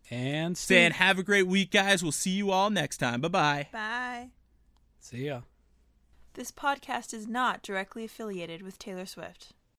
And 0.09 0.57
saying, 0.57 0.91
Steve. 0.93 1.01
"Have 1.01 1.19
a 1.19 1.23
great 1.23 1.45
week, 1.45 1.69
guys. 1.71 2.01
We'll 2.01 2.11
see 2.11 2.31
you 2.31 2.49
all 2.49 2.69
next 2.71 2.97
time. 2.97 3.21
Bye 3.21 3.27
bye." 3.27 3.67
Bye. 3.71 4.29
See 4.99 5.27
ya. 5.27 5.41
This 6.33 6.51
podcast 6.51 7.13
is 7.13 7.27
not 7.27 7.61
directly 7.61 8.05
affiliated 8.05 8.61
with 8.63 8.79
Taylor 8.79 9.05
Swift. 9.05 9.53